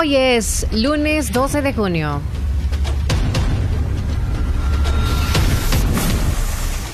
Hoy 0.00 0.14
es 0.14 0.64
lunes 0.70 1.32
12 1.32 1.60
de 1.60 1.72
junio. 1.72 2.20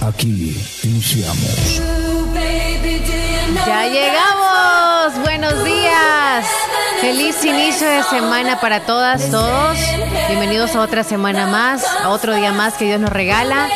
Aquí 0.01 0.57
iniciamos. 0.83 1.83
Ya 3.67 3.89
llegamos. 3.89 5.23
Buenos 5.23 5.65
días. 5.67 6.47
Feliz 7.03 7.45
inicio 7.45 7.87
de 7.87 8.05
semana 8.05 8.59
para 8.59 8.87
todas, 8.87 9.31
todos. 9.31 9.77
Bienvenidos 10.29 10.75
a 10.75 10.81
otra 10.81 11.05
semana 11.05 11.47
más, 11.47 11.85
a 11.85 12.09
otro 12.09 12.35
día 12.35 12.55
más 12.55 12.73
que 12.73 12.87
Dios 12.87 13.01
nos 13.01 13.11
regala. 13.11 13.69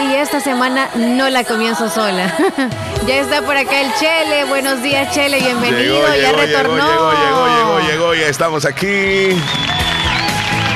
Y 0.00 0.14
esta 0.14 0.40
semana 0.40 0.90
no 0.96 1.28
la 1.28 1.42
comienzo 1.44 1.88
sola. 1.88 2.32
ya 3.06 3.16
está 3.16 3.42
por 3.42 3.56
acá 3.56 3.80
el 3.80 3.92
Chele. 3.94 4.44
Buenos 4.44 4.80
días, 4.82 5.12
Chele. 5.12 5.40
Bienvenido. 5.40 6.02
ya 6.16 6.32
retornó. 6.32 6.76
Llegó, 6.76 7.12
llegó, 7.12 7.46
llegó, 7.48 7.88
llegó, 7.90 8.14
ya 8.14 8.28
estamos 8.28 8.64
aquí. 8.64 9.36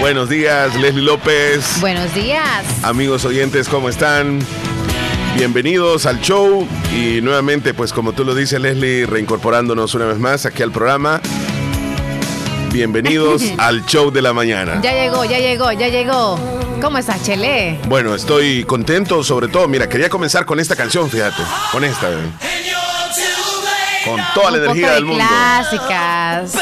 Buenos 0.01 0.29
días, 0.29 0.75
Leslie 0.75 1.05
López. 1.05 1.81
Buenos 1.81 2.12
días. 2.14 2.64
Amigos 2.83 3.25
oyentes, 3.25 3.69
¿cómo 3.69 3.89
están? 3.89 4.41
Bienvenidos 5.36 6.07
al 6.07 6.20
show 6.20 6.67
y 6.92 7.20
nuevamente, 7.20 7.73
pues 7.75 7.92
como 7.92 8.12
tú 8.12 8.25
lo 8.25 8.34
dices, 8.34 8.61
Leslie, 8.61 9.07
reincorporándonos 9.07 9.95
una 9.95 10.07
vez 10.07 10.19
más 10.19 10.45
aquí 10.47 10.64
al 10.64 10.73
programa. 10.73 11.20
Bienvenidos 12.73 13.45
al 13.59 13.86
show 13.86 14.11
de 14.11 14.23
la 14.23 14.33
mañana. 14.33 14.81
Ya 14.83 14.92
llegó, 14.92 15.25
ya 15.25 15.39
llegó, 15.39 15.70
ya 15.70 15.89
llegó. 15.89 16.61
¿Cómo 16.83 16.98
estás, 16.98 17.22
Chele? 17.22 17.78
Bueno, 17.86 18.12
estoy 18.14 18.64
contento, 18.64 19.22
sobre 19.22 19.47
todo, 19.48 19.69
mira, 19.69 19.88
quería 19.88 20.08
comenzar 20.08 20.44
con 20.44 20.58
esta 20.58 20.75
canción, 20.75 21.08
fíjate, 21.08 21.42
con 21.70 21.84
esta. 21.84 22.11
eh. 22.11 22.14
Con 24.05 24.20
toda 24.34 24.50
la 24.50 24.58
Un 24.58 24.64
energía 24.64 24.83
poco 24.83 24.89
de 24.89 24.94
del 24.97 25.05
mundo. 25.05 25.24
Clásicas. 25.24 26.55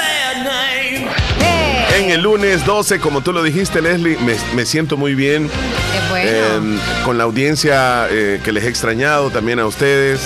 En 1.99 2.11
el 2.11 2.21
lunes 2.21 2.65
12, 2.67 3.01
como 3.01 3.23
tú 3.23 3.33
lo 3.33 3.43
dijiste, 3.43 3.81
Leslie, 3.81 4.19
me, 4.19 4.37
me 4.55 4.67
siento 4.67 4.97
muy 4.99 5.15
bien. 5.15 5.49
Qué 5.49 6.11
bueno. 6.11 6.31
eh, 6.31 6.79
con 7.05 7.17
la 7.19 7.25
audiencia 7.25 8.07
eh, 8.11 8.41
que 8.45 8.53
les 8.53 8.65
he 8.65 8.69
extrañado, 8.69 9.31
también 9.31 9.59
a 9.59 9.67
ustedes. 9.67 10.21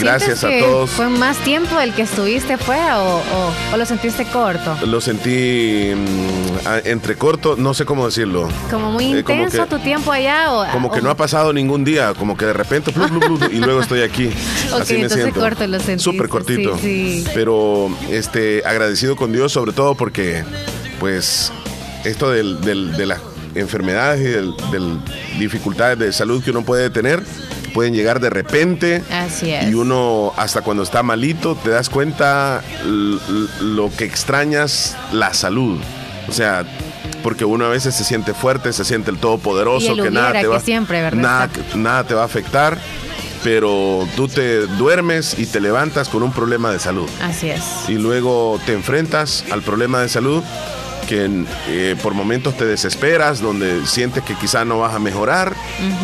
Gracias 0.00 0.44
a 0.44 0.48
¿Sientes 0.48 0.62
que 0.64 0.68
todos. 0.70 0.90
¿Fue 0.90 1.08
más 1.08 1.36
tiempo 1.38 1.78
el 1.80 1.94
que 1.94 2.02
estuviste 2.02 2.56
fuera 2.58 3.00
o, 3.00 3.18
o- 3.18 3.52
o 3.72 3.76
lo 3.76 3.86
sentiste 3.86 4.24
corto? 4.26 4.76
Lo 4.84 5.00
sentí 5.00 5.92
mm, 5.94 6.68
entre 6.86 7.16
corto, 7.16 7.54
no 7.56 7.72
sé 7.72 7.84
cómo 7.84 8.04
decirlo. 8.06 8.48
¿Como 8.70 8.90
muy 8.90 9.12
Eh, 9.18 9.24
como 9.24 9.42
intenso 9.44 9.64
que- 9.68 9.76
tu 9.76 9.78
tiempo 9.82 10.10
allá? 10.12 10.52
O, 10.52 10.66
Como 10.72 10.90
que 10.90 11.00
no 11.00 11.10
ha 11.10 11.16
pasado 11.16 11.52
ningún 11.52 11.84
día, 11.84 12.14
como 12.14 12.36
que 12.36 12.44
de 12.46 12.52
repente 12.52 12.90
blu, 12.90 13.06
blu, 13.08 13.38
blu, 13.38 13.48
y 13.50 13.56
luego 13.58 13.80
estoy 13.80 14.02
aquí. 14.02 14.26
Ok, 14.72 14.80
Así 14.82 14.94
me 14.94 15.00
entonces 15.02 15.22
siento. 15.24 15.40
corto 15.40 15.66
lo 15.66 15.78
sentiste, 15.78 16.02
Súper 16.02 16.28
cortito. 16.28 16.76
sí, 16.78 17.22
sí. 17.24 17.30
Pero 17.34 17.88
este 18.10 18.62
agradecido 18.66 19.14
con 19.16 19.32
Dios 19.32 19.52
sobre 19.52 19.72
todo 19.72 19.94
porque 19.94 20.44
pues 20.98 21.52
esto 22.04 22.30
del- 22.30 22.60
del- 22.60 22.96
de 22.96 23.06
las 23.06 23.20
enfermedades 23.60 24.20
y 24.20 24.24
del, 24.30 24.54
del 24.70 24.98
dificultades 25.38 25.98
de 25.98 26.12
salud 26.12 26.42
que 26.42 26.50
uno 26.50 26.62
puede 26.62 26.90
tener 26.90 27.22
pueden 27.74 27.92
llegar 27.94 28.20
de 28.20 28.30
repente 28.30 29.02
Así 29.10 29.50
es. 29.50 29.68
y 29.68 29.74
uno 29.74 30.32
hasta 30.38 30.62
cuando 30.62 30.82
está 30.82 31.02
malito 31.02 31.56
te 31.62 31.68
das 31.68 31.90
cuenta 31.90 32.62
lo 33.60 33.90
que 33.96 34.04
extrañas 34.04 34.96
la 35.12 35.34
salud. 35.34 35.78
O 36.28 36.32
sea, 36.32 36.64
porque 37.22 37.44
uno 37.44 37.66
a 37.66 37.68
veces 37.68 37.94
se 37.94 38.02
siente 38.04 38.32
fuerte, 38.34 38.72
se 38.72 38.84
siente 38.84 39.10
el 39.10 39.18
todopoderoso, 39.18 39.92
el 39.92 40.02
que 40.02 40.10
nada 40.10 40.32
te 40.40 40.46
va 40.46 40.58
siempre, 40.60 41.02
¿verdad? 41.02 41.20
nada, 41.20 41.50
nada 41.74 42.04
te 42.04 42.14
va 42.14 42.22
a 42.22 42.24
afectar, 42.24 42.78
pero 43.44 44.08
tú 44.16 44.26
te 44.26 44.66
duermes 44.66 45.38
y 45.38 45.46
te 45.46 45.60
levantas 45.60 46.08
con 46.08 46.22
un 46.22 46.32
problema 46.32 46.70
de 46.72 46.78
salud 46.78 47.08
Así 47.22 47.50
es. 47.50 47.62
y 47.88 47.94
luego 47.94 48.58
te 48.64 48.72
enfrentas 48.72 49.44
al 49.50 49.62
problema 49.62 50.00
de 50.00 50.08
salud 50.08 50.42
que 51.06 51.44
eh, 51.68 51.96
por 52.02 52.14
momentos 52.14 52.56
te 52.56 52.64
desesperas, 52.64 53.40
donde 53.40 53.86
sientes 53.86 54.22
que 54.24 54.34
quizá 54.34 54.64
no 54.64 54.78
vas 54.78 54.94
a 54.94 54.98
mejorar, 54.98 55.54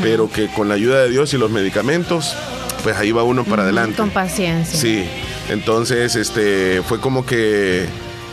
pero 0.00 0.30
que 0.30 0.48
con 0.48 0.68
la 0.68 0.74
ayuda 0.74 1.02
de 1.02 1.10
Dios 1.10 1.34
y 1.34 1.38
los 1.38 1.50
medicamentos, 1.50 2.34
pues 2.82 2.96
ahí 2.96 3.12
va 3.12 3.22
uno 3.22 3.44
para 3.44 3.62
adelante. 3.62 3.96
Con 3.96 4.10
paciencia. 4.10 4.78
Sí, 4.78 5.04
entonces 5.50 6.16
este 6.16 6.82
fue 6.82 7.00
como 7.00 7.26
que 7.26 7.86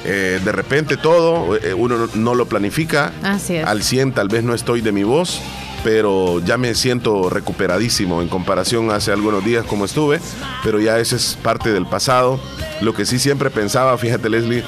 eh, 0.05 0.39
de 0.43 0.51
repente 0.51 0.97
todo, 0.97 1.57
eh, 1.57 1.73
uno 1.73 1.97
no, 1.97 2.09
no 2.13 2.35
lo 2.35 2.47
planifica. 2.47 3.11
Así 3.23 3.55
es. 3.55 3.65
Al 3.65 3.83
100 3.83 4.13
tal 4.13 4.27
vez 4.29 4.43
no 4.43 4.53
estoy 4.53 4.81
de 4.81 4.91
mi 4.91 5.03
voz, 5.03 5.41
pero 5.83 6.39
ya 6.39 6.57
me 6.57 6.75
siento 6.75 7.29
recuperadísimo 7.29 8.21
en 8.21 8.27
comparación 8.27 8.91
hace 8.91 9.11
algunos 9.11 9.43
días 9.43 9.65
como 9.65 9.85
estuve, 9.85 10.19
pero 10.63 10.79
ya 10.79 10.99
eso 10.99 11.15
es 11.15 11.37
parte 11.41 11.71
del 11.71 11.85
pasado. 11.85 12.39
Lo 12.81 12.93
que 12.93 13.05
sí 13.05 13.19
siempre 13.19 13.49
pensaba, 13.49 13.97
fíjate 13.97 14.29
Leslie 14.29 14.63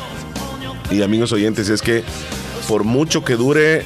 y 0.91 1.01
amigos 1.01 1.31
oyentes, 1.31 1.69
es 1.69 1.81
que 1.81 2.03
por 2.67 2.83
mucho 2.83 3.23
que 3.23 3.35
dure 3.35 3.83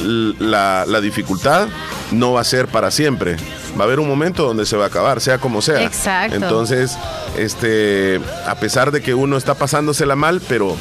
la, 0.00 0.84
la 0.86 1.00
dificultad, 1.00 1.68
no 2.12 2.32
va 2.32 2.40
a 2.40 2.44
ser 2.44 2.68
para 2.68 2.90
siempre. 2.90 3.36
Va 3.78 3.84
a 3.84 3.86
haber 3.86 4.00
un 4.00 4.08
momento 4.08 4.44
donde 4.44 4.66
se 4.66 4.76
va 4.76 4.84
a 4.84 4.86
acabar, 4.88 5.20
sea 5.20 5.38
como 5.38 5.62
sea. 5.62 5.82
Exacto. 5.82 6.36
Entonces, 6.36 6.96
este, 7.36 8.20
a 8.46 8.54
pesar 8.56 8.90
de 8.90 9.02
que 9.02 9.14
uno 9.14 9.36
está 9.36 9.54
pasándosela 9.54 10.16
mal, 10.16 10.40
pero 10.48 10.76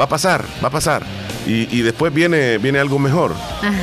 va 0.00 0.06
a 0.06 0.08
pasar, 0.08 0.44
va 0.62 0.68
a 0.68 0.72
pasar. 0.72 1.04
Y, 1.46 1.68
y 1.76 1.82
después 1.82 2.14
viene, 2.14 2.58
viene 2.58 2.78
algo 2.78 2.98
mejor. 2.98 3.34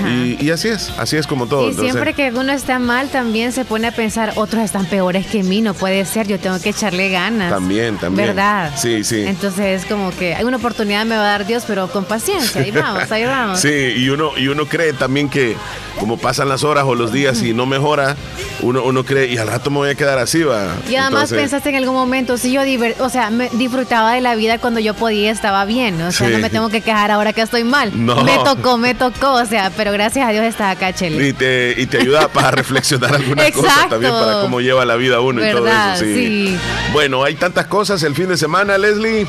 Y, 0.08 0.38
y 0.44 0.52
así 0.52 0.70
es, 0.70 0.92
así 0.98 1.18
es 1.18 1.28
como 1.28 1.48
todo. 1.48 1.68
Y 1.68 1.70
Entonces, 1.72 1.92
siempre 1.92 2.14
que 2.14 2.32
uno 2.32 2.54
está 2.54 2.80
mal, 2.80 3.10
también 3.10 3.52
se 3.52 3.66
pone 3.66 3.88
a 3.88 3.92
pensar, 3.92 4.34
otros 4.36 4.64
están 4.64 4.86
peores 4.86 5.28
que 5.28 5.44
mí, 5.44 5.62
no 5.62 5.74
puede 5.74 6.06
ser, 6.06 6.28
yo 6.28 6.40
tengo 6.40 6.60
que 6.62 6.70
echarle 6.70 7.10
ganas. 7.10 7.52
También, 7.52 7.98
también. 7.98 8.28
¿Verdad? 8.30 8.72
Sí, 8.78 9.04
sí. 9.04 9.24
Entonces 9.26 9.82
es 9.82 9.86
como 9.88 10.12
que 10.12 10.36
hay 10.36 10.44
una 10.46 10.58
oportunidad 10.58 11.06
me 11.06 11.16
va 11.16 11.22
a 11.24 11.32
dar 11.32 11.46
Dios, 11.46 11.64
pero 11.68 11.90
con 11.90 12.06
paciencia, 12.06 12.62
ahí 12.62 12.72
vamos, 12.72 13.12
ahí 13.12 13.26
vamos. 13.26 13.60
Sí, 13.70 13.94
y 13.98 14.10
uno, 14.10 14.32
y 14.38 14.48
uno 14.48 14.66
cree 14.66 14.94
también 14.94 15.28
que 15.30 15.56
como 16.00 16.18
pasan 16.18 16.48
las 16.48 16.64
horas 16.64 16.86
o 16.88 16.96
los 16.96 17.12
días 17.12 17.44
y 17.44 17.54
no 17.54 17.66
mejora, 17.66 18.16
uno, 18.62 18.84
uno 18.84 19.04
cree, 19.04 19.28
y 19.28 19.38
al 19.38 19.48
rato 19.48 19.70
me 19.70 19.78
voy 19.78 19.90
a 19.90 19.96
quedar 19.96 20.20
así, 20.20 20.44
va. 20.44 20.68
Y 20.90 20.96
además 20.96 21.24
Entonces, 21.32 21.38
pensaste 21.40 21.70
en 21.70 21.76
algún 21.76 21.96
momento, 21.96 22.38
si 22.38 22.52
yo 22.52 22.62
o 23.00 23.10
sea, 23.10 23.30
me 23.30 23.50
disfrutaba 23.54 24.14
de 24.14 24.22
la 24.22 24.36
vida 24.36 24.58
cuando 24.60 24.80
yo 24.80 24.94
podía, 24.94 25.32
estaba 25.32 25.66
bien, 25.66 26.02
o 26.02 26.12
sea, 26.12 26.28
Sí. 26.28 26.34
no 26.34 26.40
me 26.40 26.50
tengo 26.50 26.70
que 26.70 26.82
quejar 26.82 27.12
ahora 27.12 27.34
que 27.34 27.42
estoy 27.42 27.64
mal. 27.64 27.92
No. 27.94 28.24
Me 28.24 28.38
tocó, 28.44 28.78
me 28.78 28.94
tocó, 28.96 29.34
o 29.34 29.46
sea, 29.46 29.72
pero 29.76 29.92
gracias 29.92 30.28
a 30.28 30.32
Dios 30.32 30.44
está 30.44 30.72
acá, 30.72 30.94
Chele. 30.94 31.28
Y 31.28 31.34
te, 31.34 31.74
y 31.78 31.86
te 31.86 31.98
ayuda 32.00 32.28
para 32.28 32.52
reflexionar 32.60 33.16
algunas 33.16 33.52
cosas 33.52 33.90
también 33.90 34.12
para 34.12 34.42
cómo 34.42 34.62
lleva 34.62 34.86
la 34.86 34.96
vida 34.96 35.22
uno 35.22 35.46
y 35.46 35.52
todo 35.52 35.64
¿Verdad? 35.64 35.96
eso. 35.96 36.06
Sí. 36.06 36.14
Sí. 36.16 36.58
Bueno, 36.94 37.24
hay 37.24 37.36
tantas 37.36 37.68
cosas 37.68 38.04
el 38.04 38.16
fin 38.16 38.28
de 38.30 38.38
semana, 38.38 38.78
Leslie. 38.78 39.26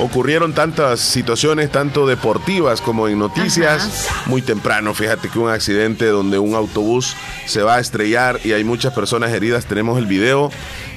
Ocurrieron 0.00 0.54
tantas 0.54 1.00
situaciones, 1.00 1.70
tanto 1.70 2.06
deportivas 2.06 2.80
como 2.80 3.08
en 3.08 3.18
noticias. 3.18 4.08
Muy 4.26 4.40
temprano, 4.42 4.94
fíjate 4.94 5.28
que 5.28 5.38
un 5.38 5.50
accidente 5.50 6.06
donde 6.06 6.38
un 6.38 6.54
autobús 6.54 7.14
se 7.46 7.62
va 7.62 7.76
a 7.76 7.80
estrellar 7.80 8.40
y 8.44 8.52
hay 8.52 8.64
muchas 8.70 8.94
personas 8.94 9.32
heridas. 9.32 9.66
Tenemos 9.66 9.98
el 9.98 10.06
video 10.06 10.50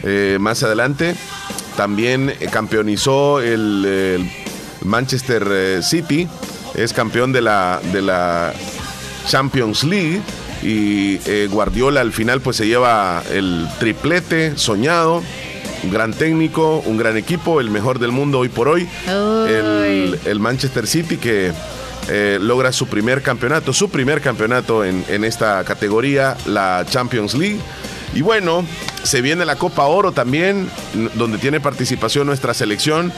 eh, 0.04 0.38
más 0.40 0.62
adelante. 0.62 1.16
También 1.76 2.30
eh, 2.30 2.48
campeonizó 2.52 3.42
el, 3.42 3.84
el 3.84 4.30
Manchester 4.84 5.44
eh, 5.50 5.80
City. 5.82 6.28
Es 6.76 6.94
campeón 6.94 7.32
de 7.34 7.42
la, 7.42 7.82
de 7.92 8.04
la 8.04 8.54
Champions 9.28 9.84
League 9.84 10.22
y 10.62 11.20
eh, 11.26 11.48
Guardiola 11.52 12.02
al 12.02 12.14
final 12.14 12.42
pues 12.42 12.58
se 12.58 12.68
lleva 12.68 13.24
el 13.32 13.68
triplete 13.80 14.56
soñado, 14.56 15.24
un 15.84 15.92
gran 15.92 16.14
técnico, 16.14 16.82
un 16.86 16.98
gran 16.98 17.18
equipo, 17.18 17.60
el 17.60 17.70
mejor 17.70 18.00
del 18.00 18.12
mundo 18.12 18.40
hoy 18.40 18.50
por 18.50 18.68
hoy, 18.70 18.88
el, 19.08 20.20
el 20.26 20.40
Manchester 20.40 20.88
City 20.88 21.18
que 21.18 21.52
eh, 22.10 22.38
logra 22.42 22.72
su 22.72 22.88
primer 22.88 23.22
campeonato, 23.22 23.74
su 23.74 23.90
primer 23.90 24.22
campeonato 24.22 24.84
en, 24.84 25.04
en 25.08 25.24
esta 25.24 25.64
categoría, 25.64 26.36
la 26.46 26.86
Champions 26.90 27.34
League. 27.34 27.60
Y 28.16 28.22
bueno, 28.22 28.64
se 29.04 29.22
viene 29.22 29.44
la 29.46 29.56
Copa 29.56 29.86
Oro 29.86 30.12
también, 30.12 30.70
donde 31.16 31.38
tiene 31.40 31.60
participación 31.60 32.28
nuestra 32.28 32.54
selección. 32.54 33.12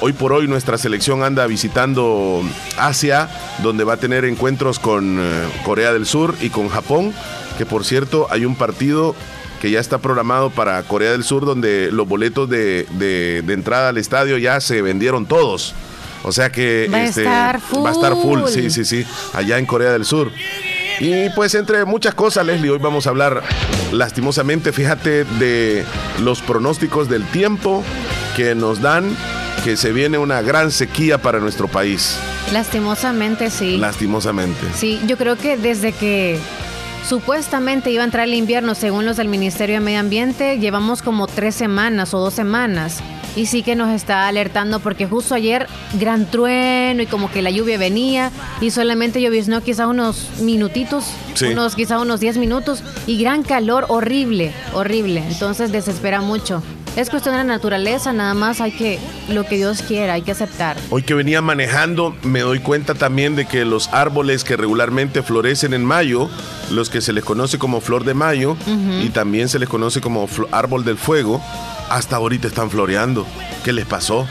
Hoy 0.00 0.12
por 0.12 0.32
hoy 0.32 0.46
nuestra 0.46 0.78
selección 0.78 1.22
anda 1.22 1.46
visitando 1.46 2.42
Asia, 2.78 3.28
donde 3.62 3.84
va 3.84 3.94
a 3.94 3.96
tener 3.98 4.24
encuentros 4.24 4.78
con 4.78 5.18
eh, 5.18 5.22
Corea 5.64 5.92
del 5.92 6.06
Sur 6.06 6.34
y 6.40 6.50
con 6.50 6.68
Japón, 6.68 7.12
que 7.58 7.66
por 7.66 7.84
cierto 7.84 8.28
hay 8.30 8.44
un 8.44 8.54
partido 8.54 9.14
que 9.60 9.72
ya 9.72 9.80
está 9.80 9.98
programado 9.98 10.50
para 10.50 10.80
Corea 10.84 11.10
del 11.10 11.24
Sur, 11.24 11.44
donde 11.44 11.90
los 11.90 12.06
boletos 12.08 12.48
de- 12.48 12.86
de 12.98 13.52
entrada 13.52 13.88
al 13.88 13.98
estadio 13.98 14.38
ya 14.38 14.60
se 14.60 14.80
vendieron 14.82 15.26
todos. 15.26 15.74
O 16.22 16.32
sea 16.32 16.50
que 16.50 16.88
va, 16.92 17.02
este, 17.04 17.20
a 17.20 17.50
estar 17.50 17.60
full. 17.60 17.84
va 17.84 17.90
a 17.90 17.92
estar 17.92 18.12
full, 18.12 18.40
sí, 18.48 18.70
sí, 18.70 18.84
sí, 18.84 19.06
allá 19.32 19.58
en 19.58 19.66
Corea 19.66 19.92
del 19.92 20.04
Sur. 20.04 20.32
Y 21.00 21.30
pues 21.30 21.54
entre 21.54 21.84
muchas 21.84 22.14
cosas, 22.14 22.44
Leslie, 22.44 22.70
hoy 22.70 22.78
vamos 22.78 23.06
a 23.06 23.10
hablar 23.10 23.42
lastimosamente, 23.92 24.72
fíjate, 24.72 25.24
de 25.24 25.84
los 26.22 26.40
pronósticos 26.42 27.08
del 27.08 27.24
tiempo 27.26 27.84
que 28.36 28.54
nos 28.54 28.80
dan 28.80 29.16
que 29.64 29.76
se 29.76 29.92
viene 29.92 30.18
una 30.18 30.42
gran 30.42 30.70
sequía 30.70 31.18
para 31.18 31.38
nuestro 31.38 31.68
país. 31.68 32.16
Lastimosamente, 32.52 33.50
sí. 33.50 33.76
Lastimosamente. 33.76 34.60
Sí, 34.74 35.00
yo 35.06 35.16
creo 35.16 35.36
que 35.36 35.56
desde 35.56 35.92
que 35.92 36.38
supuestamente 37.08 37.90
iba 37.90 38.02
a 38.02 38.04
entrar 38.04 38.26
el 38.26 38.34
invierno, 38.34 38.74
según 38.74 39.04
los 39.04 39.16
del 39.16 39.28
Ministerio 39.28 39.76
de 39.76 39.80
Medio 39.80 40.00
Ambiente, 40.00 40.58
llevamos 40.58 41.02
como 41.02 41.26
tres 41.26 41.54
semanas 41.54 42.14
o 42.14 42.18
dos 42.18 42.34
semanas. 42.34 42.98
Y 43.38 43.46
sí 43.46 43.62
que 43.62 43.76
nos 43.76 43.90
está 43.90 44.26
alertando 44.26 44.80
porque 44.80 45.06
justo 45.06 45.32
ayer 45.32 45.68
gran 45.94 46.26
trueno 46.26 47.02
y 47.02 47.06
como 47.06 47.30
que 47.30 47.40
la 47.40 47.50
lluvia 47.50 47.78
venía 47.78 48.32
y 48.60 48.72
solamente 48.72 49.22
lloviznó 49.22 49.62
quizá 49.62 49.86
unos 49.86 50.28
minutitos, 50.40 51.04
Sí. 51.34 51.44
unos 51.46 51.76
quizá 51.76 52.00
unos 52.00 52.18
10 52.18 52.36
minutos 52.36 52.82
y 53.06 53.16
gran 53.22 53.44
calor 53.44 53.84
horrible, 53.88 54.52
horrible. 54.72 55.22
Entonces 55.28 55.70
desespera 55.70 56.20
mucho. 56.20 56.64
Es 56.96 57.10
cuestión 57.10 57.34
de 57.34 57.38
la 57.38 57.44
naturaleza, 57.44 58.12
nada 58.12 58.34
más 58.34 58.60
hay 58.60 58.72
que 58.72 58.98
lo 59.28 59.44
que 59.46 59.54
Dios 59.56 59.82
quiera, 59.82 60.14
hay 60.14 60.22
que 60.22 60.32
aceptar. 60.32 60.76
Hoy 60.90 61.04
que 61.04 61.14
venía 61.14 61.40
manejando 61.40 62.16
me 62.24 62.40
doy 62.40 62.58
cuenta 62.58 62.94
también 62.94 63.36
de 63.36 63.46
que 63.46 63.64
los 63.64 63.88
árboles 63.92 64.42
que 64.42 64.56
regularmente 64.56 65.22
florecen 65.22 65.74
en 65.74 65.84
mayo, 65.84 66.28
los 66.72 66.90
que 66.90 67.00
se 67.00 67.12
les 67.12 67.22
conoce 67.22 67.56
como 67.56 67.80
flor 67.80 68.02
de 68.04 68.14
mayo 68.14 68.56
y 69.00 69.10
también 69.10 69.48
se 69.48 69.60
les 69.60 69.68
conoce 69.68 70.00
como 70.00 70.28
árbol 70.50 70.84
del 70.84 70.96
fuego, 70.96 71.40
hasta 71.90 72.16
ahorita 72.16 72.48
están 72.48 72.70
floreando. 72.70 73.26
¿Qué 73.64 73.72
les 73.72 73.86
pasó? 73.86 74.26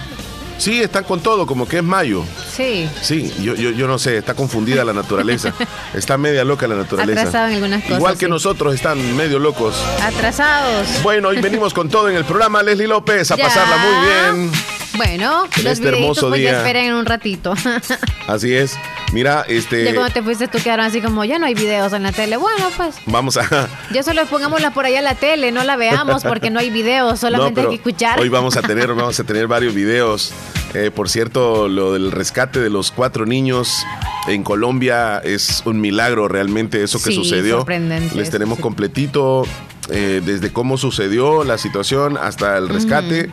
Sí, 0.57 0.81
están 0.81 1.03
con 1.03 1.19
todo, 1.19 1.45
como 1.45 1.67
que 1.67 1.77
es 1.77 1.83
mayo. 1.83 2.23
Sí. 2.51 2.89
Sí, 3.03 3.31
yo, 3.41 3.53
yo, 3.53 3.69
yo 3.69 3.87
no 3.87 3.99
sé, 3.99 4.17
está 4.17 4.33
confundida 4.33 4.83
la 4.83 4.91
naturaleza. 4.93 5.53
Está 5.93 6.17
media 6.17 6.43
loca 6.43 6.67
la 6.67 6.73
naturaleza. 6.75 7.21
Atrasado 7.21 7.47
en 7.49 7.53
algunas 7.55 7.83
cosas, 7.83 7.97
Igual 7.99 8.17
que 8.17 8.25
sí. 8.25 8.31
nosotros 8.31 8.73
están 8.73 9.15
medio 9.15 9.37
locos. 9.37 9.75
Atrasados. 10.01 10.87
Bueno, 11.03 11.27
hoy 11.29 11.39
venimos 11.41 11.75
con 11.75 11.89
todo 11.89 12.09
en 12.09 12.15
el 12.15 12.25
programa, 12.25 12.63
Leslie 12.63 12.87
López, 12.87 13.29
a 13.29 13.35
Ya. 13.35 13.43
pasarla 13.45 13.77
muy 13.77 14.07
bien. 14.39 14.51
Bueno, 14.95 15.43
En 15.57 15.63
los 15.63 15.73
este 15.73 15.89
hermoso 15.89 16.29
pues 16.29 16.41
ya 16.41 16.49
día. 16.49 16.57
esperen 16.57 16.85
en 16.87 16.93
un 16.95 17.05
ratito. 17.05 17.53
Así 18.27 18.51
es. 18.55 18.75
Mira, 19.13 19.45
este. 19.47 19.85
ya 19.85 19.93
cuando 19.93 20.13
te 20.13 20.21
fuiste 20.21 20.47
tú 20.47 20.57
quedaron 20.61 20.85
así 20.85 21.01
como, 21.01 21.23
ya 21.23 21.39
no 21.39 21.45
hay 21.45 21.53
videos 21.53 21.93
en 21.93 22.03
la 22.03 22.11
tele. 22.11 22.35
Bueno, 22.37 22.69
pues, 22.75 22.95
Vamos 23.05 23.37
a. 23.37 23.69
ya 23.93 24.03
solo 24.03 24.25
pongámosla 24.25 24.71
por 24.71 24.85
allá 24.85 24.99
en 24.99 25.05
la 25.05 25.15
tele, 25.15 25.51
no 25.51 25.63
la 25.63 25.75
veamos 25.77 26.23
porque 26.23 26.49
no 26.49 26.59
hay 26.59 26.69
videos, 26.69 27.19
solamente 27.19 27.61
No, 27.61 27.69
hay 27.69 27.75
que 27.77 27.81
escuchar. 27.87 28.19
Hoy 28.19 28.29
vamos 28.29 28.57
a 28.57 28.61
tener, 28.67 28.93
vamos 28.93 29.19
a 29.19 29.23
tener 29.23 29.47
varios 29.47 29.73
videos. 29.73 30.33
Eh, 30.73 30.91
por 30.93 31.07
cierto, 31.09 31.69
lo 31.69 31.93
del 31.93 32.11
rescate 32.11 32.59
de 32.59 32.69
los 32.69 32.91
cuatro 32.91 33.25
niños 33.25 33.85
en 34.27 34.43
Colombia 34.43 35.19
es 35.23 35.61
un 35.65 35.79
milagro 35.79 36.27
realmente 36.27 36.83
eso 36.83 36.97
que 37.01 37.11
Sí, 37.11 37.15
sucedió. 37.15 37.57
sorprendente 37.57 38.13
Les 38.15 38.29
tenemos 38.29 38.57
sí. 38.57 38.61
completito 38.61 39.43
eh, 39.89 40.21
desde 40.23 40.51
cómo 40.51 40.77
sucedió 40.77 41.45
la 41.45 41.57
situación 41.57 42.17
hasta 42.17 42.57
el 42.57 42.67
rescate. 42.67 43.31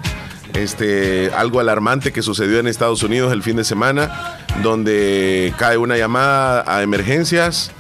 Este, 0.55 1.31
algo 1.37 1.61
alarmante 1.61 2.13
que 2.13 2.23
sucedió 2.23 2.61
en 2.61 2.69
Estados 2.69 3.03
Unidos 3.03 3.33
el 3.33 3.43
fin 3.43 3.57
de 3.57 3.65
semana, 3.65 4.39
donde 4.63 5.53
cae 5.59 5.77
una 5.77 5.97
llamada 5.97 6.65
a 6.67 6.83
emergencias 6.83 7.73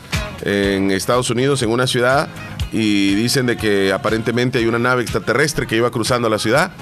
en 0.43 0.91
Estados 0.91 1.31
Unidos, 1.31 1.63
en 1.63 1.71
una 1.71 1.87
ciudad, 1.87 2.29
y 2.73 3.15
dicen 3.15 3.47
de 3.47 3.57
que 3.57 3.93
aparentemente 3.93 4.59
hay 4.59 4.67
una 4.67 4.81
nave 4.81 5.03
extraterrestre 5.03 5.67
que 5.67 5.77
iba 5.77 5.91
cruzando 5.91 6.29
la 6.29 6.41
ciudad 6.41 6.73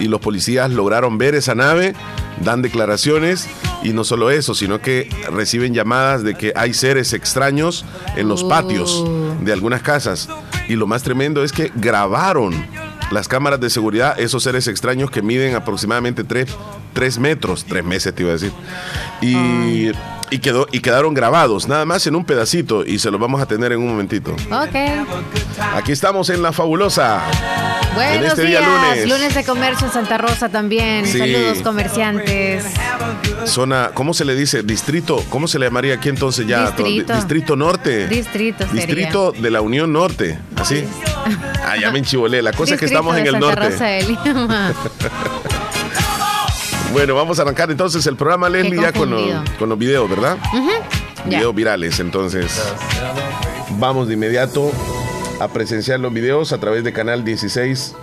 y 0.00 0.08
los 0.08 0.20
policías 0.20 0.70
lograron 0.70 1.18
ver 1.18 1.34
esa 1.34 1.54
nave, 1.54 1.94
dan 2.42 2.62
declaraciones 2.62 3.48
y 3.82 3.90
no 3.90 4.04
solo 4.04 4.30
eso, 4.30 4.54
sino 4.54 4.80
que 4.80 5.08
reciben 5.30 5.74
llamadas 5.74 6.24
de 6.24 6.34
que 6.34 6.52
hay 6.56 6.74
seres 6.74 7.12
extraños 7.12 7.84
en 8.16 8.28
los 8.28 8.42
patios 8.44 9.04
de 9.42 9.52
algunas 9.52 9.82
casas. 9.82 10.28
Y 10.68 10.76
lo 10.76 10.86
más 10.86 11.02
tremendo 11.02 11.44
es 11.44 11.52
que 11.52 11.70
grabaron 11.74 12.54
las 13.10 13.28
cámaras 13.28 13.60
de 13.60 13.70
seguridad 13.70 14.18
esos 14.18 14.42
seres 14.42 14.66
extraños 14.68 15.10
que 15.10 15.22
miden 15.22 15.54
aproximadamente 15.54 16.24
3, 16.24 17.18
metros, 17.18 17.64
3 17.68 17.84
meses 17.84 18.14
te 18.14 18.22
iba 18.22 18.30
a 18.30 18.34
decir. 18.34 18.52
Y, 19.20 19.90
y, 20.30 20.38
quedó, 20.38 20.66
y 20.72 20.80
quedaron 20.80 21.14
grabados, 21.14 21.68
nada 21.68 21.84
más 21.84 22.06
en 22.06 22.16
un 22.16 22.24
pedacito 22.24 22.84
y 22.84 22.98
se 22.98 23.10
los 23.10 23.20
vamos 23.20 23.40
a 23.40 23.46
tener 23.46 23.72
en 23.72 23.78
un 23.80 23.88
momentito. 23.88 24.32
Ok. 24.32 24.74
Aquí 25.74 25.92
estamos 25.92 26.28
en 26.30 26.42
La 26.42 26.52
Fabulosa. 26.52 27.22
Buenos 27.94 28.26
este 28.30 28.42
día 28.46 28.58
días. 28.58 29.06
lunes. 29.08 29.34
de 29.36 29.44
comercio 29.44 29.86
en 29.86 29.92
Santa 29.92 30.18
Rosa 30.18 30.48
también. 30.48 31.06
Sí. 31.06 31.18
Saludos 31.18 31.58
comerciantes. 31.62 32.64
Zona, 33.44 33.90
¿cómo 33.94 34.14
se 34.14 34.24
le 34.24 34.34
dice? 34.34 34.62
Distrito, 34.64 35.22
¿cómo 35.30 35.46
se 35.46 35.58
le 35.60 35.66
llamaría 35.66 35.94
aquí 35.94 36.08
entonces 36.08 36.46
ya? 36.46 36.62
Distrito. 36.66 37.12
Di- 37.12 37.18
Distrito 37.18 37.54
Norte. 37.56 38.08
Distrito 38.08 38.66
sería. 38.66 38.86
Distrito 38.86 39.32
de 39.32 39.50
la 39.50 39.60
Unión 39.60 39.92
Norte. 39.92 40.38
¿Así? 40.56 40.84
ya 41.80 41.90
me 41.90 41.98
enchivolé. 41.98 42.42
La 42.42 42.52
cosa 42.52 42.74
es 42.74 42.80
que 42.80 42.86
estamos 42.86 43.16
en 43.16 43.26
el 43.26 43.38
norte. 43.38 44.06
Bueno, 46.92 47.16
vamos 47.16 47.40
a 47.40 47.42
arrancar 47.42 47.68
entonces 47.72 48.06
el 48.06 48.14
programa, 48.14 48.48
Leslie, 48.48 48.80
ya 48.80 48.92
con 48.92 49.10
los, 49.10 49.20
con 49.58 49.68
los 49.68 49.76
videos, 49.76 50.08
¿verdad? 50.08 50.38
Videos 51.24 51.52
virales, 51.52 51.98
entonces. 51.98 52.62
Vamos 53.80 54.06
de 54.06 54.14
inmediato 54.14 54.70
a 55.40 55.48
presenciar 55.48 55.98
los 55.98 56.12
videos 56.12 56.52
a 56.52 56.58
través 56.58 56.84
de 56.84 56.92
Canal 56.92 57.24
16 57.24 57.96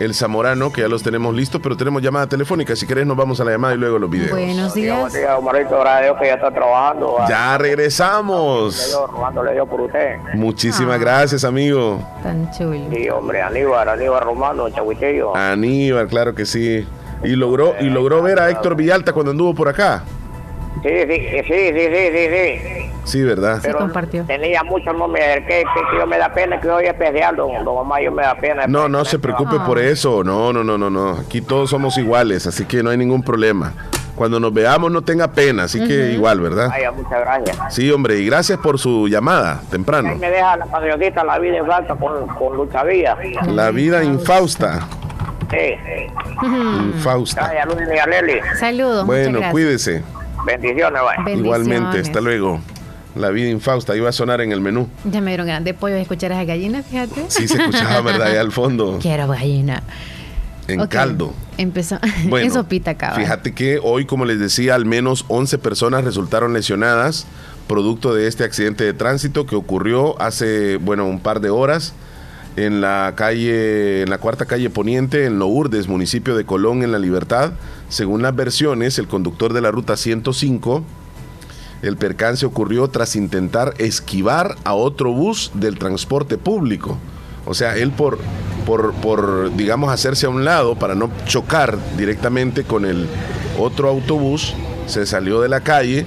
El 0.00 0.12
Zamorano, 0.12 0.72
que 0.72 0.80
ya 0.80 0.88
los 0.88 1.02
tenemos 1.04 1.34
listos, 1.34 1.60
pero 1.62 1.76
tenemos 1.76 2.02
llamada 2.02 2.26
telefónica. 2.26 2.74
Si 2.74 2.84
querés, 2.86 3.06
nos 3.06 3.16
vamos 3.16 3.40
a 3.40 3.44
la 3.44 3.52
llamada 3.52 3.74
y 3.74 3.78
luego 3.78 3.98
los 3.98 4.10
videos. 4.10 4.32
Buenos 4.32 4.74
días. 4.74 4.94
Buenos 4.96 5.12
días, 5.12 5.30
Omarito, 5.38 5.78
gracias 5.78 5.96
a 6.00 6.02
Dios 6.02 6.16
que 6.20 6.26
ya 6.26 6.34
está 6.34 6.50
trabajando. 6.50 7.16
ah, 7.20 7.26
Ya 7.28 7.58
regresamos. 7.58 8.90
Yo 8.90 9.06
robándole 9.06 9.52
Dios 9.52 9.68
por 9.68 9.80
usted. 9.82 10.16
Muchísimas 10.34 10.96
Ah. 10.96 10.98
gracias, 10.98 11.44
amigo. 11.44 12.00
Tan 12.22 12.50
chulo. 12.52 12.74
Sí, 12.92 13.08
hombre, 13.08 13.40
Aníbal, 13.40 13.88
Aníbal 13.88 14.20
Romano, 14.22 14.68
Chahuitillo. 14.70 15.36
Aníbal, 15.36 16.08
claro 16.08 16.34
que 16.34 16.44
sí. 16.44 16.86
Y 17.22 17.36
logró, 17.36 17.74
y 17.80 17.84
logró 17.84 18.20
ver 18.20 18.40
a 18.40 18.50
Héctor 18.50 18.74
Villalta 18.74 19.12
cuando 19.12 19.30
anduvo 19.30 19.54
por 19.54 19.68
acá. 19.68 20.02
Sí, 20.82 20.90
sí, 20.90 21.06
sí, 21.08 21.42
sí, 21.46 21.72
sí, 21.72 22.08
sí, 22.12 22.28
sí. 22.30 22.90
Sí, 23.04 23.22
¿verdad? 23.22 23.60
Sí, 23.62 23.70
compartió. 23.72 24.24
Tenía 24.24 24.62
mucho, 24.64 24.92
no 24.92 25.08
me 25.08 25.20
acerqué, 25.20 25.64
que, 25.74 25.80
que 25.90 25.98
yo 25.98 26.06
me 26.06 26.16
da 26.18 26.32
pena 26.32 26.58
que 26.60 26.68
hoy 26.68 26.84
es 26.84 26.90
especial, 26.90 27.36
don, 27.36 27.52
don 27.64 27.76
Omar, 27.78 28.02
yo 28.02 28.10
me 28.12 28.22
da 28.22 28.34
pena. 28.34 28.66
No, 28.66 28.88
no 28.88 29.04
se 29.04 29.18
preocupe 29.18 29.56
Ah. 29.60 29.66
por 29.66 29.78
eso. 29.78 30.24
No, 30.24 30.52
no, 30.52 30.64
no, 30.64 30.76
no, 30.78 30.88
no. 30.90 31.18
Aquí 31.18 31.40
todos 31.40 31.70
somos 31.70 31.96
iguales, 31.98 32.46
así 32.46 32.64
que 32.64 32.82
no 32.82 32.90
hay 32.90 32.96
ningún 32.96 33.22
problema. 33.22 33.72
Cuando 34.14 34.38
nos 34.38 34.54
veamos 34.54 34.92
no 34.92 35.02
tenga 35.02 35.32
pena, 35.32 35.64
así 35.64 35.84
que 35.86 36.12
igual, 36.12 36.38
¿verdad? 36.40 36.68
Vaya, 36.68 36.92
muchas 36.92 37.20
gracias. 37.20 37.74
Sí, 37.74 37.90
hombre, 37.90 38.16
y 38.18 38.26
gracias 38.26 38.58
por 38.58 38.78
su 38.78 39.08
llamada 39.08 39.60
temprano. 39.70 40.10
Ahí 40.10 40.18
me 40.18 40.30
deja 40.30 40.56
la 40.56 40.66
cancioncita 40.66 41.24
La 41.24 41.38
vida 41.40 41.56
en 41.58 41.66
falta 41.66 41.94
con, 41.96 42.26
con 42.28 42.56
Lucha 42.56 42.84
Vía. 42.84 43.16
La 43.48 43.70
vida 43.70 44.04
infausta. 44.04 44.86
Sí. 45.50 45.74
Infausta. 46.46 47.52
Saludos. 48.58 49.04
muchas 49.04 49.06
Bueno, 49.06 49.30
gracias. 49.40 49.50
cuídese. 49.52 50.02
Bendiciones, 50.44 51.02
vaya. 51.02 51.22
Bendiciones. 51.24 51.44
Igualmente, 51.44 51.98
hasta 52.00 52.20
luego. 52.20 52.60
La 53.14 53.30
vida 53.30 53.48
infausta 53.48 53.94
iba 53.96 54.08
a 54.08 54.12
sonar 54.12 54.40
en 54.40 54.50
el 54.50 54.60
menú. 54.60 54.88
Ya 55.04 55.20
me 55.20 55.30
dieron 55.30 55.46
ganas 55.46 55.64
de 55.64 55.72
pollo 55.74 55.94
de 55.94 56.00
escuchar 56.02 56.32
a 56.32 56.36
esa 56.36 56.44
gallina, 56.44 56.82
fíjate. 56.82 57.26
Sí 57.28 57.46
se 57.46 57.58
escuchaba, 57.58 58.00
¿verdad? 58.00 58.28
Allá 58.28 58.40
al 58.40 58.50
fondo, 58.52 58.98
Quiero 59.00 59.28
gallina. 59.28 59.82
en 60.66 60.84
caldo. 60.88 61.32
Empezó 61.56 61.98
Bueno, 62.28 62.46
en 62.46 62.52
sopita 62.52 62.92
acaba. 62.92 63.14
Fíjate 63.14 63.52
que 63.54 63.78
hoy, 63.80 64.04
como 64.04 64.24
les 64.24 64.40
decía, 64.40 64.74
al 64.74 64.84
menos 64.84 65.24
11 65.28 65.58
personas 65.58 66.02
resultaron 66.04 66.52
lesionadas 66.52 67.26
producto 67.68 68.12
de 68.14 68.26
este 68.26 68.42
accidente 68.44 68.82
de 68.84 68.92
tránsito 68.92 69.46
que 69.46 69.54
ocurrió 69.56 70.20
hace, 70.20 70.76
bueno, 70.78 71.06
un 71.06 71.20
par 71.20 71.40
de 71.40 71.50
horas 71.50 71.94
en 72.56 72.80
la 72.80 73.12
calle, 73.16 74.02
en 74.02 74.10
la 74.10 74.18
cuarta 74.18 74.46
calle 74.46 74.70
Poniente, 74.70 75.26
en 75.26 75.38
Lourdes, 75.38 75.88
municipio 75.88 76.36
de 76.36 76.44
Colón, 76.44 76.82
en 76.82 76.92
La 76.92 76.98
Libertad. 76.98 77.52
Según 77.88 78.22
las 78.22 78.34
versiones, 78.34 78.98
el 78.98 79.08
conductor 79.08 79.52
de 79.52 79.60
la 79.60 79.70
ruta 79.70 79.96
105, 79.96 80.84
el 81.82 81.96
percance 81.96 82.46
ocurrió 82.46 82.88
tras 82.88 83.16
intentar 83.16 83.74
esquivar 83.78 84.56
a 84.64 84.74
otro 84.74 85.12
bus 85.12 85.50
del 85.54 85.78
transporte 85.78 86.38
público. 86.38 86.98
O 87.46 87.54
sea, 87.54 87.76
él 87.76 87.90
por, 87.90 88.18
por, 88.64 88.94
por, 88.94 89.54
digamos, 89.54 89.92
hacerse 89.92 90.26
a 90.26 90.30
un 90.30 90.44
lado 90.44 90.76
para 90.76 90.94
no 90.94 91.10
chocar 91.26 91.76
directamente 91.96 92.64
con 92.64 92.86
el 92.86 93.06
otro 93.58 93.88
autobús, 93.88 94.54
se 94.86 95.06
salió 95.06 95.40
de 95.40 95.48
la 95.48 95.60
calle 95.60 96.06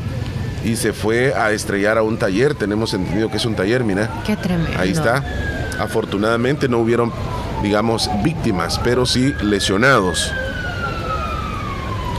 y 0.67 0.75
se 0.75 0.91
fue 0.91 1.33
a 1.33 1.51
estrellar 1.51 1.97
a 1.97 2.03
un 2.03 2.17
taller. 2.17 2.53
Tenemos 2.53 2.93
entendido 2.93 3.31
que 3.31 3.37
es 3.37 3.45
un 3.45 3.55
taller, 3.55 3.85
mira. 3.85 4.09
Qué 4.25 4.35
tremendo. 4.35 4.77
Ahí 4.77 4.91
está. 4.91 5.23
Afortunadamente 5.79 6.67
no 6.67 6.79
hubieron, 6.79 7.13
digamos, 7.63 8.09
víctimas, 8.21 8.79
pero 8.83 9.05
sí 9.05 9.33
lesionados. 9.41 10.31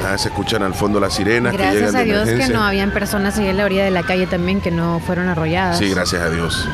Ah, 0.07 0.17
se 0.17 0.29
escuchan 0.29 0.63
al 0.63 0.73
fondo 0.73 0.99
las 0.99 1.15
sirenas 1.15 1.53
que 1.53 1.59
Gracias 1.59 1.75
llegan 1.93 1.97
a 1.97 1.99
de 1.99 2.05
Dios 2.05 2.47
que 2.47 2.53
no 2.53 2.63
habían 2.63 2.91
personas 2.93 3.37
ahí 3.37 3.49
en 3.49 3.57
la 3.59 3.65
orilla 3.65 3.85
de 3.85 3.91
la 3.91 4.05
calle 4.05 4.27
también 4.27 4.61
que 4.63 4.71
no 4.71 5.01
fueron 5.01 5.29
arrolladas. 5.29 5.77
Sí, 5.79 5.91
gracias 5.91 6.23
a 6.23 6.31
Dios. 6.31 6.67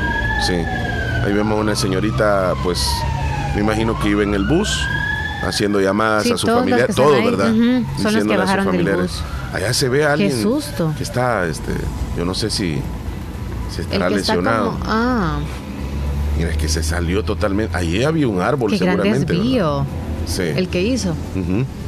Sí. 0.46 0.54
Ahí 0.54 1.32
vemos 1.32 1.58
una 1.58 1.74
señorita, 1.74 2.52
pues, 2.62 2.86
me 3.56 3.62
imagino 3.62 3.98
que 3.98 4.10
iba 4.10 4.22
en 4.22 4.34
el 4.34 4.44
bus 4.44 4.86
haciendo 5.42 5.80
llamadas 5.80 6.22
Sí, 6.24 6.32
a 6.32 6.36
su 6.36 6.46
que 6.46 6.70
están 6.70 6.94
todo, 6.94 7.24
¿verdad? 7.24 7.50
ujú, 7.50 7.84
son 8.00 8.14
los 8.14 8.24
que 8.24 8.36
bajaron 8.36 8.76
del 8.76 8.94
bus. 8.94 9.22
Allá 9.54 9.72
se 9.72 9.88
ve 9.88 10.04
a 10.04 10.12
alguien. 10.12 10.30
Qué 10.30 10.42
susto. 10.42 10.92
Que 10.96 11.02
está, 11.04 11.46
este, 11.46 11.72
yo 12.18 12.24
no 12.24 12.34
sé 12.34 12.50
si, 12.50 12.74
si 13.70 13.76
El 13.76 13.80
estará 13.82 14.06
está 14.08 14.10
lesionado. 14.10 14.70
como- 14.72 14.84
ah, 14.86 15.38
Mira, 16.36 16.50
es 16.50 16.56
que 16.56 16.68
se 16.68 16.82
salió 16.82 17.22
totalmente. 17.24 17.76
Allí 17.76 18.02
había 18.02 18.26
un 18.26 18.40
árbol, 18.40 18.72
qué 18.72 18.78
gran 18.78 18.96
seguramente. 18.96 19.32
desvío. 19.32 19.78
¿verdad? 19.84 19.86
Sí. 20.26 20.42
El 20.42 20.68
que 20.68 20.82
hizo. 20.82 21.14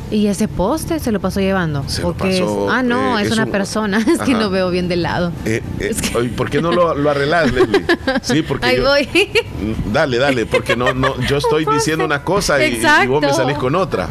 ¿Y 0.09 0.29
ese 0.29 0.47
poste 0.47 1.01
se 1.01 1.11
lo 1.11 1.19
pasó 1.19 1.41
llevando? 1.41 1.83
Se 1.89 2.05
¿O 2.05 2.11
lo 2.11 2.15
pasó, 2.15 2.67
es? 2.69 2.73
Ah, 2.73 2.85
no, 2.85 3.19
eh, 3.19 3.23
es, 3.23 3.27
es 3.27 3.33
una 3.33 3.45
un- 3.47 3.51
persona. 3.51 3.99
Es 4.07 4.21
que 4.21 4.35
no 4.35 4.49
veo 4.51 4.71
bien 4.71 4.87
de 4.87 4.95
lado. 4.95 5.33
Eh, 5.45 5.63
eh, 5.81 5.89
Es 5.91 6.01
que- 6.01 6.23
¿Por 6.29 6.49
qué 6.49 6.63
no 6.63 6.71
lo, 6.71 6.95
lo 6.95 7.11
arreglas, 7.11 7.53
Leslie? 7.53 7.85
Sí, 8.23 8.43
porque 8.43 8.67
Ahí 8.67 8.77
yo- 8.77 8.85
voy. 8.85 9.09
Mm, 9.09 9.93
Dale, 9.93 10.19
dale, 10.19 10.47
porque 10.47 10.77
no, 10.77 10.95
no, 10.95 11.19
yo 11.23 11.39
estoy 11.39 11.65
diciendo 11.65 12.05
una 12.05 12.23
cosa 12.23 12.65
y, 12.65 12.81
y 13.03 13.07
vos 13.09 13.21
me 13.21 13.33
salís 13.33 13.59
con 13.59 13.75
otra. 13.75 14.09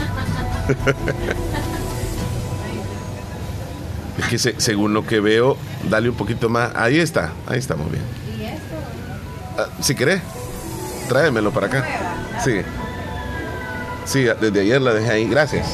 Que 4.29 4.37
se- 4.37 4.59
según 4.59 4.93
lo 4.93 5.05
que 5.05 5.19
veo, 5.19 5.57
dale 5.89 6.09
un 6.09 6.15
poquito 6.15 6.49
más. 6.49 6.71
Ahí 6.75 6.99
está, 6.99 7.31
ahí 7.47 7.59
estamos 7.59 7.89
bien. 7.91 8.03
Ah, 9.57 9.67
si 9.81 9.95
querés, 9.95 10.21
tráemelo 11.07 11.51
para 11.51 11.67
acá. 11.67 11.85
Sí. 12.43 12.61
Sí, 14.05 14.23
desde 14.41 14.59
ayer 14.61 14.81
la 14.81 14.93
dejé 14.93 15.09
ahí, 15.11 15.25
gracias. 15.27 15.65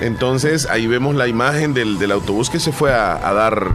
Entonces, 0.00 0.66
ahí 0.70 0.86
vemos 0.86 1.14
la 1.14 1.26
imagen 1.26 1.72
del, 1.74 1.98
del 1.98 2.12
autobús 2.12 2.50
que 2.50 2.60
se 2.60 2.70
fue 2.72 2.92
a, 2.94 3.14
a 3.26 3.32
dar 3.32 3.68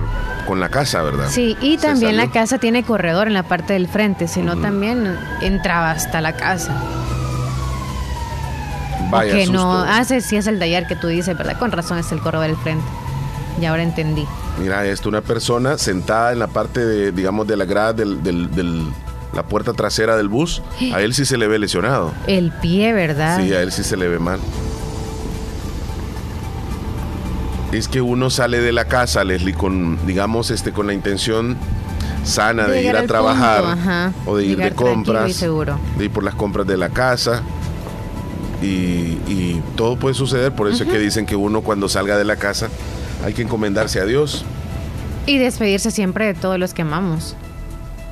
con 0.46 0.60
la 0.60 0.70
casa, 0.70 1.02
¿verdad? 1.02 1.28
Sí, 1.30 1.58
y 1.62 1.78
también 1.78 2.18
la 2.18 2.30
casa 2.30 2.58
tiene 2.58 2.84
corredor 2.84 3.28
en 3.28 3.34
la 3.34 3.44
parte 3.44 3.74
del 3.74 3.88
frente, 3.88 4.28
sino 4.28 4.58
también 4.58 5.18
entraba 5.42 5.92
hasta 5.92 6.22
la 6.22 6.34
casa. 6.36 6.76
Vaya 9.12 9.34
que 9.34 9.48
no, 9.48 9.80
hace 9.82 10.22
sí 10.22 10.36
es 10.38 10.48
el 10.48 10.58
de 10.60 10.66
ayer 10.66 10.88
que 10.88 10.96
tú 10.96 11.08
dices, 11.08 11.38
¿verdad? 11.38 11.58
Con 11.60 11.72
razón 11.72 11.98
es 11.98 12.12
el 12.12 12.20
corredor 12.20 12.48
del 12.48 12.56
frente. 12.58 12.86
Y 13.60 13.66
ahora 13.66 13.84
entendí. 13.84 14.26
Mira 14.60 14.86
esto, 14.86 15.10
una 15.10 15.22
persona 15.22 15.78
sentada 15.78 16.32
en 16.32 16.40
la 16.40 16.48
parte 16.48 16.84
de, 16.86 17.12
digamos, 17.12 17.46
de 17.48 17.58
la 17.58 17.66
grada 17.66 17.94
del, 17.94 18.24
del- 18.24 18.50
del- 18.52 18.88
la 19.34 19.44
puerta 19.44 19.74
trasera 19.74 20.16
del 20.18 20.28
bus. 20.30 20.62
A 20.94 21.02
él 21.02 21.14
sí 21.14 21.26
se 21.26 21.38
le 21.38 21.48
ve 21.48 21.58
lesionado. 21.60 22.12
El 22.28 22.52
pie, 22.52 22.92
¿verdad? 22.94 23.40
Sí, 23.42 23.54
a 23.54 23.62
él 23.62 23.72
sí 23.72 23.84
se 23.84 23.96
le 23.98 24.08
ve 24.08 24.20
mal. 24.20 24.40
Es 27.72 27.88
que 27.88 28.02
uno 28.02 28.30
sale 28.30 28.60
de 28.60 28.74
la 28.74 28.86
casa, 28.86 29.24
Leslie, 29.24 29.54
con, 29.54 30.06
digamos, 30.06 30.52
este, 30.52 30.74
con 30.74 30.88
la 30.88 30.94
intención 30.94 31.56
sana 32.26 32.66
De 32.68 32.74
de, 32.74 32.84
ir 32.84 32.96
a 32.98 33.04
trabajar 33.08 33.64
punto, 33.64 34.30
o 34.30 34.36
de 34.38 34.46
ir 34.46 34.58
de 34.58 34.72
compras, 34.72 35.40
de 35.40 36.04
ir 36.06 36.12
por 36.12 36.24
las 36.24 36.36
compras 36.36 36.68
de 36.68 36.76
la 36.78 36.90
casa. 36.90 37.42
Y, 38.62 39.18
y 39.28 39.62
todo 39.76 39.98
puede 39.98 40.14
suceder, 40.14 40.52
por 40.52 40.68
eso 40.68 40.84
es 40.84 40.90
que 40.90 41.00
dicen 41.00 41.26
que 41.26 41.36
uno 41.36 41.62
cuando 41.62 41.90
salga 41.90 42.18
de 42.18 42.26
la 42.26 42.36
casa 42.36 42.70
hay 43.26 43.34
que 43.34 43.42
encomendarse 43.42 44.00
a 44.00 44.06
Dios. 44.06 44.46
Y 45.26 45.38
despedirse 45.38 45.92
siempre 45.92 46.26
de 46.26 46.34
todos 46.34 46.58
los 46.60 46.74
que 46.74 46.82
amamos. 46.82 47.36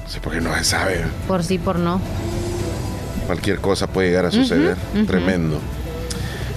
Sí, 0.08 0.20
porque 0.22 0.42
no 0.42 0.56
se 0.58 0.64
sabe. 0.64 1.06
Por 1.28 1.44
sí, 1.44 1.58
por 1.58 1.78
no. 1.78 2.02
Cualquier 3.28 3.60
cosa 3.60 3.88
puede 3.88 4.10
llegar 4.10 4.26
a 4.26 4.32
suceder. 4.32 4.76
Tremendo. 5.06 5.60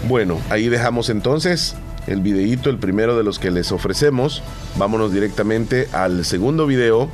Bueno, 0.08 0.40
ahí 0.48 0.68
dejamos 0.68 1.10
entonces 1.10 1.76
el 2.06 2.20
videíto, 2.20 2.70
el 2.70 2.78
primero 2.78 3.16
de 3.16 3.24
los 3.24 3.38
que 3.38 3.50
les 3.50 3.72
ofrecemos. 3.72 4.42
Vámonos 4.76 5.12
directamente 5.12 5.88
al 5.92 6.24
segundo 6.24 6.66
video, 6.66 7.10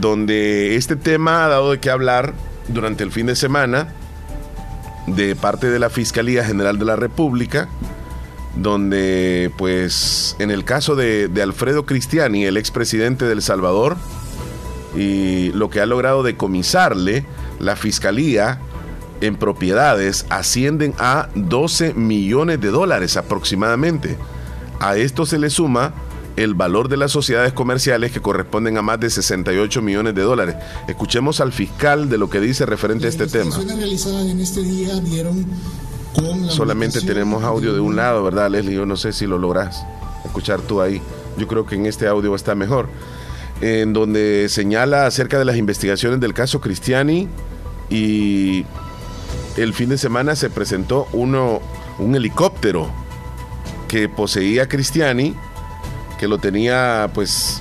donde 0.00 0.76
este 0.76 0.96
tema 0.96 1.44
ha 1.44 1.48
dado 1.48 1.70
de 1.70 1.78
qué 1.78 1.90
hablar 1.90 2.34
durante 2.68 3.04
el 3.04 3.12
fin 3.12 3.26
de 3.26 3.36
semana 3.36 3.94
de 5.14 5.36
parte 5.36 5.68
de 5.70 5.78
la 5.78 5.90
Fiscalía 5.90 6.44
General 6.44 6.78
de 6.78 6.84
la 6.84 6.96
República, 6.96 7.68
donde 8.56 9.50
pues 9.56 10.36
en 10.38 10.50
el 10.50 10.64
caso 10.64 10.96
de, 10.96 11.28
de 11.28 11.42
Alfredo 11.42 11.86
Cristiani, 11.86 12.44
el 12.44 12.56
expresidente 12.56 13.24
de 13.24 13.32
El 13.32 13.42
Salvador, 13.42 13.96
y 14.96 15.52
lo 15.52 15.70
que 15.70 15.80
ha 15.80 15.86
logrado 15.86 16.22
decomisarle 16.22 17.24
la 17.58 17.76
fiscalía 17.76 18.60
en 19.20 19.36
propiedades 19.36 20.26
ascienden 20.30 20.94
a 20.98 21.28
12 21.34 21.94
millones 21.94 22.60
de 22.60 22.68
dólares 22.68 23.16
aproximadamente. 23.16 24.16
A 24.80 24.96
esto 24.96 25.26
se 25.26 25.38
le 25.38 25.50
suma 25.50 25.92
el 26.42 26.54
valor 26.54 26.88
de 26.88 26.96
las 26.96 27.12
sociedades 27.12 27.52
comerciales 27.52 28.12
que 28.12 28.22
corresponden 28.22 28.78
a 28.78 28.82
más 28.82 28.98
de 28.98 29.10
68 29.10 29.82
millones 29.82 30.14
de 30.14 30.22
dólares. 30.22 30.56
Escuchemos 30.88 31.40
al 31.40 31.52
fiscal 31.52 32.08
de 32.08 32.16
lo 32.16 32.30
que 32.30 32.40
dice 32.40 32.64
referente 32.64 33.06
a 33.06 33.08
este 33.10 33.26
tema. 33.26 33.54
En 33.60 34.40
este 34.40 34.62
día 34.62 34.98
dieron 35.00 35.44
con 36.14 36.46
la 36.46 36.52
Solamente 36.52 37.02
tenemos 37.02 37.44
audio 37.44 37.74
de 37.74 37.80
un 37.80 37.94
lado, 37.94 38.24
¿verdad, 38.24 38.50
Leslie? 38.50 38.74
Yo 38.74 38.86
no 38.86 38.96
sé 38.96 39.12
si 39.12 39.26
lo 39.26 39.38
logras 39.38 39.84
escuchar 40.24 40.62
tú 40.62 40.80
ahí. 40.80 41.02
Yo 41.36 41.46
creo 41.46 41.66
que 41.66 41.74
en 41.74 41.84
este 41.84 42.06
audio 42.06 42.34
está 42.34 42.54
mejor. 42.54 42.88
En 43.60 43.92
donde 43.92 44.48
señala 44.48 45.06
acerca 45.06 45.38
de 45.38 45.44
las 45.44 45.56
investigaciones 45.56 46.20
del 46.20 46.32
caso 46.32 46.62
Cristiani 46.62 47.28
y 47.90 48.64
el 49.58 49.74
fin 49.74 49.90
de 49.90 49.98
semana 49.98 50.34
se 50.36 50.48
presentó 50.48 51.06
uno, 51.12 51.60
un 51.98 52.14
helicóptero 52.14 52.90
que 53.88 54.08
poseía 54.08 54.68
Cristiani, 54.68 55.34
que 56.20 56.28
lo 56.28 56.36
tenía 56.38 57.10
pues 57.14 57.60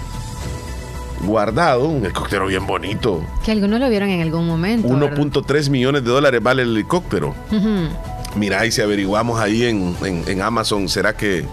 guardado, 1.22 1.88
un 1.88 2.04
helicóptero 2.06 2.46
bien 2.48 2.68
bonito. 2.68 3.24
Que 3.44 3.51
algunos 3.51 3.80
lo 3.80 3.89
vieron 3.89 4.10
en 4.10 4.22
algún 4.22 4.46
momento. 4.48 4.88
¿verdad? 4.88 5.18
1.3 5.18 5.70
millones 5.70 6.04
de 6.04 6.10
dólares 6.10 6.44
vale 6.44 6.63
el 6.63 6.72
helicóptero. 6.72 7.34
Ujú. 7.51 7.88
Mira, 8.36 8.66
y 8.66 8.72
si 8.72 8.82
averiguamos 8.82 9.39
ahí 9.39 9.63
en, 9.66 9.96
en- 10.04 10.24
en 10.28 10.42
Amazon, 10.42 10.88
¿será 10.88 11.16
que 11.16 11.46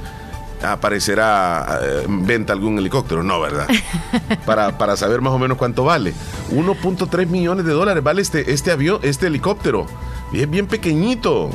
aparecerá 0.63 1.79
eh, 1.83 2.03
en 2.07 2.27
venta 2.27 2.53
algún 2.53 2.79
helicóptero? 2.79 3.23
No, 3.23 3.41
¿verdad? 3.41 3.67
para, 4.47 4.77
para 4.79 4.97
saber 4.97 5.21
más 5.21 5.33
o 5.33 5.39
menos 5.39 5.57
cuánto 5.59 5.85
vale. 5.85 6.13
1.3 6.53 7.27
millones 7.27 7.65
de 7.67 7.73
dólares 7.73 8.03
vale 8.03 8.23
este, 8.23 8.53
este 8.53 8.71
avión, 8.73 8.99
este 9.03 9.27
helicóptero. 9.29 9.87
Y 10.33 10.41
es 10.41 10.51
bien 10.51 10.67
pequeñito. 10.67 11.51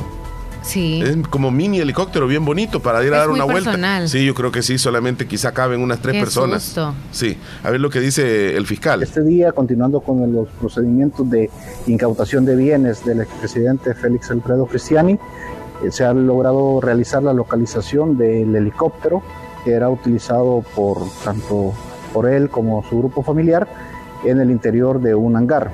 Sí. 0.62 1.02
Es 1.02 1.16
como 1.28 1.50
mini 1.50 1.80
helicóptero, 1.80 2.26
bien 2.26 2.44
bonito 2.44 2.80
para 2.80 3.04
ir 3.04 3.12
a 3.12 3.16
Es 3.16 3.20
dar 3.22 3.28
muy 3.28 3.36
una 3.36 3.44
vuelta. 3.44 3.70
personal. 3.72 4.08
Sí, 4.08 4.24
yo 4.24 4.34
creo 4.34 4.52
que 4.52 4.62
sí, 4.62 4.78
solamente 4.78 5.26
quizá 5.26 5.52
caben 5.52 5.80
unas 5.80 6.00
tres 6.00 6.14
Qué 6.14 6.20
personas. 6.20 6.62
susto. 6.62 6.94
Sí, 7.10 7.36
a 7.64 7.70
ver 7.70 7.80
lo 7.80 7.90
que 7.90 8.00
dice 8.00 8.56
el 8.56 8.66
fiscal. 8.66 9.02
Este 9.02 9.22
día, 9.22 9.52
continuando 9.52 10.00
con 10.00 10.32
los 10.32 10.48
procedimientos 10.60 11.28
de 11.28 11.50
incautación 11.86 12.44
de 12.44 12.56
bienes 12.56 13.04
del 13.04 13.20
expresidente 13.22 13.94
Félix 13.94 14.30
Alfredo 14.30 14.66
Cristiani, 14.66 15.14
eh, 15.14 15.90
se 15.90 16.04
ha 16.04 16.12
logrado 16.14 16.80
realizar 16.80 17.22
la 17.22 17.32
localización 17.32 18.16
del 18.16 18.54
helicóptero 18.54 19.22
que 19.64 19.72
era 19.72 19.90
utilizado 19.90 20.64
por 20.74 20.98
tanto 21.24 21.72
por 22.12 22.28
él 22.28 22.48
como 22.50 22.84
su 22.88 22.98
grupo 22.98 23.22
familiar 23.22 23.66
en 24.24 24.40
el 24.40 24.50
interior 24.50 25.00
de 25.00 25.14
un 25.14 25.36
hangar. 25.36 25.70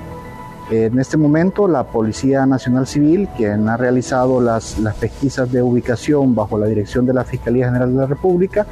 En 0.71 0.99
este 0.99 1.17
momento, 1.17 1.67
la 1.67 1.83
Policía 1.85 2.45
Nacional 2.45 2.85
Civil, 2.85 3.27
quien 3.35 3.67
ha 3.69 3.75
realizado 3.75 4.39
las, 4.39 4.77
las 4.77 4.95
pesquisas 4.95 5.51
de 5.51 5.63
ubicación 5.63 6.35
bajo 6.35 6.59
la 6.59 6.67
dirección 6.67 7.07
de 7.07 7.13
la 7.13 7.23
Fiscalía 7.23 7.65
General 7.65 7.91
de 7.91 7.97
la 7.97 8.05
República, 8.05 8.67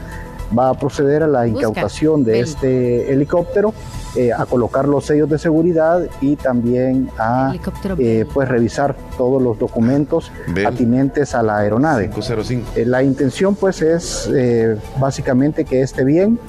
va 0.58 0.70
a 0.70 0.74
proceder 0.76 1.24
a 1.24 1.28
la 1.28 1.46
Busca. 1.46 1.58
incautación 1.58 2.24
de 2.24 2.40
este 2.40 3.12
helicóptero, 3.12 3.74
eh, 4.18 4.34
a 4.34 4.46
colocar 4.46 4.88
los 4.88 5.06
sellos 5.06 5.30
de 5.30 5.38
seguridad 5.38 6.02
y 6.22 6.36
también 6.36 7.10
a 7.20 7.54
eh, 8.00 8.26
pues 8.34 8.50
revisar 8.50 8.96
todos 9.18 9.42
los 9.42 9.60
documentos 9.60 10.32
Bell. 10.48 10.66
atinentes 10.66 11.36
a 11.36 11.44
la 11.44 11.58
aeronave. 11.60 12.10
505. 12.10 12.72
Eh, 12.76 12.86
La 12.86 13.04
intención 13.04 13.56
pues 13.56 13.82
es 13.82 14.30
eh, 14.34 14.76
básicamente 15.00 15.66
que 15.66 15.82
este 15.82 16.04
bien 16.04 16.40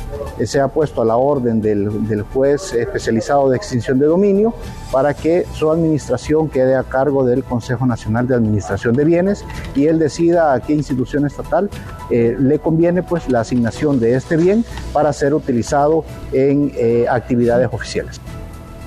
sea 0.44 0.68
puesto 0.68 1.02
a 1.02 1.04
la 1.04 1.16
orden 1.16 1.60
del, 1.60 2.08
del 2.08 2.22
juez 2.22 2.72
especializado 2.72 3.50
de 3.50 3.56
extinción 3.56 3.98
de 3.98 4.06
dominio 4.06 4.54
para 4.92 5.12
que 5.12 5.44
su 5.52 5.70
administración 5.70 6.48
quede 6.48 6.76
a 6.76 6.84
cargo 6.84 7.24
del 7.24 7.42
Consejo 7.44 7.84
Nacional 7.86 8.26
de 8.28 8.34
Administración 8.36 8.94
de 8.94 9.04
Bienes 9.04 9.44
y 9.74 9.86
él 9.86 9.98
decida 9.98 10.52
a 10.52 10.60
qué 10.60 10.74
institución 10.74 11.26
estatal 11.26 11.68
eh, 12.10 12.36
le 12.38 12.58
conviene 12.58 13.02
pues 13.02 13.28
la 13.28 13.40
asignación 13.40 13.98
de 14.00 14.14
este 14.14 14.36
bien 14.36 14.64
para 14.92 15.12
ser 15.12 15.34
utilizado 15.34 16.04
en 16.32 16.72
eh, 16.76 17.06
actividades 17.10 17.57
oficiales. 17.66 18.20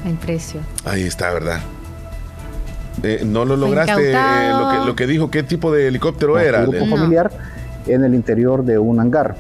El 0.06 0.16
precio. 0.16 0.62
Ahí 0.86 1.04
está, 1.04 1.32
¿verdad? 1.32 1.60
Eh, 3.04 3.24
no 3.25 3.46
lo 3.46 3.56
lograste, 3.56 4.12
eh, 4.12 4.51
lo, 4.51 4.70
que, 4.70 4.88
lo 4.88 4.96
que 4.96 5.08
dijo, 5.08 5.32
¿qué 5.32 5.44
tipo 5.44 5.72
de 5.72 5.88
helicóptero 5.88 6.38
era? 6.40 6.66
su 6.66 6.72
grupo 6.72 6.86
No. 6.86 6.96
familiar 6.98 7.32
en 7.88 8.04
el 8.04 8.13
interior 8.13 8.63
de 8.63 8.78
un 8.78 9.00
hangar. 9.00 9.36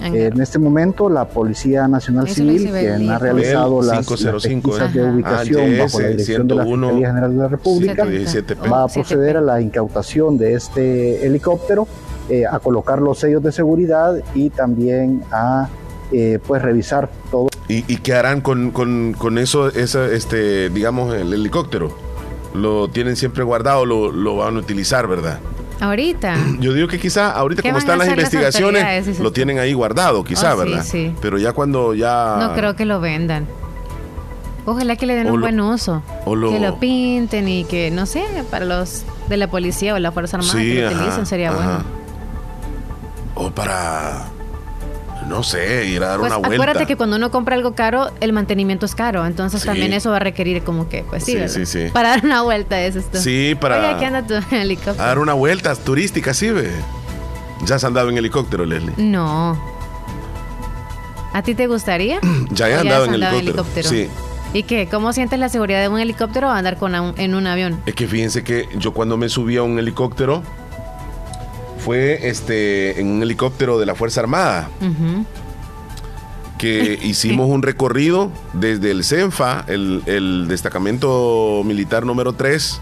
Hangar. 0.00 0.16
En 0.16 0.40
este 0.40 0.58
momento, 0.58 1.08
la 1.08 1.26
Policía 1.26 1.88
Nacional 1.88 2.26
Eso 2.26 2.34
Civil, 2.36 2.70
quien 2.70 3.10
ha 3.10 3.18
realizado 3.18 3.80
las, 3.80 3.98
las 3.98 4.06
505, 4.06 4.70
pesquisas 4.70 4.94
¿eh? 4.94 4.98
de 4.98 5.10
ubicación 5.10 5.62
Ah, 5.74 5.82
bajo 5.84 6.00
la 6.00 6.08
dirección 6.08 6.48
de 6.48 6.54
la 6.54 6.64
101, 6.64 6.86
Fiscalía 6.86 7.08
General 7.08 7.30
de 7.30 7.36
la 7.38 7.48
República, 7.48 8.04
117P. 8.04 8.72
va 8.72 8.82
a 8.84 8.88
proceder 8.88 9.36
a 9.36 9.40
la 9.40 9.60
incautación 9.60 10.36
de 10.38 10.54
este 10.54 11.26
helicóptero, 11.26 11.86
eh, 12.28 12.44
a 12.44 12.58
colocar 12.58 13.00
los 13.00 13.18
sellos 13.18 13.42
de 13.42 13.52
seguridad 13.52 14.16
y 14.34 14.50
también 14.50 15.22
a 15.30 15.68
eh, 16.12 16.38
pues 16.46 16.62
revisar 16.62 17.10
todo 17.30 17.48
¿Y, 17.68 17.84
y 17.92 17.96
qué 17.98 18.14
harán 18.14 18.40
con, 18.40 18.70
con, 18.70 19.12
con 19.18 19.38
eso, 19.38 19.68
esa, 19.68 20.06
este, 20.06 20.68
digamos, 20.70 21.14
el 21.14 21.32
helicóptero? 21.32 21.96
Lo 22.54 22.88
tienen 22.88 23.16
siempre 23.16 23.42
guardado, 23.44 23.84
lo, 23.84 24.12
lo 24.12 24.36
van 24.36 24.56
a 24.56 24.58
utilizar, 24.60 25.06
¿verdad? 25.08 25.40
Ahorita. 25.80 26.36
Yo 26.60 26.72
digo 26.72 26.88
que 26.88 26.98
quizá 27.00 27.32
ahorita 27.32 27.60
¿Qué 27.62 27.68
como 27.68 27.78
están 27.78 27.98
las 27.98 28.08
investigaciones, 28.08 29.18
lo 29.18 29.32
tienen 29.32 29.58
ahí 29.58 29.72
guardado, 29.74 30.22
quizá, 30.24 30.54
Oh, 30.54 30.62
sí, 30.62 30.64
¿verdad? 30.68 30.84
sí. 30.84 31.14
Pero 31.20 31.38
ya 31.38 31.52
cuando 31.52 31.92
ya... 31.94 32.36
No 32.38 32.54
creo 32.54 32.76
que 32.76 32.84
lo 32.86 33.00
vendan. 33.00 33.46
Ojalá 34.64 34.96
que 34.96 35.06
le 35.06 35.14
den 35.14 35.28
O 35.28 35.34
un 35.34 35.40
lo- 35.40 35.46
buen 35.46 35.60
uso. 35.60 36.02
o 36.24 36.34
lo- 36.34 36.50
Que 36.50 36.58
lo 36.60 36.78
pinten 36.80 37.46
y 37.48 37.64
que, 37.64 37.90
no 37.90 38.06
sé, 38.06 38.24
para 38.50 38.64
los 38.64 39.04
de 39.28 39.36
la 39.36 39.48
policía 39.50 39.94
o 39.94 39.98
la 39.98 40.10
Fuerza 40.12 40.38
Armada 40.38 40.58
Sí, 40.58 40.72
que 40.72 40.80
lo 40.82 40.86
ajá, 40.88 40.96
utilicen 40.96 41.26
sería 41.26 41.50
ajá. 41.50 41.56
bueno. 41.58 41.84
O 43.34 43.50
para... 43.50 44.24
No 45.26 45.42
sé, 45.42 45.86
ir 45.86 46.02
a 46.02 46.08
dar 46.08 46.18
Pues 46.20 46.30
una 46.30 46.38
vuelta. 46.38 46.54
acuérdate 46.62 46.86
que 46.86 46.96
cuando 46.96 47.16
uno 47.16 47.30
compra 47.30 47.56
algo 47.56 47.74
caro, 47.74 48.10
el 48.20 48.32
mantenimiento 48.32 48.86
es 48.86 48.94
caro. 48.94 49.26
Entonces 49.26 49.60
Sí. 49.62 49.66
también 49.66 49.92
eso 49.92 50.10
va 50.10 50.16
a 50.16 50.20
requerir 50.20 50.62
como 50.62 50.88
que, 50.88 51.02
pues 51.02 51.24
sí, 51.24 51.32
Sí, 51.48 51.48
sí, 51.48 51.66
sí. 51.66 51.88
Para 51.92 52.10
dar 52.10 52.24
una 52.24 52.42
vuelta, 52.42 52.80
es 52.80 52.94
todo. 53.10 53.20
Sí, 53.20 53.56
para- 53.60 53.78
Oye, 53.78 53.86
aquí 53.88 54.04
anda 54.04 54.22
tu 54.26 54.34
helicóptero. 54.54 55.02
A 55.02 55.06
dar 55.06 55.18
una 55.18 55.32
vuelta 55.34 55.74
turística, 55.74 56.32
sí, 56.32 56.50
ve. 56.50 56.70
Ya 57.64 57.74
has 57.76 57.84
andado 57.84 58.08
en 58.10 58.18
helicóptero, 58.18 58.64
Leslie. 58.64 58.92
No. 58.98 59.58
¿A 61.32 61.42
ti 61.42 61.54
te 61.54 61.66
gustaría? 61.66 62.20
Ya 62.50 62.68
he 62.68 62.76
¿O 62.76 62.80
andado 62.80 63.04
en 63.06 63.14
andado 63.14 63.38
helicóptero. 63.38 63.88
Sí. 63.88 64.08
¿Y 64.52 64.62
qué? 64.62 64.88
¿Cómo 64.88 65.12
sientes 65.12 65.38
la 65.38 65.48
seguridad 65.48 65.80
de 65.82 65.88
un 65.88 65.98
helicóptero 65.98 66.48
o 66.48 66.50
andar 66.50 66.76
con 66.78 66.94
un- 66.94 67.14
en 67.18 67.34
un 67.34 67.46
avión? 67.46 67.80
Es 67.84 67.94
que 67.94 68.06
fíjense 68.06 68.42
que 68.44 68.68
yo 68.78 68.92
cuando 68.92 69.16
me 69.16 69.28
subí 69.28 69.56
a 69.56 69.62
un 69.62 69.78
helicóptero 69.78 70.42
fue 71.86 72.26
este 72.26 73.00
en 73.00 73.06
un 73.06 73.22
helicóptero 73.22 73.78
de 73.78 73.86
la 73.86 73.94
Fuerza 73.94 74.18
Armada 74.20 74.68
que 76.58 76.98
hicimos 77.00 77.48
un 77.48 77.62
recorrido 77.62 78.32
desde 78.54 78.90
el 78.90 79.04
CENFA, 79.04 79.64
el, 79.68 80.02
el 80.06 80.48
destacamento 80.48 81.62
militar 81.64 82.04
número 82.04 82.32
3, 82.32 82.80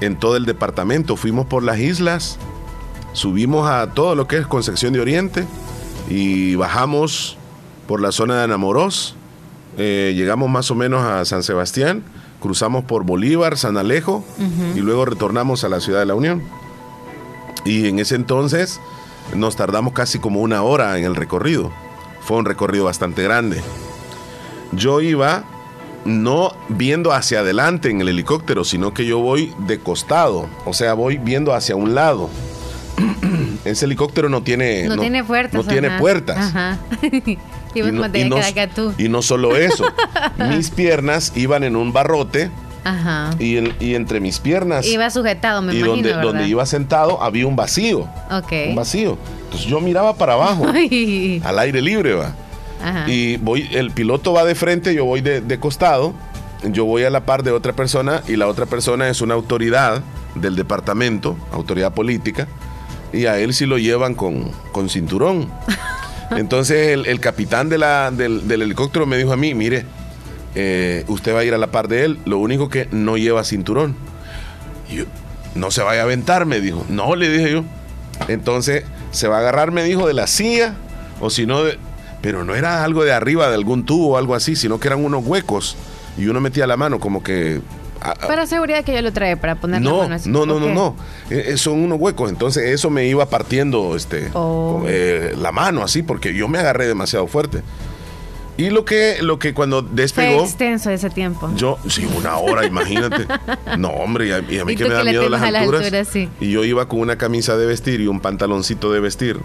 en 0.00 0.16
todo 0.16 0.38
el 0.38 0.46
departamento. 0.46 1.16
Fuimos 1.16 1.44
por 1.44 1.62
las 1.62 1.78
islas, 1.78 2.38
subimos 3.12 3.68
a 3.68 3.90
todo 3.90 4.14
lo 4.14 4.26
que 4.26 4.38
es 4.38 4.46
Concepción 4.46 4.94
de 4.94 5.00
Oriente 5.00 5.44
y 6.08 6.54
bajamos 6.54 7.36
por 7.86 8.00
la 8.00 8.12
zona 8.12 8.38
de 8.38 8.44
Anamorós. 8.44 9.14
Eh, 9.76 10.14
llegamos 10.16 10.48
más 10.48 10.70
o 10.70 10.74
menos 10.74 11.04
a 11.04 11.22
San 11.26 11.42
Sebastián, 11.42 12.02
cruzamos 12.40 12.82
por 12.82 13.04
Bolívar, 13.04 13.58
San 13.58 13.76
Alejo 13.76 14.24
y 14.74 14.80
luego 14.80 15.04
retornamos 15.04 15.64
a 15.64 15.68
la 15.68 15.80
ciudad 15.80 16.00
de 16.00 16.06
la 16.06 16.14
Unión. 16.14 16.40
Y 17.64 17.88
en 17.88 17.98
ese 17.98 18.14
entonces 18.14 18.80
nos 19.34 19.56
tardamos 19.56 19.92
casi 19.92 20.18
como 20.18 20.40
una 20.40 20.62
hora 20.62 20.98
en 20.98 21.04
el 21.04 21.16
recorrido. 21.16 21.70
Fue 22.20 22.36
un 22.36 22.44
recorrido 22.44 22.84
bastante 22.84 23.22
grande. 23.22 23.60
Yo 24.72 25.00
iba 25.00 25.44
no 26.04 26.52
viendo 26.68 27.12
hacia 27.12 27.40
adelante 27.40 27.90
en 27.90 28.00
el 28.00 28.08
helicóptero, 28.08 28.64
sino 28.64 28.94
que 28.94 29.04
yo 29.04 29.18
voy 29.18 29.52
de 29.66 29.78
costado, 29.78 30.48
o 30.64 30.72
sea, 30.72 30.94
voy 30.94 31.18
viendo 31.18 31.52
hacia 31.52 31.76
un 31.76 31.94
lado. 31.94 32.30
Ese 33.64 33.84
helicóptero 33.84 34.28
no 34.28 34.42
tiene 34.42 34.88
No, 34.88 34.96
tiene 34.96 35.22
puertas. 35.22 35.54
no 35.54 35.70
tiene 35.70 35.98
puertas. 35.98 36.38
Ajá. 36.38 36.78
y 37.74 37.82
no, 37.82 38.06
y 38.98 39.08
no 39.08 39.22
solo 39.22 39.56
eso, 39.56 39.84
mis 40.48 40.70
piernas 40.70 41.32
iban 41.36 41.62
en 41.64 41.76
un 41.76 41.92
barrote 41.92 42.50
Ajá. 42.84 43.30
y, 43.38 43.56
en- 43.58 43.74
y 43.80 43.94
entre 43.94 44.20
mis 44.20 44.38
piernas 44.38 44.86
Iba 44.86 45.10
sujetado, 45.10 45.60
me 45.62 45.74
y 45.74 45.78
imagino, 45.80 46.08
donde, 46.08 46.12
donde 46.26 46.48
iba 46.48 46.64
sentado 46.66 47.22
había 47.22 47.46
un 47.46 47.56
vacío, 47.56 48.08
Ok. 48.30 48.52
un 48.68 48.74
vacío. 48.74 49.18
Entonces 49.44 49.68
yo 49.68 49.80
miraba 49.80 50.14
para 50.14 50.34
abajo, 50.34 50.66
Ay. 50.74 51.42
al 51.44 51.58
aire 51.58 51.82
libre, 51.82 52.14
va. 52.14 52.34
Ajá. 52.82 53.04
Y 53.10 53.36
voy, 53.36 53.68
el 53.72 53.90
piloto 53.90 54.32
va 54.32 54.44
de 54.44 54.54
frente, 54.54 54.94
yo 54.94 55.04
voy 55.04 55.20
de, 55.20 55.40
de 55.42 55.58
costado, 55.60 56.14
yo 56.64 56.84
voy 56.86 57.04
a 57.04 57.10
la 57.10 57.20
par 57.26 57.42
de 57.42 57.50
otra 57.50 57.72
persona 57.74 58.22
y 58.28 58.36
la 58.36 58.46
otra 58.46 58.66
persona 58.66 59.08
es 59.08 59.20
una 59.20 59.34
autoridad 59.34 60.02
del 60.34 60.56
departamento, 60.56 61.36
autoridad 61.52 61.92
política, 61.92 62.48
y 63.12 63.26
a 63.26 63.38
él 63.38 63.52
sí 63.54 63.66
lo 63.66 63.76
llevan 63.76 64.14
con, 64.14 64.50
con 64.72 64.88
cinturón. 64.88 65.50
Entonces 66.30 66.88
el, 66.88 67.06
el 67.06 67.18
capitán 67.20 67.68
de 67.68 67.78
la, 67.78 68.10
del, 68.10 68.46
del 68.46 68.62
helicóptero 68.62 69.04
me 69.04 69.16
dijo 69.18 69.32
a 69.32 69.36
mí, 69.36 69.52
mire, 69.54 69.84
eh, 70.54 71.04
usted 71.08 71.34
va 71.34 71.40
a 71.40 71.44
ir 71.44 71.54
a 71.54 71.58
la 71.58 71.68
par 71.68 71.88
de 71.88 72.04
él, 72.04 72.18
lo 72.24 72.38
único 72.38 72.68
que 72.68 72.88
no 72.90 73.16
lleva 73.16 73.44
cinturón. 73.44 73.94
Y 74.90 74.96
yo, 74.96 75.04
no 75.54 75.70
se 75.70 75.82
vaya 75.82 76.00
a 76.02 76.04
aventar, 76.04 76.46
me 76.46 76.60
dijo. 76.60 76.84
No, 76.88 77.14
le 77.16 77.28
dije 77.30 77.52
yo. 77.52 77.64
Entonces 78.28 78.84
se 79.10 79.28
va 79.28 79.36
a 79.36 79.40
agarrar, 79.40 79.70
me 79.72 79.82
dijo, 79.82 80.06
de 80.06 80.14
la 80.14 80.26
silla, 80.26 80.74
o 81.20 81.30
si 81.30 81.46
no, 81.46 81.64
de- 81.64 81.78
pero 82.22 82.44
no 82.44 82.54
era 82.54 82.84
algo 82.84 83.02
de 83.04 83.12
arriba 83.12 83.48
de 83.48 83.54
algún 83.54 83.84
tubo 83.86 84.10
o 84.10 84.16
algo 84.18 84.34
así, 84.34 84.54
sino 84.56 84.78
que 84.78 84.88
eran 84.88 85.02
unos 85.04 85.24
huecos 85.24 85.76
y 86.18 86.26
uno 86.26 86.40
metía 86.40 86.66
la 86.66 86.76
mano 86.76 87.00
como 87.00 87.22
que... 87.22 87.60
Para 88.26 88.46
seguridad 88.46 88.82
que 88.84 88.94
yo 88.94 89.02
lo 89.02 89.12
trae 89.12 89.36
para 89.36 89.56
poner 89.56 89.82
la 89.82 89.90
no, 89.90 89.98
mano 89.98 90.14
así. 90.14 90.28
no, 90.30 90.46
no, 90.46 90.58
no, 90.58 90.68
no. 90.72 90.96
Eh, 91.30 91.44
eh, 91.48 91.56
son 91.58 91.80
unos 91.80 91.98
huecos. 92.00 92.30
Entonces 92.30 92.70
eso 92.70 92.88
me 92.88 93.06
iba 93.06 93.26
partiendo 93.28 93.94
este, 93.94 94.30
Oh. 94.32 94.84
eh, 94.86 95.34
la 95.38 95.52
mano 95.52 95.82
así, 95.82 96.02
porque 96.02 96.32
yo 96.34 96.48
me 96.48 96.58
agarré 96.58 96.86
demasiado 96.86 97.26
fuerte. 97.26 97.60
Y 98.60 98.70
lo 98.70 98.84
que, 98.84 99.16
lo 99.22 99.38
que 99.38 99.54
cuando 99.54 99.82
Fue 99.82 99.90
despegó, 99.92 100.42
extenso 100.44 100.90
ese 100.90 101.08
tiempo. 101.10 101.50
yo, 101.56 101.78
sí, 101.88 102.06
una 102.16 102.36
hora, 102.36 102.64
imagínate. 102.66 103.26
No, 103.78 103.88
hombre, 103.88 104.28
y 104.28 104.30
a, 104.32 104.38
y 104.48 104.58
a 104.58 104.64
mí 104.64 104.74
Y 104.74 104.76
que 104.76 104.84
me 104.84 104.94
da 104.94 105.02
miedo 105.04 105.28
las 105.28 105.42
alturas. 105.42 105.82
alturas, 105.82 106.08
sí. 106.08 106.28
Y 106.40 106.50
yo 106.50 106.62
iba 106.64 106.86
con 106.88 107.00
una 107.00 107.16
camisa 107.16 107.56
de 107.56 107.66
vestir 107.66 108.00
y 108.00 108.06
un 108.06 108.20
pantaloncito 108.20 108.92
de 108.92 109.00
vestir. 109.00 109.40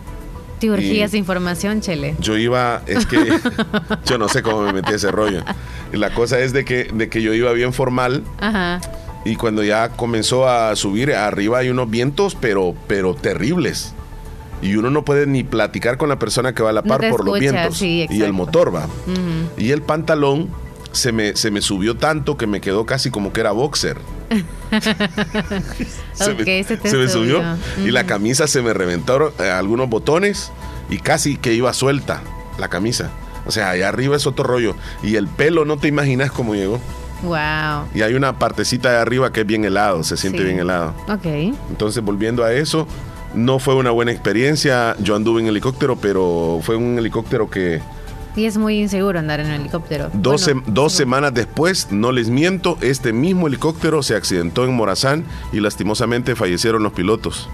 Te 0.60 0.70
urgía 0.70 0.94
y- 0.94 1.02
esa 1.02 1.18
información, 1.18 1.82
Chele. 1.82 2.16
Yo 2.20 2.38
iba, 2.38 2.82
es 2.88 3.06
que 3.06 3.18
yo 4.06 4.18
no 4.18 4.28
sé 4.30 4.44
cómo 4.44 4.62
me 4.62 4.74
metí 4.74 4.94
ese 4.94 5.12
rollo. 5.12 5.44
La 5.94 6.14
cosa 6.14 6.40
es 6.40 6.54
de 6.54 6.64
que, 6.66 6.90
de 6.94 7.10
que 7.10 7.22
yo 7.22 7.34
iba 7.34 7.52
bien 7.54 7.74
formal 7.74 8.24
Ajá. 8.40 8.80
y 9.26 9.36
cuando 9.38 9.64
ya 9.64 9.90
comenzó 9.90 10.48
a 10.48 10.76
subir, 10.76 11.14
arriba 11.14 11.60
hay 11.60 11.70
unos 11.70 11.90
vientos, 11.90 12.36
pero, 12.36 12.76
pero 12.88 13.16
terribles. 13.16 13.95
Y 14.66 14.76
uno 14.78 14.90
no 14.90 15.06
puede 15.06 15.28
ni 15.28 15.44
platicar 15.44 15.98
con 15.98 16.10
la 16.10 16.18
persona 16.20 16.54
que 16.54 16.64
va 16.64 16.70
a 16.72 16.74
la 16.74 16.82
par 16.84 17.10
por 17.10 17.24
los 17.26 17.40
vientos. 17.40 17.78
sí, 17.78 18.08
y 18.10 18.22
el 18.22 18.34
motor 18.34 18.74
va. 18.74 18.88
Y 19.58 19.72
el 19.72 19.82
pantalón 19.82 20.50
se 20.92 21.12
me, 21.12 21.36
se 21.36 21.52
me 21.52 21.62
subió 21.62 21.96
tanto 21.98 22.38
que 22.38 22.48
me 22.48 22.62
quedó 22.62 22.86
casi 22.86 23.12
como 23.12 23.34
que 23.34 23.42
era 23.42 23.52
boxer. 23.52 23.98
se, 26.14 26.34
me, 26.34 26.64
se 26.64 26.78
te 26.78 26.90
se 26.90 26.98
me 26.98 27.08
subió. 27.08 27.42
Y 27.84 27.92
la 27.92 28.06
camisa 28.06 28.48
se 28.48 28.62
me 28.62 28.74
reventaron 28.74 29.32
eh, 29.40 29.50
algunos 29.50 29.90
botones 29.90 30.52
y 30.90 30.98
casi 31.00 31.38
que 31.38 31.54
iba 31.54 31.72
suelta 31.74 32.22
la 32.58 32.68
camisa. 32.70 33.12
O 33.46 33.52
sea, 33.52 33.70
allá 33.72 33.90
arriba 33.90 34.16
es 34.16 34.26
otro 34.26 34.44
rollo. 34.46 34.76
Y 35.04 35.16
el 35.18 35.28
pelo 35.28 35.66
no 35.66 35.78
te 35.78 35.88
imaginas 35.88 36.32
cómo 36.32 36.56
llegó. 36.56 36.80
Wow. 37.24 37.88
Y 37.94 38.02
hay 38.02 38.14
una 38.14 38.40
partecita 38.40 38.92
de 38.92 38.98
arriba 38.98 39.32
que 39.32 39.42
es 39.42 39.48
bien 39.48 39.66
helado, 39.66 40.04
se 40.04 40.18
siente 40.18 40.40
Sí. 40.40 40.46
bien 40.46 40.60
helado. 40.60 40.94
Ok. 41.08 41.26
Entonces, 41.70 42.04
volviendo 42.04 42.44
a 42.44 42.54
eso, 42.54 42.88
no 43.36 43.60
fue 43.60 43.76
una 43.76 43.92
buena 43.92 44.12
experiencia. 44.12 44.96
Yo 45.00 45.16
anduve 45.16 45.42
en 45.42 45.48
helicóptero, 45.48 45.96
pero 45.96 46.60
fue 46.64 46.76
un 46.76 46.98
helicóptero 46.98 47.50
que 47.50 47.82
Y 48.36 48.46
es 48.46 48.58
muy 48.58 48.80
inseguro 48.82 49.20
andar 49.20 49.40
en 49.40 49.48
un 49.48 49.54
helicóptero. 49.54 50.10
dos, 50.14 50.46
Bueno, 50.46 50.64
dos 50.68 50.92
sí. 50.92 51.00
semanas 51.00 51.34
después, 51.34 51.88
no 51.92 52.12
les 52.12 52.30
miento, 52.30 52.78
este 52.82 53.14
mismo 53.14 53.48
helicóptero 53.48 54.04
se 54.04 54.16
accidentó 54.16 54.66
en 54.66 54.74
Morazán 54.76 55.26
y 55.54 55.60
lastimosamente 55.60 56.36
fallecieron 56.36 56.84
los 56.84 56.94
pilotos. 56.94 57.48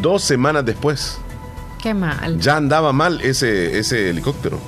Dos 0.00 0.22
semanas 0.22 0.64
después. 0.64 1.18
Qué 1.82 1.94
mal. 1.94 2.38
Ya 2.38 2.56
andaba 2.56 2.92
mal 2.92 3.20
ese, 3.22 3.78
ese 3.78 4.10
helicóptero. 4.10 4.58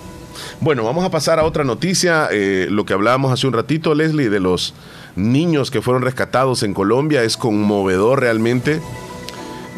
Bueno, 0.61 0.83
vamos 0.85 1.05
a 1.05 1.11
pasar 1.11 1.39
a 1.39 1.45
otra 1.45 1.63
noticia. 1.63 2.29
eh, 2.33 2.67
lo 2.71 2.85
que 2.85 2.93
hablábamos 2.93 3.33
hace 3.33 3.47
un 3.47 3.53
ratito, 3.53 3.95
Leslie, 3.95 4.29
de 4.31 4.41
los 4.41 4.75
niños 5.15 5.71
que 5.71 5.81
fueron 5.81 6.03
rescatados 6.03 6.63
en 6.65 6.75
Colombia. 6.75 7.23
Es 7.23 7.37
conmovedor 7.37 8.21
realmente 8.21 8.81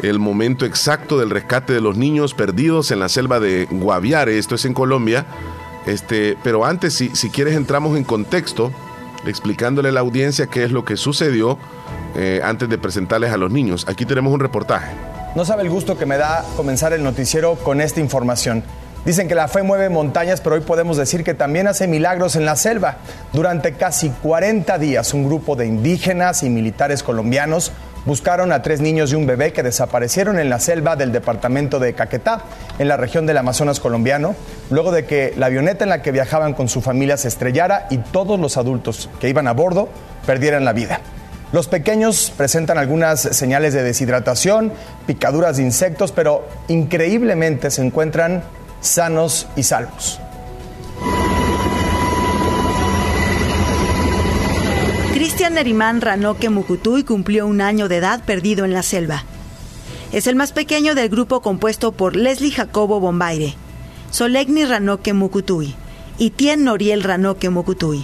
el 0.03 0.19
momento 0.19 0.65
exacto 0.65 1.17
del 1.17 1.29
rescate 1.29 1.73
de 1.73 1.81
los 1.81 1.97
niños 1.97 2.33
perdidos 2.33 2.91
en 2.91 2.99
la 2.99 3.09
selva 3.09 3.39
de 3.39 3.67
Guaviare. 3.69 4.37
Esto 4.37 4.55
es 4.55 4.65
en 4.65 4.73
Colombia. 4.73 5.25
Este, 5.85 6.37
pero 6.43 6.65
antes, 6.65 6.93
si, 6.93 7.15
si 7.15 7.29
quieres, 7.29 7.55
entramos 7.55 7.97
en 7.97 8.03
contexto 8.03 8.71
explicándole 9.25 9.89
a 9.89 9.91
la 9.91 10.01
audiencia 10.01 10.47
qué 10.47 10.63
es 10.63 10.71
lo 10.71 10.85
que 10.85 10.97
sucedió 10.97 11.57
eh, 12.15 12.41
antes 12.43 12.69
de 12.69 12.77
presentarles 12.77 13.31
a 13.31 13.37
los 13.37 13.51
niños. 13.51 13.85
Aquí 13.87 14.05
tenemos 14.05 14.33
un 14.33 14.39
reportaje. 14.39 14.91
No 15.35 15.45
sabe 15.45 15.63
el 15.63 15.69
gusto 15.69 15.97
que 15.97 16.05
me 16.05 16.17
da 16.17 16.43
comenzar 16.55 16.93
el 16.93 17.03
noticiero 17.03 17.55
con 17.55 17.81
esta 17.81 17.99
información. 17.99 18.63
Dicen 19.05 19.27
que 19.27 19.35
la 19.35 19.47
fe 19.47 19.63
mueve 19.63 19.87
montañas, 19.89 20.41
pero 20.41 20.55
hoy 20.55 20.61
podemos 20.61 20.97
decir 20.97 21.23
que 21.23 21.33
también 21.33 21.67
hace 21.67 21.87
milagros 21.87 22.35
en 22.35 22.43
la 22.43 22.55
selva. 22.55 22.97
Durante 23.31 23.73
casi 23.73 24.09
40 24.09 24.77
días, 24.79 25.13
un 25.13 25.25
grupo 25.25 25.55
de 25.55 25.65
indígenas 25.65 26.43
y 26.43 26.49
militares 26.49 27.03
colombianos 27.03 27.71
buscaron 28.07 28.53
a 28.53 28.61
tres 28.61 28.79
niños 28.79 29.11
y 29.11 29.15
un 29.15 29.27
bebé 29.27 29.51
que 29.51 29.63
desaparecieron 29.63 30.39
en 30.39 30.49
la 30.49 30.59
selva 30.59 30.95
del 30.95 31.11
departamento 31.11 31.77
de 31.77 31.93
Caquetá, 31.93 32.41
en 32.79 32.87
la 32.87 32.95
región 32.95 33.25
del 33.25 33.37
Amazonas 33.37 33.81
colombiano, 33.81 34.33
luego 34.69 34.93
de 34.93 35.05
que 35.05 35.33
la 35.37 35.47
avioneta 35.47 35.83
en 35.83 35.89
la 35.89 36.01
que 36.01 36.13
viajaban 36.13 36.53
con 36.53 36.69
su 36.69 36.81
familia 36.81 37.17
se 37.17 37.27
estrellara 37.27 37.87
y 37.89 37.97
todos 37.97 38.39
los 38.39 38.55
adultos 38.55 39.09
que 39.19 39.27
iban 39.27 39.47
a 39.47 39.53
bordo 39.53 39.89
perdieran 40.25 40.63
la 40.63 40.71
vida. 40.71 41.01
Los 41.51 41.67
pequeños 41.67 42.31
presentan 42.35 42.77
algunas 42.77 43.19
señales 43.21 43.73
de 43.73 43.83
deshidratación, 43.83 44.71
picaduras 45.05 45.57
de 45.57 45.63
insectos, 45.63 46.13
pero 46.13 46.47
increíblemente 46.69 47.71
se 47.71 47.85
encuentran 47.85 48.41
sanos 48.79 49.47
y 49.57 49.63
salvos. 49.63 50.19
Cristian 55.47 55.63
Nerimán 55.63 56.01
Ranoque 56.01 56.49
Mucutuy 56.49 57.05
cumplió 57.05 57.47
un 57.47 57.61
año 57.61 57.87
de 57.87 57.95
edad 57.95 58.21
perdido 58.25 58.65
en 58.65 58.73
la 58.73 58.83
selva. 58.83 59.23
Es 60.11 60.27
el 60.27 60.35
más 60.35 60.51
pequeño 60.51 60.93
del 60.93 61.07
grupo 61.07 61.41
compuesto 61.41 61.93
por 61.93 62.17
Leslie 62.17 62.51
Jacobo 62.51 62.99
Bombaire, 62.99 63.55
Solegni 64.11 64.65
Ranoque 64.65 65.13
Mukutui 65.13 65.73
y 66.17 66.31
Tien 66.31 66.65
Noriel 66.65 67.01
Ranoque 67.01 67.49
Mukutui. 67.49 68.03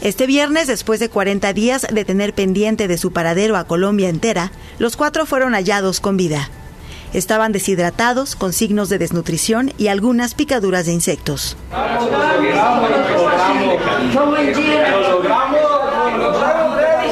Este 0.00 0.26
viernes, 0.26 0.66
después 0.66 0.98
de 0.98 1.08
40 1.08 1.52
días 1.52 1.86
de 1.92 2.04
tener 2.04 2.34
pendiente 2.34 2.88
de 2.88 2.98
su 2.98 3.12
paradero 3.12 3.56
a 3.56 3.62
Colombia 3.62 4.08
entera, 4.08 4.50
los 4.80 4.96
cuatro 4.96 5.26
fueron 5.26 5.52
hallados 5.52 6.00
con 6.00 6.16
vida. 6.16 6.50
Estaban 7.12 7.52
deshidratados, 7.52 8.36
con 8.36 8.52
signos 8.52 8.88
de 8.88 8.98
desnutrición 8.98 9.72
y 9.78 9.88
algunas 9.88 10.34
picaduras 10.34 10.86
de 10.86 10.92
insectos. 10.92 11.56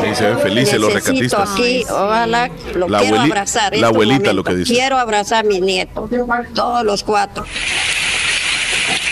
Sí, 0.03 0.15
se 0.15 0.27
ven 0.27 0.39
felices 0.39 0.79
los 0.79 0.93
recatistas. 0.93 1.51
aquí, 1.53 1.83
ojalá, 1.91 2.51
lo 2.75 2.89
La 2.89 2.99
quiero 3.01 3.17
abueli- 3.17 3.31
abrazar. 3.33 3.73
la 3.73 3.77
este 3.77 3.87
abuelita 3.87 4.33
lo 4.33 4.45
que 4.45 4.55
dice. 4.55 4.73
Quiero 4.75 4.99
abrazar 4.99 5.45
a 5.45 5.49
mis 5.49 5.61
nietos, 5.61 6.11
todos 6.55 6.85
los 6.85 7.03
cuatro. 7.03 7.45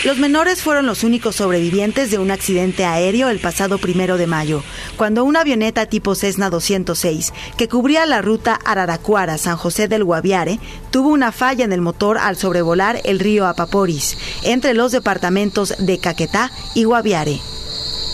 Los 0.05 0.19
menores 0.19 0.61
fueron 0.61 0.85
los 0.85 1.03
únicos 1.03 1.37
sobrevivientes 1.37 2.11
de 2.11 2.19
un 2.19 2.29
accidente 2.29 2.85
aéreo 2.85 3.29
el 3.29 3.39
pasado 3.39 3.79
primero 3.79 4.17
de 4.17 4.27
mayo, 4.27 4.61
cuando 4.97 5.23
una 5.23 5.41
avioneta 5.41 5.87
tipo 5.87 6.13
Cessna 6.13 6.51
206, 6.51 7.33
que 7.57 7.67
cubría 7.67 8.05
la 8.05 8.21
ruta 8.21 8.59
Araraquara-San 8.65 9.57
José 9.57 9.87
del 9.87 10.03
Guaviare, 10.03 10.59
tuvo 10.91 11.09
una 11.09 11.31
falla 11.31 11.65
en 11.65 11.73
el 11.73 11.81
motor 11.81 12.19
al 12.19 12.37
sobrevolar 12.37 13.01
el 13.03 13.17
río 13.17 13.47
Apaporis, 13.47 14.15
entre 14.43 14.75
los 14.75 14.91
departamentos 14.91 15.73
de 15.79 15.97
Caquetá 15.97 16.51
y 16.75 16.83
Guaviare. 16.83 17.39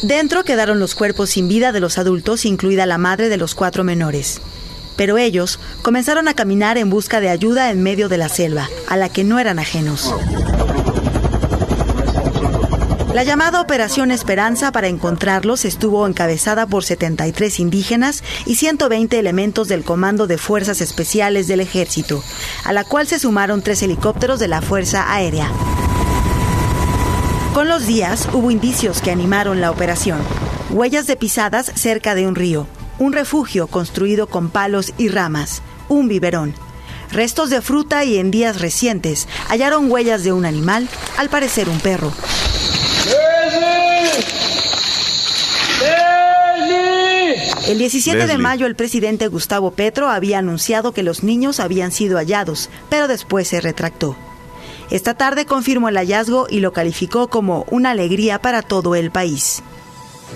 Dentro 0.03 0.45
quedaron 0.45 0.79
los 0.79 0.95
cuerpos 0.95 1.31
sin 1.31 1.49
vida 1.49 1.73
de 1.73 1.81
los 1.81 1.97
adultos, 1.97 2.45
incluida 2.45 2.85
la 2.85 2.99
madre 2.99 3.27
de 3.27 3.35
los 3.35 3.53
cuatro 3.53 3.83
menores. 3.83 4.39
Pero 4.95 5.17
ellos 5.17 5.59
comenzaron 5.81 6.29
a 6.29 6.35
caminar 6.35 6.77
en 6.77 6.89
busca 6.89 7.19
de 7.19 7.27
ayuda 7.27 7.69
en 7.69 7.83
medio 7.83 8.07
de 8.07 8.17
la 8.17 8.29
selva, 8.29 8.69
a 8.87 8.95
la 8.95 9.09
que 9.09 9.25
no 9.25 9.39
eran 9.39 9.59
ajenos. 9.59 10.13
La 13.13 13.25
llamada 13.25 13.59
Operación 13.59 14.09
Esperanza 14.09 14.71
para 14.71 14.87
encontrarlos 14.87 15.65
estuvo 15.65 16.07
encabezada 16.07 16.65
por 16.65 16.85
73 16.85 17.59
indígenas 17.59 18.23
y 18.45 18.55
120 18.55 19.19
elementos 19.19 19.67
del 19.67 19.83
Comando 19.83 20.27
de 20.27 20.37
Fuerzas 20.37 20.79
Especiales 20.79 21.47
del 21.49 21.59
Ejército, 21.59 22.23
a 22.63 22.71
la 22.71 22.85
cual 22.85 23.07
se 23.07 23.19
sumaron 23.19 23.61
tres 23.63 23.83
helicópteros 23.83 24.39
de 24.39 24.47
la 24.47 24.61
Fuerza 24.61 25.13
Aérea. 25.13 25.49
Con 27.53 27.67
los 27.67 27.85
días 27.85 28.29
hubo 28.31 28.49
indicios 28.49 29.01
que 29.01 29.11
animaron 29.11 29.59
la 29.59 29.71
operación. 29.71 30.19
Huellas 30.69 31.05
de 31.05 31.17
pisadas 31.17 31.69
cerca 31.75 32.15
de 32.15 32.27
un 32.27 32.35
río, 32.35 32.65
un 32.97 33.11
refugio 33.11 33.67
construido 33.67 34.27
con 34.27 34.49
palos 34.49 34.93
y 34.97 35.09
ramas, 35.09 35.61
un 35.89 36.07
biberón. 36.07 36.53
Restos 37.11 37.49
de 37.49 37.61
fruta 37.61 38.05
y 38.05 38.19
en 38.19 38.31
días 38.31 38.61
recientes 38.61 39.27
hallaron 39.49 39.91
huellas 39.91 40.23
de 40.23 40.31
un 40.31 40.45
animal, 40.45 40.87
al 41.17 41.27
parecer 41.27 41.67
un 41.67 41.81
perro. 41.81 42.13
El 47.67 47.77
17 47.77 48.25
de 48.25 48.37
mayo 48.39 48.65
el 48.65 48.75
presidente 48.75 49.27
Gustavo 49.27 49.71
Petro 49.71 50.09
había 50.09 50.39
anunciado 50.39 50.93
que 50.93 51.03
los 51.03 51.23
niños 51.23 51.59
habían 51.59 51.91
sido 51.91 52.17
hallados, 52.17 52.69
pero 52.89 53.07
después 53.07 53.47
se 53.47 53.61
retractó. 53.61 54.15
Esta 54.89 55.13
tarde 55.13 55.45
confirmó 55.45 55.87
el 55.87 55.95
hallazgo 55.95 56.47
y 56.49 56.59
lo 56.59 56.73
calificó 56.73 57.29
como 57.29 57.65
una 57.69 57.91
alegría 57.91 58.39
para 58.39 58.61
todo 58.61 58.95
el 58.95 59.11
país. 59.11 59.61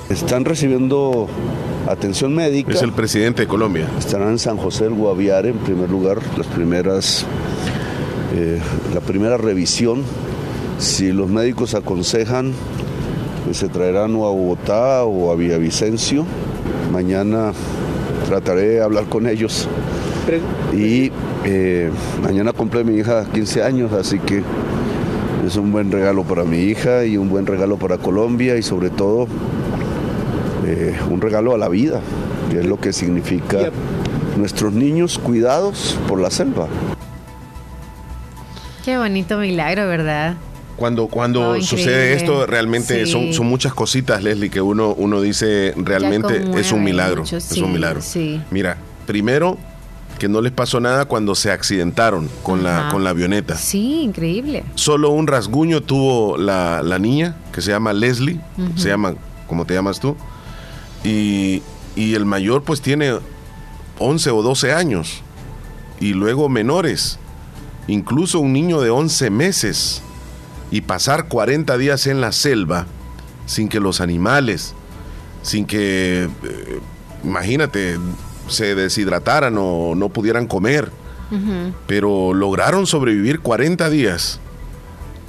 Están 0.10 0.46
recibiendo 0.46 1.28
atención 1.90 2.34
médica. 2.34 2.74
Es 2.74 2.84
el 2.84 2.94
presidente 2.94 3.44
de 3.44 3.48
Colombia. 3.48 3.90
Estarán 3.98 4.30
en 4.30 4.40
San 4.40 4.58
José 4.58 4.86
del 4.86 4.94
Guaviare 4.94 5.50
en 5.50 5.58
primer 5.58 5.90
lugar, 5.90 6.20
las 6.38 6.48
primeras, 6.48 7.26
eh, 8.36 8.62
la 8.94 9.02
primera 9.02 9.38
revisión. 9.38 10.04
Si 10.78 11.12
los 11.12 11.28
médicos 11.28 11.74
aconsejan, 11.74 12.54
pues 13.46 13.58
se 13.58 13.68
traerán 13.68 14.16
o 14.16 14.28
a 14.28 14.32
Bogotá 14.32 15.04
o 15.04 15.32
a 15.32 15.36
Villavicencio. 15.36 16.26
Mañana 16.96 17.52
trataré 18.26 18.70
de 18.70 18.82
hablar 18.82 19.04
con 19.08 19.28
ellos. 19.28 19.68
Y 20.74 21.12
eh, 21.44 21.92
mañana 22.24 22.54
cumple 22.54 22.86
mi 22.86 22.98
hija 22.98 23.26
15 23.34 23.64
años, 23.64 23.92
así 23.92 24.18
que 24.18 24.42
es 25.46 25.58
un 25.58 25.74
buen 25.74 25.92
regalo 25.92 26.24
para 26.24 26.46
mi 26.46 26.60
hija 26.60 27.04
y 27.04 27.18
un 27.18 27.28
buen 27.28 27.48
regalo 27.48 27.76
para 27.76 27.98
Colombia 27.98 28.56
y 28.56 28.64
sobre 28.64 28.92
todo 28.92 29.28
eh, 30.66 30.96
un 31.10 31.20
regalo 31.20 31.54
a 31.54 31.58
la 31.58 31.68
vida, 31.68 32.00
que 32.50 32.60
es 32.60 32.66
lo 32.66 32.80
que 32.80 32.94
significa 32.94 33.58
nuestros 34.38 34.72
niños 34.72 35.20
cuidados 35.20 36.00
por 36.08 36.22
la 36.22 36.32
selva. 36.32 36.70
Qué 38.86 38.98
bonito 38.98 39.38
milagro, 39.38 39.86
¿verdad? 39.90 40.36
Cuando, 40.76 41.08
cuando 41.08 41.52
Oh, 41.52 41.62
sucede 41.62 42.14
esto, 42.14 42.46
realmente 42.46 43.06
Sí. 43.06 43.12
son, 43.12 43.34
son 43.34 43.46
muchas 43.48 43.74
cositas, 43.74 44.22
Leslie, 44.22 44.50
que 44.50 44.60
uno, 44.62 44.94
uno 44.98 45.22
dice 45.22 45.74
realmente 45.78 46.44
es 46.60 46.72
un 46.72 46.84
milagro. 46.84 47.22
mucho, 47.22 47.38
es 47.38 47.44
sí, 47.46 47.62
un 47.62 47.72
milagro. 47.74 48.02
sí. 48.02 48.42
Mira, 48.52 48.78
primero 49.06 49.58
que 50.20 50.28
no 50.30 50.42
les 50.42 50.52
pasó 50.52 50.80
nada 50.80 51.06
cuando 51.06 51.34
se 51.36 51.52
accidentaron 51.52 52.30
con, 52.44 52.64
la, 52.64 52.90
con 52.92 53.04
la 53.04 53.10
avioneta. 53.12 53.56
Sí, 53.58 54.02
increíble. 54.02 54.64
Solo 54.76 55.10
un 55.12 55.28
rasguño 55.28 55.82
tuvo 55.82 56.38
la, 56.38 56.82
la 56.84 57.00
niña, 57.00 57.36
que 57.54 57.62
se 57.62 57.72
llama 57.72 57.92
Leslie, 57.94 58.40
Ujú. 58.58 58.78
se 58.78 58.90
llama 58.90 59.16
como 59.48 59.66
te 59.66 59.74
llamas 59.76 60.00
tú, 60.00 60.16
y, 61.04 61.62
y 61.96 62.16
el 62.16 62.26
mayor 62.26 62.64
pues 62.64 62.82
tiene 62.82 63.14
11 64.00 64.30
o 64.32 64.42
12 64.42 64.74
años, 64.74 65.22
y 66.00 66.14
luego 66.14 66.50
menores, 66.50 67.20
incluso 67.88 68.40
un 68.40 68.54
niño 68.54 68.82
de 68.82 68.90
11 68.90 69.30
meses, 69.30 70.02
y 70.76 70.82
pasar 70.82 71.30
40 71.30 71.78
días 71.78 72.06
en 72.06 72.20
la 72.20 72.34
selva 72.34 72.86
sin 73.46 73.70
que 73.70 73.80
los 73.80 74.02
animales, 74.02 74.74
sin 75.42 75.66
que, 75.66 76.24
eh, 76.44 76.80
imagínate, 77.24 77.98
se 78.50 78.76
deshidrataran 78.76 79.56
o 79.58 79.96
no 79.96 80.10
pudieran 80.10 80.48
comer 80.48 80.92
pero 81.88 82.34
lograron 82.34 82.86
sobrevivir 82.86 83.40
40 83.40 83.90
días 83.90 84.40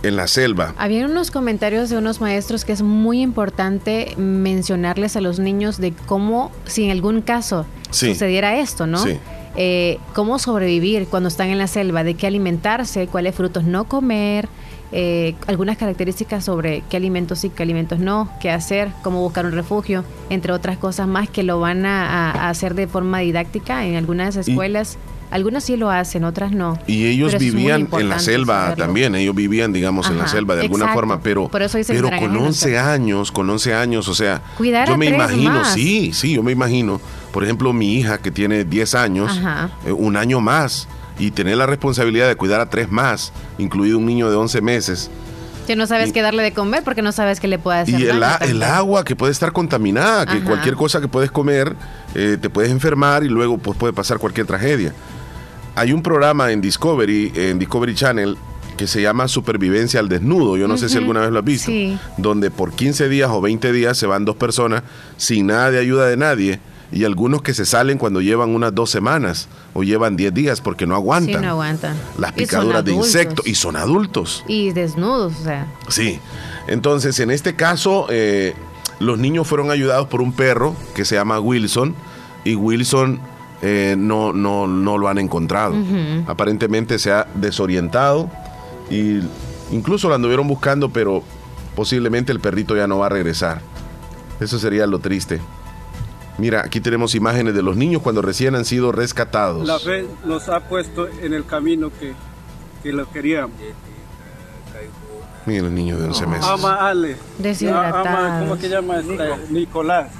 en 0.02 0.14
la 0.14 0.28
selva. 0.28 0.74
Había 0.78 1.06
unos 1.06 1.30
comentarios 1.30 1.88
de 1.90 1.96
unos 1.96 2.20
maestros 2.20 2.64
que 2.64 2.72
es 2.72 2.82
muy 2.82 3.22
importante 3.22 4.14
mencionarles 4.18 5.16
a 5.16 5.20
los 5.20 5.38
niños 5.38 5.78
de 5.78 5.92
cómo, 6.06 6.52
si 6.66 6.84
en 6.84 6.90
algún 6.90 7.22
caso 7.22 7.66
Sí. 7.90 8.08
sucediera 8.08 8.58
esto, 8.58 8.86
¿no? 8.86 8.98
Sí. 8.98 9.18
Eh, 9.56 9.98
cómo 10.14 10.38
sobrevivir 10.38 11.06
cuando 11.08 11.28
están 11.28 11.48
en 11.48 11.58
la 11.58 11.66
selva, 11.66 12.04
de 12.04 12.14
qué 12.14 12.26
alimentarse, 12.26 13.06
cuáles 13.06 13.34
frutos 13.34 13.64
no 13.64 13.84
comer, 13.84 14.48
eh, 14.92 15.34
algunas 15.46 15.76
características 15.76 16.44
sobre 16.44 16.82
qué 16.88 16.96
alimentos 16.96 17.40
sí, 17.40 17.50
qué 17.50 17.62
alimentos 17.62 17.98
no, 17.98 18.30
qué 18.40 18.50
hacer, 18.50 18.90
cómo 19.02 19.20
buscar 19.20 19.44
un 19.46 19.52
refugio, 19.52 20.04
entre 20.30 20.52
otras 20.52 20.78
cosas 20.78 21.08
más 21.08 21.28
que 21.28 21.42
lo 21.42 21.60
van 21.60 21.86
a, 21.86 22.48
hacer 22.48 22.74
de 22.74 22.86
forma 22.86 23.20
didáctica 23.20 23.84
en 23.86 23.96
algunas 23.96 24.36
escuelas. 24.36 24.98
Algunas 25.30 25.64
sí 25.64 25.76
lo 25.76 25.90
hacen, 25.90 26.22
otras 26.22 26.52
no. 26.52 26.78
Y 26.86 27.06
ellos 27.06 27.36
vivían 27.36 27.88
en 27.92 28.08
la 28.08 28.20
selva 28.20 28.60
saberlo. 28.60 28.84
también, 28.84 29.14
ellos 29.16 29.34
vivían, 29.34 29.72
digamos, 29.72 30.08
en 30.08 30.18
la 30.18 30.28
selva 30.28 30.54
de 30.54 30.62
alguna 30.62 30.84
exacto. 30.84 31.00
forma, 31.00 31.20
pero, 31.20 31.48
Por 31.48 31.62
eso 31.62 31.78
dicen 31.78 31.96
pero 31.96 32.08
con 32.08 32.30
ajenos, 32.30 32.42
11 32.42 32.78
años, 32.78 33.32
con 33.32 33.50
11 33.50 33.74
años, 33.74 34.08
o 34.08 34.14
sea, 34.14 34.40
Cuidar 34.56 34.88
yo 34.88 34.96
me 34.96 35.06
imagino, 35.06 35.50
más. 35.50 35.74
sí, 35.74 36.12
sí, 36.12 36.34
yo 36.34 36.44
me 36.44 36.52
imagino, 36.52 37.00
por 37.32 37.42
ejemplo, 37.42 37.72
mi 37.72 37.94
hija 37.94 38.18
que 38.18 38.30
tiene 38.30 38.64
10 38.64 38.94
años, 38.94 39.40
eh, 39.84 39.90
un 39.90 40.16
año 40.16 40.40
más, 40.40 40.86
y 41.18 41.30
tener 41.30 41.56
la 41.56 41.66
responsabilidad 41.66 42.28
de 42.28 42.36
cuidar 42.36 42.60
a 42.60 42.68
tres 42.68 42.90
más, 42.90 43.32
incluido 43.58 43.98
un 43.98 44.06
niño 44.06 44.30
de 44.30 44.36
11 44.36 44.60
meses, 44.60 45.10
Que 45.66 45.74
no 45.76 45.86
sabes 45.86 46.12
qué 46.12 46.22
darle 46.22 46.42
de 46.42 46.52
comer 46.52 46.84
porque 46.84 47.02
no 47.02 47.10
sabes 47.12 47.40
qué 47.40 47.48
le 47.48 47.58
puede 47.58 47.80
hacer. 47.80 48.00
Y 48.00 48.06
el, 48.06 48.20
daño 48.20 48.38
el 48.42 48.62
agua 48.62 49.04
que 49.04 49.16
puede 49.16 49.32
estar 49.32 49.52
contaminada, 49.52 50.26
que 50.26 50.40
cualquier 50.40 50.74
cosa 50.74 51.00
que 51.00 51.08
puedes 51.08 51.30
comer 51.30 51.74
eh, 52.14 52.38
te 52.40 52.50
puedes 52.50 52.70
enfermar 52.70 53.24
y 53.24 53.28
luego 53.28 53.58
pues, 53.58 53.76
puede 53.76 53.92
pasar 53.92 54.18
cualquier 54.18 54.46
tragedia. 54.46 54.92
Hay 55.74 55.92
un 55.92 56.02
programa 56.02 56.52
en 56.52 56.60
Discovery, 56.60 57.32
en 57.34 57.58
Discovery 57.58 57.94
Channel, 57.94 58.36
que 58.76 58.86
se 58.86 59.02
llama 59.02 59.26
Supervivencia 59.26 60.00
al 60.00 60.08
Desnudo. 60.08 60.56
Yo 60.56 60.68
no 60.68 60.76
sé 60.76 60.88
si 60.88 60.98
alguna 60.98 61.20
vez 61.20 61.30
lo 61.30 61.38
has 61.38 61.44
visto. 61.44 61.70
Sí. 61.70 61.98
Donde 62.16 62.50
por 62.50 62.72
15 62.72 63.08
días 63.08 63.30
o 63.30 63.40
20 63.40 63.72
días 63.72 63.98
se 63.98 64.06
van 64.06 64.24
dos 64.24 64.36
personas 64.36 64.82
sin 65.16 65.48
nada 65.48 65.70
de 65.70 65.78
ayuda 65.78 66.06
de 66.06 66.16
nadie 66.16 66.60
y 66.92 67.04
algunos 67.04 67.42
que 67.42 67.52
se 67.54 67.66
salen 67.66 67.98
cuando 67.98 68.20
llevan 68.20 68.54
unas 68.54 68.74
dos 68.74 68.90
semanas 68.90 69.48
o 69.74 69.82
llevan 69.82 70.16
10 70.16 70.32
días 70.34 70.60
porque 70.60 70.86
no 70.86 70.94
Sí, 70.94 71.00
aguantan 71.00 71.42
no 71.42 71.48
aguantan. 71.48 71.96
las 72.18 72.32
picaduras 72.32 72.84
de 72.84 72.92
insectos 72.92 73.46
y 73.46 73.54
son 73.54 73.76
adultos. 73.76 74.44
Y 74.48 74.70
desnudos, 74.72 75.34
o 75.40 75.44
sea. 75.44 75.66
Sí, 75.88 76.20
entonces 76.68 77.18
en 77.20 77.30
este 77.30 77.54
caso 77.56 78.06
eh, 78.10 78.54
los 79.00 79.18
niños 79.18 79.46
fueron 79.46 79.70
ayudados 79.70 80.06
por 80.08 80.20
un 80.22 80.32
perro 80.32 80.74
que 80.94 81.04
se 81.04 81.16
llama 81.16 81.40
Wilson 81.40 81.94
y 82.44 82.54
Wilson 82.54 83.20
eh, 83.62 83.94
no, 83.98 84.32
no, 84.32 84.66
no 84.66 84.98
lo 84.98 85.08
han 85.08 85.18
encontrado. 85.18 85.74
Aparentemente 86.26 86.98
se 86.98 87.10
ha 87.12 87.26
desorientado 87.34 88.30
y 88.90 89.20
incluso 89.72 90.08
lo 90.08 90.14
anduvieron 90.14 90.46
buscando, 90.46 90.90
pero 90.90 91.22
posiblemente 91.74 92.32
el 92.32 92.38
perrito 92.40 92.76
ya 92.76 92.86
no 92.86 92.98
va 92.98 93.06
a 93.06 93.08
regresar. 93.08 93.60
Eso 94.40 94.58
sería 94.58 94.86
lo 94.86 94.98
triste. 95.00 95.40
Mira, 96.38 96.60
aquí 96.60 96.80
tenemos 96.80 97.14
imágenes 97.14 97.54
de 97.54 97.62
los 97.62 97.76
niños 97.76 98.02
cuando 98.02 98.20
recién 98.22 98.54
han 98.54 98.64
sido 98.64 98.92
rescatados. 98.92 99.66
La 99.66 99.78
fe 99.78 100.06
nos 100.24 100.48
ha 100.48 100.60
puesto 100.60 101.08
en 101.08 101.32
el 101.32 101.46
camino 101.46 101.90
que, 101.98 102.12
que 102.82 102.92
lo 102.92 103.10
queríamos. 103.10 103.56
Mira 105.46 105.66
el 105.66 105.74
niño 105.74 105.96
de 105.98 106.06
11 106.06 106.26
meses. 106.26 106.44
Ama 106.46 106.88
Ale. 106.88 107.16
Deshidratados. 107.38 108.06
Ama, 108.06 108.40
¿cómo 108.40 108.58
que 108.58 108.68
llama? 108.68 108.98
Este? 108.98 109.16
Nicolás. 109.50 110.10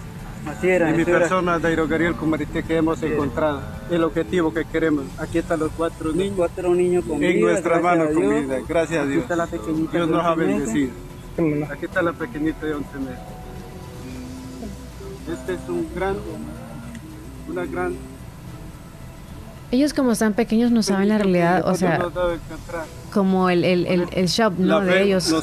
Así 0.46 0.68
era, 0.68 0.90
y 0.90 0.94
mi 0.94 1.02
así 1.02 1.11
era. 1.11 1.20
persona, 1.20 1.59
Dairo 1.59 1.88
Gabriel 1.88 2.14
Comarité, 2.14 2.62
que 2.62 2.76
hemos 2.76 3.02
encontrado. 3.02 3.61
El 3.90 4.05
objetivo 4.05 4.55
que 4.55 4.64
queremos. 4.64 5.05
Aquí 5.18 5.38
están 5.38 5.59
los 5.59 5.72
cuatro 5.76 6.12
niños. 6.12 6.35
Cuatro 6.37 6.72
niños 6.74 7.05
con 7.05 7.22
En 7.22 7.33
vida, 7.35 7.50
nuestras 7.50 7.83
gracias 7.83 7.98
manos 7.98 8.11
a 8.11 8.14
con 8.14 8.22
Dios. 8.31 8.42
vida. 8.44 8.59
Gracias 8.68 8.98
a 8.98 9.02
Aquí 9.02 9.11
Dios. 9.11 9.22
está 9.22 9.37
la 9.37 9.46
pequeñita 9.48 9.92
Dios 9.92 10.07
de 10.09 10.14
nos 10.14 10.24
ha 10.24 10.33
11 10.33 10.46
meses. 10.46 10.72
bendecido. 11.37 11.72
Aquí 11.74 11.85
está 11.85 12.02
la 12.02 12.12
pequeñita 12.12 12.66
de 12.66 12.74
11 12.74 12.98
meses. 12.98 13.18
Este 15.33 15.55
es 15.55 15.61
un 15.69 15.87
gran, 15.95 16.15
una 17.49 17.65
gran 17.65 17.95
Ellos 19.73 19.93
como 19.93 20.12
están 20.12 20.35
pequeños 20.35 20.71
no 20.71 20.83
saben 20.83 21.09
la 21.09 21.19
realidad, 21.19 21.67
o 21.67 21.75
sea, 21.75 21.99
como 23.12 23.51
el, 23.51 23.65
el, 23.65 23.87
el, 23.87 24.05
el 24.12 24.27
shop 24.29 24.55
¿no? 24.59 24.81
De 24.81 25.03
ellos. 25.03 25.35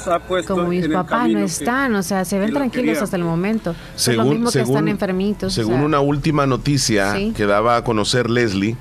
Como 0.47 0.67
mis 0.69 0.87
papás 0.87 1.27
no 1.29 1.39
que- 1.39 1.43
están, 1.45 1.95
o 1.95 2.03
sea, 2.03 2.23
se 2.23 2.37
ven 2.39 2.47
que 2.47 2.53
lo 2.53 2.59
tranquilos 2.59 3.01
hasta 3.01 3.17
el 3.17 3.23
momento. 3.25 3.75
Son 3.95 4.15
lo 4.15 4.23
mismo 4.25 4.51
que 4.51 4.61
están 4.61 4.87
enfermitos. 4.87 5.51
o 5.51 5.55
Según 5.55 5.75
sea, 5.77 5.85
una 5.85 5.99
última 5.99 6.45
noticia 6.47 7.13
Sí. 7.15 7.33
que 7.35 7.45
daba 7.45 7.75
a 7.77 7.83
conocer 7.83 8.29
Leslie, 8.29 8.77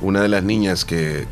una 0.00 0.20
de 0.20 0.28
las 0.28 0.42
niñas 0.42 0.84
que, 0.84 1.26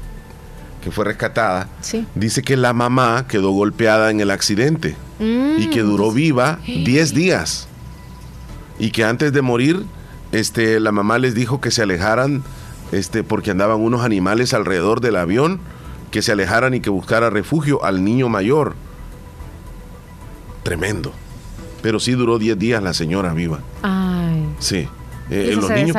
que 0.84 0.90
fue 0.92 1.04
rescatada, 1.04 1.68
Sí. 1.80 2.06
dice 2.14 2.42
que 2.42 2.56
la 2.56 2.72
mamá 2.72 3.24
quedó 3.26 3.50
golpeada 3.50 4.10
en 4.12 4.20
el 4.20 4.30
accidente 4.30 4.94
y 5.18 5.68
que 5.70 5.82
Mm. 5.82 5.86
duró 5.90 6.12
viva 6.12 6.60
10 6.66 7.12
días. 7.14 7.66
Y 8.80 8.90
que 8.90 9.04
antes 9.04 9.32
de 9.32 9.42
morir, 9.42 9.84
este, 10.32 10.80
la 10.80 10.90
mamá 10.90 11.18
les 11.18 11.34
dijo 11.34 11.60
que 11.60 11.70
se 11.70 11.82
alejaran 11.82 12.42
este, 12.92 13.22
porque 13.22 13.52
andaban 13.52 13.80
unos 13.80 14.02
animales 14.02 14.52
alrededor 14.54 15.00
del 15.00 15.16
avión, 15.16 15.60
que 16.10 16.22
se 16.22 16.32
alejaran 16.32 16.74
y 16.74 16.80
que 16.80 16.90
buscara 16.90 17.30
refugio 17.30 17.84
al 17.84 18.02
niño 18.02 18.28
mayor. 18.28 18.74
Tremendo. 20.64 21.12
Pero 21.82 22.00
sí 22.00 22.12
duró 22.12 22.38
10 22.38 22.58
días 22.58 22.82
la 22.82 22.92
señora 22.92 23.32
viva. 23.32 23.60
Ay. 23.82 24.48
Sí. 24.58 24.88
Eh, 25.30 25.52
los 25.54 25.70
niños, 25.70 25.96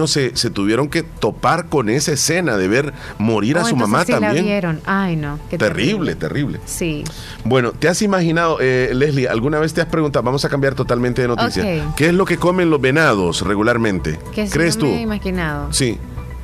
los 0.00 0.10
se, 0.10 0.36
se 0.36 0.50
tuvieron 0.50 0.88
que 0.88 1.02
topar 1.02 1.66
con 1.66 1.88
esa 1.88 2.12
escena 2.12 2.56
de 2.56 2.68
ver 2.68 2.92
morir 3.18 3.58
a 3.58 3.62
Oh, 3.62 3.66
su 3.66 3.76
mamá 3.76 4.04
sí 4.04 4.12
la 4.12 4.20
también. 4.20 4.44
vieron. 4.44 4.80
Ay, 4.86 5.16
no. 5.16 5.38
qué 5.50 5.58
Terrible, 5.58 6.14
terrible. 6.14 6.60
Sí. 6.64 7.02
Bueno, 7.44 7.72
¿te 7.72 7.88
has 7.88 8.02
imaginado, 8.02 8.58
eh, 8.60 8.90
Leslie, 8.94 9.28
alguna 9.28 9.58
vez 9.58 9.74
te 9.74 9.80
has 9.80 9.88
preguntado, 9.88 10.22
vamos 10.22 10.44
a 10.44 10.48
cambiar 10.48 10.74
totalmente 10.74 11.22
de 11.22 11.28
noticia, 11.28 11.62
Ok. 11.88 11.94
¿qué 11.96 12.06
es 12.08 12.14
lo 12.14 12.24
que 12.24 12.36
comen 12.38 12.70
los 12.70 12.80
venados 12.80 13.42
regularmente? 13.42 14.18
Sí, 14.34 14.44
¿Crees 14.50 14.76
no 14.76 14.84
me 14.86 14.90
tú? 14.92 14.96
he 14.98 15.00
imaginado. 15.00 15.72
Sí. 15.72 15.98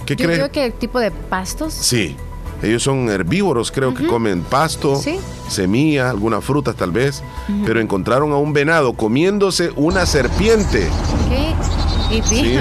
¿Qué 0.04 0.16
Yo 0.16 0.24
crees? 0.24 0.38
creo 0.40 0.50
que 0.52 0.70
tipo 0.72 0.98
de 0.98 1.10
pastos. 1.10 1.72
Sí. 1.74 2.16
Ellos 2.60 2.82
son 2.82 3.08
herbívoros, 3.08 3.70
creo 3.70 3.94
que 3.94 4.04
comen 4.04 4.42
pasto, 4.42 4.96
Sí. 4.96 5.20
semilla, 5.48 6.10
algunas 6.10 6.42
frutas 6.44 6.74
tal 6.74 6.90
vez, 6.90 7.22
pero 7.64 7.78
encontraron 7.80 8.32
a 8.32 8.36
un 8.36 8.52
venado 8.52 8.94
comiéndose 8.94 9.70
una 9.76 10.06
serpiente. 10.06 10.88
¿Qué? 11.28 11.54
Y 12.10 12.22
Sí, 12.22 12.22
sí. 12.22 12.58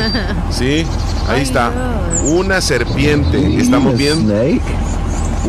sí, 0.51 0.85
ahí 1.29 1.41
está. 1.41 1.71
Una 2.25 2.59
serpiente. 2.61 3.57
Estamos 3.61 3.95
viendo. 3.95 4.33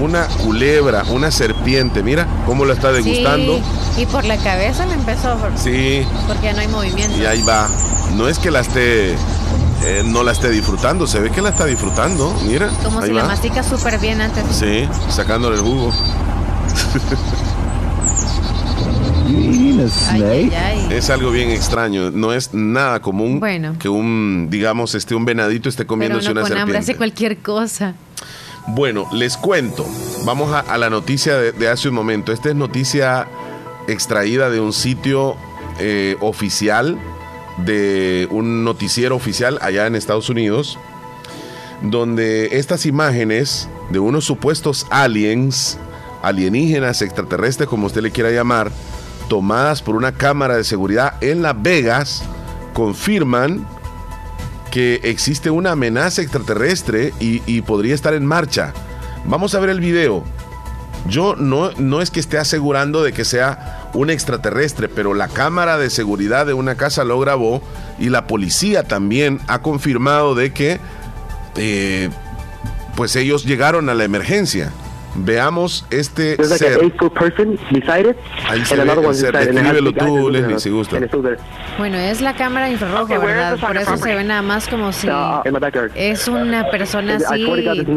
Una 0.01 0.27
culebra, 0.45 1.03
una 1.11 1.31
serpiente. 1.31 2.03
Mira 2.03 2.27
cómo 2.47 2.65
la 2.65 2.75
está 2.75 2.93
degustando. 2.93 3.57
Sí, 3.97 4.03
Y 4.03 4.07
por 4.07 4.25
la 4.25 4.37
cabeza 4.37 4.87
le 4.87 4.95
empezó, 4.95 5.37
por- 5.39 5.59
Sí, 5.59 6.07
porque 6.29 6.45
ya 6.45 6.53
no 6.53 6.61
hay 6.61 6.69
movimiento. 6.69 7.19
y 7.19 7.27
ahí 7.27 7.43
va. 7.43 7.69
No 8.17 8.29
es 8.29 8.39
que 8.39 8.51
la 8.53 8.61
esté, 8.61 9.15
eh, 9.15 10.03
no 10.05 10.23
la 10.23 10.33
esté 10.33 10.51
disfrutando, 10.51 11.07
se 11.09 11.19
ve 11.19 11.31
que 11.31 11.43
la 11.43 11.49
está 11.51 11.65
disfrutando. 11.67 12.33
Mira, 12.47 12.69
Como 12.85 13.03
si 13.03 13.11
va. 13.11 13.23
la 13.23 13.25
mastica 13.29 13.63
súper 13.65 13.99
bien 13.99 14.21
antes. 14.21 14.45
Sí, 14.53 14.89
sacándole 15.09 15.57
el 15.57 15.63
jugo. 15.63 15.93
Ay, 19.29 20.23
ay, 20.23 20.53
ay. 20.55 20.87
Es 20.91 21.11
algo 21.11 21.31
bien 21.31 21.51
extraño, 21.51 22.11
no 22.11 22.33
es 22.33 22.55
nada 22.55 23.01
común 23.01 23.41
Bueno. 23.41 23.75
que 23.79 23.89
un, 23.89 24.49
digamos, 24.51 24.95
este 24.95 25.15
un 25.15 25.25
venadito 25.25 25.69
esté 25.69 25.83
Pero 25.83 25.89
comiéndose 25.89 26.31
uno 26.31 26.41
una 26.41 26.49
con 26.49 26.59
hambre 26.59 26.75
serpiente. 26.77 26.93
hace 26.93 26.97
cualquier 26.97 27.37
cosa. 27.39 27.95
Bueno, 28.69 29.07
les 29.13 29.37
cuento. 29.37 29.87
Vamos 30.25 30.53
a, 30.53 30.61
a 30.61 30.79
la 30.79 30.89
noticia 30.91 31.37
de, 31.37 31.53
de 31.53 31.69
hace 31.69 31.89
un 31.89 31.95
momento. 31.95 32.33
Esta 32.33 32.49
es 32.49 32.55
noticia 32.55 33.27
extraída 33.87 34.51
de 34.51 34.61
un 34.61 34.73
sitio 34.73 35.37
eh, 35.79 36.17
oficial, 36.21 36.99
de 37.65 38.29
un 38.31 38.65
noticiero 38.65 39.15
oficial 39.17 39.59
allá 39.63 39.87
en 39.87 39.95
Estados 39.95 40.29
Unidos, 40.31 40.79
donde 41.83 42.49
estas 42.59 42.87
imágenes 42.87 43.69
de 43.91 43.99
unos 43.99 44.25
supuestos 44.25 44.87
aliens, 44.91 45.79
alienígenas, 46.23 47.01
extraterrestres, 47.03 47.69
como 47.69 47.87
usted 47.87 48.03
le 48.03 48.11
quiera 48.11 48.31
llamar, 48.31 48.71
tomadas 49.29 49.83
por 49.83 49.95
una 49.95 50.13
cámara 50.13 50.57
de 50.57 50.65
seguridad 50.65 51.15
en 51.21 51.43
Las 51.43 51.61
Vegas, 51.61 52.23
confirman 52.73 53.67
que 54.71 55.01
existe 55.05 55.51
una 55.51 55.73
amenaza 55.73 56.23
extraterrestre 56.23 57.13
y, 57.21 57.61
podría 57.63 57.95
estar 57.95 58.15
en 58.15 58.27
marcha. 58.27 58.73
Vamos 59.25 59.55
a 59.55 59.61
ver 59.61 59.71
el 59.71 59.81
video. 59.81 60.25
Yo 61.09 61.37
no, 61.37 61.71
no 61.73 62.03
es 62.03 62.11
que 62.11 62.21
esté 62.21 62.39
asegurando 62.39 63.03
de 63.03 63.13
que 63.13 63.25
sea 63.25 63.89
un 63.95 64.11
extraterrestre, 64.11 64.89
pero 64.89 65.15
la 65.15 65.29
cámara 65.29 65.79
de 65.79 65.91
seguridad 65.91 66.47
de 66.47 66.53
una 66.53 66.75
casa 66.75 67.05
lo 67.05 67.19
grabó 67.19 67.63
y 67.99 68.11
la 68.11 68.27
policía 68.27 68.83
también 68.83 69.41
ha 69.47 69.63
confirmado 69.63 70.35
de 70.35 70.53
que 70.53 70.81
eh, 71.57 72.11
pues 72.95 73.17
ellos 73.17 73.45
llegaron 73.45 73.89
a 73.89 73.95
la 73.95 74.05
emergencia. 74.05 74.73
Veamos 75.15 75.85
este 75.91 76.37
There's 76.37 76.51
like 76.51 76.59
ser. 76.59 76.79
an 76.79 76.85
eight 76.87 76.99
foot 76.99 77.15
person 77.15 77.59
beside 77.71 78.11
it, 78.11 78.17
Ahí 78.49 78.65
se 78.65 78.77
ve 78.77 78.83
el 78.83 79.15
ser. 79.15 79.33
Descríbelo 79.33 79.93
tú, 79.93 80.31
Leslie, 80.31 80.61
si 80.61 80.71
gusta. 80.71 80.99
Bueno, 81.79 81.97
es 81.97 82.21
la 82.21 82.35
cámara 82.35 82.69
infrarrojo, 82.69 83.05
Okay, 83.05 83.19
¿verdad? 83.19 83.57
Por 83.59 83.77
eso 83.77 83.97
se 83.97 84.15
ve 84.15 84.25
nada 84.25 84.43
más 84.43 84.67
como 84.67 84.93
si 84.93 85.09
Uh, 85.09 85.41
es 85.95 86.27
una 86.29 86.69
persona 86.71 87.17
así, 87.17 87.45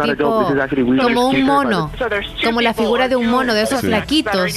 tipo, 0.05 0.53
como 1.01 1.29
un 1.29 1.43
mono, 1.43 1.91
como 2.43 2.61
la 2.61 2.73
figura 2.75 3.07
de 3.07 3.15
un 3.15 3.27
mono, 3.27 3.53
de 3.55 3.63
esos 3.63 3.81
Sí. 3.81 3.87
flaquitos, 3.87 4.53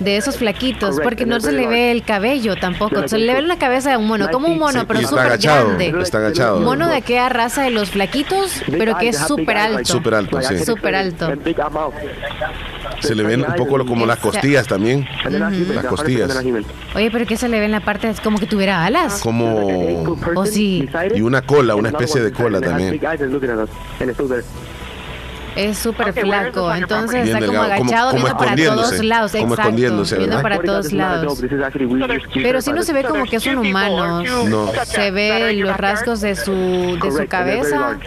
de 0.00 0.16
esos 0.16 0.36
flaquitos, 0.38 0.98
porque 1.00 1.24
no 1.26 1.40
se 1.40 1.52
le 1.52 1.66
very 1.66 1.70
ve 1.70 1.90
el 1.92 2.02
cabello 2.02 2.56
tampoco, 2.56 3.06
se 3.06 3.18
le 3.18 3.34
ve 3.34 3.42
la 3.42 3.56
cabeza 3.56 3.90
de 3.90 3.96
un 3.98 4.08
mono, 4.08 4.28
como 4.30 4.48
un 4.48 4.58
mono, 4.58 4.86
pero 4.86 5.00
súper 5.02 5.38
grande. 5.38 5.94
está 6.02 6.18
agachado. 6.18 6.60
Mono 6.60 6.88
de 6.88 6.96
aquella 6.96 7.28
raza 7.28 7.62
de 7.62 7.70
los 7.70 7.90
flaquitos, 7.90 8.62
pero 8.66 8.98
que 8.98 9.10
es 9.10 9.18
súper 9.18 9.56
alto. 9.56 9.84
Súper 9.84 10.14
alto, 10.14 10.42
sí. 10.42 10.64
Súper 10.64 10.94
alto. 10.96 11.30
Se 13.00 13.14
le 13.14 13.22
ven 13.22 13.44
un 13.44 13.54
poco 13.54 13.84
como 13.84 14.06
las 14.06 14.18
costillas 14.18 14.66
también. 14.66 15.06
Las 15.24 15.52
They're 15.52 15.80
100% 15.80 15.86
costillas. 15.86 16.44
Oye, 16.94 17.10
pero 17.10 17.26
que 17.26 17.36
se 17.36 17.48
le 17.48 17.58
ve 17.58 17.66
en 17.66 17.72
la 17.72 17.80
parte, 17.80 18.08
es 18.08 18.20
como 18.20 18.38
que 18.38 18.46
tuviera 18.46 18.84
alas. 18.84 19.20
Como... 19.20 19.66
O 20.34 20.46
sí, 20.46 20.88
Y 21.14 21.20
una 21.22 21.42
cola, 21.42 21.74
una 21.74 21.88
especie 21.90 22.22
de 22.22 22.32
cola 22.32 22.60
también. 22.60 23.00
es 25.56 25.78
súper 25.78 26.12
flaco, 26.12 26.72
entonces 26.74 27.24
Bien 27.24 27.36
está 27.36 27.46
como 27.46 27.62
delgado, 27.62 27.78
como- 27.78 27.90
agachado 27.90 28.10
como 28.10 28.22
viendo 28.22 28.38
para 28.38 28.56
todos 28.56 29.02
lados, 29.02 29.32
como 29.32 29.54
exacto, 29.54 29.62
escondiéndose, 29.62 30.16
Pero 32.42 32.60
sí 32.60 32.72
no 32.72 32.82
se 32.82 32.92
ve 32.92 33.04
como 33.04 33.24
que 33.24 33.40
son 33.40 33.58
humanos. 33.58 34.28
No. 34.48 34.70
Se 34.84 35.10
ve 35.10 35.54
los 35.54 35.76
rasgos 35.76 36.20
de 36.20 36.36
su, 36.36 36.98
de 37.02 37.10
su 37.10 37.26
cabeza. 37.26 37.98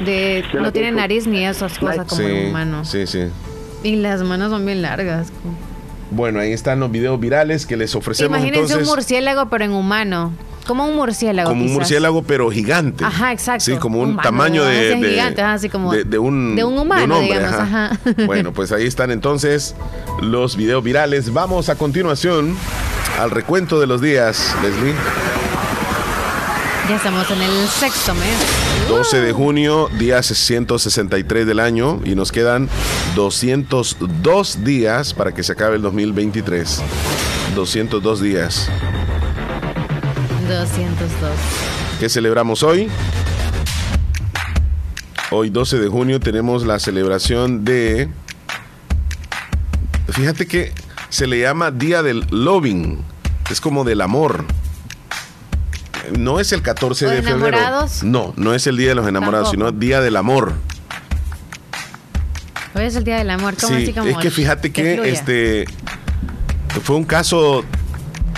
De, 0.00 0.44
no 0.54 0.72
tiene 0.72 0.92
nariz 0.92 1.26
ni 1.26 1.44
esas 1.44 1.78
cosas 1.78 2.06
como 2.08 2.22
Sí, 2.22 2.24
un 2.32 2.46
humano. 2.48 2.84
sí, 2.86 3.06
sí. 3.06 3.26
Y 3.82 3.96
las 3.96 4.22
manos 4.22 4.50
son 4.50 4.64
bien 4.66 4.82
largas. 4.82 5.28
Bueno, 6.10 6.40
ahí 6.40 6.52
están 6.52 6.80
los 6.80 6.90
videos 6.90 7.18
virales 7.20 7.66
que 7.66 7.76
les 7.76 7.94
ofrecemos 7.94 8.36
Imagínense 8.38 8.76
un 8.76 8.84
murciélago, 8.84 9.48
pero 9.48 9.64
en 9.64 9.72
humano. 9.72 10.32
Como 10.66 10.86
un 10.86 10.94
murciélago. 10.94 11.48
Como 11.48 11.64
un 11.64 11.72
murciélago, 11.72 12.22
pero 12.22 12.50
gigante. 12.50 13.04
Ajá, 13.04 13.32
exacto. 13.32 13.64
Sí, 13.64 13.76
como 13.76 14.00
un 14.00 14.10
Humano, 14.10 14.22
tamaño 14.22 14.64
de, 14.64 14.96
de- 14.96 15.10
gigante, 15.10 15.40
ajá, 15.42 15.54
así 15.54 15.68
como 15.68 15.92
de, 15.92 16.04
de 16.04 16.18
un, 16.18 16.54
de 16.54 16.64
un 16.64 16.78
humano, 16.78 17.16
hombre, 17.18 17.38
digamos, 17.38 17.58
ajá. 17.60 17.98
Bueno, 18.26 18.52
pues 18.52 18.70
ahí 18.72 18.86
están 18.86 19.10
entonces 19.10 19.74
los 20.20 20.56
videos 20.56 20.84
virales. 20.84 21.32
Vamos 21.32 21.68
a 21.70 21.76
continuación 21.76 22.56
al 23.18 23.30
recuento 23.30 23.80
de 23.80 23.86
los 23.86 24.00
días, 24.00 24.54
Leslie. 24.62 24.94
Ya 26.88 26.96
estamos 26.96 27.30
en 27.30 27.40
el 27.42 27.68
sexto 27.68 28.14
mes. 28.14 28.36
12 28.90 29.20
de 29.20 29.32
junio, 29.32 29.88
día 30.00 30.20
163 30.20 31.46
del 31.46 31.60
año 31.60 32.00
y 32.04 32.16
nos 32.16 32.32
quedan 32.32 32.68
202 33.14 34.64
días 34.64 35.14
para 35.14 35.32
que 35.32 35.44
se 35.44 35.52
acabe 35.52 35.76
el 35.76 35.82
2023. 35.82 36.82
202 37.54 38.20
días. 38.20 38.68
202. 40.48 41.30
¿Qué 42.00 42.08
celebramos 42.08 42.64
hoy? 42.64 42.88
Hoy 45.30 45.50
12 45.50 45.78
de 45.78 45.88
junio 45.88 46.18
tenemos 46.18 46.66
la 46.66 46.80
celebración 46.80 47.64
de... 47.64 48.08
Fíjate 50.08 50.48
que 50.48 50.72
se 51.10 51.28
le 51.28 51.38
llama 51.38 51.70
Día 51.70 52.02
del 52.02 52.26
Loving. 52.30 52.98
Es 53.52 53.60
como 53.60 53.84
del 53.84 54.00
amor. 54.00 54.44
No 56.18 56.40
es 56.40 56.52
el 56.52 56.62
14 56.62 57.06
¿O 57.06 57.10
de 57.10 57.16
febrero. 57.22 57.36
enamorados? 57.48 58.02
No, 58.02 58.32
no 58.36 58.54
es 58.54 58.66
el 58.66 58.76
Día 58.76 58.90
de 58.90 58.94
los 58.94 59.06
Enamorados, 59.06 59.50
Tampoco. 59.50 59.70
sino 59.70 59.78
Día 59.80 60.00
del 60.00 60.16
Amor. 60.16 60.54
Hoy 62.74 62.84
es 62.84 62.94
el 62.96 63.02
día 63.04 63.18
del 63.18 63.30
amor. 63.30 63.54
¿Cómo 63.60 63.76
Sí, 63.76 63.82
así 63.82 63.92
como 63.92 64.08
es 64.08 64.16
que 64.18 64.30
fíjate 64.30 64.70
que 64.72 64.94
fluya? 64.94 65.10
este 65.12 65.64
fue 66.84 66.94
un 66.96 67.04
caso 67.04 67.64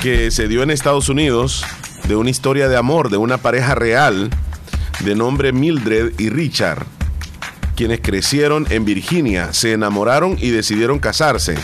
que 0.00 0.30
se 0.30 0.48
dio 0.48 0.62
en 0.62 0.70
Estados 0.70 1.10
Unidos 1.10 1.64
de 2.08 2.16
una 2.16 2.30
historia 2.30 2.68
de 2.68 2.76
amor 2.78 3.10
de 3.10 3.18
una 3.18 3.36
pareja 3.36 3.74
real 3.74 4.30
de 5.00 5.14
nombre 5.14 5.52
Mildred 5.52 6.18
y 6.18 6.30
Richard, 6.30 6.86
quienes 7.76 8.00
crecieron 8.00 8.66
en 8.70 8.86
Virginia, 8.86 9.52
se 9.52 9.72
enamoraron 9.72 10.36
y 10.40 10.48
decidieron 10.48 10.98
casarse. 10.98 11.54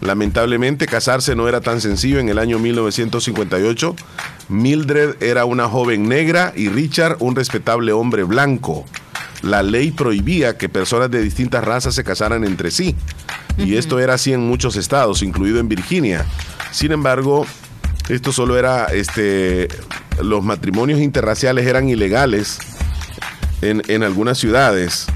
Lamentablemente 0.00 0.86
casarse 0.86 1.34
no 1.34 1.48
era 1.48 1.60
tan 1.60 1.80
sencillo 1.80 2.20
en 2.20 2.28
el 2.28 2.38
año 2.38 2.60
1958. 2.60 3.96
Mildred 4.48 5.22
era 5.22 5.44
una 5.44 5.68
joven 5.68 6.08
negra 6.08 6.52
y 6.56 6.68
Richard 6.68 7.16
un 7.20 7.36
respetable 7.36 7.92
hombre 7.92 8.22
blanco. 8.22 8.84
La 9.42 9.62
ley 9.62 9.90
prohibía 9.90 10.56
que 10.56 10.68
personas 10.68 11.10
de 11.10 11.22
distintas 11.22 11.64
razas 11.64 11.94
se 11.94 12.04
casaran 12.04 12.44
entre 12.44 12.70
sí. 12.70 12.96
Y 13.56 13.76
esto 13.76 13.98
era 13.98 14.14
así 14.14 14.32
en 14.32 14.40
muchos 14.40 14.76
estados, 14.76 15.22
incluido 15.22 15.58
en 15.60 15.68
Virginia. 15.68 16.24
Sin 16.70 16.92
embargo, 16.92 17.46
esto 18.08 18.32
solo 18.32 18.56
era, 18.56 18.86
este, 18.86 19.68
los 20.22 20.42
matrimonios 20.42 21.00
interraciales 21.00 21.66
eran 21.66 21.88
ilegales 21.88 22.58
en, 23.62 23.82
en 23.88 24.02
algunas 24.02 24.38
ciudades. 24.38 25.06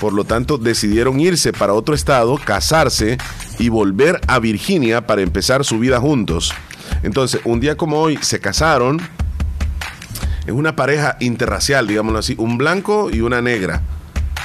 Por 0.00 0.12
lo 0.12 0.24
tanto, 0.24 0.58
decidieron 0.58 1.20
irse 1.20 1.52
para 1.52 1.72
otro 1.72 1.94
estado, 1.94 2.38
casarse 2.42 3.18
y 3.58 3.68
volver 3.68 4.20
a 4.26 4.38
Virginia 4.38 5.06
para 5.06 5.22
empezar 5.22 5.64
su 5.64 5.78
vida 5.78 6.00
juntos. 6.00 6.52
Entonces, 7.02 7.40
un 7.44 7.60
día 7.60 7.76
como 7.76 7.98
hoy 8.00 8.18
se 8.20 8.40
casaron. 8.40 9.00
Es 10.46 10.52
una 10.52 10.76
pareja 10.76 11.16
interracial, 11.20 11.86
digámoslo 11.88 12.20
así, 12.20 12.34
un 12.38 12.56
blanco 12.56 13.10
y 13.12 13.20
una 13.20 13.42
negra. 13.42 13.82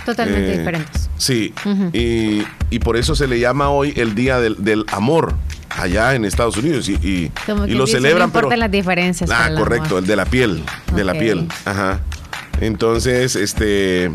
Totalmente 0.06 0.54
Eh, 0.54 0.58
diferentes. 0.58 1.10
Sí, 1.18 1.54
y, 1.94 2.42
y 2.72 2.80
por 2.80 2.98
eso 2.98 3.14
se 3.16 3.28
le 3.28 3.40
llama 3.40 3.70
hoy 3.70 3.94
el 3.96 4.16
Día 4.16 4.40
del, 4.40 4.64
del 4.64 4.84
Amor 4.92 5.36
allá 5.70 6.16
en 6.16 6.26
Estados 6.26 6.58
Unidos 6.58 6.90
y, 6.90 6.94
y- 6.96 7.32
Como 7.46 7.66
y 7.66 7.70
que 7.70 7.76
lo 7.76 7.86
dice, 7.86 7.98
celebran, 7.98 8.30
no 8.30 8.34
pero 8.34 8.48
importan 8.48 8.60
las 8.62 8.72
diferencias. 8.72 9.30
ah, 9.30 9.48
el 9.50 9.56
correcto, 9.58 9.86
amor. 9.90 10.00
el 10.00 10.08
de 10.08 10.16
la 10.16 10.26
piel, 10.26 10.64
de 10.96 11.04
la 11.04 11.14
piel, 11.14 11.48
ajá. 11.66 12.00
Entonces, 12.62 13.36
este, 13.36 14.12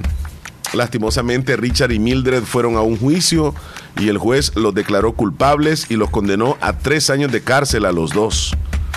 lastimosamente 0.75 1.57
Richard 1.57 1.93
y 1.93 1.99
Mildred 2.01 2.43
fueron 2.43 2.77
a 2.77 2.81
un 2.81 2.97
juicio 2.99 3.55
y 3.98 4.09
el 4.09 4.18
juez 4.18 4.54
los 4.56 4.74
declaró 4.74 5.12
culpables 5.12 5.87
y 5.90 5.96
los 5.96 6.11
condenó 6.11 6.56
a 6.61 6.78
tres 6.78 7.11
años 7.11 7.32
de 7.32 7.42
cárcel 7.42 7.85
a 7.85 7.92
los 7.92 8.12
dos 8.12 8.54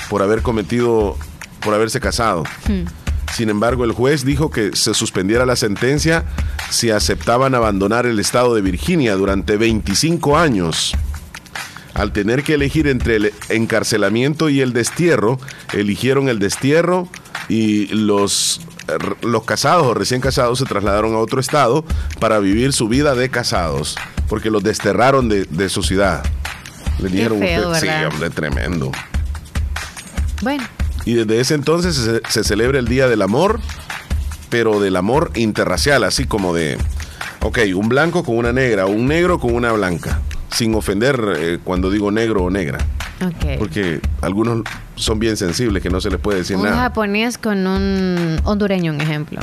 por 0.10 0.22
haber 0.22 0.42
cometido, 0.42 1.18
por 1.62 1.74
haberse 1.74 2.00
casado. 2.00 2.44
Hmm. 2.68 2.86
Sin 3.34 3.50
embargo, 3.50 3.86
el 3.86 3.92
juez 3.92 4.26
dijo 4.26 4.50
que 4.50 4.76
se 4.76 4.94
suspendiera 4.94 5.46
la 5.46 5.56
sentencia 5.56 6.26
si 6.72 6.90
aceptaban 6.90 7.56
abandonar 7.56 8.06
el 8.06 8.20
estado 8.20 8.56
de 8.56 8.62
Virginia 8.62 9.16
durante 9.16 9.56
25 9.56 10.38
años. 10.38 10.94
Al 11.94 12.12
tener 12.12 12.44
que 12.44 12.56
elegir 12.56 12.88
entre 12.88 13.18
el 13.18 13.34
encarcelamiento 13.50 14.50
y 14.50 14.62
el 14.62 14.74
destierro, 14.74 15.40
eligieron 15.74 16.30
el 16.30 16.40
destierro 16.40 17.08
y 17.50 17.88
los, 17.88 18.62
los 19.22 19.44
casados 19.44 19.88
o 19.88 19.94
recién 19.94 20.22
casados 20.22 20.60
se 20.60 20.66
trasladaron 20.66 21.14
a 21.14 21.18
otro 21.18 21.40
estado 21.40 21.84
para 22.20 22.40
vivir 22.40 22.74
su 22.74 22.88
vida 22.88 23.16
de 23.16 23.30
casados, 23.30 23.96
porque 24.30 24.50
los 24.50 24.64
desterraron 24.64 25.28
de, 25.28 25.44
de 25.46 25.68
su 25.70 25.84
ciudad. 25.84 26.24
Le 27.00 27.10
dijeron, 27.10 27.40
feo, 27.40 27.72
"Usted- 27.72 27.82
sí, 28.00 28.06
hombre, 28.06 28.30
tremendo. 28.30 28.92
Bueno, 30.42 30.64
Y 31.06 31.14
desde 31.16 31.40
ese 31.40 31.56
entonces 31.56 31.96
se, 31.96 32.22
se 32.30 32.44
celebra 32.44 32.80
el 32.80 32.88
Día 32.88 33.08
del 33.08 33.22
Amor, 33.22 33.60
pero 34.50 34.80
del 34.80 34.96
amor 34.96 35.32
interracial, 35.36 36.04
así 36.04 36.26
como 36.26 36.54
de, 36.54 36.78
ok, 37.42 37.60
un 37.76 37.90
blanco 37.90 38.24
con 38.24 38.38
una 38.38 38.52
negra, 38.54 38.86
un 38.86 39.08
negro 39.08 39.40
con 39.40 39.54
una 39.54 39.72
blanca, 39.72 40.20
sin 40.52 40.76
ofender 40.76 41.22
eh, 41.38 41.60
cuando 41.64 41.90
digo 41.90 42.12
negro 42.12 42.44
o 42.44 42.50
negra, 42.50 42.80
ok. 43.22 43.58
porque 43.60 44.02
algunos 44.22 44.64
son 44.96 45.20
bien 45.20 45.38
sensibles 45.38 45.82
que 45.84 45.90
no 45.90 46.00
se 46.02 46.10
les 46.10 46.20
puede 46.20 46.40
decir 46.40 46.56
un 46.58 46.64
nada. 46.64 46.78
japonés 46.78 47.38
con 47.38 47.66
un 47.68 48.40
hondureño, 48.44 48.92
un 48.94 49.02
ejemplo. 49.02 49.40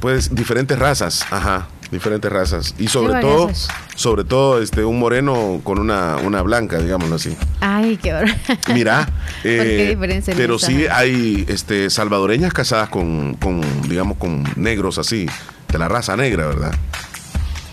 Pues 0.00 0.34
diferentes 0.34 0.78
razas, 0.78 1.24
ajá, 1.30 1.68
diferentes 1.92 2.32
razas. 2.32 2.74
Y 2.78 2.88
sobre 2.88 3.20
todo, 3.20 3.50
sobre 3.94 4.24
todo 4.24 4.60
este, 4.60 4.82
un 4.84 4.98
moreno 4.98 5.60
con 5.62 5.78
una, 5.78 6.16
una 6.16 6.42
blanca, 6.42 6.78
digámoslo 6.78 7.14
así. 7.16 7.36
Ay, 7.60 7.98
qué 8.02 8.14
horror. 8.14 8.30
Mira, 8.74 9.08
qué 9.42 9.84
eh, 9.86 9.90
diferencia 9.90 10.34
pero 10.36 10.58
sí 10.58 10.86
hay 10.90 11.44
este, 11.48 11.90
salvadoreñas 11.90 12.52
casadas 12.52 12.88
con, 12.88 13.34
con, 13.34 13.60
digamos, 13.88 14.16
con 14.16 14.42
negros 14.56 14.98
así, 14.98 15.26
de 15.70 15.78
la 15.78 15.86
raza 15.88 16.16
negra, 16.16 16.48
¿verdad? 16.48 16.74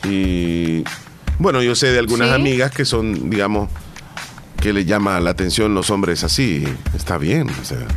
Y 0.03 0.83
bueno, 1.39 1.61
yo 1.63 1.73
sé 1.75 1.91
de 1.91 1.99
algunas 1.99 2.27
Sí. 2.29 2.35
amigas 2.35 2.71
que 2.71 2.85
son, 2.85 3.29
digamos, 3.29 3.69
que 4.61 4.73
le 4.73 4.83
llama 4.85 5.19
la 5.21 5.29
atención 5.31 5.73
los 5.73 5.89
hombres 5.89 6.23
así. 6.25 6.65
Está 6.95 7.17
bien, 7.17 7.49
o 7.49 7.65
sea. 7.65 7.87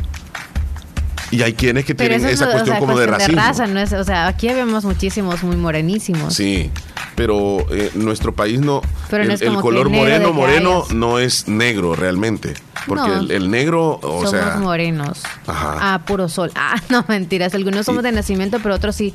Y 1.33 1.41
hay 1.41 1.53
quienes 1.53 1.85
que 1.85 1.95
tienen 1.95 2.19
esa 2.25 2.29
es, 2.29 2.41
o 2.41 2.45
cuestión 2.45 2.65
sea, 2.67 2.79
como 2.79 2.97
de 2.97 3.07
cuestión 3.07 3.35
racismo. 3.37 3.41
raza, 3.63 3.73
no 3.73 3.79
es, 3.79 3.93
o 3.93 4.03
sea, 4.03 4.27
aquí 4.27 4.47
vemos 4.47 4.85
muchísimos 4.85 5.43
muy 5.43 5.55
morenísimos. 5.55 6.33
Sí, 6.35 6.69
pero 7.15 7.65
eh, 7.71 7.91
nuestro 7.95 8.33
país 8.35 8.59
no. 8.59 8.81
Pero 9.09 9.23
no 9.23 9.29
el, 9.31 9.35
es 9.35 9.41
como 9.43 9.57
el 9.57 9.61
color 9.61 9.89
moreno, 9.89 10.27
de 10.27 10.33
moreno 10.33 10.85
no 10.93 11.19
es 11.19 11.47
negro 11.47 11.95
realmente. 11.95 12.53
Porque 12.85 13.07
No. 13.07 13.19
el, 13.21 13.31
el 13.31 13.49
negro, 13.49 13.99
o 14.01 14.25
somos 14.25 14.29
sea. 14.31 14.57
morenos. 14.57 15.23
Ajá. 15.47 15.77
Ah, 15.79 16.01
puro 16.05 16.27
sol. 16.29 16.51
Ah, 16.57 16.75
no, 16.89 17.05
mentiras. 17.07 17.53
Algunos 17.55 17.85
somos 17.85 18.03
de 18.03 18.11
nacimiento, 18.11 18.59
pero 18.61 18.75
otros 18.75 18.95
sí. 18.95 19.13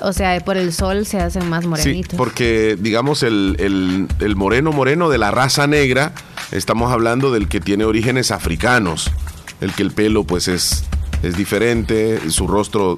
O 0.00 0.12
sea, 0.12 0.38
por 0.40 0.56
el 0.56 0.72
sol 0.72 1.04
se 1.06 1.18
hacen 1.20 1.48
más 1.48 1.62
Sí, 1.62 1.68
morenitos. 1.68 2.16
porque 2.16 2.76
digamos 2.80 3.22
el, 3.22 3.56
el- 3.58 4.08
el 4.24 4.36
moreno 4.36 4.72
moreno 4.72 5.08
de 5.10 5.18
la 5.18 5.30
raza 5.30 5.66
negra, 5.66 6.12
estamos 6.50 6.90
hablando 6.92 7.30
del 7.32 7.46
que 7.48 7.60
tiene 7.60 7.84
orígenes 7.84 8.30
africanos, 8.30 9.10
el 9.60 9.72
que 9.74 9.82
el 9.82 9.90
pelo 9.92 10.24
pues 10.24 10.48
es, 10.48 10.84
es 11.22 11.36
diferente, 11.36 12.30
su 12.30 12.46
rostro... 12.46 12.96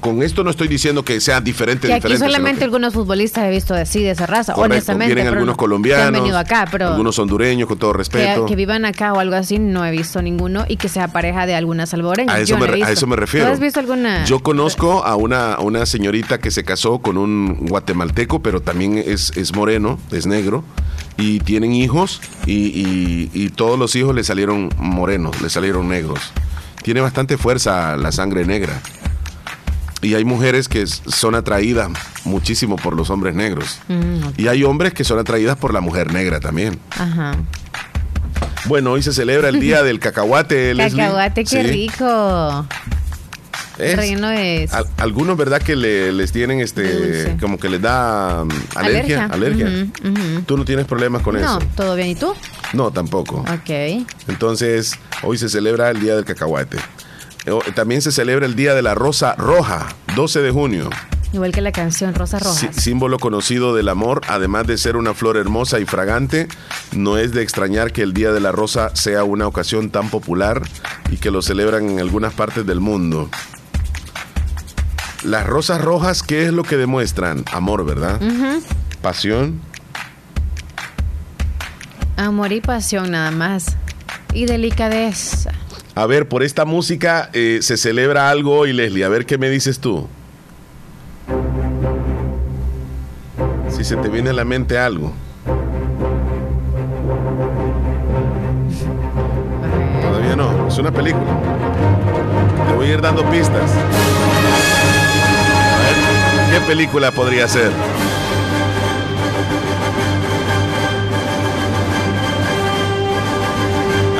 Con 0.00 0.22
esto 0.22 0.44
no 0.44 0.50
estoy 0.50 0.68
diciendo 0.68 1.02
que 1.02 1.18
sea 1.18 1.40
diferente, 1.40 1.86
que 1.88 1.94
aquí 1.94 2.02
diferente. 2.02 2.26
solamente 2.26 2.58
que- 2.58 2.64
algunos 2.66 2.92
futbolistas 2.92 3.44
he 3.46 3.50
visto 3.50 3.72
así, 3.74 4.02
de 4.02 4.10
esa 4.10 4.26
raza, 4.26 4.52
Correcto, 4.52 4.74
honestamente. 4.74 5.14
vienen 5.14 5.28
algunos 5.32 5.54
no- 5.54 5.56
colombianos, 5.56 6.02
Que 6.10 6.16
han 6.18 6.22
venido 6.22 6.38
acá, 6.38 6.68
pero 6.70 6.88
algunos 6.90 7.18
hondureños, 7.18 7.66
con 7.68 7.78
todo 7.78 7.94
respeto. 7.94 8.44
que 8.44 8.54
vivan 8.54 8.84
acá 8.84 9.14
o 9.14 9.18
algo 9.18 9.34
así, 9.34 9.58
no 9.58 9.84
he 9.86 9.90
visto 9.90 10.20
ninguno 10.20 10.66
y 10.68 10.76
que 10.76 10.90
sea 10.90 11.08
pareja 11.08 11.46
de 11.46 11.54
alguna 11.54 11.86
salvadoreña. 11.86 12.34
A 12.34 12.40
eso, 12.40 12.50
Yo 12.50 12.58
me, 12.58 12.78
no 12.80 12.84
a 12.86 12.90
eso 12.90 13.06
me 13.06 13.16
refiero. 13.16 13.46
¿Tú 13.46 13.52
has 13.54 13.60
visto 13.60 13.80
alguna? 13.80 14.24
Yo 14.26 14.40
conozco 14.40 15.04
a 15.06 15.16
una, 15.16 15.54
a 15.54 15.60
una 15.62 15.86
señorita 15.86 16.38
que 16.38 16.50
se 16.50 16.64
casó 16.64 16.98
con 16.98 17.16
un 17.16 17.66
guatemalteco, 17.66 18.42
pero 18.42 18.60
también 18.60 18.98
es, 18.98 19.32
es 19.36 19.54
moreno, 19.54 19.98
es 20.12 20.26
negro, 20.26 20.64
y 21.16 21.40
tienen 21.40 21.72
hijos, 21.72 22.20
y, 22.46 22.52
y- 22.52 23.30
y 23.32 23.48
todos 23.48 23.78
los 23.78 23.96
hijos 23.96 24.14
le 24.14 24.22
salieron 24.22 24.68
morenos, 24.76 25.40
le 25.40 25.48
salieron 25.48 25.88
negros. 25.88 26.20
Tiene 26.82 27.00
bastante 27.00 27.36
fuerza 27.38 27.96
la 27.96 28.12
sangre 28.12 28.44
negra. 28.44 28.80
Y 30.00 30.14
hay 30.14 30.24
mujeres 30.24 30.68
que 30.68 30.84
son 30.86 31.36
atraídas 31.36 31.88
muchísimo 32.24 32.74
por 32.76 32.96
los 32.96 33.08
hombres 33.10 33.34
negros. 33.36 33.78
Mm. 33.88 34.28
Y 34.36 34.48
hay 34.48 34.64
hombres 34.64 34.92
que 34.94 35.04
son 35.04 35.18
atraídas 35.20 35.56
por 35.56 35.72
la 35.72 35.80
mujer 35.80 36.12
negra 36.12 36.40
también. 36.40 36.80
Ajá. 36.98 37.36
Bueno, 38.64 38.92
hoy 38.92 39.02
se 39.02 39.12
celebra 39.12 39.48
el 39.48 39.60
Día 39.60 39.82
del 39.84 40.00
Cacahuate, 40.00 40.74
Leslie. 40.74 41.02
Cacahuate, 41.02 41.44
qué 41.44 41.50
Sí. 41.50 41.62
rico. 41.62 42.66
Es- 43.82 43.96
Relleno 43.96 44.28
de... 44.28 44.68
Al- 44.72 44.86
algunos, 44.98 45.36
¿verdad? 45.36 45.60
Que 45.60 45.76
le- 45.76 46.12
les 46.12 46.32
tienen 46.32 46.60
este, 46.60 47.36
como 47.40 47.58
que 47.58 47.68
les 47.68 47.80
da 47.82 48.42
um, 48.42 48.48
alergia. 48.76 49.26
Alergia. 49.26 49.68
Tú 50.46 50.56
no 50.56 50.64
tienes 50.64 50.86
problemas 50.86 51.22
con 51.22 51.34
No, 51.40 51.58
eso. 51.58 51.58
todo 51.76 51.94
bien. 51.96 52.08
¿Y 52.08 52.14
tú? 52.14 52.32
No, 52.72 52.90
tampoco. 52.90 53.40
Ok. 53.40 54.04
Entonces, 54.28 54.98
hoy 55.22 55.38
se 55.38 55.48
celebra 55.48 55.90
el 55.90 56.00
Día 56.00 56.14
del 56.16 56.24
Cacahuate. 56.24 56.78
O- 57.50 57.60
También 57.74 58.02
se 58.02 58.12
celebra 58.12 58.46
el 58.46 58.54
Día 58.54 58.74
de 58.74 58.82
la 58.82 58.94
Rosa 58.94 59.34
Roja, 59.36 59.88
12 60.14 60.40
de 60.40 60.50
junio. 60.50 60.90
Igual 61.34 61.50
que 61.50 61.62
la 61.62 61.72
canción 61.72 62.14
Rosa 62.14 62.38
Rojas. 62.38 62.58
Sí- 62.58 62.68
símbolo 62.78 63.18
conocido 63.18 63.74
del 63.74 63.88
amor, 63.88 64.20
además 64.28 64.66
de 64.66 64.76
ser 64.76 64.96
una 64.98 65.14
flor 65.14 65.38
hermosa 65.38 65.80
y 65.80 65.86
fragante, 65.86 66.46
no 66.94 67.16
es 67.16 67.32
de 67.32 67.42
extrañar 67.42 67.90
que 67.90 68.02
el 68.02 68.12
Día 68.12 68.32
de 68.32 68.40
la 68.40 68.52
Rosa 68.52 68.90
sea 68.94 69.24
una 69.24 69.46
ocasión 69.46 69.88
tan 69.90 70.10
popular 70.10 70.60
y 71.10 71.16
que 71.16 71.30
lo 71.30 71.40
celebran 71.40 71.88
en 71.88 72.00
algunas 72.00 72.34
partes 72.34 72.66
del 72.66 72.80
mundo. 72.80 73.30
Las 75.24 75.46
rosas 75.46 75.80
rojas, 75.80 76.22
¿qué 76.22 76.46
es 76.46 76.52
lo 76.52 76.64
que 76.64 76.76
demuestran? 76.76 77.44
Amor, 77.52 77.84
¿verdad? 77.84 78.20
Pasión. 79.00 79.60
Amor 82.16 82.52
y 82.52 82.60
pasión 82.60 83.12
nada 83.12 83.30
más. 83.30 83.76
Y 84.34 84.46
delicadeza. 84.46 85.52
A 85.94 86.06
ver, 86.06 86.28
por 86.28 86.42
esta 86.42 86.64
música 86.64 87.30
eh, 87.32 87.58
se 87.62 87.76
celebra 87.76 88.30
algo 88.30 88.56
hoy, 88.56 88.72
Leslie. 88.72 89.04
A 89.04 89.08
ver 89.08 89.26
qué 89.26 89.38
me 89.38 89.48
dices 89.48 89.78
tú. 89.78 90.08
Si 93.68 93.84
se 93.84 93.96
te 93.96 94.08
viene 94.08 94.30
a 94.30 94.32
la 94.32 94.44
mente 94.44 94.76
algo. 94.78 95.12
Todavía 100.00 100.34
no, 100.34 100.66
es 100.66 100.78
una 100.78 100.90
película. 100.90 101.24
voy 102.74 102.86
a 102.86 102.92
ir 102.94 103.00
dando 103.00 103.24
pistas. 103.30 103.70
¿Qué 106.52 106.60
película 106.60 107.10
podría 107.10 107.48
ser? 107.48 107.70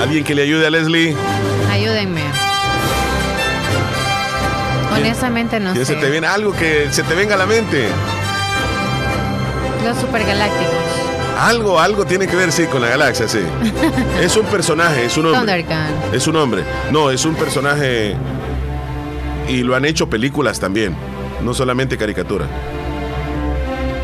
¿Alguien 0.00 0.24
que 0.24 0.34
le 0.34 0.42
ayude 0.42 0.66
a 0.66 0.70
Leslie? 0.70 1.14
Ayúdenme. 1.70 2.22
Honestamente 4.94 5.60
no 5.60 5.74
¿Qué 5.74 5.80
sé. 5.84 5.94
se 5.94 6.00
te 6.00 6.10
viene 6.10 6.26
algo 6.26 6.52
que 6.52 6.88
se 6.90 7.02
te 7.02 7.14
venga 7.14 7.34
a 7.34 7.38
la 7.38 7.46
mente? 7.46 7.86
Los 9.84 9.98
supergalácticos. 9.98 10.74
Algo, 11.38 11.78
algo 11.80 12.06
tiene 12.06 12.26
que 12.26 12.36
ver, 12.36 12.50
sí, 12.50 12.64
con 12.64 12.80
la 12.80 12.88
galaxia, 12.88 13.28
sí. 13.28 13.40
es 14.22 14.36
un 14.36 14.46
personaje, 14.46 15.04
es 15.04 15.16
un 15.18 15.26
hombre. 15.26 15.40
Thundercat. 15.40 16.14
Es 16.14 16.26
un 16.26 16.36
hombre. 16.36 16.64
No, 16.90 17.10
es 17.10 17.24
un 17.26 17.34
personaje. 17.34 18.16
Y 19.48 19.62
lo 19.62 19.74
han 19.74 19.84
hecho 19.84 20.08
películas 20.08 20.60
también. 20.60 20.94
No 21.44 21.54
solamente 21.54 21.96
caricatura. 21.98 22.46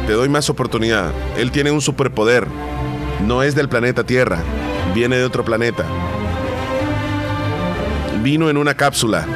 Te 0.07 0.13
doy 0.15 0.29
más 0.29 0.49
oportunidad. 0.51 1.13
Él 1.37 1.51
tiene 1.53 1.71
un 1.71 1.81
superpoder. 1.81 2.47
No 3.27 3.43
es 3.43 3.55
del 3.55 3.69
planeta 3.69 4.05
Tierra. 4.05 4.39
Viene 4.95 5.17
de 5.17 5.25
otro 5.25 5.45
planeta. 5.45 5.85
Vino 8.23 8.51
en 8.51 8.57
una 8.57 8.75
cápsula. 8.75 9.27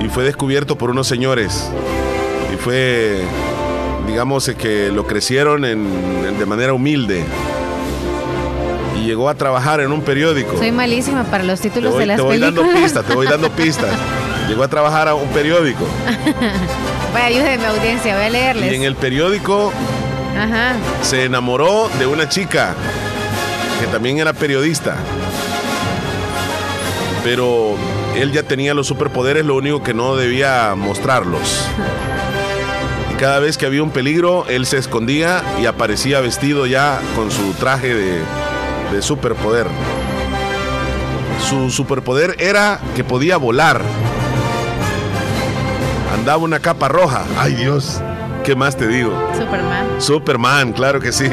Y 0.00 0.08
fue 0.08 0.24
descubierto 0.24 0.76
por 0.76 0.90
unos 0.90 1.06
señores. 1.06 1.70
Y 2.52 2.56
fue, 2.56 3.20
digamos, 4.06 4.48
eh, 4.48 4.54
que 4.56 4.90
lo 4.92 5.06
crecieron 5.06 5.64
en- 5.64 5.86
en- 6.26 6.38
de 6.38 6.46
manera 6.46 6.72
humilde. 6.74 7.22
Y 9.00 9.04
llegó 9.06 9.28
a 9.28 9.34
trabajar 9.34 9.80
en 9.80 9.92
un 9.92 10.02
periódico. 10.02 10.56
Soy 10.58 10.72
malísima 10.72 11.24
para 11.24 11.44
los 11.44 11.60
títulos 11.60 11.92
voy, 11.92 12.00
de 12.00 12.06
las 12.06 12.16
te 12.16 12.22
voy 12.22 12.38
películas. 12.38 12.64
dando 12.64 12.80
pistas, 12.80 13.04
te 13.04 13.14
voy 13.14 13.26
dando 13.26 13.50
pistas. 13.56 13.90
Llegó 14.52 14.64
a 14.64 14.68
trabajar 14.68 15.08
a 15.08 15.14
un 15.14 15.30
periódico. 15.30 15.88
Vaya, 17.14 17.24
ayúdenme, 17.24 17.64
audiencia, 17.68 18.14
voy 18.14 18.26
a 18.26 18.28
leerles. 18.28 18.70
Y 18.70 18.74
en 18.74 18.82
el 18.82 18.96
periódico 18.96 19.72
Ajá. 20.38 20.74
se 21.00 21.24
enamoró 21.24 21.88
de 21.98 22.06
una 22.06 22.28
chica 22.28 22.74
que 23.80 23.86
también 23.86 24.18
era 24.18 24.34
periodista. 24.34 24.96
Pero 27.24 27.76
él 28.14 28.30
ya 28.32 28.42
tenía 28.42 28.74
los 28.74 28.86
superpoderes, 28.86 29.46
lo 29.46 29.56
único 29.56 29.82
que 29.82 29.94
no 29.94 30.16
debía 30.16 30.74
mostrarlos. 30.76 31.64
Y 33.10 33.14
cada 33.14 33.38
vez 33.38 33.56
que 33.56 33.64
había 33.64 33.82
un 33.82 33.90
peligro, 33.90 34.44
él 34.48 34.66
se 34.66 34.76
escondía 34.76 35.42
y 35.62 35.64
aparecía 35.64 36.20
vestido 36.20 36.66
ya 36.66 37.00
con 37.16 37.30
su 37.30 37.54
traje 37.54 37.94
de, 37.94 38.20
de 38.92 39.00
superpoder. 39.00 39.66
Su 41.48 41.70
superpoder 41.70 42.36
era 42.38 42.80
que 42.94 43.02
podía 43.02 43.38
volar. 43.38 43.80
Andaba 46.12 46.38
una 46.38 46.60
capa 46.60 46.88
roja. 46.88 47.24
Ay 47.38 47.54
Dios, 47.54 48.00
¿qué 48.44 48.54
más 48.54 48.76
te 48.76 48.86
digo? 48.86 49.12
Superman. 49.36 49.86
Superman, 49.98 50.72
claro 50.72 51.00
que 51.00 51.12
sí. 51.12 51.28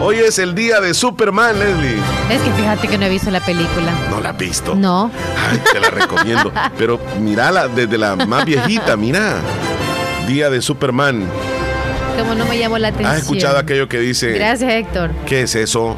Hoy 0.00 0.16
es 0.16 0.38
el 0.38 0.54
día 0.54 0.80
de 0.80 0.94
Superman, 0.94 1.58
Leslie. 1.58 1.98
Es 2.30 2.40
que 2.40 2.50
fíjate 2.52 2.86
que 2.86 2.98
no 2.98 3.06
he 3.06 3.08
visto 3.08 3.30
la 3.30 3.40
película. 3.40 3.92
No 4.10 4.20
la 4.20 4.30
has 4.30 4.38
visto. 4.38 4.74
No. 4.76 5.10
Ay, 5.50 5.60
te 5.72 5.80
la 5.80 5.90
recomiendo. 5.90 6.52
Pero 6.78 7.00
mírala 7.20 7.66
desde 7.68 7.98
la 7.98 8.14
más 8.14 8.44
viejita, 8.44 8.96
mira. 8.96 9.36
Día 10.28 10.50
de 10.50 10.62
Superman. 10.62 11.24
Como 12.16 12.34
no 12.34 12.46
me 12.46 12.58
llamó 12.58 12.78
la 12.78 12.88
atención. 12.88 13.12
¿Has 13.12 13.22
escuchado 13.22 13.58
aquello 13.58 13.88
que 13.88 13.98
dice, 13.98 14.32
Gracias, 14.32 14.70
Héctor. 14.72 15.10
¿qué 15.26 15.42
es 15.42 15.54
eso? 15.56 15.96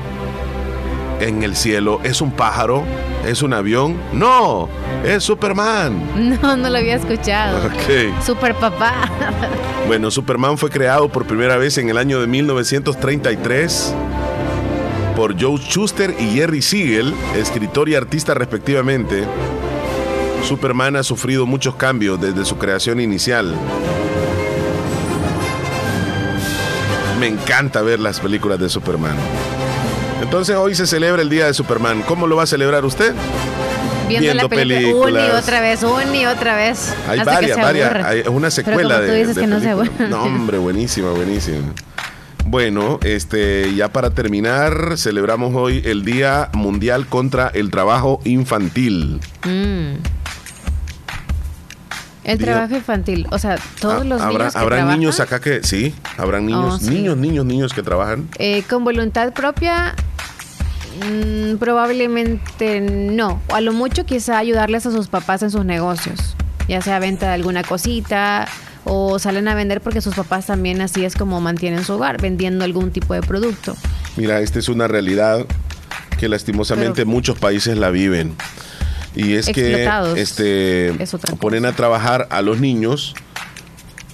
En 1.21 1.43
el 1.43 1.55
cielo, 1.55 2.01
¿es 2.03 2.23
un 2.23 2.33
pájaro? 2.33 2.85
¿Es 3.27 3.43
un 3.43 3.53
avión? 3.53 3.97
No, 4.13 4.69
es 5.05 5.23
Superman. 5.23 6.39
No, 6.43 6.57
no 6.57 6.71
lo 6.71 6.79
había 6.79 6.97
escuchado. 6.97 7.67
Ok. 7.67 8.25
Super 8.25 8.55
papá. 8.55 8.95
Bueno, 9.87 10.11
Superman 10.11 10.57
fue 10.57 10.71
creado 10.71 11.09
por 11.09 11.27
primera 11.27 11.57
vez 11.57 11.77
en 11.77 11.89
el 11.89 11.99
año 11.99 12.21
de 12.21 12.29
1933 12.29 13.93
por 15.17 15.41
Joe 15.41 15.59
Schuster 15.59 16.15
y 16.17 16.35
Jerry 16.35 16.63
Siegel, 16.63 17.13
escritor 17.35 17.89
y 17.89 17.97
artista 17.97 18.33
respectivamente. 18.35 19.25
Superman 20.45 20.95
ha 20.95 21.03
sufrido 21.03 21.45
muchos 21.45 21.75
cambios 21.75 22.21
desde 22.21 22.45
su 22.45 22.57
creación 22.57 23.01
inicial. 23.01 23.57
Me 27.19 27.27
encanta 27.27 27.83
ver 27.83 27.99
las 27.99 28.21
películas 28.21 28.61
de 28.61 28.69
Superman. 28.69 29.17
Entonces 30.23 30.57
hoy 30.57 30.75
se 30.75 30.87
celebra 30.87 31.23
el 31.23 31.29
Día 31.31 31.47
de 31.47 31.55
Superman. 31.55 32.03
¿Cómo 32.07 32.27
lo 32.27 32.37
va 32.37 32.45
a 32.45 32.47
celebrar 32.47 32.85
usted? 32.85 33.15
Viendo, 34.09 34.25
Viendo 34.27 34.43
la 34.43 34.49
película 34.49 35.11
una 35.11 35.27
y 35.27 35.31
otra 35.31 35.61
vez, 35.61 35.83
una 35.83 36.17
y 36.17 36.27
otra 36.27 36.57
vez. 36.57 36.95
Hay 37.09 37.21
hasta 37.21 37.31
que 37.31 37.35
varias, 37.53 37.57
se 37.57 37.63
varias. 37.63 38.05
Hay 38.05 38.21
una 38.29 38.49
Pero 38.49 38.51
secuela 38.51 38.95
como 38.97 39.07
tú 39.07 39.13
de. 39.13 39.19
dices 39.19 39.35
de 39.37 39.41
que 39.41 39.47
no 39.47 39.61
se 39.61 39.75
hombre, 40.15 40.59
buenísima, 40.59 41.11
buenísima. 41.11 41.73
Bueno, 42.47 42.99
este, 43.03 43.73
ya 43.75 43.89
para 43.93 44.11
terminar, 44.11 44.95
celebramos 44.97 45.55
hoy 45.55 45.83
el 45.85 46.05
Día 46.05 46.49
Mundial 46.55 47.07
contra 47.07 47.49
el 47.49 47.71
Trabajo 47.71 48.21
Infantil. 48.25 49.21
Mm. 49.45 50.01
El 52.25 52.39
Día- 52.39 52.47
trabajo 52.53 52.75
infantil, 52.77 53.27
o 53.31 53.39
sea, 53.39 53.59
todos 53.81 54.03
Ah, 54.03 54.05
los 54.05 54.21
habrá, 54.21 54.39
niños 54.39 54.53
que 54.53 54.59
habrán 54.59 54.79
trabajan, 54.81 54.99
niños 55.01 55.21
acá 55.21 55.41
que 55.41 55.63
sí, 55.63 55.95
habrán 56.19 56.47
niños, 56.47 56.75
Oh, 56.75 56.79
sí. 56.79 56.91
niños, 56.91 57.17
niños, 57.17 57.45
niños 57.47 57.73
que 57.73 57.83
trabajan. 57.83 58.29
eh, 58.39 58.63
con 58.69 58.85
voluntad 58.85 59.33
propia, 59.33 59.95
mm, 61.05 61.57
probablemente 61.57 62.81
no. 62.81 63.41
O 63.49 63.55
a 63.55 63.61
lo 63.61 63.73
mucho 63.73 64.05
quizá 64.05 64.39
ayudarles 64.39 64.87
a 64.87 64.91
sus 64.91 65.09
papás 65.09 65.43
en 65.43 65.51
sus 65.51 65.65
negocios, 65.65 66.37
ya 66.69 66.81
sea 66.83 66.99
venta 66.99 67.29
de 67.29 67.35
alguna 67.35 67.63
cosita 67.63 68.47
o 68.85 69.19
salen 69.19 69.47
a 69.49 69.55
vender 69.55 69.81
porque 69.81 70.01
sus 70.01 70.15
papás 70.15 70.47
también 70.47 70.81
así 70.81 71.05
es 71.05 71.15
como 71.15 71.41
mantienen 71.41 71.85
su 71.85 71.95
hogar, 71.95 72.21
vendiendo 72.21 72.65
algún 72.65 72.91
tipo 72.91 73.15
de 73.15 73.21
producto. 73.21 73.77
Mira, 74.17 74.41
esta 74.41 74.59
es 74.59 74.69
una 74.69 74.89
realidad 74.89 75.45
que 76.19 76.29
lastimosamente 76.29 77.03
Pero- 77.03 77.11
muchos 77.11 77.39
países 77.39 77.77
la 77.79 77.91
viven. 77.91 78.35
Y 79.15 79.35
es 79.35 79.49
que 79.49 79.89
este 80.17 81.03
Es 81.03 81.17
ponen 81.41 81.67
a 81.67 81.73
trabajar 81.73 82.29
a 82.31 82.43
los 82.43 82.61
niños, 82.61 83.15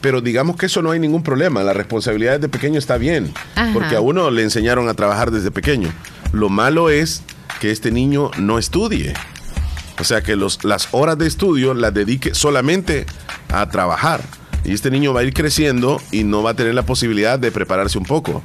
pero 0.00 0.20
digamos 0.22 0.56
que 0.56 0.66
eso 0.66 0.80
no 0.80 0.90
hay 0.90 0.98
ningún 0.98 1.22
problema. 1.22 1.62
La 1.62 1.74
responsabilidad 1.74 2.34
desde 2.36 2.48
pequeño 2.48 2.78
está 2.78 2.96
bien, 2.96 3.32
Ajá. 3.56 3.70
porque 3.74 3.94
a 3.96 4.00
uno 4.00 4.30
le 4.30 4.42
enseñaron 4.42 4.88
a 4.88 4.94
trabajar 4.94 5.30
desde 5.30 5.50
pequeño. 5.50 5.90
Lo 6.32 6.48
malo 6.48 6.90
es 6.90 7.22
que 7.60 7.70
este 7.70 7.90
niño 7.90 8.30
no 8.38 8.58
estudie. 8.58 9.14
O 9.98 10.04
sea, 10.04 10.22
que 10.22 10.36
los, 10.36 10.64
las 10.64 10.88
horas 10.92 11.16
de 11.18 11.26
estudio 11.26 11.74
las 11.74 11.94
dedique 11.94 12.34
solamente 12.34 13.06
a 13.48 13.68
trabajar. 13.70 14.22
Y 14.64 14.72
este 14.72 14.90
niño 14.90 15.14
va 15.14 15.20
a 15.20 15.24
ir 15.24 15.32
creciendo 15.32 16.00
y 16.10 16.24
no 16.24 16.42
va 16.42 16.50
a 16.50 16.54
tener 16.54 16.74
la 16.74 16.84
posibilidad 16.84 17.38
de 17.38 17.52
prepararse 17.52 17.98
un 17.98 18.04
poco. 18.04 18.42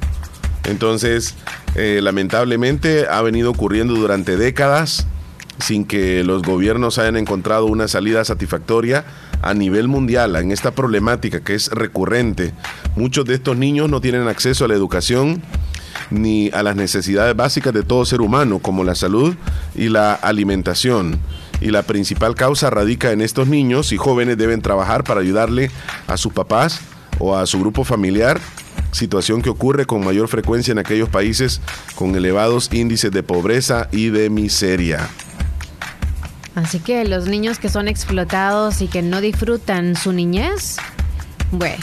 Entonces, 0.64 1.34
eh, 1.74 2.00
lamentablemente 2.02 3.06
ha 3.08 3.20
venido 3.22 3.50
ocurriendo 3.50 3.94
durante 3.94 4.36
décadas 4.36 5.06
sin 5.58 5.84
que 5.84 6.24
los 6.24 6.42
gobiernos 6.42 6.98
hayan 6.98 7.16
encontrado 7.16 7.66
una 7.66 7.88
salida 7.88 8.24
satisfactoria 8.24 9.04
a 9.42 9.54
nivel 9.54 9.88
mundial 9.88 10.36
en 10.36 10.50
esta 10.52 10.72
problemática 10.72 11.40
que 11.40 11.54
es 11.54 11.70
recurrente. 11.70 12.52
Muchos 12.96 13.24
de 13.24 13.34
estos 13.34 13.56
niños 13.56 13.90
no 13.90 14.00
tienen 14.00 14.28
acceso 14.28 14.64
a 14.64 14.68
la 14.68 14.74
educación 14.74 15.42
ni 16.12 16.50
a 16.50 16.62
las 16.62 16.76
necesidades 16.76 17.34
básicas 17.34 17.72
de 17.72 17.82
todo 17.82 18.04
ser 18.04 18.20
humano, 18.20 18.58
como 18.58 18.84
la 18.84 18.94
salud 18.94 19.34
y 19.74 19.88
la 19.88 20.14
alimentación. 20.14 21.18
Y 21.60 21.70
la 21.70 21.82
principal 21.82 22.34
causa 22.34 22.70
radica 22.70 23.12
en 23.12 23.20
estos 23.20 23.48
niños 23.48 23.92
y 23.92 23.96
jóvenes 23.96 24.36
deben 24.36 24.62
trabajar 24.62 25.04
para 25.04 25.20
ayudarle 25.20 25.70
a 26.06 26.16
sus 26.16 26.32
papás 26.32 26.80
o 27.18 27.36
a 27.36 27.46
su 27.46 27.60
grupo 27.60 27.84
familiar, 27.84 28.40
situación 28.90 29.42
que 29.42 29.50
ocurre 29.50 29.86
con 29.86 30.04
mayor 30.04 30.28
frecuencia 30.28 30.72
en 30.72 30.78
aquellos 30.78 31.08
países 31.08 31.60
con 31.94 32.14
elevados 32.14 32.68
índices 32.72 33.12
de 33.12 33.22
pobreza 33.22 33.88
y 33.92 34.08
de 34.08 34.28
miseria. 34.28 35.08
Así 36.54 36.80
que 36.80 37.04
los 37.04 37.26
niños 37.28 37.58
que 37.58 37.68
son 37.68 37.88
explotados 37.88 38.82
y 38.82 38.88
que 38.88 39.00
no 39.02 39.20
disfrutan 39.20 39.96
su 39.96 40.12
niñez, 40.12 40.76
bueno, 41.50 41.82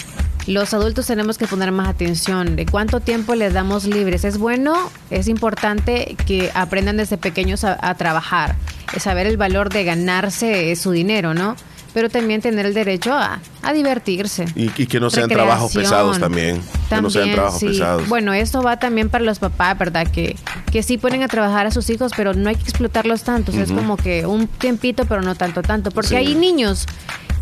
los 0.51 0.73
adultos 0.73 1.05
tenemos 1.07 1.37
que 1.37 1.47
poner 1.47 1.71
más 1.71 1.87
atención 1.87 2.55
de 2.55 2.65
cuánto 2.65 2.99
tiempo 2.99 3.35
les 3.35 3.53
damos 3.53 3.85
libres. 3.85 4.23
Es 4.25 4.37
bueno, 4.37 4.75
es 5.09 5.27
importante 5.27 6.15
que 6.25 6.51
aprendan 6.53 6.97
desde 6.97 7.17
pequeños 7.17 7.63
a, 7.63 7.77
a 7.81 7.95
trabajar, 7.95 8.55
saber 8.99 9.27
el 9.27 9.37
valor 9.37 9.69
de 9.69 9.83
ganarse 9.83 10.75
su 10.75 10.91
dinero, 10.91 11.33
¿no? 11.33 11.55
Pero 11.93 12.07
también 12.09 12.39
tener 12.39 12.67
el 12.67 12.75
derecho 12.75 13.13
a, 13.13 13.39
a 13.63 13.73
divertirse. 13.73 14.45
Y, 14.55 14.65
y 14.79 14.85
que 14.85 14.99
no 14.99 15.09
sean 15.09 15.27
trabajos 15.27 15.73
pesados 15.73 16.19
también. 16.19 16.61
que 16.87 17.01
no 17.01 17.09
sean 17.09 17.23
También, 17.23 17.33
trabajos 17.35 17.59
sí. 17.59 17.65
pesados. 17.67 18.07
Bueno, 18.07 18.31
esto 18.33 18.61
va 18.61 18.77
también 18.77 19.09
para 19.09 19.23
los 19.23 19.39
papás, 19.39 19.75
¿verdad? 19.77 20.05
Que, 20.11 20.35
que 20.71 20.83
sí 20.83 20.99
ponen 20.99 21.23
a 21.23 21.27
trabajar 21.27 21.65
a 21.65 21.71
sus 21.71 21.89
hijos, 21.89 22.11
pero 22.15 22.35
no 22.35 22.47
hay 22.49 22.55
que 22.55 22.63
explotarlos 22.63 23.23
tanto. 23.23 23.51
Es 23.51 23.71
como 23.71 23.97
que 23.97 24.27
un 24.27 24.45
tiempito, 24.47 25.05
pero 25.05 25.23
no 25.23 25.33
tanto, 25.33 25.63
tanto. 25.63 25.89
Porque 25.89 26.09
Sí. 26.09 26.15
hay 26.17 26.35
niños 26.35 26.85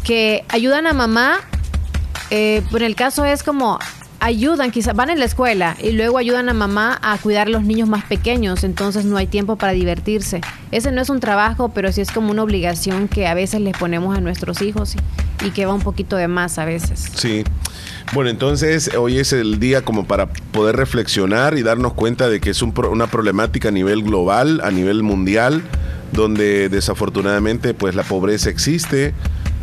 que 0.06 0.46
ayudan 0.50 0.88
a 0.88 0.94
mamá. 0.94 1.40
Eh, 2.30 2.64
en 2.72 2.82
el 2.84 2.96
caso 2.96 3.26
es 3.26 3.44
como 3.44 3.80
ayudan, 4.20 4.72
quizás 4.72 4.96
van 4.96 5.10
en 5.10 5.20
la 5.20 5.26
escuela 5.26 5.78
y 5.82 5.92
luego 5.92 6.18
ayudan 6.18 6.50
a 6.50 6.54
mamá 6.54 7.00
a 7.02 7.18
cuidar 7.18 7.48
a 7.48 7.50
los 7.50 7.64
niños 7.64 7.88
más 7.88 8.04
pequeños, 8.06 8.64
entonces 8.64 9.06
no 9.06 9.18
hay 9.18 9.28
tiempo 9.28 9.56
para 9.58 9.74
divertirse. 9.74 10.42
Ese 10.72 10.92
no 10.92 11.02
es 11.02 11.10
un 11.10 11.20
trabajo, 11.20 11.70
pero 11.70 11.92
sí 11.92 12.02
es 12.02 12.12
como 12.12 12.32
una 12.32 12.44
obligación 12.44 13.08
que 13.08 13.28
a 13.28 13.34
veces 13.34 13.62
les 13.62 13.78
ponemos 13.78 14.18
a 14.18 14.22
nuestros 14.22 14.62
hijos 14.62 14.96
y, 14.96 15.46
y 15.46 15.52
que 15.52 15.66
va 15.66 15.74
un 15.74 15.82
poquito 15.82 16.16
de 16.16 16.28
más 16.28 16.58
a 16.58 16.66
veces. 16.66 17.06
Sí. 17.16 17.44
Bueno, 18.14 18.30
entonces 18.30 18.92
hoy 18.96 19.20
es 19.20 19.34
el 19.34 19.60
día 19.60 19.84
como 19.84 20.08
para 20.08 20.28
poder 20.28 20.78
reflexionar 20.78 21.58
y 21.58 21.62
darnos 21.62 21.94
cuenta 21.94 22.30
de 22.30 22.40
que 22.40 22.50
es 22.50 22.62
un 22.62 22.74
una 22.90 23.08
problemática 23.08 23.68
a 23.68 23.72
nivel 23.72 24.02
global, 24.02 24.62
a 24.64 24.72
nivel 24.72 25.04
mundial, 25.04 25.62
donde 26.14 26.70
desafortunadamente 26.70 27.74
pues 27.74 27.96
la 27.96 28.04
pobreza 28.04 28.50
existe 28.50 29.14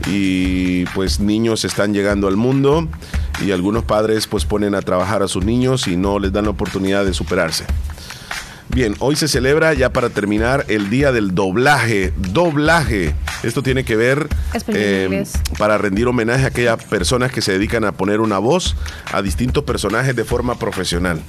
y 0.07 0.85
pues 0.87 1.21
niños 1.21 1.65
están 1.65 1.95
llegando 1.95 2.29
al 2.29 2.37
mundo 2.37 2.87
y 3.45 3.51
algunos 3.51 3.85
padres 3.85 4.27
pues 4.27 4.45
ponen 4.45 4.75
a 4.75 4.83
trabajar 4.83 5.23
a 5.23 5.29
sus 5.29 5.45
niños 5.45 5.89
y 5.89 5.97
no 5.97 6.19
les 6.19 6.33
dan 6.33 6.45
la 6.45 6.51
oportunidad 6.51 7.05
de 7.07 7.15
superarse. 7.15 7.65
Bien, 8.69 8.97
hoy 8.99 9.15
se 9.15 9.29
celebra 9.29 9.73
ya 9.75 9.91
para 9.91 10.11
terminar 10.11 10.65
el 10.69 10.91
día 10.91 11.13
del 11.13 11.35
doblaje. 11.35 12.13
Doblaje. 12.17 13.15
Esto 13.43 13.63
tiene 13.63 13.85
que 13.85 13.95
ver 13.95 14.29
eh, 14.69 15.25
para 15.59 15.79
rendir 15.79 16.07
homenaje 16.09 16.45
a 16.45 16.49
aquellas 16.49 16.83
personas 16.85 17.31
que 17.31 17.41
se 17.41 17.53
dedican 17.53 17.85
a 17.85 17.93
poner 17.93 18.21
una 18.21 18.39
voz 18.39 18.75
a 19.13 19.23
distintos 19.23 19.65
personajes 19.65 20.17
de 20.17 20.25
forma 20.25 20.59
profesional. 20.59 21.21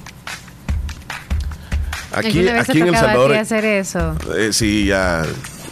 Aquí, 2.12 2.38
¿Alguna 2.38 2.52
vez 2.54 2.70
aquí 2.70 2.80
en 2.80 2.88
El 2.88 2.94
Salvador, 2.96 3.32
hacer 3.34 3.64
eso? 3.64 4.16
eh, 4.36 4.48
sí, 4.52 4.86
ya 4.86 5.24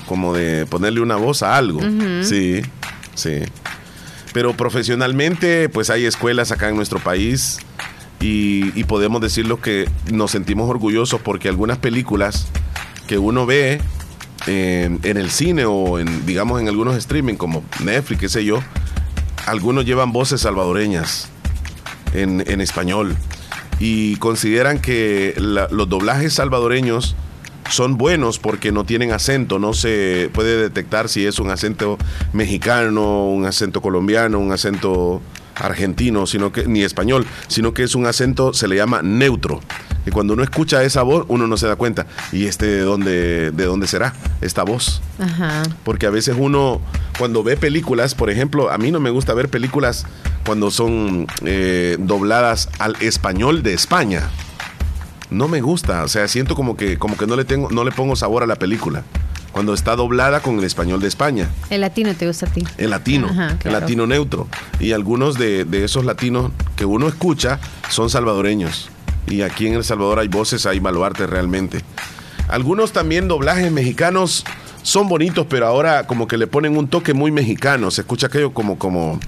como 0.07 0.35
de 0.35 0.67
ponerle 0.67 1.01
una 1.01 1.17
voz 1.17 1.43
a 1.43 1.57
algo. 1.57 1.81
Sí, 2.23 2.61
sí. 3.15 3.41
Pero 4.35 4.55
profesionalmente, 4.55 5.69
pues 5.71 5.91
hay 5.91 6.05
escuelas 6.05 6.53
acá 6.53 6.69
en 6.69 6.77
nuestro 6.77 6.99
país 6.99 7.59
y, 8.25 8.72
y 8.79 8.85
podemos 8.85 9.20
decirlo 9.20 9.61
que 9.61 9.89
nos 10.11 10.31
sentimos 10.31 10.70
orgullosos 10.70 11.20
porque 11.20 11.49
algunas 11.49 11.79
películas 11.79 12.47
que 13.07 13.18
uno 13.18 13.45
ve 13.45 13.81
eh, 14.47 14.99
en 15.03 15.16
el 15.16 15.31
cine 15.31 15.64
o 15.66 15.99
en, 15.99 16.25
digamos, 16.27 16.61
en 16.61 16.68
algunos 16.68 16.97
streaming 16.97 17.35
como 17.35 17.62
Netflix, 17.83 18.20
qué 18.20 18.29
sé 18.29 18.45
yo, 18.45 18.61
algunos 19.47 19.85
llevan 19.85 20.12
voces 20.12 20.41
salvadoreñas 20.41 21.29
en, 22.14 22.43
en 22.47 22.61
español 22.62 23.14
y 23.79 24.16
consideran 24.16 24.79
que 24.81 25.35
la- 25.37 25.68
los 25.70 25.89
doblajes 25.89 26.33
salvadoreños 26.33 27.16
son 27.68 27.97
buenos 27.99 28.39
porque 28.39 28.72
no 28.72 28.85
tienen 28.85 29.12
acento, 29.12 29.59
no 29.59 29.72
se 29.75 30.31
puede 30.33 30.57
detectar 30.57 31.09
si 31.09 31.27
es 31.27 31.39
un 31.39 31.51
acento 31.51 31.99
mexicano, 32.33 33.27
un 33.27 33.45
acento 33.47 33.81
colombiano, 33.83 34.39
un 34.39 34.53
acento 34.53 35.20
argentino, 35.57 36.26
sino 36.26 36.52
que 36.52 36.66
ni 36.66 36.82
español, 36.82 37.26
sino 37.48 37.74
que 37.74 37.82
es 37.82 37.94
un 37.94 38.07
acento 38.07 38.52
se 38.52 38.68
le 38.68 38.76
llama 38.76 39.00
neutro. 39.02 39.61
Y 40.07 40.11
cuando 40.11 40.34
uno 40.34 40.42
escucha 40.42 40.82
esa 40.82 41.02
voz, 41.02 41.24
uno 41.28 41.46
no 41.46 41.57
se 41.57 41.66
da 41.66 41.76
cuenta. 41.76 42.07
¿Y 42.32 42.46
este 42.46 42.66
de 42.66 42.80
dónde 42.80 43.50
de 43.52 43.64
dónde 43.64 43.86
será 43.86 44.12
esta 44.40 44.62
voz? 44.62 45.00
Ajá. 45.18 45.62
Porque 45.82 46.07
a 46.07 46.11
veces 46.11 46.36
uno, 46.38 46.80
cuando 47.18 47.42
ve 47.42 47.57
películas, 47.57 48.14
por 48.14 48.30
ejemplo, 48.30 48.70
a 48.70 48.78
mí 48.78 48.90
no 48.90 49.00
me 49.00 49.11
gusta 49.11 49.32
ver 49.34 49.48
películas 49.48 50.07
cuando 50.44 50.70
son 50.70 51.26
eh, 51.44 51.96
dobladas 51.98 52.68
al 52.78 52.96
español 53.00 53.62
de 53.62 53.72
España. 53.72 54.28
No 55.30 55.48
me 55.48 55.62
gusta, 55.62 56.05
o 56.05 56.09
sea, 56.09 56.28
siento 56.28 56.55
como 56.55 56.76
que, 56.76 56.98
como 56.98 57.16
que 57.16 57.26
no 57.26 57.34
le 57.34 57.44
tengo, 57.44 57.70
no 57.70 57.82
le 57.82 57.90
pongo 57.90 58.14
sabor 58.14 58.42
a 58.42 58.46
la 58.46 58.57
película. 58.57 59.05
Cuando 59.55 59.72
está 59.72 59.94
doblada 59.96 60.40
con 60.40 60.59
el 60.59 60.64
español 60.64 61.00
de 61.00 61.07
España, 61.09 61.48
El 61.70 61.80
latino 61.82 62.12
te 62.14 62.26
gusta 62.26 62.46
a 62.46 62.50
ti. 62.50 62.64
el 62.76 62.90
latino, 62.90 63.28
Ajá, 63.30 63.57
el 63.64 63.72
latino 63.72 64.05
neutro. 64.07 64.48
Y 64.80 64.90
algunos 64.92 65.38
de, 65.38 65.64
de 65.64 65.84
esos 65.84 66.05
latinos 66.05 66.50
que 66.76 66.84
uno 66.84 67.07
escucha 67.09 67.61
son 67.88 68.11
salvadoreños. 68.11 68.90
Y 69.28 69.42
aquí 69.42 69.68
en 69.68 69.74
El 69.74 69.84
Salvador 69.84 70.18
hay 70.18 70.26
voces, 70.28 70.66
hay 70.66 70.80
baluartes 70.80 71.30
realmente. 71.30 71.80
Algunos 72.48 72.92
también 72.92 73.28
doblajes 73.28 73.70
mexicanos 73.70 74.44
son 74.82 75.09
bonitos, 75.09 75.46
pero 75.48 75.66
ahora 75.68 76.07
como 76.07 76.26
que 76.26 76.36
le 76.36 76.46
ponen 76.48 76.76
un 76.76 76.88
toque 76.88 77.14
muy 77.14 77.30
mexicano. 77.30 77.90
Se 77.92 78.00
escucha 78.00 78.26
aquello 78.26 78.52
como, 78.52 78.76
como 78.76 79.18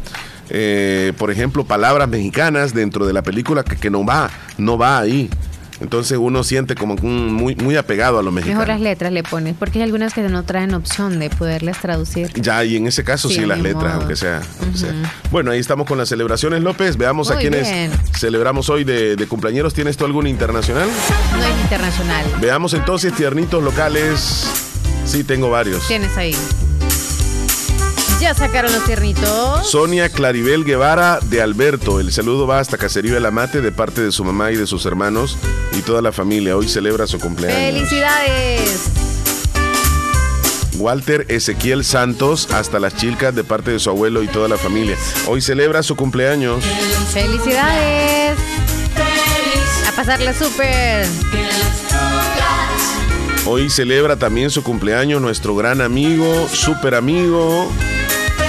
eh, 0.50 1.12
por 1.18 1.30
ejemplo, 1.30 1.64
palabras 1.64 2.08
mexicanas 2.08 2.74
dentro 2.74 3.06
de 3.06 3.12
la 3.12 3.22
película 3.22 3.62
que, 3.64 3.76
que 3.76 3.90
no 3.90 4.04
va, 4.04 4.28
no 4.58 4.76
va 4.76 4.98
ahí. 4.98 5.30
Entonces 5.80 6.16
uno 6.18 6.42
siente 6.42 6.74
como 6.74 6.94
un- 7.02 7.32
muy, 7.34 7.54
muy 7.56 7.76
apegado 7.76 8.18
a 8.18 8.22
lo 8.22 8.32
mexicano. 8.32 8.60
Mejor 8.60 8.68
las 8.74 8.80
letras 8.80 9.12
le 9.12 9.22
pones, 9.22 9.54
porque 9.58 9.78
hay 9.78 9.84
algunas 9.84 10.14
que 10.14 10.22
no 10.22 10.42
traen 10.44 10.72
opción 10.74 11.18
de 11.18 11.28
poderlas 11.30 11.80
traducir. 11.80 12.32
Ya, 12.34 12.64
y 12.64 12.76
en 12.76 12.86
ese 12.86 13.04
caso 13.04 13.28
sí, 13.28 13.36
Sí, 13.36 13.46
las 13.46 13.58
letras, 13.60 13.94
aunque 13.94 14.16
sea. 14.16 14.40
aunque 14.62 14.78
sea. 14.78 14.92
Bueno, 15.30 15.50
ahí 15.50 15.58
estamos 15.58 15.86
con 15.86 15.98
las 15.98 16.08
celebraciones, 16.08 16.62
López. 16.62 16.96
Veamos 16.96 17.30
a 17.30 17.36
quienes 17.38 17.70
bien. 17.70 17.90
celebramos 18.18 18.68
hoy 18.70 18.84
de, 18.84 19.16
de 19.16 19.26
cumpleaños. 19.26 19.74
¿Tienes 19.74 19.96
tú 19.96 20.04
algún 20.06 20.26
internacional? 20.26 20.88
No 21.32 21.44
es 21.44 21.60
internacional. 21.62 22.24
Veamos 22.40 22.72
entonces 22.74 23.12
tiernitos 23.12 23.62
locales. 23.62 24.46
Sí, 25.04 25.22
tengo 25.24 25.50
varios. 25.50 25.86
Tienes 25.86 26.16
ahí. 26.16 26.34
Ya 28.20 28.32
sacaron 28.34 28.72
los 28.72 28.84
tiernitos. 28.84 29.70
Sonia 29.70 30.08
Claribel 30.08 30.64
Guevara 30.64 31.20
de 31.20 31.42
Alberto. 31.42 32.00
El 32.00 32.10
saludo 32.12 32.46
va 32.46 32.60
hasta 32.60 32.78
Caserío 32.78 33.14
de 33.14 33.20
la 33.20 33.30
Mate 33.30 33.60
de 33.60 33.72
parte 33.72 34.00
de 34.00 34.10
su 34.10 34.24
mamá 34.24 34.50
y 34.52 34.56
de 34.56 34.66
sus 34.66 34.86
hermanos 34.86 35.36
y 35.72 35.82
toda 35.82 36.00
la 36.00 36.12
familia. 36.12 36.56
Hoy 36.56 36.66
celebra 36.66 37.06
su 37.06 37.20
cumpleaños. 37.20 37.58
¡Felicidades! 37.58 38.90
Walter 40.78 41.26
Ezequiel 41.28 41.84
Santos 41.84 42.48
hasta 42.52 42.78
las 42.78 42.96
chilcas 42.96 43.34
de 43.34 43.44
parte 43.44 43.70
de 43.70 43.78
su 43.78 43.90
abuelo 43.90 44.22
y 44.22 44.28
toda 44.28 44.48
la 44.48 44.56
familia. 44.56 44.96
Hoy 45.26 45.40
celebra 45.42 45.82
su 45.82 45.94
cumpleaños. 45.94 46.64
¡Felicidades! 47.12 48.38
A 49.88 49.92
pasarla 49.94 50.32
súper. 50.32 51.06
Hoy 53.46 53.70
celebra 53.70 54.16
también 54.16 54.50
su 54.50 54.62
cumpleaños 54.62 55.20
nuestro 55.20 55.54
gran 55.54 55.80
amigo, 55.80 56.48
súper 56.48 56.96
amigo, 56.96 57.70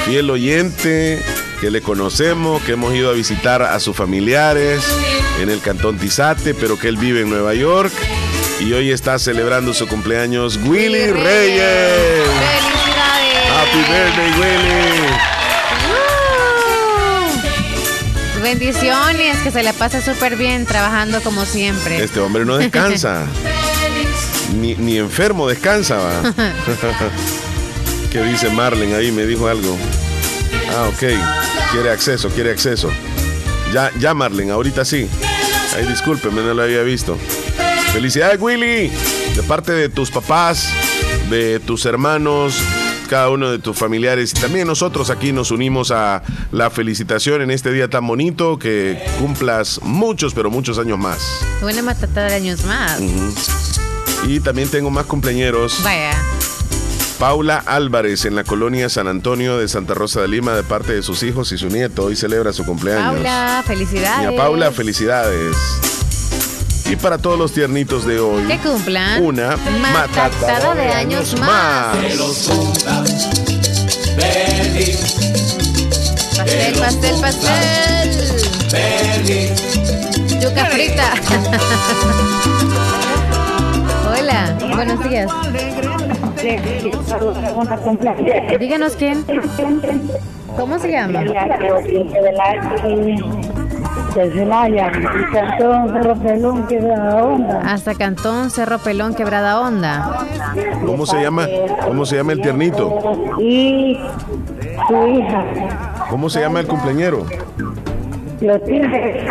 fiel 0.08 0.30
oyente, 0.30 1.22
que 1.60 1.70
le 1.70 1.82
conocemos, 1.82 2.64
que 2.64 2.72
hemos 2.74 2.96
ido 2.96 3.10
a 3.10 3.14
visitar 3.14 3.62
a 3.62 3.78
sus 3.82 3.94
familiares 3.96 4.82
en 5.42 5.50
el 5.50 5.60
cantón 5.60 5.98
Tizate, 5.98 6.54
pero 6.54 6.80
que 6.80 6.88
él 6.88 6.96
vive 6.96 7.22
en 7.22 7.30
Nueva 7.30 7.54
York. 7.54 7.92
Y 8.62 8.72
hoy 8.72 8.92
está 8.92 9.20
celebrando 9.20 9.74
su 9.74 9.86
cumpleaños 9.86 10.58
Willy 10.64 11.08
Reyes. 11.12 12.26
¡Felicidades! 12.26 13.52
Happy 13.52 13.80
birthday, 13.80 14.32
Willy. 14.40 15.08
¡Uh! 18.40 18.42
Bendiciones, 18.42 19.38
que 19.40 19.52
se 19.52 19.62
la 19.62 19.74
pase 19.74 20.02
súper 20.02 20.38
bien 20.38 20.66
trabajando 20.66 21.22
como 21.22 21.46
siempre. 21.46 22.02
Este 22.02 22.22
hombre 22.22 22.46
no 22.46 22.58
descansa. 22.58 23.26
Ni, 24.56 24.76
ni 24.76 24.98
enfermo 24.98 25.50
descansa, 25.50 26.00
va. 28.20 28.24
¿Qué 28.26 28.32
dice 28.32 28.50
Marlen 28.50 28.94
ahí? 28.94 29.12
Me 29.12 29.26
dijo 29.26 29.48
algo. 29.48 29.78
Ah, 30.76 30.90
ok. 30.90 31.04
Quiere 31.72 31.92
acceso, 31.92 32.30
quiere 32.30 32.52
acceso. 32.52 32.90
Ya, 33.74 33.92
ya 34.00 34.14
Marlen, 34.14 34.52
ahorita 34.52 34.86
sí. 34.86 35.08
Ay, 35.76 35.86
discúlpeme, 35.86 36.42
no 36.42 36.54
lo 36.54 36.64
había 36.64 36.82
visto. 36.84 37.18
Felicidades, 37.94 38.40
Willy. 38.40 38.92
De 39.36 39.44
parte 39.48 39.72
de 39.72 39.90
tus 39.90 40.10
papás, 40.10 40.72
de 41.30 41.60
tus 41.60 41.86
hermanos, 41.86 42.56
cada 43.10 43.30
uno 43.30 43.52
de 43.52 43.60
tus 43.60 43.78
familiares. 43.78 44.34
Y 44.36 44.42
también 44.42 44.68
nosotros 44.68 45.10
aquí 45.10 45.32
nos 45.32 45.52
unimos 45.52 45.92
a 45.92 46.24
la 46.52 46.70
felicitación 46.70 47.42
en 47.42 47.52
este 47.52 47.72
día 47.72 47.90
tan 47.90 48.08
bonito. 48.08 48.58
Que 48.58 49.04
cumplas 49.20 49.80
muchos, 49.84 50.34
pero 50.34 50.50
muchos 50.50 50.80
años 50.80 50.98
más. 50.98 51.46
Buena 51.62 51.82
matata 51.82 52.26
de 52.26 52.36
años 52.36 52.66
más. 52.66 53.00
Y 54.28 54.40
también 54.40 54.70
tengo 54.70 54.90
más 54.90 55.06
cumpleañeros. 55.06 55.84
Vaya. 55.84 56.12
Paula 57.20 57.64
Álvarez 57.66 58.26
en 58.26 58.36
la 58.36 58.44
colonia 58.44 58.90
San 58.90 59.08
Antonio 59.08 59.58
de 59.58 59.68
Santa 59.68 59.96
Rosa 59.96 60.22
de 60.22 60.28
Lima 60.28 60.54
de 60.54 60.62
parte 60.64 60.94
de 60.94 61.02
sus 61.02 61.24
hijos 61.24 61.52
y 61.52 61.58
su 61.58 61.68
nieto. 61.68 62.04
Hoy 62.06 62.16
celebra 62.16 62.54
su 62.54 62.64
cumpleaños. 62.64 63.16
Paula, 63.16 63.64
felicidades. 63.66 64.32
Y 64.32 64.34
a 64.34 64.38
Paula, 64.38 64.72
felicidades. 64.72 65.56
Y 66.86 66.96
para 66.96 67.18
todos 67.18 67.38
los 67.40 67.52
tiernitos 67.52 68.06
de 68.06 68.20
hoy, 68.20 68.44
Que 68.44 68.60
cumplan. 68.60 69.24
una 69.24 69.58
matatada 69.92 70.76
de 70.76 70.90
años 70.90 71.36
más. 71.40 71.98
Pastel, 76.38 76.76
pastel, 76.80 77.16
pastel. 77.20 78.12
Yuca 80.40 80.66
frita. 80.68 81.14
Hola, 84.20 84.58
buenos 84.76 85.04
días. 85.10 85.30
Díganos 88.60 88.96
quién. 88.96 89.26
¿Cómo 90.58 90.80
se 90.80 90.92
llama? 90.92 91.22
De 94.16 94.32
Celaya, 94.32 94.92
y 94.92 95.32
Cantón 95.32 95.90
Cerro 95.94 96.16
Pelón, 96.16 96.68
Quebrada 96.68 97.24
Onda. 97.24 97.62
Hasta 97.66 97.94
Cantón 97.94 98.50
Cerro 98.50 98.80
Pelón 98.80 99.14
Quebrada 99.14 99.60
Onda. 99.62 100.26
¿Cómo 100.86 101.06
se 101.06 101.22
llama? 101.22 101.48
¿Cómo 101.86 102.04
se 102.06 102.16
llama 102.16 102.32
el 102.32 102.42
tiernito? 102.42 102.98
Y 103.40 104.00
su 104.88 105.08
hija. 105.08 105.46
¿Cómo 106.10 106.30
se 106.32 106.40
llama 106.40 106.62
el 106.62 106.68
cumpleañero? 106.68 107.26
Clotilde. 108.40 109.28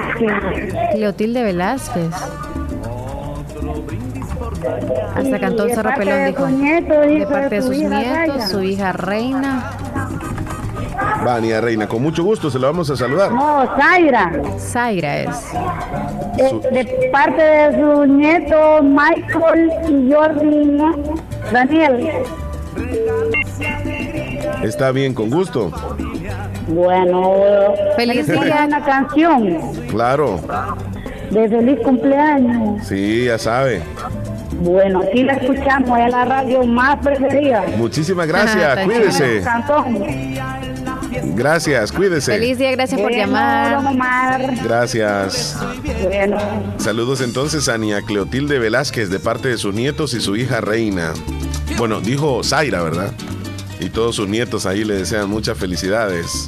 Clotilde 0.94 1.42
Velázquez. 1.42 2.10
Hasta 5.14 5.38
cantó 5.38 5.66
parte 5.82 6.00
Pelón, 6.00 6.18
de 6.18 6.26
dijo. 6.26 6.48
nieto, 6.48 7.00
De 7.00 7.26
parte 7.26 7.54
de 7.56 7.62
su 7.62 7.68
sus 7.68 7.76
nietos, 7.82 8.42
su 8.50 8.62
hija 8.62 8.92
Reina. 8.92 9.70
Vania 11.24 11.60
Reina, 11.60 11.86
con 11.88 12.02
mucho 12.02 12.22
gusto 12.24 12.50
se 12.50 12.58
la 12.58 12.68
vamos 12.68 12.88
a 12.90 12.96
saludar. 12.96 13.32
No, 13.32 13.66
Zaira. 13.76 14.32
Zaira 14.58 15.18
es. 15.20 15.52
De, 16.36 16.70
de 16.70 17.08
parte 17.12 17.42
de 17.42 17.72
su 17.80 18.04
nieto 18.06 18.82
Michael 18.82 19.70
y 19.88 20.12
Jordi 20.12 20.78
Daniel. 21.52 22.08
Está 24.62 24.92
bien, 24.92 25.14
con 25.14 25.30
gusto. 25.30 25.70
Bueno, 26.68 27.32
Feliz 27.96 28.26
día. 28.26 28.64
una 28.66 28.84
canción 28.84 29.58
Claro, 29.88 30.40
de 31.30 31.48
feliz 31.48 31.78
cumpleaños. 31.84 32.86
sí, 32.86 33.24
ya 33.26 33.38
sabe. 33.38 33.82
Bueno, 34.60 35.02
aquí 35.02 35.22
la 35.22 35.34
escuchamos, 35.34 35.98
es 35.98 36.10
la 36.10 36.24
radio 36.24 36.64
más 36.64 36.98
preferida. 36.98 37.64
Muchísimas 37.76 38.26
gracias, 38.26 38.74
Tan 38.74 38.84
cuídese. 38.86 39.40
Cantón. 39.42 39.98
Gracias, 41.34 41.92
cuídese. 41.92 42.32
Feliz 42.32 42.58
día, 42.58 42.70
gracias 42.72 43.00
por 43.00 43.10
Bueno, 43.10 43.26
llamar. 43.26 44.54
Gracias. 44.62 45.58
Bueno, 46.02 46.38
Saludos 46.78 47.20
entonces 47.20 47.68
a 47.68 47.78
Nia 47.78 48.02
Cleotilde 48.02 48.58
Velázquez 48.58 49.10
de 49.10 49.18
parte 49.18 49.48
de 49.48 49.58
sus 49.58 49.74
nietos 49.74 50.14
y 50.14 50.20
su 50.20 50.36
hija 50.36 50.60
Reina. 50.60 51.12
Bueno, 51.76 52.00
dijo 52.00 52.42
Zaira, 52.42 52.82
¿verdad? 52.82 53.12
Y 53.80 53.90
todos 53.90 54.16
sus 54.16 54.28
nietos 54.28 54.64
ahí 54.66 54.84
le 54.84 54.94
desean 54.94 55.28
muchas 55.28 55.58
felicidades 55.58 56.46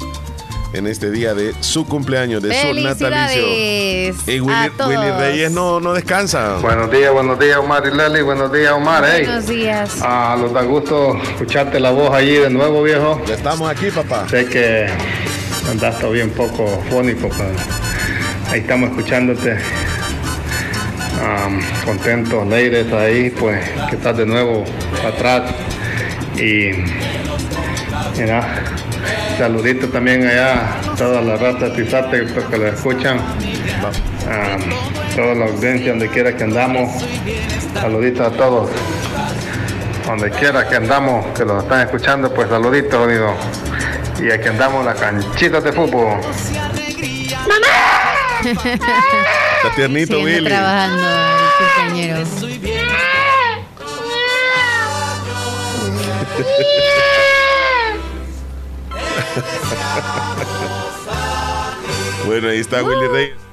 en 0.73 0.87
este 0.87 1.11
día 1.11 1.33
de 1.33 1.53
su 1.61 1.85
cumpleaños, 1.85 2.41
de 2.43 2.53
su 2.53 2.73
natalicio. 2.73 4.33
Y 4.33 4.39
Willy, 4.39 4.53
a 4.53 4.69
todos. 4.75 4.89
Willy 4.89 5.11
Reyes 5.17 5.51
no, 5.51 5.79
no 5.79 5.93
descansa. 5.93 6.57
Buenos 6.57 6.91
días, 6.91 7.11
buenos 7.11 7.39
días 7.39 7.57
Omar 7.57 7.83
y 7.91 7.95
Leli, 7.95 8.21
buenos 8.21 8.51
días 8.51 8.71
Omar, 8.73 9.03
hey. 9.07 9.25
Buenos 9.25 9.47
días. 9.47 9.97
Ah, 10.01 10.37
nos 10.39 10.53
da 10.53 10.61
gusto 10.61 11.17
escucharte 11.21 11.79
la 11.79 11.91
voz 11.91 12.13
allí 12.13 12.35
de 12.35 12.49
nuevo, 12.49 12.83
viejo. 12.83 13.21
Ya 13.25 13.35
estamos 13.35 13.69
aquí, 13.69 13.89
papá. 13.89 14.27
Sé 14.29 14.45
que 14.45 14.87
andaste 15.69 16.09
bien 16.11 16.29
poco 16.31 16.67
fónico, 16.89 17.29
pero 17.29 17.51
ahí 18.51 18.59
estamos 18.59 18.89
escuchándote. 18.91 19.57
Am, 21.21 21.59
contentos, 21.85 22.43
alegres 22.43 22.91
ahí, 22.93 23.29
pues 23.29 23.59
que 23.89 23.95
estás 23.95 24.15
de 24.17 24.25
nuevo 24.25 24.63
atrás. 25.05 25.51
Y 26.37 26.71
mira, 28.17 28.63
saludito 29.39 29.87
también 29.87 30.27
allá 30.27 30.77
a 30.91 30.95
toda 30.95 31.21
la 31.21 31.37
raza 31.37 31.69
de 31.69 31.83
Tizate 31.83 32.23
pues, 32.23 32.45
que 32.45 32.57
lo 32.57 32.67
escuchan. 32.67 33.17
Am, 34.27 34.61
toda 35.15 35.33
la 35.33 35.45
audiencia 35.45 35.91
donde 35.91 36.09
quiera 36.09 36.35
que 36.35 36.43
andamos. 36.43 37.01
Saluditos 37.73 38.27
a 38.27 38.31
todos. 38.31 38.69
Donde 40.05 40.29
quiera 40.31 40.67
que 40.67 40.75
andamos, 40.75 41.25
que 41.37 41.45
los 41.45 41.63
están 41.63 41.81
escuchando, 41.81 42.33
pues 42.33 42.49
saluditos, 42.49 43.09
digo. 43.09 43.33
Y 44.21 44.29
aquí 44.29 44.49
andamos 44.49 44.83
las 44.83 44.99
canchitas 44.99 45.63
de 45.63 45.71
fútbol. 45.71 46.19
Está 48.43 48.65
tiernito, 49.75 50.15
Sigue 50.15 50.25
Willy. 50.25 50.49
trabajando 50.49 51.03
el. 51.95 52.25
Bueno, 62.25 62.49
ahí 62.49 62.59
está 62.59 62.83
Willy 62.83 63.07
Reyes 63.07 63.49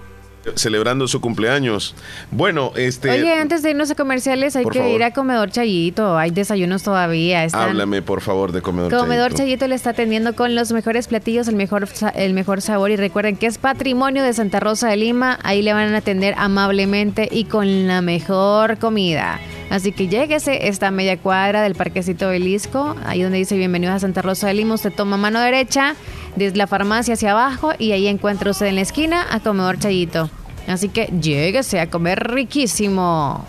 celebrando 0.55 1.09
su 1.09 1.21
cumpleaños. 1.21 1.95
Bueno, 2.31 2.73
este. 2.77 3.11
Oye, 3.11 3.35
antes 3.35 3.63
de 3.63 3.71
irnos 3.71 3.91
a 3.91 3.95
comerciales 3.95 4.55
hay 4.57 4.65
que 4.65 4.79
favor. 4.79 4.95
ir 4.95 5.03
a 5.03 5.13
Comedor 5.13 5.51
Chayito. 5.51 6.17
Hay 6.17 6.31
desayunos 6.31 6.83
todavía. 6.83 7.45
Están... 7.45 7.71
Háblame, 7.71 8.03
por 8.03 8.21
favor, 8.21 8.53
de 8.53 8.63
comedor. 8.63 8.91
Comedor 8.91 9.33
Chayito. 9.33 9.43
Chayito 9.43 9.69
le 9.69 9.75
está 9.75 9.91
atendiendo 9.91 10.35
con 10.35 10.55
los 10.55 10.73
mejores 10.73 11.09
platillos, 11.09 11.49
el 11.49 11.57
mejor, 11.57 11.89
el 12.15 12.33
mejor 12.33 12.63
sabor 12.63 12.91
y 12.91 12.97
recuerden 12.97 13.37
que 13.37 13.47
es 13.47 13.59
patrimonio 13.59 14.23
de 14.23 14.33
Santa 14.33 14.61
Rosa 14.61 14.89
de 14.89 14.97
Lima. 14.97 15.39
Ahí 15.43 15.63
le 15.63 15.73
van 15.73 15.95
a 15.95 15.99
atender 15.99 16.35
amablemente 16.37 17.29
y 17.31 17.45
con 17.45 17.87
la 17.87 18.03
mejor 18.03 18.79
comida. 18.79 19.41
Así 19.71 19.93
que 19.93 20.09
lléguese 20.09 20.69
esta 20.69 20.91
media 20.91 21.19
cuadra 21.19 21.63
del 21.63 21.75
Parquecito 21.75 22.29
Belisco, 22.29 22.95
ahí 23.05 23.23
donde 23.23 23.39
dice 23.39 23.57
bienvenidos 23.57 23.97
a 23.97 23.99
Santa 23.99 24.23
Rosa 24.23 24.47
de 24.47 24.55
Lima. 24.55 24.75
Usted 24.75 24.93
toma 24.93 25.17
mano 25.17 25.41
derecha 25.41 25.97
desde 26.37 26.57
la 26.57 26.67
farmacia 26.67 27.15
hacia 27.15 27.33
abajo 27.33 27.73
y 27.79 27.93
ahí 27.93 28.07
encuentra 28.07 28.51
usted 28.51 28.67
en 28.67 28.77
la 28.77 28.83
esquina 28.83 29.27
a 29.31 29.41
Comedor 29.41 29.79
Chayito. 29.79 30.31
Así 30.69 30.89
que 30.89 31.07
lléguese 31.21 31.81
a 31.81 31.91
comer 31.91 32.33
riquísimo. 32.33 33.45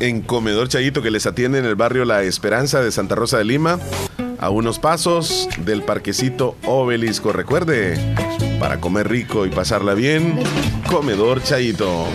En 0.00 0.22
Comedor 0.22 0.68
Chayito 0.68 1.02
que 1.02 1.10
les 1.10 1.26
atiende 1.26 1.58
en 1.58 1.66
el 1.66 1.76
barrio 1.76 2.04
La 2.04 2.22
Esperanza 2.22 2.80
de 2.80 2.90
Santa 2.90 3.14
Rosa 3.14 3.38
de 3.38 3.44
Lima, 3.44 3.78
a 4.38 4.48
unos 4.50 4.78
pasos 4.78 5.48
del 5.58 5.82
parquecito 5.82 6.56
Obelisco. 6.64 7.32
Recuerde, 7.32 7.98
para 8.58 8.80
comer 8.80 9.08
rico 9.08 9.44
y 9.44 9.50
pasarla 9.50 9.94
bien, 9.94 10.40
Comedor 10.88 11.42
Chayito. 11.42 12.06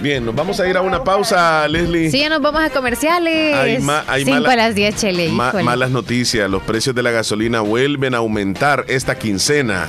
Bien, 0.00 0.24
nos 0.24 0.34
vamos 0.34 0.60
a 0.60 0.68
ir 0.68 0.76
a 0.76 0.82
una 0.82 1.02
pausa, 1.02 1.66
Leslie. 1.66 2.10
Sí, 2.10 2.18
ya 2.18 2.28
nos 2.28 2.42
vamos 2.42 2.62
a 2.62 2.68
comerciales. 2.70 3.54
Hay 3.56 3.78
ma- 3.78 4.04
hay 4.06 4.24
5 4.24 4.40
mala- 4.40 4.52
a 4.52 4.56
las 4.56 4.74
10, 4.74 4.96
Chele. 4.96 5.28
Ma- 5.30 5.52
malas 5.62 5.90
noticias, 5.90 6.50
los 6.50 6.62
precios 6.62 6.94
de 6.94 7.02
la 7.02 7.10
gasolina 7.10 7.60
vuelven 7.60 8.14
a 8.14 8.18
aumentar 8.18 8.84
esta 8.88 9.16
quincena. 9.18 9.86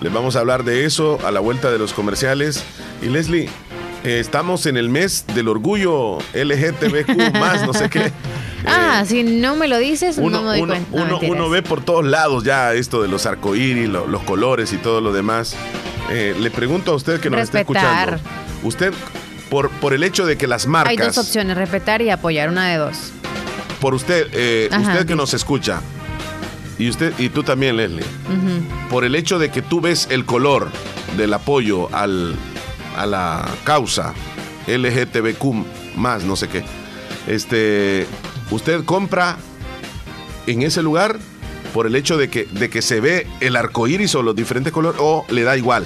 Les 0.00 0.12
vamos 0.12 0.36
a 0.36 0.40
hablar 0.40 0.62
de 0.64 0.84
eso 0.84 1.18
a 1.26 1.30
la 1.32 1.40
vuelta 1.40 1.70
de 1.72 1.78
los 1.78 1.92
comerciales. 1.92 2.62
Y 3.02 3.06
Leslie, 3.06 3.48
eh, 4.04 4.18
estamos 4.20 4.66
en 4.66 4.76
el 4.76 4.88
mes 4.88 5.24
del 5.34 5.48
orgullo 5.48 6.18
LGTBQ 6.32 7.32
más, 7.38 7.66
no 7.66 7.74
sé 7.74 7.90
qué. 7.90 8.12
Ah, 8.66 9.02
si 9.04 9.24
no 9.24 9.56
me 9.56 9.66
lo 9.66 9.78
dices, 9.78 10.16
Uno, 10.18 10.38
no 10.38 10.42
me 10.42 10.48
doy 10.50 10.60
uno- 10.60 10.74
cuenta. 10.74 10.96
No, 10.96 11.18
uno- 11.28 11.50
ve 11.50 11.62
por 11.62 11.82
todos 11.82 12.04
lados 12.04 12.44
ya 12.44 12.72
esto 12.74 13.02
de 13.02 13.08
los 13.08 13.26
arcoíris, 13.26 13.88
lo- 13.88 14.06
los 14.06 14.22
colores 14.22 14.72
y 14.72 14.76
todo 14.76 15.00
lo 15.00 15.12
demás. 15.12 15.56
Eh, 16.10 16.36
le 16.38 16.50
pregunto 16.52 16.92
a 16.92 16.94
usted 16.94 17.18
que 17.20 17.30
nos 17.30 17.40
está 17.40 17.60
escuchando. 17.60 18.18
Usted, 18.62 18.92
por, 19.50 19.68
por 19.70 19.92
el 19.92 20.02
hecho 20.04 20.24
de 20.24 20.38
que 20.38 20.46
las 20.46 20.64
Hay 20.64 20.70
marcas, 20.70 21.14
dos 21.16 21.26
opciones, 21.26 21.56
respetar 21.56 22.00
y 22.02 22.10
apoyar, 22.10 22.48
una 22.48 22.68
de 22.68 22.76
dos. 22.78 23.12
por 23.80 23.94
usted, 23.94 24.28
eh, 24.32 24.68
Ajá, 24.70 24.80
usted 24.92 25.06
que 25.06 25.12
sí. 25.12 25.16
nos 25.16 25.34
escucha, 25.34 25.80
y 26.78 26.88
usted 26.88 27.12
y 27.18 27.28
tú 27.28 27.42
también, 27.42 27.76
Leslie, 27.76 28.04
por 28.88 29.04
el 29.04 29.14
hecho 29.14 29.38
de 29.38 29.50
que 29.50 29.60
tú 29.60 29.80
ves 29.80 30.06
el 30.10 30.24
color 30.24 30.68
del 31.16 31.34
apoyo 31.34 31.94
al, 31.94 32.34
a 32.96 33.04
la 33.06 33.46
causa 33.64 34.14
LGTBQ 34.66 35.96
más, 35.96 36.24
no 36.24 36.36
sé 36.36 36.48
qué, 36.48 36.64
este, 37.26 38.06
usted 38.50 38.84
compra 38.84 39.36
en 40.46 40.62
ese 40.62 40.82
lugar 40.82 41.18
por 41.74 41.86
el 41.86 41.94
hecho 41.96 42.16
de 42.16 42.30
que, 42.30 42.44
de 42.46 42.70
que 42.70 42.82
se 42.82 43.00
ve 43.00 43.26
el 43.40 43.56
arco 43.56 43.86
iris 43.86 44.14
o 44.14 44.22
los 44.22 44.34
diferentes 44.34 44.72
colores 44.72 45.00
o 45.02 45.24
le 45.28 45.42
da 45.42 45.56
igual. 45.56 45.84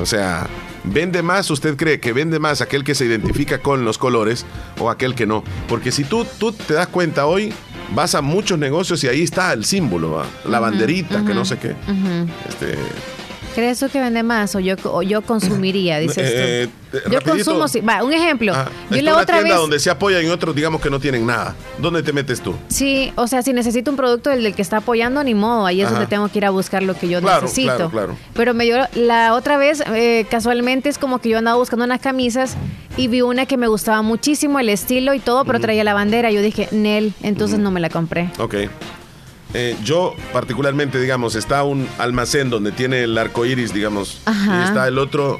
O 0.00 0.06
sea, 0.06 0.46
vende 0.84 1.22
más, 1.22 1.50
usted 1.50 1.76
cree 1.76 2.00
que 2.00 2.12
vende 2.12 2.38
más 2.38 2.60
aquel 2.60 2.84
que 2.84 2.94
se 2.94 3.04
identifica 3.04 3.58
con 3.58 3.84
los 3.84 3.98
colores 3.98 4.46
o 4.78 4.90
aquel 4.90 5.14
que 5.14 5.26
no. 5.26 5.44
Porque 5.68 5.92
si 5.92 6.04
tú, 6.04 6.26
tú 6.38 6.52
te 6.52 6.74
das 6.74 6.88
cuenta 6.88 7.26
hoy, 7.26 7.52
vas 7.94 8.14
a 8.14 8.22
muchos 8.22 8.58
negocios 8.58 9.02
y 9.04 9.08
ahí 9.08 9.22
está 9.22 9.52
el 9.52 9.64
símbolo, 9.64 10.12
¿va? 10.12 10.26
la 10.46 10.60
banderita, 10.60 11.24
que 11.24 11.34
no 11.34 11.44
sé 11.44 11.58
qué. 11.58 11.74
Este, 12.48 12.76
¿Crees 13.54 13.78
tú 13.80 13.88
que 13.90 14.00
vende 14.00 14.22
más 14.22 14.54
o 14.54 14.60
yo, 14.60 14.76
o 14.84 15.02
yo 15.02 15.20
consumiría, 15.22 15.98
dices 15.98 16.16
eh, 16.18 16.68
tú? 16.90 16.96
eh, 16.96 17.00
Yo 17.10 17.18
rapidito. 17.20 17.30
consumo, 17.30 17.68
sí. 17.68 17.80
Va, 17.80 18.02
un 18.02 18.12
ejemplo. 18.12 18.52
ah, 18.54 18.66
yo 18.90 19.02
la 19.02 19.12
una 19.12 19.22
otra 19.22 19.36
tienda 19.36 19.54
vez... 19.54 19.60
donde 19.60 19.78
se 19.78 19.90
apoya 19.90 20.22
y 20.22 20.26
otros 20.28 20.54
digamos 20.54 20.80
que 20.80 20.88
no 20.88 20.98
tienen 20.98 21.26
nada. 21.26 21.54
¿Dónde 21.78 22.02
te 22.02 22.12
metes 22.14 22.40
tú? 22.40 22.54
Sí, 22.68 23.12
o 23.16 23.26
sea, 23.26 23.42
si 23.42 23.52
necesito 23.52 23.90
un 23.90 23.96
producto 23.98 24.30
del, 24.30 24.42
del 24.42 24.54
que 24.54 24.62
está 24.62 24.78
apoyando, 24.78 25.22
ni 25.22 25.34
modo. 25.34 25.66
Ahí 25.66 25.80
es 25.80 25.86
Ajá. 25.86 25.94
donde 25.96 26.06
tengo 26.08 26.28
que 26.28 26.38
ir 26.38 26.46
a 26.46 26.50
buscar 26.50 26.82
lo 26.82 26.94
que 26.94 27.08
yo 27.08 27.20
Claro, 27.20 27.42
necesito. 27.42 27.74
claro, 27.74 27.90
claro. 27.90 28.16
Pero 28.34 28.54
me 28.54 28.64
dio 28.64 28.76
la 28.94 29.34
otra 29.34 29.58
vez, 29.58 29.82
eh, 29.94 30.24
casualmente, 30.30 30.88
es 30.88 30.96
como 30.98 31.18
que 31.18 31.28
yo 31.28 31.38
andaba 31.38 31.58
buscando 31.58 31.84
unas 31.84 32.00
camisas 32.00 32.56
y 32.96 33.08
vi 33.08 33.20
una 33.20 33.44
que 33.46 33.56
me 33.58 33.66
gustaba 33.68 34.00
muchísimo, 34.02 34.58
el 34.60 34.68
estilo 34.70 35.12
y 35.14 35.18
todo, 35.18 35.44
pero 35.44 35.60
traía 35.60 35.84
la 35.84 35.92
bandera. 35.94 36.30
Yo 36.30 36.40
dije, 36.40 36.68
Nel, 36.72 37.12
entonces 37.22 37.58
no 37.58 37.70
me 37.70 37.80
la 37.80 37.90
compré. 37.90 38.30
Ok. 38.38 38.54
Eh, 39.54 39.76
yo, 39.84 40.14
particularmente, 40.32 40.98
digamos, 41.00 41.34
está 41.34 41.62
un 41.62 41.86
almacén 41.98 42.48
donde 42.50 42.72
tiene 42.72 43.02
el 43.04 43.16
arco 43.18 43.44
iris, 43.44 43.72
digamos, 43.74 44.20
Ajá. 44.24 44.60
y 44.60 44.64
está 44.68 44.88
el 44.88 44.98
otro. 44.98 45.38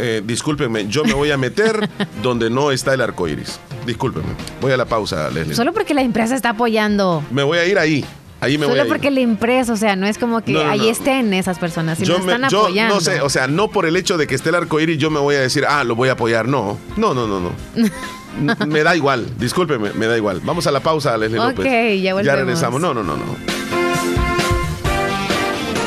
Eh, 0.00 0.22
discúlpenme, 0.24 0.86
yo 0.86 1.04
me 1.04 1.12
voy 1.12 1.30
a 1.32 1.36
meter 1.36 1.88
donde 2.22 2.48
no 2.50 2.70
está 2.70 2.94
el 2.94 3.00
arco 3.00 3.26
iris. 3.28 3.58
Discúlpenme. 3.84 4.28
Voy 4.60 4.72
a 4.72 4.76
la 4.76 4.84
pausa, 4.84 5.28
Leslie. 5.30 5.54
Solo 5.54 5.72
porque 5.72 5.92
la 5.94 6.02
empresa 6.02 6.34
está 6.36 6.50
apoyando. 6.50 7.22
Me 7.30 7.42
voy 7.42 7.58
a 7.58 7.66
ir 7.66 7.78
ahí. 7.78 8.04
Ahí 8.40 8.56
me 8.56 8.66
voy 8.66 8.78
a 8.78 8.82
Solo 8.82 8.88
porque 8.94 9.10
la 9.10 9.18
empresa, 9.20 9.72
o 9.72 9.76
sea, 9.76 9.96
no 9.96 10.06
es 10.06 10.16
como 10.16 10.40
que 10.42 10.52
No, 10.52 10.62
no, 10.62 10.70
ahí 10.70 10.78
no. 10.78 10.84
estén 10.90 11.34
esas 11.34 11.58
personas, 11.58 11.98
sino 11.98 12.16
Yo, 12.18 12.24
me- 12.24 12.34
están 12.34 12.48
yo 12.48 12.60
apoyando. 12.60 12.94
no 12.94 13.00
sé, 13.00 13.20
o 13.20 13.28
sea, 13.28 13.48
no 13.48 13.68
por 13.68 13.84
el 13.86 13.96
hecho 13.96 14.16
de 14.16 14.28
que 14.28 14.36
esté 14.36 14.50
el 14.50 14.54
arco 14.54 14.78
iris, 14.78 14.98
yo 14.98 15.10
me 15.10 15.18
voy 15.18 15.34
a 15.34 15.40
decir, 15.40 15.64
ah, 15.68 15.82
lo 15.82 15.96
voy 15.96 16.08
a 16.08 16.12
apoyar. 16.12 16.46
No, 16.46 16.78
no, 16.96 17.12
no, 17.14 17.26
no, 17.26 17.40
no. 17.40 17.50
Me 18.66 18.82
da 18.82 18.94
igual, 18.96 19.26
discúlpeme, 19.38 19.92
me 19.94 20.06
da 20.06 20.16
igual. 20.16 20.40
Vamos 20.44 20.66
a 20.66 20.70
la 20.70 20.80
pausa, 20.80 21.16
Leslie 21.16 21.38
Ok, 21.40 21.58
López. 21.58 22.02
ya 22.02 22.14
volvemos. 22.14 22.38
regresamos. 22.38 22.80
No, 22.80 22.94
no, 22.94 23.02
no, 23.02 23.16
no. 23.16 23.24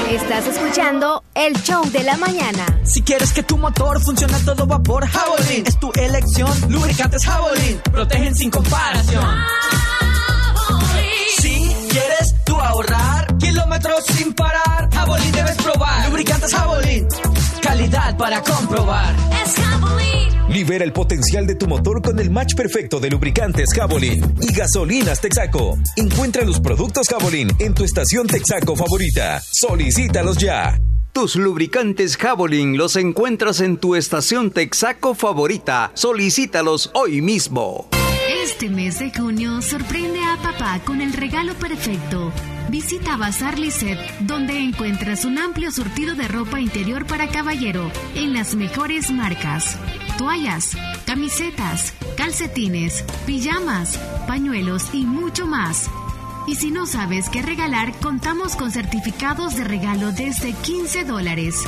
Estás 0.10 0.46
escuchando 0.48 1.24
el 1.36 1.54
show 1.64 1.84
de 1.92 2.04
la 2.04 2.18
mañana. 2.18 2.66
Si 2.84 3.02
quieres 3.02 3.32
que 3.32 3.44
tu 3.44 3.58
motor 3.58 4.02
funcione 4.02 4.34
a 4.36 4.40
todo 4.40 4.66
vapor, 4.68 5.08
Javelin 5.08 5.66
es 5.66 5.80
tu 5.80 5.90
elección. 5.96 6.52
Lubricantes 6.70 7.24
Javelin 7.26 7.80
protegen 7.92 8.36
sin 8.36 8.50
comparación. 8.52 9.24
Si 11.38 11.74
quieres 11.90 12.36
tú 12.46 12.56
ahorrar 12.60 13.38
kilómetros 13.38 14.04
sin 14.06 14.34
parar, 14.34 14.90
Javelin 14.94 15.32
debes 15.32 15.56
probar. 15.58 16.10
Lubricantes 16.10 16.54
Javelin, 16.54 17.08
calidad 17.72 18.18
para 18.18 18.44
comprobar. 18.44 19.16
Es 19.42 19.56
Javelin. 19.56 20.54
Libera 20.54 20.84
el 20.84 20.92
potencial 20.92 21.48
de 21.48 21.56
tu 21.56 21.68
motor 21.68 22.02
con 22.02 22.20
el 22.20 22.30
match 22.30 22.54
perfecto 22.54 23.00
de 23.00 23.10
lubricantes 23.10 23.70
Javelin 23.74 24.22
y 24.42 24.54
gasolinas 24.54 25.22
Texaco. 25.22 25.78
Encuentra 25.96 26.44
los 26.44 26.60
productos 26.60 27.08
Javelin 27.08 27.50
en 27.60 27.74
tu 27.74 27.86
estación 27.86 28.28
Texaco 28.28 28.76
favorita. 28.76 29.42
Solicítalos 29.54 30.38
ya. 30.38 30.78
Tus 31.14 31.38
lubricantes 31.38 32.18
Javelin 32.18 32.78
los 32.78 32.98
encuentras 32.98 33.62
en 33.62 33.78
tu 33.78 33.96
estación 33.96 34.52
Texaco 34.52 35.16
favorita. 35.16 35.92
Solicítalos 35.94 36.92
hoy 36.94 37.22
mismo. 37.22 37.88
Este 38.44 38.70
mes 38.70 38.98
de 38.98 39.12
junio 39.12 39.62
sorprende 39.62 40.20
a 40.24 40.36
papá 40.38 40.80
con 40.84 41.00
el 41.00 41.14
regalo 41.14 41.54
perfecto. 41.54 42.32
Visita 42.70 43.16
Bazar 43.16 43.60
Lisset, 43.60 44.00
donde 44.22 44.58
encuentras 44.58 45.26
un 45.26 45.38
amplio 45.38 45.72
surtido 45.72 46.16
de 46.16 46.28
ropa 46.28 46.60
interior 46.60 47.06
para 47.06 47.28
caballero 47.28 47.92
en 48.16 48.34
las 48.34 48.56
mejores 48.56 49.12
marcas. 49.12 49.78
Toallas, 50.18 50.76
camisetas, 51.06 51.94
calcetines, 52.18 53.04
pijamas, 53.28 54.00
pañuelos 54.28 54.90
y 54.92 55.06
mucho 55.06 55.46
más. 55.46 55.88
Y 56.48 56.56
si 56.56 56.72
no 56.72 56.88
sabes 56.88 57.30
qué 57.30 57.44
regalar, 57.44 57.94
contamos 58.00 58.56
con 58.56 58.72
certificados 58.72 59.56
de 59.56 59.66
regalo 59.66 60.12
desde 60.14 60.54
15 60.54 61.06
dólares. 61.06 61.64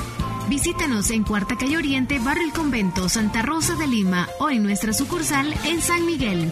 Visítanos 0.48 1.12
en 1.12 1.24
Cuarta 1.24 1.58
Calle 1.58 1.78
Oriente, 1.78 2.18
Barrio 2.20 2.46
El 2.46 2.54
Convento, 2.54 3.10
Santa 3.10 3.42
Rosa 3.42 3.76
de 3.76 3.88
Lima 3.88 4.30
o 4.40 4.50
en 4.50 4.64
nuestra 4.64 4.94
sucursal 4.94 5.54
en 5.66 5.82
San 5.82 6.06
Miguel. 6.06 6.50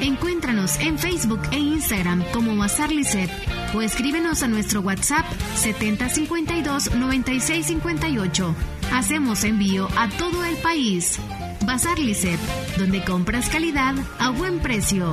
Encuéntranos 0.00 0.80
en 0.80 0.98
Facebook 0.98 1.40
e 1.50 1.58
Instagram 1.58 2.24
como 2.32 2.56
Bazar 2.56 2.90
Lisset 2.90 3.30
o 3.74 3.82
escríbenos 3.82 4.42
a 4.42 4.48
nuestro 4.48 4.80
WhatsApp 4.80 5.26
7052-9658. 5.62 8.54
Hacemos 8.92 9.44
envío 9.44 9.88
a 9.96 10.08
todo 10.08 10.44
el 10.44 10.56
país. 10.56 11.18
Bazar 11.64 11.98
Lisset, 11.98 12.38
donde 12.78 13.04
compras 13.04 13.48
calidad 13.48 13.94
a 14.18 14.28
buen 14.30 14.58
precio. 14.60 15.12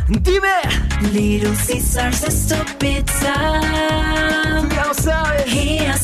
Dime. 0.07 0.61
Little 1.11 1.51
Caesars 1.67 2.23
es 2.23 2.47
tu 2.47 2.55
pizza. 2.77 3.33
Ya 4.69 4.85
lo 4.87 4.93
sabes. 4.93 5.45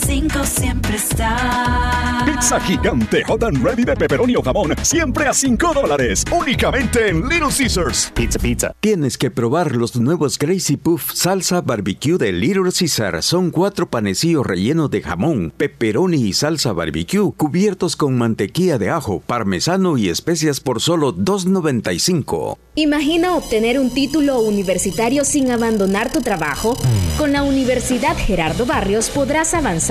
Y 0.01 0.03
a 0.03 0.07
5 0.07 0.45
siempre 0.45 0.95
está. 0.95 2.23
Pizza 2.25 2.59
gigante 2.61 3.23
hot 3.23 3.43
and 3.43 3.63
ready 3.63 3.83
de 3.83 3.95
pepperoni 3.95 4.35
o 4.35 4.41
jamón, 4.41 4.73
siempre 4.83 5.27
a 5.27 5.33
5 5.33 5.73
dólares, 5.73 6.23
únicamente 6.31 7.09
en 7.09 7.27
Little 7.27 7.49
Caesars. 7.55 8.11
Pizza, 8.15 8.39
pizza. 8.39 8.73
Tienes 8.79 9.17
que 9.17 9.31
probar 9.31 9.75
los 9.75 9.95
nuevos 9.95 10.37
Crazy 10.37 10.77
Puff 10.77 11.11
salsa 11.13 11.61
barbecue 11.61 12.17
de 12.17 12.31
Little 12.31 12.71
Caesar. 12.71 13.21
Son 13.23 13.51
cuatro 13.51 13.89
panecillos 13.89 14.45
rellenos 14.45 14.89
de 14.91 15.01
jamón, 15.01 15.53
pepperoni 15.55 16.17
y 16.17 16.33
salsa 16.33 16.73
barbecue, 16.73 17.31
cubiertos 17.35 17.95
con 17.95 18.17
mantequilla 18.17 18.77
de 18.77 18.89
ajo, 18.89 19.21
parmesano 19.25 19.97
y 19.97 20.09
especias 20.09 20.59
por 20.59 20.81
solo 20.81 21.15
$2.95. 21.15 22.57
Imagina 22.75 23.35
obtener 23.35 23.79
un 23.79 23.93
título 23.93 24.39
universitario 24.39 25.25
sin 25.25 25.51
abandonar 25.51 26.11
tu 26.11 26.21
trabajo. 26.21 26.77
Con 27.17 27.33
la 27.33 27.43
Universidad 27.43 28.15
Gerardo 28.15 28.65
Barrios 28.65 29.09
podrás 29.09 29.53
avanzar 29.53 29.90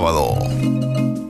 sábado. 0.00 1.29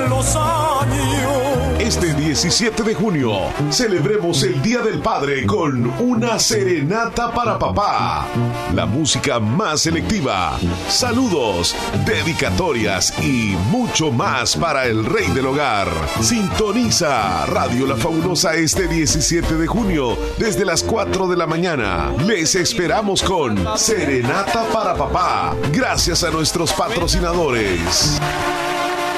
los 0.09 0.35
años. 0.35 1.77
Este 1.79 2.13
17 2.13 2.83
de 2.83 2.93
junio 2.93 3.39
celebremos 3.69 4.43
el 4.43 4.61
Día 4.61 4.81
del 4.81 4.99
Padre 4.99 5.45
con 5.45 5.87
una 5.99 6.39
serenata 6.39 7.31
para 7.31 7.57
papá. 7.57 8.27
La 8.73 8.85
música 8.85 9.39
más 9.39 9.81
selectiva, 9.81 10.59
saludos, 10.89 11.75
dedicatorias 12.05 13.13
y 13.21 13.55
mucho 13.69 14.11
más 14.11 14.55
para 14.55 14.85
el 14.85 15.05
rey 15.05 15.27
del 15.29 15.47
hogar. 15.47 15.87
Sintoniza 16.21 17.45
Radio 17.45 17.87
La 17.87 17.95
Fabulosa 17.95 18.55
este 18.55 18.87
17 18.87 19.55
de 19.55 19.67
junio 19.67 20.17
desde 20.37 20.65
las 20.65 20.83
4 20.83 21.27
de 21.27 21.37
la 21.37 21.47
mañana. 21.47 22.13
Les 22.25 22.55
esperamos 22.55 23.21
con 23.21 23.77
Serenata 23.77 24.65
para 24.73 24.95
papá. 24.95 25.55
Gracias 25.71 26.23
a 26.23 26.31
nuestros 26.31 26.73
patrocinadores. 26.73 28.19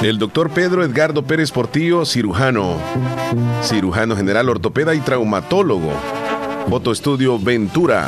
El 0.01 0.17
doctor 0.17 0.49
Pedro 0.49 0.83
Edgardo 0.83 1.23
Pérez 1.23 1.51
Portillo, 1.51 2.05
cirujano, 2.05 2.77
cirujano 3.61 4.15
general, 4.15 4.47
ortopeda 4.49 4.93
y 4.95 4.99
traumatólogo. 4.99 5.91
Fotoestudio 6.69 7.37
Ventura. 7.37 8.07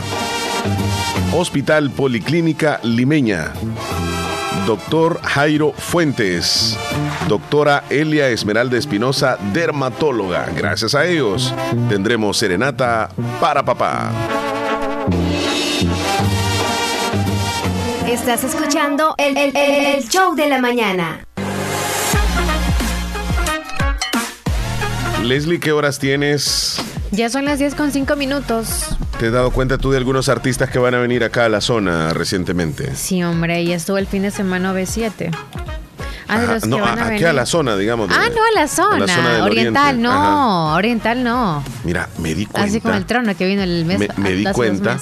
Hospital 1.33 1.91
Policlínica 1.91 2.79
Limeña. 2.83 3.51
Doctor 4.65 5.19
Jairo 5.23 5.73
Fuentes. 5.73 6.77
Doctora 7.27 7.83
Elia 7.89 8.29
Esmeralda 8.29 8.77
Espinosa, 8.77 9.37
dermatóloga. 9.53 10.47
Gracias 10.55 10.95
a 10.95 11.05
ellos 11.05 11.53
tendremos 11.89 12.37
serenata 12.37 13.09
para 13.41 13.63
papá. 13.65 14.11
Estás 18.07 18.43
escuchando 18.43 19.13
el, 19.17 19.37
el- 19.37 19.55
el- 19.57 19.95
el 19.95 20.03
show 20.09 20.35
de 20.35 20.47
la 20.47 20.59
mañana. 20.61 21.21
Leslie, 25.23 25.59
¿qué 25.59 25.71
horas 25.71 25.99
tienes? 25.99 26.77
Ya 27.11 27.29
son 27.29 27.45
las 27.45 27.59
10 27.59 27.75
con 27.75 27.91
5 27.91 28.15
minutos. 28.15 28.85
¿Te 29.19 29.27
has 29.27 29.33
dado 29.33 29.51
cuenta 29.51 29.77
tú 29.77 29.91
de 29.91 29.97
algunos 29.97 30.29
artistas 30.29 30.69
que 30.69 30.79
van 30.79 30.95
a 30.95 30.99
venir 30.99 31.23
acá 31.23 31.45
a 31.45 31.49
la 31.49 31.61
zona 31.61 32.13
recientemente? 32.13 32.95
Sí, 32.95 33.23
hombre, 33.23 33.63
ya 33.65 33.75
estuvo 33.75 33.97
el 33.97 34.07
fin 34.07 34.23
de 34.23 34.31
semana 34.31 34.73
B7. 34.73 35.29
Ah, 36.27 36.37
de 36.39 36.43
Ajá, 36.45 36.53
los 36.53 36.63
que 36.63 36.69
no, 36.69 36.79
van 36.79 36.97
a 36.99 37.07
aquí 37.07 37.23
a 37.25 37.33
la 37.33 37.45
zona, 37.45 37.75
digamos. 37.75 38.07
de- 38.09 38.15
Ah, 38.15 38.29
no, 38.33 38.41
a 38.43 38.59
la 38.61 38.67
zona. 38.67 39.05
del 39.05 39.41
oriental, 39.41 39.95
oriente. 39.95 40.03
no. 40.03 40.73
Oriental, 40.75 41.23
no. 41.23 41.63
Mira, 41.83 42.09
me 42.19 42.33
di 42.33 42.45
cuenta. 42.45 42.67
Así 42.69 42.79
como 42.81 42.95
el 42.95 43.05
trono 43.05 43.35
que 43.35 43.45
vino 43.45 43.61
el 43.63 43.85
mes 43.85 43.99
me, 43.99 44.07
me 44.17 44.31
di 44.31 44.45
cuenta 44.45 44.97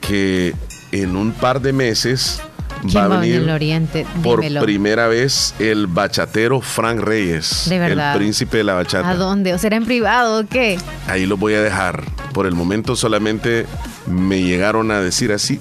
que 0.00 0.54
en 0.92 1.16
un 1.16 1.32
par 1.32 1.60
de 1.60 1.72
meses 1.72 2.38
¿Quién 2.38 2.55
va 2.94 3.04
a 3.04 3.08
venir 3.20 3.36
el 3.36 3.50
oriente? 3.50 4.06
por 4.22 4.40
Dímelo. 4.40 4.62
primera 4.62 5.06
vez 5.08 5.54
el 5.58 5.86
bachatero 5.86 6.60
Frank 6.60 7.00
Reyes. 7.00 7.64
De 7.68 7.78
verdad. 7.78 8.12
El 8.12 8.18
príncipe 8.18 8.58
de 8.58 8.64
la 8.64 8.74
bachata. 8.74 9.08
¿A 9.10 9.14
dónde? 9.16 9.54
¿O 9.54 9.58
será 9.58 9.76
en 9.76 9.84
privado 9.84 10.40
o 10.40 10.46
qué? 10.46 10.78
Ahí 11.06 11.26
lo 11.26 11.36
voy 11.36 11.54
a 11.54 11.62
dejar. 11.62 12.02
Por 12.32 12.46
el 12.46 12.54
momento 12.54 12.96
solamente 12.96 13.66
me 14.06 14.42
llegaron 14.42 14.90
a 14.90 15.00
decir 15.00 15.32
así, 15.32 15.60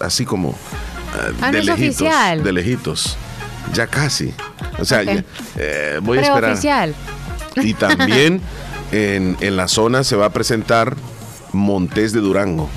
así 0.00 0.24
como 0.24 0.54
ah, 1.14 1.30
Ah, 1.42 1.50
de 1.52 1.58
no 1.58 1.64
lejitos, 1.64 2.00
oficial. 2.02 2.42
de 2.42 2.52
lejitos. 2.52 3.16
Ya 3.72 3.86
casi. 3.86 4.32
O 4.78 4.84
sea, 4.84 5.02
ya, 5.02 5.24
eh, 5.56 5.98
voy 6.02 6.18
a 6.18 6.22
esperar. 6.22 6.52
oficial. 6.52 6.94
Y 7.56 7.74
también 7.74 8.40
en, 8.92 9.36
en 9.40 9.56
la 9.56 9.68
zona 9.68 10.02
se 10.04 10.16
va 10.16 10.26
a 10.26 10.30
presentar 10.32 10.96
Montés 11.52 12.12
de 12.12 12.20
Durango. 12.20 12.68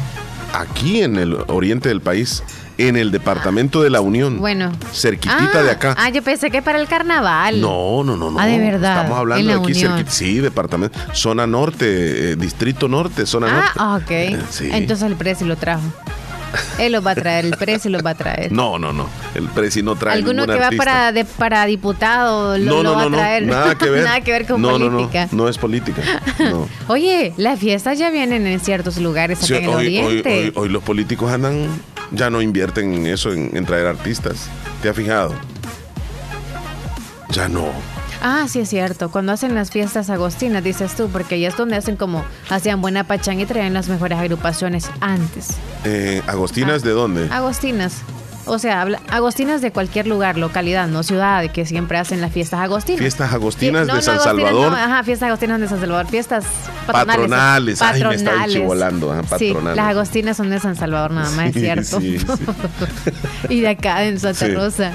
Aquí 0.53 1.01
en 1.01 1.17
el 1.17 1.37
oriente 1.47 1.89
del 1.89 2.01
país, 2.01 2.43
en 2.78 2.95
el 2.97 3.11
departamento 3.11 3.82
de 3.82 3.89
la 3.89 4.01
Unión. 4.01 4.39
Bueno. 4.39 4.71
Cerquitita 4.93 5.59
ah, 5.59 5.63
de 5.63 5.71
acá. 5.71 5.95
Ah, 5.97 6.09
yo 6.09 6.21
pensé 6.21 6.51
que 6.51 6.61
para 6.61 6.80
el 6.80 6.88
carnaval. 6.88 7.59
No, 7.59 8.03
no, 8.03 8.15
no, 8.17 8.32
no. 8.32 8.39
Ah, 8.39 8.45
de 8.45 8.59
verdad. 8.59 8.97
Estamos 8.97 9.17
hablando 9.19 9.51
de 9.51 9.59
aquí 9.59 9.73
cerquita. 9.73 10.11
Sí, 10.11 10.39
departamento. 10.39 10.97
Zona 11.13 11.47
norte, 11.47 12.32
eh, 12.32 12.36
distrito 12.36 12.88
norte, 12.88 13.25
zona 13.25 13.51
norte. 13.51 13.69
Ah, 13.78 13.99
ok. 14.01 14.11
Eh, 14.11 14.39
sí. 14.49 14.69
Entonces 14.71 15.05
el 15.07 15.15
precio 15.15 15.47
lo 15.47 15.55
trajo. 15.55 15.82
Él 16.80 16.93
los 16.93 17.05
va 17.05 17.11
a 17.11 17.15
traer, 17.15 17.43
el 17.45 17.57
precio 17.57 17.91
los 17.91 18.05
va 18.05 18.11
a 18.11 18.15
traer. 18.15 18.53
No, 18.53 18.80
no, 18.80 18.93
no. 18.93 19.07
El 19.36 19.49
presi 19.49 19.84
no 19.84 19.95
trae 19.97 20.13
Alguno 20.15 20.45
que 20.45 20.55
va 20.55 20.67
artista. 20.67 20.86
para, 20.86 21.11
de, 21.11 21.25
para 21.25 21.65
diputado 21.65 22.57
lo, 22.57 22.63
no, 22.78 22.84
lo 22.84 22.84
no, 22.84 22.93
va 22.95 23.01
no, 23.09 23.17
a 23.17 23.19
traer. 23.19 23.43
no. 23.43 23.53
Nada 23.53 23.75
que 23.75 23.89
ver. 23.89 24.03
Nada 24.05 24.21
que 24.21 24.32
ver 24.32 24.45
con 24.47 24.61
política. 24.61 25.25
No, 25.25 25.38
no, 25.38 25.43
no 25.43 25.49
es 25.49 25.57
política. 25.57 26.01
Oye, 26.88 27.34
las 27.36 27.59
fiestas 27.59 27.99
ya 27.99 28.09
vienen 28.11 28.47
en 28.47 28.59
ciertos 28.61 28.97
lugares 28.97 29.39
acá 29.39 29.47
Sí, 29.47 29.55
en 29.55 29.63
el 29.65 29.69
hoy, 29.69 29.88
hoy- 29.99 30.05
oriente. 30.05 30.39
hoy- 30.39 30.53
hoy 30.55 30.69
los 30.69 30.84
políticos 30.84 31.30
andan, 31.32 31.67
ya 32.11 32.29
no 32.29 32.41
invierten 32.41 32.93
en 32.93 33.07
eso, 33.07 33.31
en, 33.33 33.55
en 33.55 33.65
traer 33.65 33.87
artistas. 33.87 34.47
¿Te 34.81 34.89
has 34.89 34.95
fijado? 34.95 35.33
Ya 37.31 37.47
no. 37.49 37.67
Ah, 38.21 38.45
sí 38.49 38.59
es 38.59 38.69
cierto. 38.69 39.09
Cuando 39.11 39.31
hacen 39.31 39.53
las 39.53 39.69
fiestas 39.69 40.09
agostinas, 40.09 40.63
dices 40.63 40.95
tú, 40.95 41.07
porque 41.09 41.35
ahí 41.35 41.45
es 41.45 41.55
donde 41.55 41.75
hacen 41.75 41.97
como 41.97 42.23
hacían 42.49 42.81
buena 42.81 43.03
pachanga 43.03 43.43
y 43.43 43.45
traían 43.45 43.73
las 43.73 43.89
mejores 43.89 44.17
agrupaciones 44.17 44.89
antes. 45.01 45.49
Eh, 45.83 46.21
¿Agostinas 46.27 46.81
de 46.81 46.91
dónde? 46.91 47.29
Agostinas. 47.31 48.01
O 48.47 48.59
sea, 48.59 48.87
agostinas 49.09 49.61
de 49.61 49.71
cualquier 49.71 50.07
lugar, 50.07 50.37
localidad, 50.37 50.87
no 50.87 51.03
ciudad, 51.03 51.49
que 51.51 51.65
siempre 51.65 51.97
hacen 51.97 52.21
las 52.21 52.31
fiestas 52.31 52.61
agostinas. 52.61 52.99
Fiestas 52.99 53.33
agostinas 53.33 53.87
de 53.87 54.01
San 54.01 54.19
Salvador. 54.19 54.73
ajá, 54.73 55.03
fiestas 55.03 55.27
agostinas 55.27 55.59
de 55.59 55.67
San 55.67 55.79
Salvador. 55.79 56.07
Fiestas 56.07 56.45
patronales. 56.85 57.79
Patronales. 57.79 57.81
Ay, 57.81 58.03
me 58.03 58.15
está 58.15 58.31
ajá, 59.13 59.37
Sí, 59.37 59.53
las 59.53 59.89
agostinas 59.89 60.37
son 60.37 60.49
de 60.49 60.59
San 60.59 60.75
Salvador 60.75 61.11
nada 61.11 61.29
más, 61.31 61.53
Sí, 61.53 61.65
es 61.65 61.89
cierto. 61.89 61.99
sí, 61.99 62.17
y 63.49 63.61
de 63.61 63.69
acá 63.69 64.03
en 64.05 64.19
Santa. 64.19 64.47
Rosa. 64.47 64.91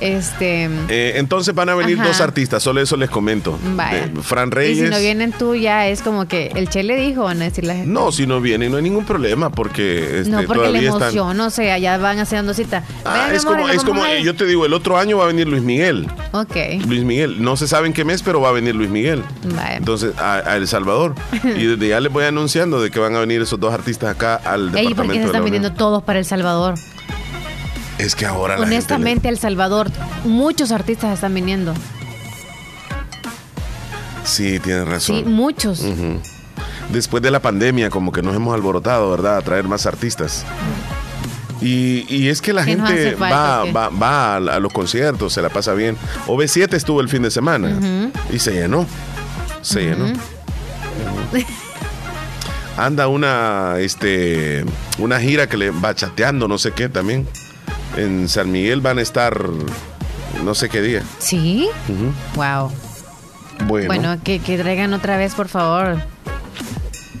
Este. 0.00 0.64
Eh, 0.88 1.12
entonces 1.16 1.54
van 1.54 1.68
a 1.68 1.74
venir 1.74 1.98
Ajá. 1.98 2.08
dos 2.08 2.20
artistas, 2.20 2.62
solo 2.62 2.80
eso 2.80 2.96
les 2.96 3.10
comento. 3.10 3.58
Vaya. 3.74 4.04
Eh, 4.04 4.12
Fran 4.22 4.48
Y 4.48 4.52
Reyes. 4.52 4.84
si 4.84 4.90
no 4.90 4.98
vienen 4.98 5.32
tú, 5.32 5.54
ya 5.54 5.88
es 5.88 6.02
como 6.02 6.26
que 6.28 6.52
el 6.54 6.68
Che 6.68 6.82
le 6.82 6.96
dijo, 6.96 7.26
a 7.26 7.34
decir 7.34 7.64
la 7.64 7.74
gente. 7.74 7.88
No, 7.90 8.12
si 8.12 8.26
no 8.26 8.40
vienen, 8.40 8.70
no 8.70 8.76
hay 8.76 8.82
ningún 8.82 9.04
problema 9.04 9.50
porque, 9.50 10.20
este, 10.20 10.30
no, 10.30 10.38
porque 10.42 10.48
la 10.62 10.68
todavía 10.68 10.88
están. 10.90 11.02
emoción, 11.02 11.40
o 11.40 11.50
sea, 11.50 11.78
ya 11.78 11.98
van 11.98 12.18
haciendo 12.18 12.54
cita. 12.54 12.84
Ah, 13.04 13.26
Ven, 13.28 13.36
es 13.36 13.44
amor, 13.44 13.56
como, 13.58 13.68
es 13.70 13.82
como 13.84 14.02
a 14.04 14.14
ir. 14.16 14.24
yo 14.24 14.34
te 14.36 14.44
digo, 14.46 14.66
el 14.66 14.72
otro 14.72 14.98
año 14.98 15.18
va 15.18 15.24
a 15.24 15.26
venir 15.28 15.48
Luis 15.48 15.62
Miguel. 15.62 16.06
Ok. 16.32 16.56
Luis 16.86 17.02
Miguel, 17.04 17.42
no 17.42 17.56
se 17.56 17.66
sabe 17.68 17.86
en 17.86 17.92
qué 17.92 18.04
mes, 18.04 18.22
pero 18.22 18.40
va 18.40 18.50
a 18.50 18.52
venir 18.52 18.74
Luis 18.74 18.90
Miguel. 18.90 19.22
Vaya. 19.56 19.76
Entonces, 19.76 20.12
a, 20.18 20.34
a 20.36 20.56
El 20.56 20.68
Salvador. 20.68 21.14
y 21.44 21.64
desde 21.64 21.88
ya 21.88 22.00
les 22.00 22.12
voy 22.12 22.24
anunciando 22.24 22.80
de 22.80 22.90
que 22.90 22.98
van 23.00 23.14
a 23.16 23.20
venir 23.20 23.42
esos 23.42 23.58
dos 23.58 23.72
artistas 23.72 24.10
acá 24.14 24.36
al 24.36 24.68
Ey, 24.68 24.70
¿por 24.70 24.74
qué 24.74 24.84
se 24.84 24.88
departamento 24.88 25.12
de 25.12 25.18
la 25.20 25.26
están 25.26 25.44
viniendo 25.44 25.72
todos 25.72 26.02
para 26.02 26.18
El 26.18 26.24
Salvador? 26.24 26.74
Es 27.98 28.14
que 28.14 28.26
ahora 28.26 28.54
la 28.54 28.60
gente 28.60 28.76
Honestamente, 28.76 29.28
El 29.28 29.38
Salvador, 29.38 29.90
muchos 30.24 30.70
artistas 30.72 31.14
están 31.14 31.34
viniendo. 31.34 31.74
Sí, 34.24 34.60
tienes 34.60 34.86
razón. 34.86 35.16
Sí, 35.16 35.24
muchos. 35.24 35.84
Después 36.92 37.22
de 37.22 37.30
la 37.30 37.40
pandemia, 37.40 37.90
como 37.90 38.12
que 38.12 38.22
nos 38.22 38.36
hemos 38.36 38.54
alborotado, 38.54 39.10
¿verdad? 39.10 39.38
A 39.38 39.42
traer 39.42 39.64
más 39.64 39.86
artistas. 39.86 40.44
Y, 41.60 42.06
y 42.08 42.28
es 42.28 42.40
que 42.40 42.52
la 42.52 42.64
¿Qué 42.64 42.76
nos 42.76 42.88
gente 42.88 43.16
falta, 43.16 43.64
va, 43.64 43.88
va, 43.88 43.88
va 43.88 44.36
a, 44.36 44.60
los 44.60 44.72
conciertos, 44.72 45.32
se 45.32 45.42
la 45.42 45.48
pasa 45.48 45.74
bien. 45.74 45.96
OV7 46.26 46.72
estuvo 46.74 47.00
el 47.00 47.08
fin 47.08 47.22
de 47.22 47.30
semana 47.32 48.10
y 48.32 48.38
se 48.38 48.52
llenó. 48.52 48.86
Se 49.60 49.80
llenó. 49.82 50.12
Anda 52.76 53.08
una, 53.08 53.74
este, 53.80 54.64
una 54.98 55.18
gira 55.18 55.48
que 55.48 55.56
le 55.56 55.70
va 55.70 55.94
chateando, 55.96 56.46
no 56.46 56.58
sé 56.58 56.70
qué 56.72 56.88
también. 56.88 57.26
En 57.96 58.28
San 58.28 58.50
Miguel 58.52 58.80
van 58.80 58.98
a 58.98 59.02
estar 59.02 59.40
no 60.44 60.54
sé 60.54 60.68
qué 60.68 60.80
día. 60.82 61.02
¿Sí? 61.18 61.68
Wow. 62.36 62.70
Bueno, 63.66 63.86
Bueno, 63.88 64.16
que, 64.22 64.38
que 64.38 64.56
traigan 64.58 64.92
otra 64.94 65.16
vez, 65.16 65.34
por 65.34 65.48
favor. 65.48 65.96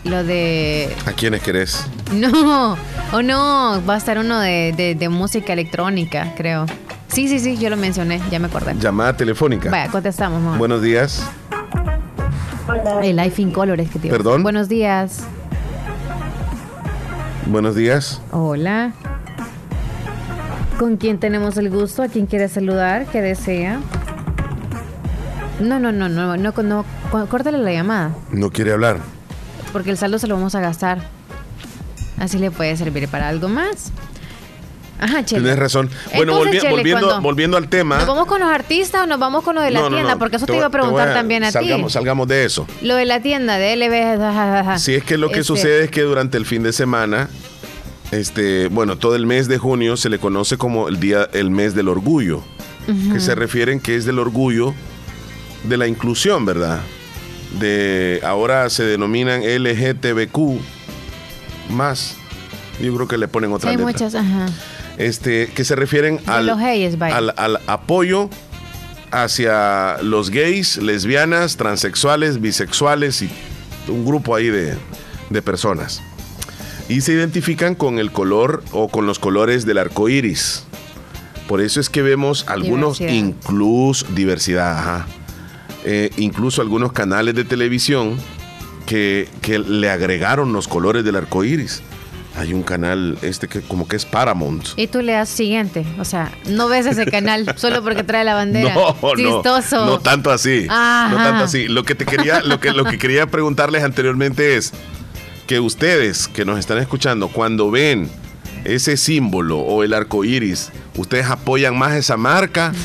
Lo 0.04 0.22
de. 0.24 0.94
¿a 1.06 1.12
quiénes 1.12 1.42
querés? 1.42 1.84
No, 2.12 2.78
oh 3.12 3.22
no, 3.22 3.82
va 3.88 3.94
a 3.94 3.98
estar 3.98 4.18
uno 4.18 4.38
de, 4.40 4.72
de- 4.76 4.94
de 4.94 5.08
música 5.08 5.52
electrónica, 5.52 6.32
creo. 6.36 6.64
Sí, 7.08 7.26
sí, 7.28 7.38
sí, 7.40 7.56
yo 7.58 7.68
lo 7.70 7.76
mencioné, 7.76 8.20
ya 8.30 8.38
me 8.38 8.46
acordé. 8.46 8.74
Llamada 8.78 9.16
telefónica. 9.16 9.70
Vaya, 9.70 9.90
contestamos, 9.90 10.40
mamá. 10.40 10.56
Buenos 10.58 10.80
días. 10.82 11.22
El 13.02 13.16
Life 13.16 13.42
in 13.42 13.50
Colors 13.50 13.90
que 13.90 13.98
tiene. 13.98 14.16
¿Perdón? 14.16 14.42
Buenos 14.42 14.68
días. 14.68 15.24
Buenos 17.46 17.74
días. 17.74 18.20
Hola. 18.30 18.92
¿Con 20.78 20.96
quién 20.96 21.18
tenemos 21.18 21.56
el 21.56 21.70
gusto? 21.70 22.02
¿A 22.02 22.08
quién 22.08 22.26
quiere 22.26 22.48
saludar? 22.48 23.06
¿Qué 23.06 23.20
desea? 23.20 23.80
No, 25.60 25.80
no, 25.80 25.90
no, 25.90 26.08
no, 26.08 26.36
no, 26.36 26.52
no, 26.52 26.62
no, 26.62 26.84
córtale 27.28 27.58
la 27.58 27.72
llamada, 27.72 28.12
No 28.30 28.50
quiere 28.50 28.72
hablar. 28.72 28.98
porque 29.72 29.90
el 29.90 29.96
saldo 29.98 30.18
se 30.20 30.28
lo 30.28 30.36
vamos 30.36 30.54
a 30.54 30.60
gastar. 30.60 31.00
Así 32.18 32.38
le 32.38 32.50
puede 32.52 32.76
servir 32.76 33.08
para 33.08 33.28
algo 33.28 33.48
más. 33.48 33.92
Ajá, 35.00 35.24
Chele. 35.24 35.42
Tienes 35.42 35.58
razón. 35.58 35.90
Bueno, 36.16 36.32
Entonces, 36.38 36.54
volvi- 36.54 36.60
Chele, 36.62 36.70
volviendo, 36.76 37.20
volviendo 37.20 37.56
al 37.56 37.68
tema. 37.68 37.98
¿Nos 37.98 38.06
vamos 38.08 38.26
con 38.26 38.40
los 38.40 38.48
artistas 38.50 39.02
o 39.02 39.06
nos 39.06 39.18
vamos 39.20 39.44
con 39.44 39.54
lo 39.56 39.60
de 39.62 39.70
la 39.70 39.80
No, 39.80 39.88
tienda? 39.90 40.12
no, 40.14 40.18
Porque 40.18 40.36
eso 40.36 40.46
te, 40.46 40.56
iba 40.56 40.66
a 40.66 40.70
preguntar 40.70 41.12
también 41.14 41.44
a 41.44 41.52
salgamos, 41.52 41.88
ti. 41.88 41.92
Salgamos 41.94 42.26
de 42.28 42.44
eso. 42.44 42.66
Lo 42.82 42.94
de 42.96 43.04
la 43.04 43.20
tienda 43.20 43.58
de 43.58 43.76
LB. 43.76 44.78
Si 44.78 44.94
es 44.94 45.04
que 45.04 45.16
lo 45.16 45.28
que 45.28 45.34
Este, 45.40 45.44
sucede 45.44 45.84
es 45.84 45.90
que 45.92 46.02
durante 46.02 46.36
el 46.36 46.46
fin 46.46 46.64
de 46.64 46.72
semana, 46.72 47.28
este, 48.10 48.68
bueno, 48.68 48.96
todo 48.96 49.16
el 49.16 49.26
mes 49.26 49.48
de 49.48 49.58
junio 49.58 49.96
se 49.96 50.08
le 50.08 50.18
conoce 50.18 50.56
como 50.56 50.88
el 50.88 50.98
día, 51.00 51.28
el 51.32 51.50
mes 51.50 51.74
del 51.74 51.88
orgullo, 51.88 52.42
que 53.12 53.20
se 53.20 53.34
refieren 53.34 53.80
que 53.80 53.96
es 53.96 54.06
del 54.06 54.18
orgullo 54.18 54.74
de 55.64 55.76
la 55.76 55.86
inclusión, 55.86 56.46
¿verdad? 56.46 56.80
De 57.60 58.20
ahora 58.24 58.70
se 58.70 58.84
denominan 58.84 59.42
LGTBQ 59.42 60.38
más. 61.70 62.16
Yo 62.80 62.94
creo 62.94 63.08
que 63.08 63.18
le 63.18 63.28
ponen 63.28 63.50
Sí, 63.50 63.54
otra 63.56 63.70
hay 63.70 63.76
letra. 63.76 63.92
muchas, 63.92 64.14
ajá. 64.14 64.46
Este, 64.96 65.48
que 65.54 65.64
se 65.64 65.76
refieren 65.76 66.20
al, 66.26 66.46
los 66.46 66.58
gays, 66.58 66.98
vaya. 66.98 67.16
al, 67.16 67.34
al 67.36 67.58
apoyo 67.66 68.30
hacia 69.10 69.98
los 70.02 70.30
gays, 70.30 70.76
lesbianas, 70.78 71.56
transexuales, 71.56 72.40
bisexuales 72.40 73.22
y 73.22 73.30
un 73.88 74.04
grupo 74.04 74.34
ahí 74.34 74.48
de, 74.48 74.76
de 75.30 75.42
personas. 75.42 76.02
Y 76.88 77.02
se 77.02 77.12
identifican 77.12 77.74
con 77.74 77.98
el 77.98 78.12
color 78.12 78.62
o 78.72 78.88
con 78.88 79.06
los 79.06 79.18
colores 79.18 79.66
del 79.66 79.78
arco 79.78 80.08
iris. 80.08 80.64
Por 81.46 81.60
eso 81.60 81.80
es 81.80 81.90
que 81.90 82.02
vemos 82.02 82.44
algunos, 82.48 82.98
Diversidad. 82.98 83.26
incluso 83.26 84.06
diversidad, 84.14 84.78
ajá. 84.78 85.06
Eh, 85.84 86.10
incluso 86.16 86.60
algunos 86.60 86.92
canales 86.92 87.34
de 87.34 87.44
televisión 87.44 88.16
que, 88.86 89.28
que 89.42 89.58
le 89.58 89.90
agregaron 89.90 90.52
los 90.52 90.68
colores 90.68 91.04
del 91.04 91.16
arco 91.16 91.44
iris. 91.44 91.82
Hay 92.36 92.52
un 92.54 92.62
canal 92.62 93.18
este 93.22 93.48
que 93.48 93.62
como 93.62 93.88
que 93.88 93.96
es 93.96 94.04
Paramount. 94.04 94.68
Y 94.76 94.86
tú 94.86 95.02
le 95.02 95.12
das 95.12 95.28
siguiente. 95.28 95.84
O 95.98 96.04
sea, 96.04 96.30
no 96.48 96.68
ves 96.68 96.86
ese 96.86 97.04
canal 97.06 97.52
solo 97.56 97.82
porque 97.82 98.04
trae 98.04 98.24
la 98.24 98.34
bandera. 98.34 98.74
No, 98.74 98.96
no, 99.02 99.14
Chistoso. 99.16 99.86
no 99.86 99.98
tanto 99.98 100.30
así. 100.30 100.66
Ajá. 100.68 101.08
No 101.10 101.16
tanto 101.16 101.44
así. 101.44 101.66
Lo 101.68 101.82
que 101.84 101.94
te 101.94 102.06
quería, 102.06 102.40
lo 102.42 102.60
que, 102.60 102.72
lo 102.72 102.84
que 102.84 102.96
quería 102.98 103.26
preguntarles 103.26 103.82
anteriormente 103.82 104.56
es 104.56 104.72
que 105.48 105.58
ustedes 105.58 106.28
que 106.28 106.44
nos 106.44 106.58
están 106.60 106.78
escuchando, 106.78 107.26
cuando 107.28 107.72
ven 107.72 108.08
ese 108.64 108.96
símbolo 108.96 109.58
o 109.58 109.82
el 109.82 109.94
arco 109.94 110.24
iris, 110.24 110.70
¿ustedes 110.96 111.26
apoyan 111.26 111.76
más 111.76 111.94
esa 111.96 112.16
marca? 112.16 112.72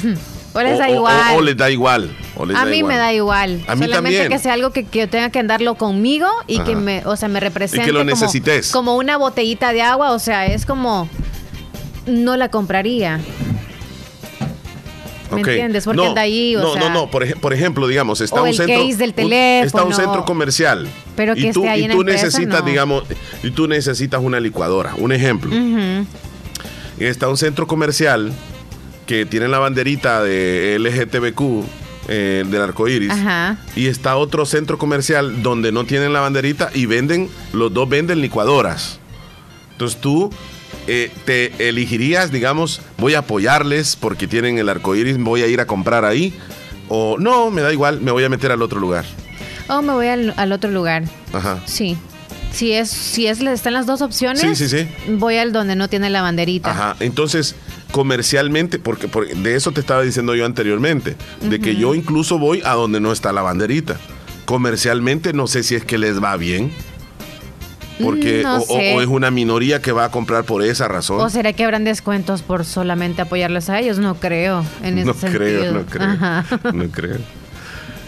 O 0.56 0.62
les 0.62 0.78
da 0.78 0.88
o- 0.88 0.94
igual. 0.94 1.36
O, 1.36 1.42
les 1.42 1.58
da 1.58 1.72
igual. 1.72 2.16
o 2.36 2.46
les 2.46 2.56
a 2.56 2.60
da 2.60 2.66
mí 2.68 2.78
igual? 2.78 2.94
me 2.94 3.00
da 3.00 3.12
igual. 3.12 3.64
A 3.68 3.74
mí 3.76 3.86
Solamente 3.88 4.20
también. 4.20 4.30
que 4.30 4.38
sea 4.38 4.54
algo 4.54 4.70
que, 4.70 4.86
que 4.86 5.00
yo 5.00 5.10
tenga 5.10 5.32
que 5.32 5.40
andarlo 5.40 5.74
conmigo 5.74 6.28
y 6.46 6.60
que 6.60 6.76
me, 6.76 7.02
o 7.08 7.16
sea, 7.16 7.28
me 7.28 7.40
represente. 7.40 7.92
lo 7.92 8.02
como- 8.02 8.12
necesites. 8.12 8.70
Como 8.72 8.96
una 8.96 9.18
botellita 9.18 9.74
de 9.74 9.82
agua, 9.82 10.12
o 10.12 10.20
sea, 10.20 10.46
es 10.46 10.68
como. 10.68 11.10
No 12.06 12.38
la 12.38 12.50
compraría. 12.50 13.20
¿Me 15.36 15.42
entiendes? 15.42 15.84
Porque 15.86 15.98
no, 16.02 16.10
anda 16.10 16.22
ahí, 16.22 16.56
o 16.56 16.62
no, 16.62 16.74
sea. 16.74 16.82
no, 16.82 16.90
no. 16.90 17.10
Por, 17.12 17.24
ej- 17.24 17.40
por 17.40 17.54
ejemplo, 17.54 17.88
digamos, 17.88 18.22
está 18.22 18.42
un 18.42 18.48
el 18.50 18.56
centro. 18.56 18.76
del 18.76 18.84
un- 18.86 18.92
está 18.92 19.04
un 19.06 19.14
teléfono. 19.30 19.96
centro 19.96 20.26
comercial. 20.26 20.88
Pero 21.16 21.36
que 21.36 21.42
y 21.42 21.52
tú, 21.52 21.62
esté 21.62 21.70
ahí 21.70 21.82
y 21.82 21.84
en 21.86 21.92
tú 21.92 22.02
empresa, 22.02 22.26
necesitas, 22.26 22.62
no. 22.62 22.66
digamos, 22.70 23.04
y 23.44 23.52
tú 23.52 23.68
necesitas 23.68 24.22
una 24.22 24.40
licuadora. 24.40 24.94
Un 24.98 25.12
ejemplo. 25.12 25.52
Y 27.00 27.06
está 27.06 27.28
un 27.30 27.38
centro 27.38 27.68
comercial 27.68 28.32
que 29.08 29.26
tiene 29.26 29.48
la 29.48 29.60
banderita 29.60 30.24
de 30.24 30.78
LGTBQ 30.80 31.64
eh, 32.08 32.44
del 32.50 32.62
arco 32.62 32.88
iris. 32.88 33.10
Ajá. 33.12 33.58
Y 33.76 33.88
está 33.88 34.16
otro 34.18 34.46
centro 34.46 34.78
comercial 34.78 35.42
donde 35.42 35.72
no 35.72 35.86
tienen 35.86 36.14
la 36.14 36.20
banderita 36.22 36.70
y 36.74 36.86
venden, 36.86 37.30
los 37.54 37.74
dos 37.74 37.90
venden 37.90 38.22
licuadoras. 38.22 39.00
Entonces 39.72 40.00
tú 40.00 40.30
eh, 40.88 41.12
te 41.26 41.70
elegirías, 41.70 42.32
digamos, 42.32 42.82
voy 42.98 43.14
a 43.16 43.20
apoyarles 43.20 43.96
porque 43.96 44.28
tienen 44.28 44.58
el 44.58 44.70
arco 44.70 44.96
iris, 44.96 45.18
voy 45.18 45.42
a 45.42 45.48
ir 45.48 45.60
a 45.62 45.68
comprar 45.68 46.06
ahí. 46.06 46.34
O 46.90 47.18
no, 47.18 47.50
me 47.52 47.62
da 47.62 47.72
igual, 47.72 48.02
me 48.02 48.12
voy 48.12 48.24
a 48.24 48.30
meter 48.30 48.52
al 48.52 48.62
otro 48.62 48.80
lugar. 48.80 49.06
O 49.70 49.82
me 49.82 49.94
voy 49.94 50.08
al, 50.08 50.34
al 50.38 50.52
otro 50.52 50.70
lugar. 50.70 51.04
Ajá. 51.32 51.62
Sí. 51.66 51.98
Si 52.52 52.72
es, 52.74 52.90
si 52.90 53.26
es, 53.28 53.42
están 53.42 53.74
las 53.74 53.88
dos 53.88 54.02
opciones, 54.02 54.42
Sí, 54.42 54.56
sí, 54.56 54.70
sí. 54.70 54.88
voy 55.18 55.38
al 55.38 55.52
donde 55.54 55.76
no 55.76 55.88
tiene 55.88 56.10
la 56.12 56.22
banderita. 56.22 56.70
Ajá, 56.70 56.96
entonces 57.00 57.56
comercialmente, 57.92 58.78
porque, 58.80 59.08
porque 59.08 59.34
de 59.34 59.56
eso 59.56 59.72
te 59.72 59.80
estaba 59.80 60.04
diciendo 60.04 60.36
yo 60.36 60.46
anteriormente, 60.46 61.16
de 61.42 61.60
que 61.60 61.76
yo 61.76 61.96
incluso 61.96 62.38
voy 62.38 62.62
a 62.66 62.74
donde 62.74 63.00
no 63.00 63.12
está 63.12 63.32
la 63.34 63.42
banderita. 63.42 63.98
Comercialmente 64.46 65.34
no 65.34 65.48
sé 65.48 65.64
si 65.64 65.76
es 65.76 65.86
que 65.86 65.98
les 65.98 66.22
va 66.22 66.36
bien, 66.38 66.72
porque 68.02 68.40
Mm, 68.40 68.44
no 68.44 68.56
o, 68.58 68.62
o- 68.62 68.78
sé. 68.78 68.96
o 68.96 69.02
es 69.02 69.08
una 69.08 69.30
minoría 69.32 69.82
que 69.82 69.92
va 69.92 70.06
a 70.06 70.10
comprar 70.12 70.44
por 70.46 70.64
esa 70.64 70.88
razón. 70.88 71.20
¿O 71.22 71.30
será 71.30 71.54
que 71.54 71.64
habrán 71.64 71.84
descuentos 71.84 72.42
por 72.42 72.66
solamente 72.66 73.22
apoyarlos 73.22 73.70
a 73.70 73.80
ellos? 73.80 73.98
No 74.00 74.16
creo. 74.16 74.64
En 74.84 74.98
ese 74.98 75.06
no 75.08 75.14
creo, 75.14 75.62
sentido. 75.64 75.74
no 75.74 75.86
creo, 75.86 76.08
Ajá. 76.10 76.46
no 76.74 76.88
creo. 76.90 77.18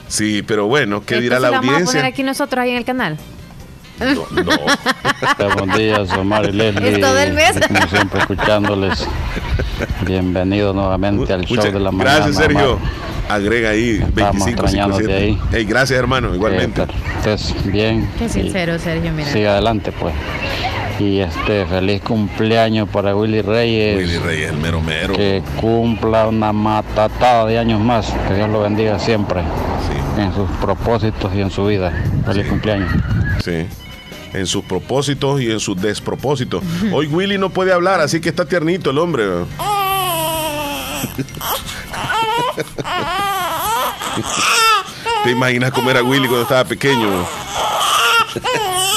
Sí, 0.08 0.44
pero 0.44 0.68
bueno, 0.68 1.04
¿qué 1.06 1.20
dirá 1.20 1.40
la 1.40 1.48
lo 1.48 1.54
vamos 1.54 1.66
a 1.66 1.68
poner 1.68 1.88
audiencia? 1.88 2.06
aquí 2.06 2.24
nosotros 2.24 2.62
ahí 2.64 2.70
en 2.72 2.78
el 2.78 2.86
canal. 2.86 3.18
Buenos 3.98 5.78
días, 5.78 6.12
Omar 6.18 6.46
y 6.46 6.52
Leslie. 6.52 6.90
Es 6.96 7.00
todo 7.02 7.18
el 7.18 7.34
mes. 7.34 7.54
Como 7.68 7.88
siempre, 7.88 8.20
escuchándoles. 8.20 9.08
Bienvenido 10.06 10.74
nuevamente 10.74 11.32
al 11.34 11.46
show 11.46 11.64
de 11.64 11.80
la 11.80 11.92
mañana. 11.92 12.16
gracias, 12.18 12.36
Sergio. 12.38 12.74
Omar. 12.74 12.90
Agrega 13.30 13.72
ahí 13.72 13.92
Estamos 13.94 14.46
25 14.46 14.50
extrañándote 14.50 15.14
ahí. 15.14 15.40
Hey, 15.52 15.66
gracias, 15.66 15.98
hermano, 15.98 16.34
igualmente. 16.34 16.84
Eh, 16.84 16.88
que 17.24 17.34
estés 17.34 17.72
bien. 17.72 18.10
Qué 18.18 18.26
y 18.26 18.30
sincero, 18.30 18.78
Sergio, 18.80 19.12
mira. 19.12 19.32
Siga 19.32 19.52
adelante, 19.54 19.92
pues. 19.92 20.14
Y 21.00 21.20
este, 21.20 21.66
feliz 21.66 22.02
cumpleaños 22.02 22.88
para 22.90 23.16
Willy 23.16 23.42
Reyes. 23.42 23.98
Willy 23.98 24.18
Reyes, 24.18 24.50
el 24.52 24.58
mero 24.58 24.82
mero. 24.82 25.14
Que 25.14 25.42
cumpla 25.60 26.28
una 26.28 26.54
matatada 26.54 27.46
de 27.46 27.60
años 27.60 27.82
más. 27.82 28.14
Que 28.28 28.36
Dios 28.36 28.50
lo 28.50 28.62
bendiga 28.62 28.98
siempre. 29.00 29.42
En 30.18 30.34
sus 30.34 30.50
propósitos 30.62 31.34
y 31.36 31.42
en 31.42 31.52
su 31.52 31.66
vida. 31.66 31.92
Feliz 32.26 32.48
cumpleaños. 32.48 32.90
Sí. 33.44 33.66
En 34.34 34.46
sus 34.46 34.64
propósitos 34.64 35.42
y 35.42 35.52
en 35.52 35.60
sus 35.60 35.82
despropósitos. 35.82 36.64
Hoy 36.94 37.08
Willy 37.08 37.38
no 37.38 37.50
puede 37.50 37.74
hablar, 37.74 38.00
así 38.00 38.22
que 38.22 38.30
está 38.30 38.46
tiernito 38.46 38.92
el 38.92 38.98
hombre. 38.98 39.26
¿Te 45.24 45.32
imaginas 45.32 45.72
cómo 45.72 45.90
era 45.90 46.04
Willy 46.04 46.28
cuando 46.28 46.44
estaba 46.44 46.64
pequeño? 46.64 47.26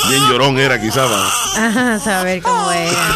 Bien 0.09 0.23
llorón 0.29 0.59
era 0.59 0.81
quizá. 0.81 1.07
va. 1.07 1.27
Ajá, 1.57 1.99
saber 1.99 2.43
cómo 2.43 2.71
era. 2.71 3.15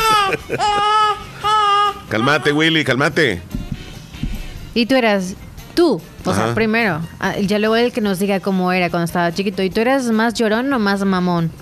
Calmate, 2.09 2.53
Willy, 2.53 2.85
calmate. 2.85 3.43
Y 4.75 4.87
tú 4.87 4.95
eras 4.95 5.35
tú, 5.75 6.01
o 6.25 6.35
sea, 6.35 6.55
primero, 6.55 7.01
ah, 7.21 7.37
ya 7.39 7.59
luego 7.59 7.77
el 7.77 7.93
que 7.93 8.01
nos 8.01 8.19
diga 8.19 8.41
cómo 8.41 8.73
era 8.73 8.91
cuando 8.91 9.05
estaba 9.05 9.33
chiquito. 9.33 9.63
¿Y 9.63 9.71
tú 9.71 9.81
eras 9.81 10.05
más 10.11 10.35
llorón 10.35 10.73
o 10.73 10.79
más 10.79 11.05
mamón? 11.05 11.51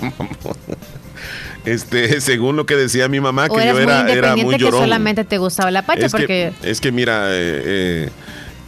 Este, 1.64 2.20
según 2.20 2.56
lo 2.56 2.66
que 2.66 2.76
decía 2.76 3.08
mi 3.08 3.20
mamá, 3.20 3.46
¿O 3.50 3.56
que 3.56 3.64
yo 3.66 3.78
era, 3.78 4.02
muy 4.04 4.12
era 4.12 4.36
muy 4.36 4.56
que 4.56 4.62
llorón. 4.62 4.80
solamente 4.80 5.24
te 5.24 5.38
gustaba 5.38 5.70
la 5.70 5.82
pacha? 5.82 6.06
es, 6.06 6.12
porque 6.12 6.52
que, 6.60 6.70
es 6.70 6.80
que 6.80 6.92
mira, 6.92 7.28
eh, 7.30 7.62
eh, 7.64 8.08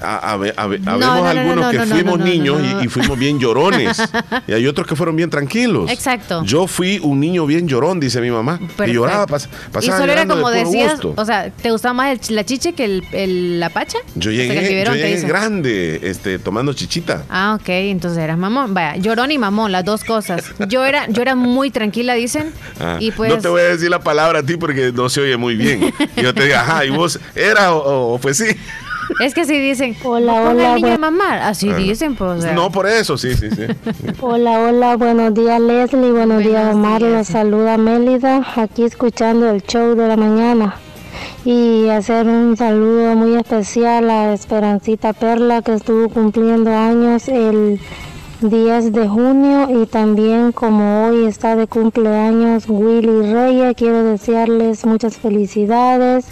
a, 0.03 0.17
a 0.17 0.33
a 0.33 0.35
habemos 0.35 0.81
no, 0.85 0.99
no, 0.99 1.27
algunos 1.27 1.65
no, 1.65 1.71
que 1.71 1.87
fuimos 1.87 2.19
niños. 2.21 2.61
Y, 2.83 2.85
y 2.85 2.89
fuimos 2.89 3.19
bien 3.19 3.39
llorones. 3.39 4.03
y 4.47 4.53
hay 4.53 4.67
otros 4.67 4.87
que 4.87 4.97
fueron 4.97 5.17
bien 5.17 5.31
tranquilos. 5.31 5.91
Exacto. 5.91 6.43
Yo 6.45 6.67
fui 6.67 6.99
un 7.03 7.21
niño 7.21 7.47
bien 7.47 7.69
llorón, 7.69 8.01
dice 8.01 8.21
mi 8.21 8.31
mamá. 8.31 8.59
Y 8.61 8.67
Perfecto. 8.67 8.93
lloraba, 8.93 9.27
pas- 9.27 9.47
y 9.47 9.73
pasaba 9.73 9.99
solo 9.99 10.13
era 10.13 10.23
de 10.23 10.29
como 10.29 10.43
puro 10.43 10.55
decías, 10.55 10.93
gusto. 10.93 11.15
o 11.17 11.25
sea, 11.25 11.51
¿te 11.51 11.71
gustaba 11.71 11.95
más 11.95 12.29
el 12.29 12.37
la 12.37 12.45
chiche 12.45 12.73
que 12.73 12.85
el, 12.85 13.05
el- 13.13 13.61
la 13.61 13.71
pacha? 13.71 13.99
Yo 14.15 14.31
O 14.31 14.35
sea, 14.35 14.45
llegué, 14.45 14.69
biberón, 14.69 14.97
yo 14.97 15.05
llegué 15.07 15.21
grande, 15.23 16.01
este, 16.03 16.39
tomando 16.39 16.73
chichita. 16.73 17.25
Ah, 17.31 17.57
ok, 17.61 17.69
entonces 17.69 18.19
eras 18.23 18.39
mamón. 18.39 18.75
Vaya, 18.75 18.97
llorón 18.97 19.31
y 19.31 19.39
mamón, 19.39 19.73
las 19.73 19.85
dos 19.85 20.05
cosas. 20.05 20.45
Yo 20.69 20.85
era, 20.85 21.07
yo 21.09 21.23
era 21.23 21.35
muy 21.35 21.71
tranquila, 21.71 22.15
dicen. 22.15 22.53
Ah, 22.81 22.97
y 23.01 23.11
pues. 23.13 23.31
No 23.31 23.39
te 23.39 23.49
voy 23.49 23.61
a 23.61 23.65
decir 23.65 23.91
la 23.91 24.01
palabra 24.01 24.41
a 24.41 24.43
ti 24.43 24.57
porque 24.57 24.93
no 24.93 25.09
se 25.09 25.21
oye 25.21 25.37
muy 25.37 25.57
bien. 25.57 25.93
Y 26.17 26.23
yo 26.23 26.35
te 26.35 26.45
digo, 26.45 26.57
ajá, 26.57 26.85
y 26.85 26.91
vos, 26.91 27.19
¿era 27.35 27.75
o, 27.75 28.15
o 28.15 28.19
pues 28.19 28.39
sí? 28.39 28.47
Es 29.21 29.35
que 29.35 29.45
si 29.45 29.59
dicen, 29.59 29.97
Hola, 30.05 30.33
"Ponga 30.35 30.51
al 30.51 30.57
hola, 30.57 30.75
niño 30.77 30.87
a 30.87 30.91
buen- 30.91 31.01
mamar. 31.01 31.39
Así 31.41 31.69
Ah. 31.71 31.77
dicen, 31.77 32.15
pues. 32.17 32.31
o 32.39 32.41
sea. 32.43 32.53
No, 32.53 32.71
por 32.71 32.87
eso, 32.87 33.17
sí, 33.19 33.35
sí, 33.35 33.51
sí. 33.51 33.63
Hola, 34.21 34.61
hola, 34.61 34.97
buenos 34.97 35.35
días 35.35 35.61
Leslie, 35.61 36.13
buenos, 36.13 36.39
días 36.43 36.75
Omar, 36.75 37.03
los 37.03 37.27
saluda 37.27 37.77
Mélida, 37.79 38.43
aquí 38.57 38.85
escuchando 38.85 39.49
el 39.51 39.63
show 39.63 39.95
de 39.95 40.09
la 40.09 40.17
mañana. 40.17 40.77
Y 41.45 41.89
hacer 41.89 42.27
un 42.27 42.57
saludo 42.57 43.15
muy 43.17 43.35
especial 43.35 44.09
a 44.11 44.33
Esperancita 44.33 45.13
Perla 45.13 45.61
que 45.63 45.75
estuvo 45.75 46.09
cumpliendo 46.09 46.71
años 46.75 47.29
el 47.29 47.81
10 48.41 48.93
de 48.93 49.09
junio 49.09 49.83
y 49.83 49.87
también 49.87 50.53
como 50.53 51.07
hoy 51.09 51.27
está 51.27 51.55
de 51.57 51.67
cumpleaños 51.67 52.65
Willy 52.69 53.33
Reyes, 53.33 53.75
quiero 53.77 54.05
desearles 54.05 54.85
muchas 54.87 55.17
felicidades, 55.17 56.27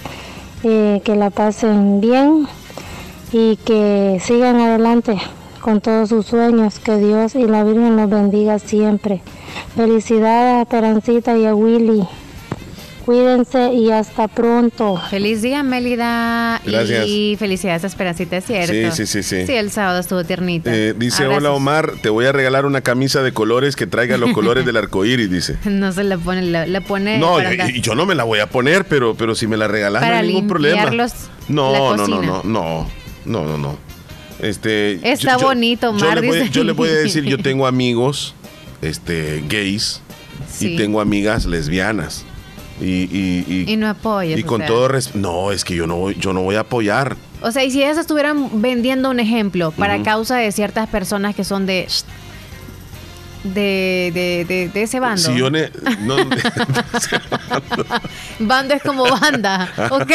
eh, 0.64 1.00
que 1.04 1.14
la 1.16 1.30
pasen 1.30 2.00
bien 2.00 2.46
y 3.32 3.56
que 3.56 4.20
sigan 4.22 4.60
adelante 4.60 5.16
con 5.60 5.80
todos 5.80 6.08
sus 6.08 6.26
sueños, 6.26 6.78
que 6.78 6.96
Dios 6.96 7.34
y 7.34 7.44
la 7.46 7.64
Virgen 7.64 7.96
los 7.96 8.08
bendiga 8.10 8.58
siempre. 8.58 9.20
Felicidades 9.76 10.54
a 10.58 10.62
Esperancita 10.62 11.36
y 11.36 11.44
a 11.46 11.54
Willy. 11.54 12.02
Cuídense 13.04 13.72
y 13.72 13.90
hasta 13.90 14.28
pronto. 14.28 15.00
Feliz 15.10 15.42
día, 15.42 15.62
Mélida. 15.62 16.60
Gracias. 16.64 17.06
Y 17.08 17.34
felicidades 17.38 17.82
a 17.84 17.86
Esperancita, 17.88 18.36
es 18.36 18.44
cierto. 18.44 18.72
Sí, 18.94 19.06
sí, 19.06 19.06
sí, 19.06 19.22
sí. 19.22 19.46
Sí, 19.46 19.52
el 19.54 19.70
sábado 19.70 19.98
estuvo 20.00 20.22
tiernita. 20.22 20.70
Eh, 20.72 20.94
dice, 20.96 21.24
Abrazos. 21.24 21.38
hola 21.44 21.52
Omar, 21.52 21.92
te 22.02 22.08
voy 22.10 22.26
a 22.26 22.32
regalar 22.32 22.66
una 22.66 22.82
camisa 22.82 23.22
de 23.22 23.32
colores 23.32 23.74
que 23.74 23.86
traiga 23.86 24.16
los 24.16 24.32
colores 24.32 24.64
del 24.64 24.76
arco 24.76 25.04
iris, 25.04 25.30
dice. 25.30 25.56
No 25.64 25.92
se 25.92 26.04
la 26.04 26.18
pone, 26.18 26.42
la, 26.42 26.66
la 26.66 26.80
pone 26.82 27.18
No, 27.18 27.34
para 27.36 27.68
y- 27.70 27.80
yo 27.80 27.94
no 27.94 28.06
me 28.06 28.14
la 28.14 28.24
voy 28.24 28.38
a 28.38 28.46
poner, 28.48 28.84
pero, 28.84 29.14
pero 29.14 29.34
si 29.34 29.46
me 29.46 29.56
la 29.56 29.66
regalas 29.66 30.02
no 30.02 30.08
hay 30.14 30.26
ningún 30.28 30.46
problema. 30.46 30.84
No, 31.48 31.72
la 31.72 31.78
no, 31.96 32.06
no, 32.06 32.22
no, 32.22 32.42
no, 32.44 32.86
no, 33.24 33.44
no, 33.44 33.58
no. 33.58 33.76
Este, 34.40 35.00
Está 35.10 35.36
bonito, 35.36 35.94
yo 35.96 36.14
le, 36.14 36.26
voy, 36.26 36.48
yo 36.50 36.64
le 36.64 36.72
voy 36.72 36.88
a 36.88 36.92
decir, 36.92 37.24
yo 37.24 37.36
tengo 37.42 37.66
amigos 37.66 38.34
este, 38.82 39.44
gays 39.48 40.00
Sí. 40.50 40.74
y 40.74 40.76
tengo 40.76 41.00
amigas 41.00 41.44
lesbianas. 41.46 42.24
Y, 42.80 42.84
y, 43.14 43.44
y, 43.46 43.70
Y 43.72 43.76
no 43.76 43.88
apoyas. 43.90 44.38
y 44.38 44.42
con 44.42 44.60
sea. 44.60 44.68
todo 44.68 44.88
res- 44.88 45.14
No, 45.14 45.52
es 45.52 45.64
que 45.64 45.74
yo 45.74 45.86
no 45.86 45.96
voy, 45.96 46.16
yo 46.18 46.32
no 46.32 46.40
voy 46.42 46.56
a 46.56 46.60
apoyar. 46.60 47.16
O 47.42 47.52
sea, 47.52 47.62
y 47.62 47.70
si 47.70 47.82
ellas 47.82 47.98
estuvieran 47.98 48.62
vendiendo 48.62 49.10
un 49.10 49.20
ejemplo 49.20 49.70
para 49.70 50.02
causa 50.02 50.36
de 50.38 50.50
ciertas 50.50 50.88
personas 50.88 51.34
que 51.34 51.44
son 51.44 51.66
de. 51.66 51.86
De, 53.42 54.10
de, 54.12 54.44
de, 54.46 54.68
de 54.68 54.82
ese 54.82 55.00
bando. 55.00 55.22
Si 55.22 55.34
yo 55.34 55.50
ne- 55.50 55.70
no, 56.02 56.16
Bando 58.38 58.74
es 58.74 58.82
como 58.82 59.04
banda. 59.04 59.72
ok, 59.90 60.12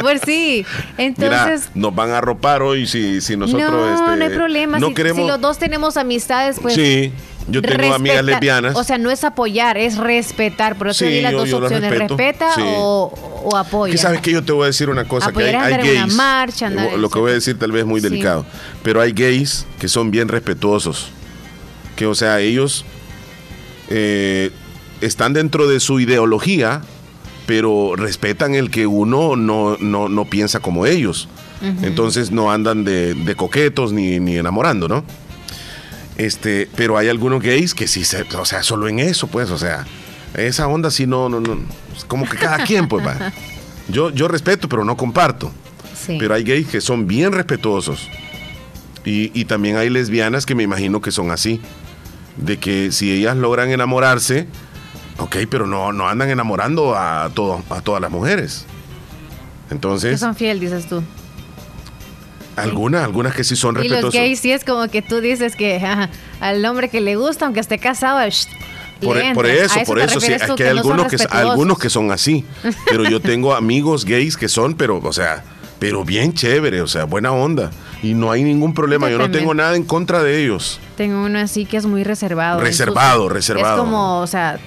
pues 0.00 0.20
sí. 0.24 0.64
Entonces. 0.98 1.70
Mira, 1.74 1.86
nos 1.88 1.94
van 1.94 2.10
a 2.10 2.18
arropar 2.18 2.62
hoy 2.62 2.86
si, 2.86 3.20
si 3.20 3.36
nosotros 3.36 3.70
no, 3.70 3.94
este, 3.94 4.16
no 4.16 4.24
hay 4.24 4.30
problema. 4.30 4.78
no 4.78 4.88
si, 4.88 4.94
queremos 4.94 5.22
si 5.22 5.28
los 5.28 5.40
dos 5.40 5.58
tenemos 5.58 5.96
amistades, 5.96 6.58
pues. 6.60 6.74
sí, 6.74 7.12
yo 7.48 7.62
tengo 7.62 7.94
amigas 7.94 8.24
lesbianas. 8.24 8.76
O 8.76 8.84
sea, 8.84 8.98
no 8.98 9.10
es 9.10 9.24
apoyar, 9.24 9.76
es 9.76 9.96
respetar. 9.96 10.76
Por 10.76 10.88
eso 10.88 11.04
Sí, 11.04 11.20
las 11.20 11.32
yo- 11.32 11.38
dos 11.38 11.48
yo 11.48 11.58
opciones: 11.58 11.90
respeta 11.98 12.54
sí. 12.54 12.62
o, 12.64 13.12
o 13.44 13.56
apoya. 13.56 13.90
que 13.92 13.98
sabes 13.98 14.20
que 14.20 14.30
yo 14.32 14.44
te 14.44 14.52
voy 14.52 14.64
a 14.64 14.66
decir 14.66 14.88
una 14.88 15.04
cosa 15.04 15.32
que 15.32 15.42
hay, 15.42 15.54
hay 15.54 15.74
en 15.74 15.80
una 15.80 16.00
gays. 16.04 16.14
marcha, 16.14 16.70
lo- 16.70 17.10
que 17.10 17.18
voy 17.18 17.32
a 17.32 17.34
decir 17.34 17.58
tal 17.58 17.72
vez 17.72 17.80
es 17.80 17.86
muy 17.86 18.00
Sí. 18.00 18.08
delicado, 18.08 18.46
pero 18.84 19.00
hay 19.00 19.12
gays 19.12 19.66
que 19.80 19.88
son 19.88 20.10
bien 20.12 20.28
respetuosos. 20.28 21.10
Que 22.02 22.06
o 22.06 22.16
sea, 22.16 22.40
ellos 22.40 22.84
eh, 23.88 24.50
están 25.00 25.34
dentro 25.34 25.68
de 25.68 25.78
su 25.78 26.00
ideología, 26.00 26.82
pero 27.46 27.94
respetan 27.94 28.56
el 28.56 28.72
que 28.72 28.88
uno 28.88 29.36
no, 29.36 29.76
no, 29.78 30.08
no 30.08 30.24
piensa 30.24 30.58
como 30.58 30.84
ellos. 30.84 31.28
Entonces 31.82 32.32
no 32.32 32.50
andan 32.50 32.82
de, 32.82 33.14
de 33.14 33.36
coquetos 33.36 33.92
ni, 33.92 34.18
ni 34.18 34.36
enamorando, 34.36 34.88
¿no? 34.88 35.04
Este, 36.16 36.68
pero 36.74 36.98
hay 36.98 37.06
algunos 37.06 37.40
gays 37.40 37.72
que 37.72 37.86
sí 37.86 38.02
se, 38.02 38.22
o 38.22 38.44
sea, 38.44 38.64
solo 38.64 38.88
en 38.88 38.98
eso, 38.98 39.28
pues, 39.28 39.48
o 39.52 39.58
sea, 39.58 39.86
esa 40.34 40.66
onda 40.66 40.90
sí 40.90 41.06
no, 41.06 41.28
no, 41.28 41.38
no, 41.38 41.56
como 42.08 42.28
que 42.28 42.36
cada 42.36 42.64
quien, 42.64 42.88
pues, 42.88 43.06
va. 43.06 43.32
Yo, 43.88 44.10
yo 44.10 44.26
respeto, 44.26 44.68
pero 44.68 44.84
no 44.84 44.96
comparto. 44.96 45.52
Sí. 45.94 46.16
Pero 46.18 46.34
hay 46.34 46.42
gays 46.42 46.66
que 46.66 46.80
son 46.80 47.06
bien 47.06 47.30
respetuosos. 47.30 48.08
Y, 49.04 49.30
y 49.40 49.44
también 49.44 49.76
hay 49.76 49.88
lesbianas 49.88 50.46
que 50.46 50.56
me 50.56 50.64
imagino 50.64 51.00
que 51.00 51.12
son 51.12 51.30
así. 51.30 51.60
De 52.36 52.58
que 52.58 52.92
si 52.92 53.10
ellas 53.12 53.36
logran 53.36 53.70
enamorarse, 53.70 54.46
ok, 55.18 55.36
pero 55.50 55.66
no, 55.66 55.92
no 55.92 56.08
andan 56.08 56.30
enamorando 56.30 56.96
a, 56.96 57.30
todo, 57.34 57.62
a 57.70 57.80
todas 57.80 58.00
las 58.00 58.10
mujeres. 58.10 58.64
Que 59.68 59.74
Entonces, 59.74 60.20
son 60.20 60.34
fiel, 60.34 60.60
dices 60.60 60.86
tú. 60.86 61.02
algunas, 62.56 63.02
algunas 63.04 63.34
que 63.34 63.44
sí 63.44 63.56
son 63.56 63.74
Y 63.76 63.78
los 63.78 63.82
respetuosas. 63.88 64.20
gays 64.20 64.40
sí 64.40 64.52
es 64.52 64.64
como 64.64 64.88
que 64.88 65.02
tú 65.02 65.20
dices 65.20 65.56
que 65.56 65.80
al 66.40 66.64
hombre 66.64 66.88
que 66.88 67.00
le 67.00 67.16
gusta, 67.16 67.46
aunque 67.46 67.60
esté 67.60 67.78
casado, 67.78 68.26
shh, 68.28 68.46
Por, 69.00 69.16
le 69.16 69.34
por 69.34 69.46
eso, 69.46 69.80
¿A 69.80 69.84
por 69.84 69.98
eso, 69.98 70.20
sí, 70.20 70.32
es 70.32 70.46
tú, 70.46 70.54
que 70.54 70.64
hay 70.68 70.74
no 70.74 70.80
algunos 70.80 71.06
que, 71.08 71.16
algunos 71.30 71.78
que 71.78 71.90
son 71.90 72.10
así. 72.12 72.44
Pero 72.88 73.04
yo 73.04 73.20
tengo 73.22 73.54
amigos 73.54 74.04
gays 74.04 74.36
que 74.36 74.48
son, 74.48 74.74
pero, 74.74 74.98
o 75.02 75.12
sea, 75.12 75.42
pero 75.82 76.04
bien 76.04 76.32
chévere, 76.32 76.80
o 76.80 76.86
sea, 76.86 77.04
buena 77.04 77.32
onda. 77.32 77.72
Y 78.04 78.14
no 78.14 78.30
hay 78.30 78.44
ningún 78.44 78.72
problema. 78.72 79.10
Yo 79.10 79.18
no 79.18 79.32
tengo 79.32 79.52
nada 79.52 79.74
en 79.74 79.82
contra 79.82 80.22
de 80.22 80.40
ellos. 80.44 80.78
Tengo 80.96 81.24
uno 81.24 81.40
así 81.40 81.64
que 81.64 81.76
es 81.76 81.86
muy 81.86 82.04
reservado. 82.04 82.60
Reservado, 82.60 83.28
reservado. 83.28 83.74
Es 83.74 83.80
como, 83.80 84.20
o 84.20 84.26
sea, 84.28 84.60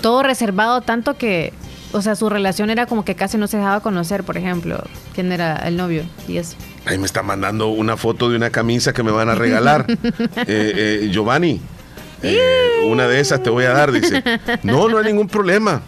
todo 0.00 0.22
reservado 0.22 0.80
tanto 0.80 1.18
que, 1.18 1.52
o 1.92 2.00
sea, 2.00 2.16
su 2.16 2.30
relación 2.30 2.70
era 2.70 2.86
como 2.86 3.04
que 3.04 3.14
casi 3.14 3.36
no 3.36 3.46
se 3.46 3.58
dejaba 3.58 3.80
conocer, 3.80 4.24
por 4.24 4.38
ejemplo, 4.38 4.82
quién 5.14 5.32
era 5.32 5.56
el 5.68 5.76
novio 5.76 6.04
y 6.26 6.38
eso. 6.38 6.56
Ahí 6.86 6.96
me 6.96 7.04
está 7.04 7.22
mandando 7.22 7.68
una 7.68 7.98
foto 7.98 8.30
de 8.30 8.36
una 8.36 8.48
camisa 8.48 8.94
que 8.94 9.02
me 9.02 9.10
van 9.10 9.28
a 9.28 9.34
regalar. 9.34 9.86
Eh, 10.46 11.06
eh, 11.06 11.08
Giovanni, 11.10 11.60
eh, 12.22 12.86
una 12.86 13.06
de 13.06 13.20
esas 13.20 13.42
te 13.42 13.50
voy 13.50 13.64
a 13.64 13.72
dar, 13.72 13.92
dice. 13.92 14.22
No, 14.62 14.88
no 14.88 14.98
hay 14.98 15.04
ningún 15.04 15.28
problema. 15.28 15.82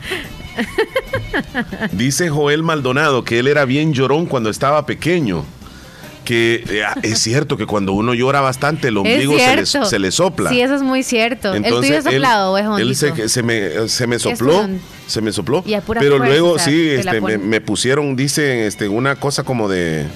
Dice 1.92 2.28
Joel 2.28 2.62
Maldonado 2.62 3.24
que 3.24 3.38
él 3.38 3.46
era 3.48 3.64
bien 3.64 3.92
llorón 3.92 4.26
cuando 4.26 4.50
estaba 4.50 4.86
pequeño. 4.86 5.44
Que 6.24 6.64
eh, 6.68 6.82
ah, 6.84 6.98
es 7.04 7.20
cierto 7.20 7.56
que 7.56 7.66
cuando 7.66 7.92
uno 7.92 8.12
llora 8.12 8.40
bastante, 8.40 8.88
el 8.88 8.96
ombligo 8.96 9.38
se 9.38 9.56
le, 9.56 9.64
cierto. 9.66 9.88
se 9.88 9.98
le 10.00 10.10
sopla. 10.10 10.50
Sí, 10.50 10.60
eso 10.60 10.74
es 10.74 10.82
muy 10.82 11.04
cierto. 11.04 11.54
¿El 11.54 11.62
tuyo 11.62 11.98
es 11.98 12.04
él- 12.06 12.14
soplado 12.14 12.52
o 12.52 12.58
es 12.58 12.66
hondito? 12.66 12.88
él 12.88 12.96
se, 12.96 13.28
se 13.28 13.42
me, 13.44 13.88
se 13.88 14.06
me 14.08 14.18
sopló, 14.18 14.68
se 15.06 15.20
me 15.20 15.30
sopló. 15.30 15.62
Y 15.64 15.70
Pero 15.70 15.84
fuerza, 15.84 16.16
luego 16.16 16.58
sí, 16.58 16.88
este, 16.90 17.20
me, 17.20 17.38
me 17.38 17.60
pusieron, 17.60 18.16
dicen, 18.16 18.58
este, 18.58 18.88
una 18.88 19.14
cosa 19.14 19.44
como 19.44 19.68
de 19.68 20.06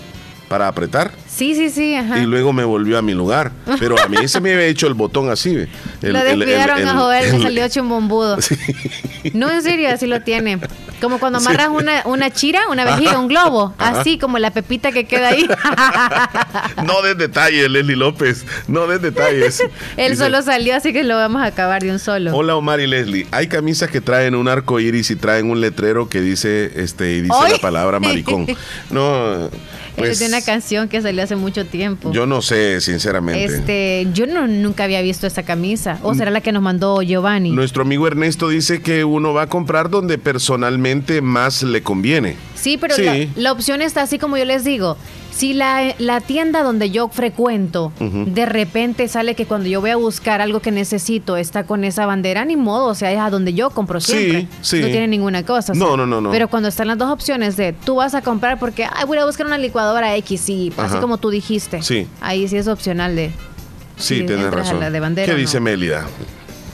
para 0.50 0.66
apretar 0.66 1.12
Sí, 1.28 1.54
sí, 1.54 1.70
sí, 1.70 1.94
ajá. 1.94 2.18
y 2.18 2.26
luego 2.26 2.52
me 2.52 2.64
volvió 2.64 2.98
a 2.98 3.02
mi 3.02 3.14
lugar. 3.14 3.52
Pero 3.78 3.94
a 4.02 4.08
mí 4.08 4.26
se 4.26 4.40
me 4.40 4.52
había 4.52 4.66
hecho 4.66 4.88
el 4.88 4.94
botón 4.94 5.30
así. 5.30 5.50
El- 6.02 6.12
lo 6.12 6.18
el- 6.18 6.38
descuidaron 6.40 6.78
el- 6.80 6.88
a 6.88 6.94
Joel, 6.94 7.24
el- 7.24 7.32
le 7.36 7.42
salió 7.42 7.68
chumombudo. 7.68 8.36
No, 9.34 9.50
en 9.50 9.62
serio, 9.62 9.90
así 9.90 10.06
lo 10.06 10.22
tiene. 10.22 10.58
Como 10.98 11.18
cuando 11.18 11.40
Sí. 11.40 11.46
amarras 11.46 11.68
una, 11.68 12.02
una 12.06 12.30
chira, 12.30 12.60
una 12.70 12.86
vejiga, 12.86 13.18
un 13.18 13.28
globo. 13.28 13.74
Ajá. 13.76 14.00
Así 14.00 14.16
como 14.18 14.38
la 14.38 14.50
pepita 14.50 14.92
que 14.92 15.04
queda 15.04 15.28
ahí. 15.28 15.46
No 16.84 17.02
des 17.02 17.18
detalles, 17.18 17.70
Leslie 17.70 17.96
López. 17.96 18.44
No 18.66 18.86
des 18.86 19.02
detalles. 19.02 19.60
Él 19.98 20.12
Dice, 20.12 20.24
solo 20.24 20.40
salió, 20.42 20.74
así 20.74 20.94
que 20.94 21.04
lo 21.04 21.16
vamos 21.16 21.42
a 21.42 21.46
acabar 21.46 21.82
de 21.82 21.90
un 21.90 21.98
solo. 21.98 22.34
Hola 22.34 22.56
Omar 22.56 22.80
y 22.80 22.86
Leslie. 22.86 23.26
Hay 23.30 23.46
camisas 23.48 23.90
que 23.90 24.00
traen 24.00 24.34
un 24.34 24.48
arco 24.48 24.80
iris 24.80 25.10
y 25.10 25.16
traen 25.16 25.50
un 25.50 25.60
letrero 25.60 26.08
que 26.08 26.22
dice, 26.22 26.72
este, 26.76 27.12
y 27.16 27.20
dice 27.20 27.34
la 27.52 27.58
palabra 27.58 28.00
maricón. 28.00 28.46
No, 28.90 29.50
pues 29.96 30.10
es 30.10 30.18
de 30.20 30.26
una 30.26 30.40
canción 30.42 30.88
que 30.88 31.00
salió 31.02 31.22
hace 31.22 31.36
mucho 31.36 31.66
tiempo. 31.66 32.12
yo 32.12 32.26
no 32.26 32.42
sé, 32.42 32.80
sinceramente. 32.80 33.44
Este, 33.44 34.06
yo 34.14 34.26
no 34.26 34.46
nunca 34.46 34.84
había 34.84 35.02
visto 35.02 35.26
esa 35.26 35.42
camisa. 35.42 35.98
¿O 36.02 36.14
será 36.14 36.30
la 36.30 36.40
que 36.40 36.52
nos 36.52 36.62
mandó 36.62 37.02
Giovanni? 37.02 37.50
Nuestro 37.50 37.82
amigo 37.82 38.06
Ernesto 38.06 38.48
dice 38.48 38.80
que 38.82 39.04
uno 39.04 39.32
va 39.34 39.42
a 39.42 39.46
comprar 39.48 39.90
donde 39.90 40.18
personalmente 40.18 41.20
más 41.22 41.62
le 41.62 41.82
conviene. 41.82 42.36
Sí, 42.54 42.76
pero 42.78 42.94
Sí. 42.94 43.04
La, 43.04 43.26
la 43.36 43.52
opción 43.52 43.82
está 43.82 44.02
así 44.02 44.18
como 44.18 44.36
yo 44.36 44.44
les 44.44 44.64
digo. 44.64 44.96
Si 45.40 45.54
la, 45.54 45.94
la 45.98 46.20
tienda 46.20 46.62
donde 46.62 46.90
yo 46.90 47.08
frecuento, 47.08 47.92
de 47.98 48.44
repente 48.44 49.08
sale 49.08 49.34
que 49.34 49.46
cuando 49.46 49.68
yo 49.70 49.80
voy 49.80 49.88
a 49.88 49.96
buscar 49.96 50.42
algo 50.42 50.60
que 50.60 50.70
necesito 50.70 51.38
está 51.38 51.64
con 51.64 51.82
esa 51.84 52.04
bandera, 52.04 52.44
ni 52.44 52.56
modo, 52.56 52.88
o 52.88 52.94
sea, 52.94 53.10
es 53.10 53.18
a 53.18 53.30
donde 53.30 53.54
yo 53.54 53.70
compro 53.70 54.00
Sí, 54.02 54.12
siempre. 54.12 54.48
sí. 54.60 54.80
No 54.80 54.88
tiene 54.88 55.08
ninguna 55.08 55.42
cosa. 55.46 55.72
o 55.72 55.74
sea, 55.74 55.82
No, 55.86 55.96
no, 55.96 56.06
no, 56.06 56.20
no. 56.20 56.30
Pero 56.30 56.48
cuando 56.48 56.68
están 56.68 56.88
las 56.88 56.98
dos 56.98 57.10
opciones 57.10 57.56
de 57.56 57.72
tú 57.72 57.94
vas 57.94 58.14
a 58.14 58.20
comprar 58.20 58.58
porque 58.58 58.84
ay, 58.84 59.06
voy 59.06 59.16
a 59.16 59.24
buscar 59.24 59.46
una 59.46 59.56
licuadora 59.56 60.14
X, 60.16 60.48
y 60.50 60.68
así 60.68 60.74
Ajá. 60.78 61.00
como 61.00 61.16
tú 61.16 61.30
dijiste. 61.30 61.80
Sí. 61.80 62.06
Ahí 62.20 62.46
sí 62.46 62.58
es 62.58 62.68
opcional 62.68 63.16
de. 63.16 63.28
Sí, 63.96 64.18
Sí, 64.18 64.26
tienes 64.26 64.50
razón. 64.52 64.78
la 64.78 64.90
de 64.90 65.00
bandera 65.00 65.24
¿Qué 65.24 65.32
no. 65.32 65.38
dice 65.38 65.58
Mélida? 65.58 66.06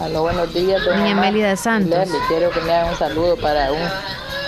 Aló, 0.00 0.22
buenos 0.22 0.52
días, 0.52 0.84
Doña. 0.84 1.14
Mélida 1.14 1.54
Santos. 1.56 1.96
Leslie, 2.00 2.18
quiero 2.26 2.50
que 2.50 2.60
me 2.62 2.72
hagan 2.72 2.90
un 2.92 2.98
saludo 2.98 3.36
para 3.36 3.70
un 3.70 3.78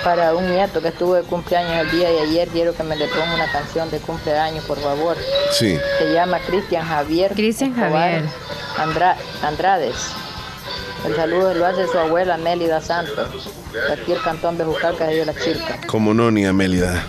para 0.04 0.34
un 0.34 0.50
nieto 0.50 0.80
que 0.80 0.88
estuvo 0.88 1.14
de 1.14 1.22
cumpleaños 1.22 1.72
el 1.86 1.90
día 1.90 2.08
de 2.10 2.20
ayer. 2.20 2.48
Quiero 2.48 2.74
que 2.74 2.82
me 2.82 2.96
le 2.96 3.06
ponga 3.08 3.34
una 3.34 3.50
canción 3.50 3.90
de 3.90 3.98
cumpleaños, 3.98 4.64
por 4.64 4.78
favor. 4.80 5.16
Sí. 5.52 5.76
Se 5.98 6.12
llama 6.12 6.38
Cristian 6.46 6.86
Javier. 6.86 7.32
Cristian 7.34 7.74
Javier. 7.74 8.24
Andra- 8.78 9.16
Andrades. 9.42 9.96
El 11.06 11.14
saludo 11.14 11.54
lo 11.54 11.64
hace 11.66 11.86
su 11.86 11.96
abuela 11.98 12.36
Mélida 12.38 12.80
Santos, 12.80 13.48
de 13.72 13.92
aquí 13.92 14.12
el 14.12 14.20
cantón 14.20 14.58
de 14.58 14.64
Jucalca 14.64 15.06
de 15.06 15.24
la 15.24 15.32
Chilca. 15.34 15.78
Como 15.86 16.12
no, 16.12 16.30
ni 16.32 16.44
a 16.44 16.52
Mélida. 16.52 17.04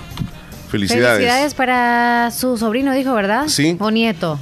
Felicidades. 0.69 1.17
Felicidades 1.17 1.53
para 1.55 2.29
su 2.31 2.55
sobrino, 2.57 2.93
dijo, 2.93 3.13
¿verdad? 3.13 3.47
Sí. 3.47 3.75
O 3.79 3.89
nieto. 3.89 4.37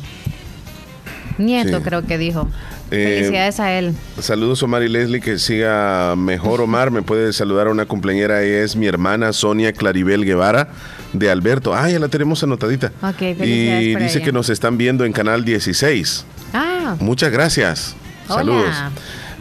Nieto, 1.38 1.78
Sí. 1.78 1.84
creo 1.84 2.06
que 2.06 2.18
dijo. 2.18 2.48
Eh, 2.90 3.18
Felicidades 3.20 3.60
a 3.60 3.72
él. 3.78 3.94
Saludos 4.20 4.64
Omar 4.64 4.82
y 4.84 4.88
Leslie, 4.90 5.20
que 5.20 5.40
siga 5.40 6.16
mejor 6.16 6.62
Omar. 6.62 6.90
Me 6.92 7.02
puede 7.02 7.34
saludar 7.34 7.68
a 7.68 7.72
una 7.72 7.86
compañera, 7.86 8.42
ella 8.44 8.64
es 8.64 8.76
mi 8.76 8.88
hermana 8.88 9.34
Sonia 9.34 9.74
Claribel 9.74 10.24
Guevara 10.24 10.70
de 11.14 11.30
Alberto. 11.30 11.74
Ah, 11.76 11.90
ya 11.90 12.00
la 12.00 12.08
tenemos 12.08 12.42
anotadita. 12.44 12.92
Ok, 13.02 13.22
Y 13.22 13.96
dice 13.96 14.18
ella. 14.20 14.26
que 14.26 14.32
nos 14.32 14.50
están 14.50 14.78
viendo 14.78 15.04
en 15.06 15.12
Canal 15.12 15.44
16. 15.44 16.26
Ah, 16.54 16.96
Muchas 17.00 17.32
gracias. 17.32 17.96
Hola. 18.30 18.38
Saludos. 18.38 18.76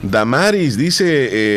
Damaris 0.02 0.76
dice, 0.76 1.04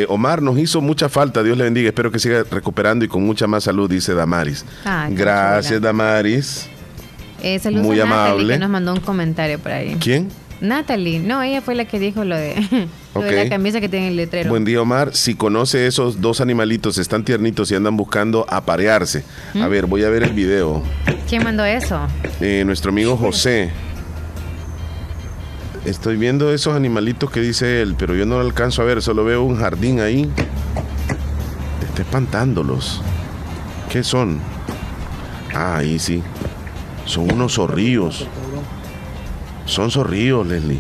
eh, 0.02 0.06
Omar 0.10 0.42
nos 0.42 0.58
hizo 0.58 0.82
mucha 0.82 1.10
falta, 1.10 1.44
Dios 1.44 1.58
le 1.58 1.66
bendiga, 1.66 1.90
espero 1.90 2.10
que 2.12 2.20
siga 2.20 2.44
recuperando 2.50 3.04
y 3.04 3.08
con 3.08 3.24
mucha 3.24 3.48
más 3.48 3.66
salud, 3.66 3.90
dice 3.90 4.14
Damaris. 4.14 4.64
Qué 4.84 5.14
Gracias. 5.16 5.82
Damaris. 5.82 6.68
eh, 7.44 7.60
saludos 7.60 7.86
Muy 7.86 8.00
a 8.00 8.06
Natalie, 8.06 8.26
amable. 8.32 8.54
que 8.54 8.60
nos 8.60 8.70
mandó 8.70 8.94
un 8.94 9.00
comentario 9.02 9.60
por 9.60 9.72
ahí. 9.74 9.98
¿Quién? 10.00 10.30
Natalie, 10.62 11.20
no, 11.20 11.42
ella 11.42 11.62
fue 11.62 11.74
la 11.76 11.86
que 11.86 12.00
dijo 12.00 12.26
lo 12.26 12.36
de, 12.36 12.56
lo 13.16 13.22
de 13.22 13.30
Ok. 13.30 13.36
la 13.36 13.50
camisa 13.50 13.80
que 13.80 13.88
tiene 13.90 14.10
el 14.10 14.16
letrero. 14.18 14.50
Buen 14.50 14.66
día, 14.66 14.82
Omar. 14.82 15.16
Si 15.16 15.36
conoce 15.36 15.88
esos 15.88 16.20
dos 16.22 16.42
animalitos, 16.42 16.98
están 16.98 17.24
tiernitos 17.24 17.72
y 17.72 17.76
andan 17.76 17.96
buscando 17.96 18.46
aparearse. 18.50 19.24
A 19.62 19.68
ver, 19.68 19.86
voy 19.86 20.04
a 20.04 20.10
ver 20.10 20.24
el 20.24 20.34
video. 20.34 20.84
¿Quién 21.30 21.44
mandó 21.44 21.64
eso? 21.66 22.00
Eh, 22.42 22.64
nuestro 22.66 22.92
amigo 22.92 23.16
José. 23.16 23.72
Estoy 25.86 26.18
viendo 26.18 26.54
esos 26.54 26.76
animalitos 26.76 27.32
que 27.32 27.40
dice 27.40 27.82
él, 27.82 27.96
pero 27.98 28.14
yo 28.16 28.26
no 28.26 28.36
lo 28.36 28.42
alcanzo 28.42 28.82
a 28.82 28.86
ver, 28.86 29.02
solo 29.02 29.24
veo 29.24 29.44
un 29.44 29.56
jardín 29.58 30.02
ahí. 30.02 30.30
Está 31.88 32.02
espantándolos. 32.02 33.02
¿Qué 33.90 34.04
son? 34.04 34.40
Ah, 35.56 35.78
ahí 35.78 35.98
sí. 35.98 36.22
Son 37.06 37.32
unos 37.32 37.54
zorrillos. 37.56 38.28
Son 39.70 39.92
zorrillos, 39.92 40.46
Leslie. 40.48 40.80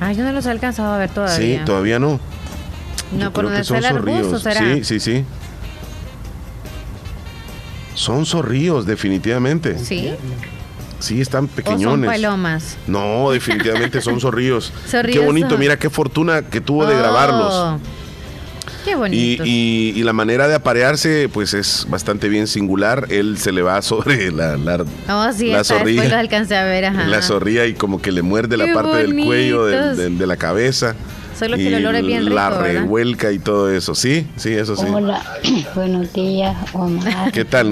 Ah, 0.00 0.12
yo 0.12 0.24
no 0.24 0.32
los 0.32 0.46
he 0.46 0.50
alcanzado 0.50 0.94
a 0.94 0.98
ver 0.98 1.10
todavía. 1.10 1.36
Sí, 1.58 1.64
todavía 1.64 1.98
no. 1.98 2.18
No, 3.12 3.18
Yo 3.24 3.32
por 3.32 3.44
donde 3.44 3.60
está 3.60 3.76
el 3.78 3.84
son 3.84 3.96
arbusto. 3.96 4.38
Sí, 4.38 4.84
sí, 4.84 5.00
sí. 5.00 5.24
Son 7.94 8.24
zorrillos, 8.24 8.86
definitivamente. 8.86 9.78
Sí. 9.78 10.14
Sí, 11.00 11.20
están 11.20 11.44
O 11.44 11.48
son 11.48 11.54
pequeñones. 11.56 12.10
palomas. 12.10 12.76
No, 12.86 13.30
definitivamente 13.30 14.00
son 14.00 14.20
zorrillos. 14.20 14.72
Zorrillos 14.88 15.20
Qué 15.20 15.26
bonito, 15.26 15.50
son. 15.50 15.58
mira 15.58 15.78
qué 15.78 15.90
fortuna 15.90 16.42
que 16.42 16.60
tuvo 16.60 16.86
de 16.86 16.94
Oh, 16.94 16.98
grabarlos. 16.98 17.80
Qué 18.84 18.92
Y, 18.92 18.94
bonito. 18.94 19.42
y- 19.44 19.92
y 19.96 20.02
la 20.02 20.12
manera 20.12 20.48
de 20.48 20.54
aparearse, 20.54 21.28
pues 21.32 21.54
es 21.54 21.86
bastante 21.88 22.28
bien 22.28 22.46
singular. 22.46 23.06
Él 23.10 23.36
se 23.38 23.52
le 23.52 23.62
va 23.62 23.80
sobre 23.82 24.30
la, 24.32 24.56
la, 24.56 24.84
oh, 25.08 25.32
sí, 25.32 25.48
la 25.50 25.64
zorrilla. 25.64 26.18
alcancé 26.18 26.56
a 26.56 26.64
ver, 26.64 26.86
ajá. 26.86 27.06
La 27.06 27.22
zorrilla 27.22 27.66
y 27.66 27.74
como 27.74 28.00
que 28.00 28.12
le 28.12 28.22
muerde 28.22 28.56
la 28.56 28.72
parte 28.72 28.96
del 28.98 29.16
cuello, 29.24 29.66
de, 29.66 30.26
la 30.26 30.36
cabeza. 30.36 30.94
Solo 31.40 31.56
que 31.56 31.62
y 31.62 31.66
el 31.68 31.74
olor 31.76 31.94
es 31.96 32.04
bien 32.06 32.22
rico, 32.24 32.34
La 32.34 32.50
¿verdad? 32.50 32.64
revuelca 32.82 33.32
y 33.32 33.38
todo 33.38 33.70
eso. 33.74 33.94
Sí, 33.94 34.26
sí, 34.36 34.52
eso 34.52 34.76
sí. 34.76 34.84
Hola, 34.92 35.22
buenos 35.74 36.12
días, 36.12 36.54
Omar. 36.74 37.32
¿Qué 37.32 37.44
tal, 37.46 37.68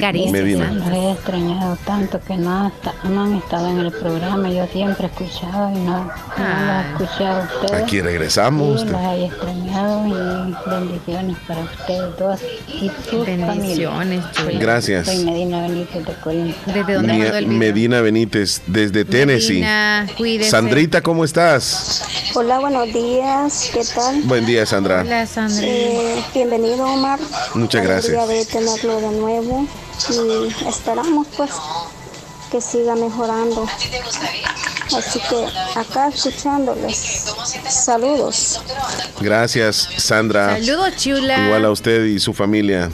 Caricias. 0.00 0.32
Medina? 0.32 0.72
Los 0.72 0.88
he 0.88 1.10
extrañado 1.12 1.78
tanto 1.86 2.20
que 2.26 2.36
no, 2.36 2.66
hasta- 2.66 2.94
no 3.08 3.22
han 3.22 3.34
estado 3.36 3.68
en 3.70 3.78
el 3.78 3.92
programa. 3.92 4.50
Yo 4.50 4.66
siempre 4.72 5.06
escuchaba 5.06 5.72
y 5.72 5.78
no, 5.78 6.04
no 6.04 6.12
Ah. 6.36 6.84
los 6.98 7.00
he 7.00 7.04
escuchado 7.04 7.40
a 7.42 7.44
ustedes. 7.44 7.82
Aquí 7.84 8.00
regresamos. 8.00 8.80
Sí, 8.80 8.86
los 8.88 9.00
he 9.00 9.24
extrañado 9.26 10.06
y 10.08 10.70
bendiciones 10.70 11.36
para 11.46 11.60
ustedes 11.62 12.18
dos 12.18 12.40
y 12.68 12.90
sus 13.08 13.24
Bendiciones. 13.26 14.24
Gracias. 14.58 15.06
Soy 15.06 15.24
Medina 15.24 15.62
Benítez 15.62 16.04
de 16.06 16.12
Colima. 16.14 16.54
¿Desde 16.66 16.94
dónde? 16.94 17.46
Medina 17.46 18.00
Benítez, 18.00 18.62
desde 18.66 19.04
Tennessee. 19.04 19.52
Medina, 19.60 20.06
cuídese. 20.16 20.50
Sandrita, 20.50 21.00
¿cómo 21.02 21.24
estás? 21.24 22.31
Hola, 22.34 22.60
buenos 22.60 22.86
días. 22.86 23.70
¿Qué 23.74 23.84
tal? 23.84 24.22
Buen 24.22 24.46
día, 24.46 24.64
Sandra. 24.64 25.02
Hola, 25.02 25.26
Sandra. 25.26 25.66
Eh, 25.66 26.24
bienvenido, 26.32 26.84
Omar. 26.84 27.20
Muchas 27.54 27.82
gracias. 27.82 28.16
Alegría 28.16 28.38
de 28.38 28.46
tenerlo 28.46 29.00
de 29.00 29.10
nuevo 29.10 29.66
y 30.08 30.66
esperamos, 30.66 31.26
pues, 31.36 31.50
que 32.50 32.60
siga 32.62 32.94
mejorando. 32.94 33.66
Así 34.96 35.20
que 35.28 35.46
acá 35.78 36.08
escuchándoles. 36.08 37.34
Saludos. 37.68 38.62
Gracias, 39.20 39.88
Sandra. 39.98 40.58
Saludos, 40.58 40.96
chula. 40.96 41.46
Igual 41.46 41.66
a 41.66 41.70
usted 41.70 42.04
y 42.04 42.18
su 42.18 42.32
familia. 42.32 42.90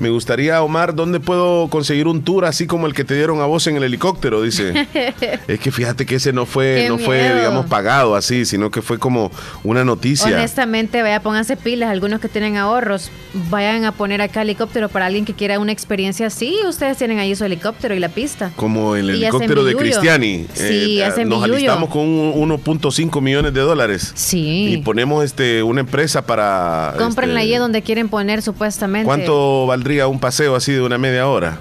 Me 0.00 0.08
gustaría, 0.08 0.62
Omar, 0.62 0.94
¿dónde 0.94 1.20
puedo 1.20 1.68
conseguir 1.68 2.06
un 2.06 2.22
tour 2.22 2.46
así 2.46 2.66
como 2.66 2.86
el 2.86 2.94
que 2.94 3.04
te 3.04 3.14
dieron 3.14 3.40
a 3.42 3.44
vos 3.44 3.66
en 3.66 3.76
el 3.76 3.82
helicóptero? 3.84 4.40
Dice. 4.40 4.88
es 5.46 5.60
que 5.60 5.70
fíjate 5.70 6.06
que 6.06 6.14
ese 6.14 6.32
no 6.32 6.46
fue, 6.46 6.84
Qué 6.84 6.88
no 6.88 6.96
fue, 6.96 7.20
miedo. 7.20 7.36
digamos, 7.36 7.66
pagado 7.66 8.16
así, 8.16 8.46
sino 8.46 8.70
que 8.70 8.80
fue 8.80 8.98
como 8.98 9.30
una 9.62 9.84
noticia. 9.84 10.28
Honestamente, 10.28 11.02
vaya, 11.02 11.20
pónganse 11.20 11.58
pilas. 11.58 11.90
Algunos 11.90 12.18
que 12.20 12.28
tienen 12.30 12.56
ahorros, 12.56 13.10
vayan 13.50 13.84
a 13.84 13.92
poner 13.92 14.22
acá 14.22 14.40
helicóptero 14.40 14.88
para 14.88 15.04
alguien 15.04 15.26
que 15.26 15.34
quiera 15.34 15.58
una 15.58 15.72
experiencia 15.72 16.28
así. 16.28 16.56
Ustedes 16.66 16.96
tienen 16.96 17.18
ahí 17.18 17.36
su 17.36 17.44
helicóptero 17.44 17.94
y 17.94 17.98
la 17.98 18.08
pista. 18.08 18.52
Como 18.56 18.96
el 18.96 19.10
Y 19.10 19.24
helicóptero 19.24 19.64
de. 19.64 19.74
Cristiani. 19.74 20.46
Sí, 20.54 21.02
hacen 21.02 21.28
nos 21.28 21.42
billullo. 21.42 21.56
alistamos 21.72 21.90
con 21.90 22.02
un 22.08 22.50
1.5 22.50 23.20
millones 23.20 23.52
de 23.52 23.60
dólares. 23.60 24.12
Sí. 24.14 24.72
Y 24.72 24.76
ponemos 24.78 25.22
este 25.24 25.62
una 25.62 25.80
empresa 25.80 26.24
para. 26.24 26.94
Cómprenla 26.96 27.42
este, 27.42 27.52
ahí 27.54 27.58
donde 27.58 27.82
quieren 27.82 28.08
poner 28.08 28.40
supuestamente. 28.40 29.04
¿Cuánto 29.04 29.66
valdría 29.66 29.89
un 30.08 30.20
paseo 30.20 30.54
así 30.56 30.72
de 30.72 30.80
una 30.82 30.98
media 30.98 31.26
hora? 31.28 31.58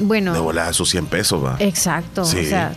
Bueno, 0.00 0.32
De 0.32 0.40
volada, 0.40 0.72
sus 0.72 0.88
100 0.90 1.06
pesos, 1.06 1.44
va. 1.44 1.56
exacto. 1.58 2.24
Sí. 2.24 2.38
O 2.38 2.44
sea, 2.44 2.74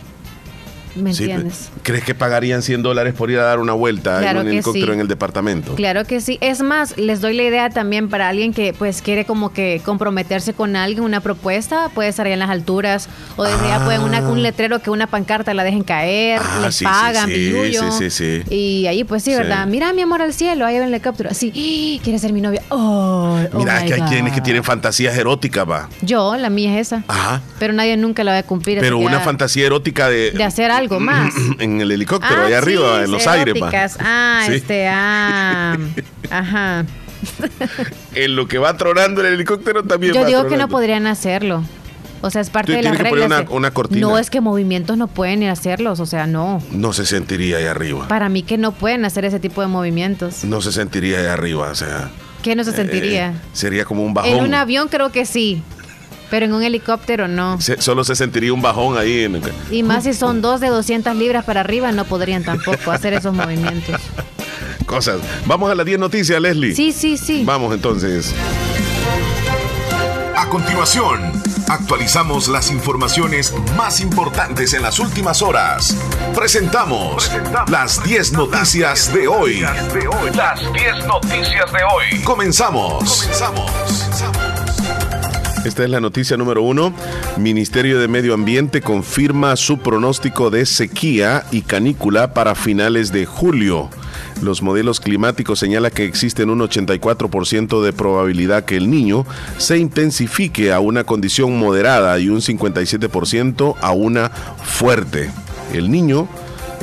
¿me 0.96 1.14
Sí, 1.14 1.24
entiendes? 1.24 1.70
¿Crees 1.84 2.04
que 2.04 2.16
pagarían 2.16 2.62
100 2.62 2.82
dólares 2.84 3.14
por 3.14 3.30
ir 3.32 3.40
a 3.40 3.44
dar 3.44 3.60
una 3.60 3.74
vuelta 3.74 4.20
Claro 4.20 4.42
en 4.42 4.48
un 4.48 4.54
helicóptero 4.54 4.88
sí. 4.88 4.94
en 4.94 5.00
el 5.00 5.08
departamento? 5.08 5.76
Claro 5.76 6.06
que 6.06 6.22
sí. 6.22 6.38
Es 6.42 6.62
más, 6.62 6.98
les 6.98 7.22
doy 7.22 7.34
la 7.36 7.44
idea 7.44 7.70
también 7.70 8.10
para 8.10 8.30
alguien 8.30 8.54
que 8.54 8.74
pues 8.74 9.02
quiere 9.02 9.26
como 9.26 9.52
que 9.54 9.82
comprometerse 9.84 10.54
con 10.54 10.76
alguien, 10.76 11.04
una 11.04 11.20
propuesta, 11.22 11.90
puede 11.94 12.10
estar 12.10 12.26
allá 12.26 12.34
en 12.34 12.40
las 12.40 12.50
alturas 12.50 13.10
o 13.36 13.44
desde 13.44 13.60
allá 13.72 13.84
pueden 13.86 14.02
una- 14.02 14.22
un 14.22 14.42
letrero 14.44 14.80
que 14.80 14.90
una 14.90 15.08
pancarta 15.08 15.54
la 15.54 15.64
dejen 15.64 15.84
caer, 15.84 16.40
Ah, 16.44 16.60
les 16.64 16.76
sí, 16.76 16.80
sí, 16.80 16.86
pagan, 16.86 17.28
sí, 17.30 17.54
sí, 17.74 18.10
sí, 18.10 18.10
sí. 18.10 18.56
Y 18.56 18.88
ahí 18.88 19.04
pues 19.04 19.24
sí, 19.24 19.32
Sí. 19.32 19.38
¿verdad? 19.38 19.68
Mira 19.68 19.94
mi 19.94 20.02
amor 20.02 20.22
al 20.22 20.34
cielo, 20.34 20.66
ahí 20.66 20.78
va 20.80 20.86
el 20.86 20.94
helicóptero. 20.94 21.30
Así, 21.32 21.50
"¡Ah! 21.56 22.02
¿quieres 22.04 22.22
ser 22.22 22.34
mi 22.34 22.42
novia? 22.42 22.62
Oh, 22.70 23.40
oh 23.54 23.58
Mira, 23.58 23.82
my 23.82 23.88
que 23.88 23.94
hay 23.96 24.00
God. 24.02 24.10
quienes 24.10 24.34
que 24.34 24.42
tienen 24.42 24.64
fantasías 24.64 25.16
eróticas, 25.18 25.70
va. 25.70 25.90
Yo, 26.02 26.36
la 26.38 26.50
mía 26.50 26.80
es 26.80 26.88
esa. 26.88 27.04
Ajá. 27.08 27.42
Pero 27.60 27.74
nadie 27.74 27.98
nunca 27.98 28.24
la 28.24 28.32
va 28.34 28.38
a 28.40 28.44
cumplir. 28.44 28.80
Pero 28.80 28.98
una 28.98 29.20
fantasía 29.20 29.66
erótica 29.66 30.10
de, 30.10 30.32
De 30.32 30.44
hacer 30.44 30.72
algo 30.72 30.85
más. 30.99 31.34
en 31.60 31.82
el 31.82 31.91
helicóptero, 31.91 32.41
Ah, 32.41 32.45
allá 32.48 32.57
arriba, 32.60 32.98
sí, 32.99 33.03
en 33.06 33.12
los 33.12 33.28
aires. 33.28 33.56
Ah, 33.99 34.44
Sí. 34.48 34.53
este, 34.53 34.88
ah, 34.88 35.78
ajá. 36.30 36.86
en 38.14 38.36
lo 38.36 38.48
que 38.48 38.57
va 38.57 38.76
tronando 38.78 39.22
el 39.22 39.28
helicóptero 39.34 39.84
también 39.84 40.14
Yo 40.14 40.22
va 40.22 40.28
digo 40.28 40.40
que 40.41 40.44
no 40.45 40.49
tronando. 40.49 40.72
podrían 40.76 41.07
hacerlo. 41.07 41.64
O 42.22 42.30
sea, 42.32 42.41
es 42.41 42.49
parte 42.49 42.72
Tú 42.72 42.78
de 42.78 42.84
las 42.84 42.98
reglas. 42.98 43.26
una- 43.28 43.45
una 43.52 43.72
cortina. 43.72 44.02
No 44.02 44.18
es 44.18 44.30
que 44.30 44.41
movimientos 44.41 44.98
no 44.98 45.07
pueden 45.07 45.44
hacerlos, 45.44 45.99
o 45.99 46.06
sea, 46.06 46.26
no. 46.26 46.62
No 46.72 46.91
se 46.94 47.06
sentiría 47.06 47.57
ahí 47.57 47.66
arriba. 47.66 48.07
Para 48.07 48.30
mí 48.30 48.41
que 48.41 48.57
no 48.57 48.72
pueden 48.72 49.06
hacer 49.06 49.26
ese 49.26 49.40
tipo 49.40 49.62
de 49.62 49.68
movimientos. 49.68 50.44
No 50.44 50.62
se 50.62 50.72
sentiría 50.72 51.20
ahí 51.20 51.26
arriba, 51.28 51.70
o 51.70 51.76
sea. 51.76 52.10
¿Qué 52.41 52.56
no 52.56 52.64
se 52.64 52.72
eh, 52.72 52.74
sentiría? 52.76 53.34
sería 53.53 53.86
como 53.86 54.03
un 54.03 54.14
bajón. 54.14 54.32
en 54.32 54.44
un 54.44 54.53
avión 54.53 54.88
creo 54.88 55.12
que 55.12 55.26
sí, 55.26 55.62
pero 56.30 56.46
en 56.46 56.54
un 56.54 56.64
helicóptero 56.64 57.28
no. 57.28 57.60
Se- 57.62 57.82
solo 57.82 58.04
se 58.04 58.16
sentiría 58.16 58.54
un 58.54 58.62
bajón 58.62 58.98
ahí. 58.98 59.24
En 59.24 59.42
Y 59.72 59.84
más 59.84 60.04
si 60.04 60.14
son 60.14 60.42
dos 60.42 60.60
de 60.62 60.68
200 60.68 61.16
libras 61.16 61.46
para 61.46 61.62
arriba, 61.62 61.92
no 61.92 62.06
podrían 62.06 62.44
tampoco 62.44 62.92
hacer 62.92 63.14
esos 63.14 63.34
movimientos. 63.34 64.00
cosas. 64.86 65.20
Vamos 65.46 65.72
a 65.72 65.76
las 65.76 65.86
10 65.86 66.00
noticias, 66.00 66.40
Leslie. 66.40 66.76
Sí, 66.76 66.92
sí, 66.92 67.18
sí. 67.18 67.44
Vamos 67.46 67.74
entonces. 67.74 68.34
A 70.38 70.48
continuación, 70.50 71.32
actualizamos 71.70 72.48
las 72.48 72.70
informaciones 72.70 73.54
más 73.76 74.00
importantes 74.00 74.74
en 74.74 74.84
las 74.84 75.00
últimas 75.00 75.42
horas. 75.42 75.96
Presentamos 76.36 77.32
las 77.70 78.04
10 78.04 78.34
noticias 78.34 79.12
de 79.14 79.28
hoy. 79.28 79.62
Las 80.36 80.60
10 80.74 81.06
noticias 81.08 81.72
de 81.72 81.80
hoy. 81.84 82.22
Comenzamos. 82.24 83.24
Comenzamos. 83.24 84.05
Esta 85.66 85.84
es 85.84 85.90
la 85.90 86.00
noticia 86.00 86.38
número 86.38 86.62
uno. 86.62 86.94
Ministerio 87.38 88.00
de 88.00 88.08
Medio 88.08 88.36
Ambiente 88.36 88.82
confirma 88.82 89.56
su 89.56 89.80
pronóstico 89.80 90.52
de 90.52 90.64
sequía 90.68 91.44
y 91.52 91.64
canícula 91.64 92.36
para 92.36 92.54
finales 92.54 93.12
de 93.12 93.26
julio. 93.26 93.90
Los 94.44 94.62
modelos 94.62 95.00
climáticos 95.00 95.58
señalan 95.58 95.90
que 95.90 96.06
existen 96.06 96.52
un 96.52 96.60
84% 96.60 97.82
de 97.82 97.94
probabilidad 97.94 98.64
que 98.66 98.78
el 98.78 98.92
niño 98.92 99.26
se 99.58 99.80
intensifique 99.80 100.72
a 100.72 100.80
una 100.80 101.04
condición 101.04 101.58
moderada 101.58 102.20
y 102.20 102.30
un 102.30 102.42
57% 102.42 103.76
a 103.82 103.92
una 103.92 104.30
fuerte. 104.30 105.32
El 105.74 105.90
niño 105.90 106.28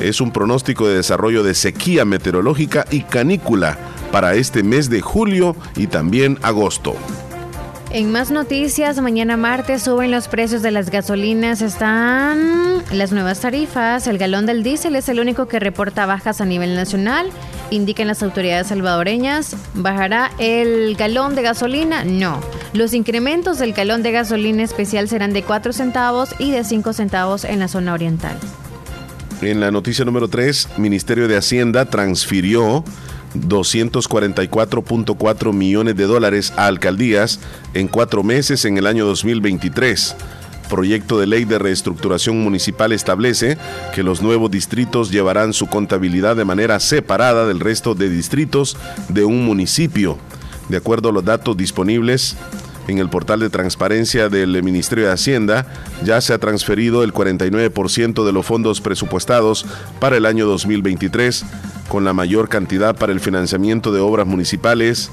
es 0.00 0.20
un 0.20 0.32
pronóstico 0.32 0.88
de 0.88 0.96
desarrollo 0.96 1.44
de 1.44 1.54
sequía 1.54 2.04
meteorológica 2.04 2.84
y 2.90 3.02
canícula 3.02 3.78
para 4.10 4.34
este 4.34 4.64
mes 4.64 4.90
de 4.90 5.00
julio 5.02 5.54
y 5.76 5.86
también 5.86 6.40
agosto. 6.42 6.96
En 7.94 8.10
más 8.10 8.30
noticias, 8.30 8.98
mañana 9.02 9.36
martes 9.36 9.82
suben 9.82 10.10
los 10.10 10.26
precios 10.26 10.62
de 10.62 10.70
las 10.70 10.88
gasolinas, 10.88 11.60
están 11.60 12.82
las 12.90 13.12
nuevas 13.12 13.40
tarifas, 13.40 14.06
el 14.06 14.16
galón 14.16 14.46
del 14.46 14.62
diésel 14.62 14.96
es 14.96 15.10
el 15.10 15.20
único 15.20 15.46
que 15.46 15.60
reporta 15.60 16.06
bajas 16.06 16.40
a 16.40 16.46
nivel 16.46 16.74
nacional, 16.74 17.28
indican 17.70 18.06
las 18.06 18.22
autoridades 18.22 18.68
salvadoreñas. 18.68 19.56
¿Bajará 19.74 20.30
el 20.38 20.96
galón 20.96 21.34
de 21.34 21.42
gasolina? 21.42 22.02
No. 22.02 22.40
Los 22.72 22.94
incrementos 22.94 23.58
del 23.58 23.74
galón 23.74 24.02
de 24.02 24.12
gasolina 24.12 24.62
especial 24.62 25.06
serán 25.06 25.34
de 25.34 25.42
4 25.42 25.74
centavos 25.74 26.30
y 26.38 26.50
de 26.50 26.64
5 26.64 26.94
centavos 26.94 27.44
en 27.44 27.58
la 27.58 27.68
zona 27.68 27.92
oriental. 27.92 28.38
En 29.42 29.60
la 29.60 29.70
noticia 29.70 30.06
número 30.06 30.28
3, 30.28 30.78
Ministerio 30.78 31.28
de 31.28 31.36
Hacienda 31.36 31.84
transfirió 31.84 32.84
244.4 33.34 35.52
millones 35.52 35.96
de 35.96 36.04
dólares 36.04 36.52
a 36.56 36.66
alcaldías 36.66 37.40
en 37.74 37.88
cuatro 37.88 38.22
meses 38.22 38.64
en 38.64 38.78
el 38.78 38.86
año 38.86 39.04
2023. 39.06 40.16
Proyecto 40.68 41.18
de 41.18 41.26
ley 41.26 41.44
de 41.44 41.58
reestructuración 41.58 42.40
municipal 42.42 42.92
establece 42.92 43.58
que 43.94 44.02
los 44.02 44.22
nuevos 44.22 44.50
distritos 44.50 45.10
llevarán 45.10 45.52
su 45.52 45.66
contabilidad 45.66 46.36
de 46.36 46.46
manera 46.46 46.80
separada 46.80 47.46
del 47.46 47.60
resto 47.60 47.94
de 47.94 48.08
distritos 48.08 48.78
de 49.08 49.24
un 49.24 49.44
municipio. 49.44 50.16
De 50.68 50.78
acuerdo 50.78 51.10
a 51.10 51.12
los 51.12 51.24
datos 51.24 51.56
disponibles 51.56 52.36
en 52.88 52.98
el 52.98 53.08
portal 53.08 53.38
de 53.40 53.50
transparencia 53.50 54.28
del 54.28 54.60
Ministerio 54.62 55.06
de 55.06 55.12
Hacienda, 55.12 55.66
ya 56.04 56.20
se 56.20 56.32
ha 56.32 56.38
transferido 56.38 57.04
el 57.04 57.12
49% 57.12 58.24
de 58.24 58.32
los 58.32 58.46
fondos 58.46 58.80
presupuestados 58.80 59.66
para 60.00 60.16
el 60.16 60.26
año 60.26 60.46
2023, 60.46 61.44
con 61.88 62.04
la 62.04 62.12
mayor 62.12 62.48
cantidad 62.48 62.96
para 62.96 63.12
el 63.12 63.20
financiamiento 63.20 63.92
de 63.92 64.00
obras 64.00 64.26
municipales 64.26 65.10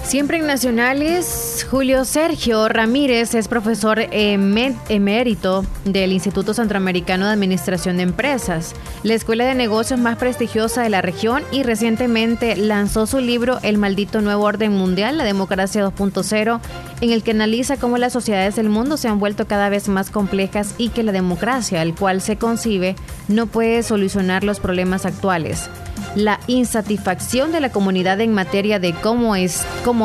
Siempre 0.02 0.38
en 0.38 0.46
Nacionales, 0.46 1.64
Julio 1.70 2.04
Sergio 2.04 2.68
Ramírez 2.68 3.34
es 3.34 3.46
profesor 3.46 4.00
emérito 4.10 5.64
del 5.84 6.12
Instituto 6.12 6.52
Centroamericano 6.52 7.26
de 7.26 7.32
Administración 7.32 7.96
de 7.96 8.02
Empresas, 8.02 8.74
la 9.04 9.14
escuela 9.14 9.44
de 9.44 9.54
negocios 9.54 10.00
más 10.00 10.16
prestigiosa 10.16 10.82
de 10.82 10.90
la 10.90 11.00
región 11.00 11.44
y 11.52 11.62
recientemente 11.62 12.56
lanzó 12.56 13.06
su 13.06 13.20
libro 13.20 13.58
El 13.62 13.78
maldito 13.78 14.20
nuevo 14.20 14.44
orden 14.44 14.72
mundial, 14.72 15.16
la 15.16 15.24
democracia 15.24 15.86
2.0, 15.86 16.60
en 17.02 17.10
el 17.10 17.22
que 17.22 17.30
analiza 17.30 17.76
cómo 17.76 17.96
las 17.96 18.12
sociedades 18.12 18.56
del 18.56 18.68
mundo 18.68 18.96
se 18.96 19.06
han 19.06 19.20
vuelto 19.20 19.46
cada 19.46 19.68
vez 19.68 19.88
más 19.88 20.10
complejas 20.10 20.74
y 20.76 20.88
que 20.88 21.04
la 21.04 21.12
democracia, 21.12 21.82
al 21.82 21.94
cual 21.94 22.20
se 22.20 22.36
concibe, 22.36 22.96
no 23.28 23.46
puede 23.46 23.84
solucionar 23.84 24.42
los 24.42 24.58
problemas 24.58 25.06
actuales 25.06 25.70
la 26.14 26.40
insatisfacción 26.46 27.52
de 27.52 27.60
la 27.60 27.70
comunidad 27.70 28.20
en 28.20 28.32
materia 28.32 28.78
de 28.78 28.92
cómo 28.94 29.34
es 29.36 29.64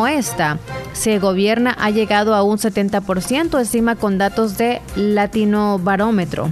esta 0.10 0.60
se 0.94 1.20
gobierna 1.20 1.76
ha 1.78 1.90
llegado 1.90 2.34
a 2.36 2.44
un 2.44 2.58
70%, 2.58 3.60
estima 3.60 3.96
con 3.96 4.18
datos 4.18 4.58
de 4.58 4.82
Latino 4.96 5.80
Barómetro. 5.80 6.50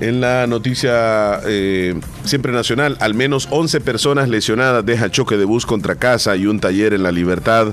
En 0.00 0.20
la 0.20 0.48
noticia 0.48 1.40
eh, 1.46 1.94
siempre 2.24 2.50
nacional, 2.50 2.96
al 2.98 3.14
menos 3.14 3.46
11 3.50 3.80
personas 3.80 4.28
lesionadas 4.28 4.84
deja 4.84 5.10
choque 5.10 5.36
de 5.36 5.44
bus 5.44 5.64
contra 5.64 5.94
casa 5.94 6.34
y 6.34 6.46
un 6.46 6.58
taller 6.58 6.92
en 6.92 7.04
La 7.04 7.12
Libertad. 7.12 7.72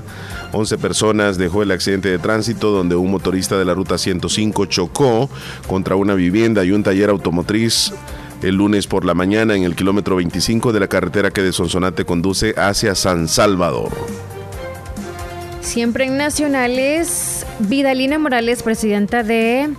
11 0.52 0.78
personas 0.78 1.38
dejó 1.38 1.64
el 1.64 1.72
accidente 1.72 2.08
de 2.08 2.20
tránsito 2.20 2.70
donde 2.70 2.94
un 2.94 3.10
motorista 3.10 3.58
de 3.58 3.64
la 3.64 3.74
ruta 3.74 3.98
105 3.98 4.66
chocó 4.66 5.28
contra 5.66 5.96
una 5.96 6.14
vivienda 6.14 6.64
y 6.64 6.70
un 6.70 6.84
taller 6.84 7.10
automotriz 7.10 7.92
el 8.42 8.56
lunes 8.56 8.86
por 8.86 9.04
la 9.04 9.14
mañana 9.14 9.54
en 9.54 9.64
el 9.64 9.76
kilómetro 9.76 10.16
25 10.16 10.72
de 10.72 10.80
la 10.80 10.88
carretera 10.88 11.30
que 11.30 11.42
de 11.42 11.52
Sonsonate 11.52 12.04
conduce 12.04 12.54
hacia 12.56 12.94
San 12.94 13.28
Salvador. 13.28 13.90
Siempre 15.60 16.06
en 16.06 16.16
Nacionales, 16.16 17.46
Vidalina 17.58 18.18
Morales, 18.18 18.62
presidenta 18.62 19.22
de 19.22 19.70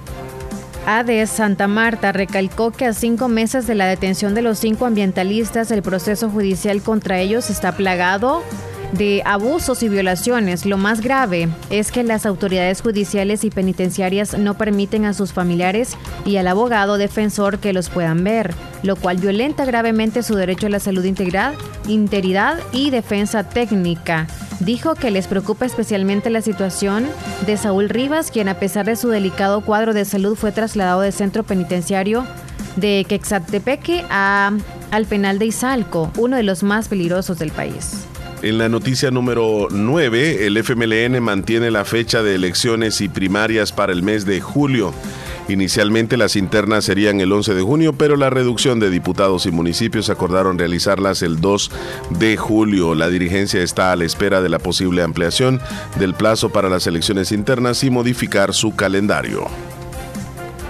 AD 0.86 1.26
Santa 1.26 1.68
Marta, 1.68 2.12
recalcó 2.12 2.72
que 2.72 2.86
a 2.86 2.94
cinco 2.94 3.28
meses 3.28 3.68
de 3.68 3.76
la 3.76 3.88
detención 3.88 4.36
de 4.36 4.42
los 4.42 4.60
cinco 4.60 4.86
ambientalistas, 4.86 5.72
el 5.72 5.82
proceso 5.82 6.30
judicial 6.30 6.82
contra 6.82 7.20
ellos 7.20 7.50
está 7.50 7.72
plagado 7.76 8.44
de 8.94 9.22
abusos 9.26 9.84
y 9.84 9.90
violaciones. 9.90 10.66
Lo 10.66 10.78
más 10.78 11.02
grave 11.02 11.50
es 11.70 11.92
que 11.92 12.04
las 12.04 12.26
autoridades 12.26 12.82
judiciales 12.82 13.44
y 13.44 13.50
penitenciarias 13.50 14.38
no 14.38 14.56
permiten 14.56 15.06
a 15.06 15.14
sus 15.14 15.34
familiares 15.34 15.96
y 16.26 16.38
al 16.38 16.48
abogado 16.48 16.98
defensor 16.98 17.60
que 17.60 17.74
los 17.74 17.90
puedan 17.90 18.24
ver, 18.24 18.54
lo 18.84 18.96
cual 18.96 19.18
violenta 19.18 19.66
gravemente 19.66 20.24
su 20.24 20.36
derecho 20.36 20.68
a 20.68 20.70
la 20.70 20.80
salud 20.80 21.04
integral, 21.06 21.56
integridad 21.88 22.58
y 22.72 22.90
defensa 22.90 23.44
técnica. 23.44 24.28
Dijo 24.60 24.94
que 24.94 25.10
les 25.10 25.28
preocupa 25.28 25.66
especialmente 25.66 26.30
la 26.30 26.42
situación 26.42 27.08
de 27.48 27.58
Saúl 27.58 27.90
Rivas, 27.90 28.30
quien 28.30 28.48
a 28.48 28.60
pesar 28.60 28.86
de 28.86 28.96
su 28.96 29.10
delicado 29.10 29.62
cuadro 29.62 29.94
de 29.94 30.06
salud 30.06 30.36
fue 30.36 30.52
trasladado 30.52 31.02
del 31.02 31.14
centro 31.14 31.44
penitenciario 31.44 32.26
de 32.76 33.06
Quexatepeque 33.10 34.06
a, 34.10 34.52
al 34.92 35.06
penal 35.06 35.40
de 35.40 35.48
Izalco, 35.48 36.12
uno 36.18 36.38
de 36.38 36.44
los 36.44 36.62
más 36.62 36.90
peligrosos 36.90 37.40
del 37.40 37.52
país. 37.52 38.06
En 38.44 38.58
la 38.58 38.70
noticia 38.70 39.12
número 39.12 39.68
9, 39.70 40.48
el 40.48 40.58
FMLN 40.58 41.22
mantiene 41.22 41.70
la 41.70 41.86
fecha 41.86 42.24
de 42.24 42.34
elecciones 42.34 43.00
y 43.00 43.08
primarias 43.08 43.72
para 43.72 43.94
el 43.94 44.02
mes 44.02 44.26
de 44.26 44.42
julio. 44.42 44.96
Inicialmente 45.48 46.18
las 46.18 46.36
internas 46.36 46.86
serían 46.86 47.22
el 47.22 47.32
11 47.32 47.54
de 47.54 47.62
junio, 47.62 47.94
pero 47.94 48.16
la 48.16 48.32
reducción 48.32 48.80
de 48.80 48.90
diputados 48.90 49.46
y 49.46 49.52
municipios 49.52 50.10
acordaron 50.10 50.58
realizarlas 50.58 51.22
el 51.22 51.40
2 51.40 51.72
de 52.20 52.36
julio. 52.36 52.96
La 52.96 53.10
dirigencia 53.10 53.62
está 53.62 53.92
a 53.92 53.96
la 53.96 54.06
espera 54.06 54.42
de 54.42 54.50
la 54.50 54.58
posible 54.58 55.04
ampliación 55.04 55.62
del 56.00 56.16
plazo 56.16 56.50
para 56.50 56.68
las 56.68 56.88
elecciones 56.88 57.32
internas 57.32 57.84
y 57.84 57.92
modificar 57.92 58.56
su 58.56 58.76
calendario. 58.76 59.71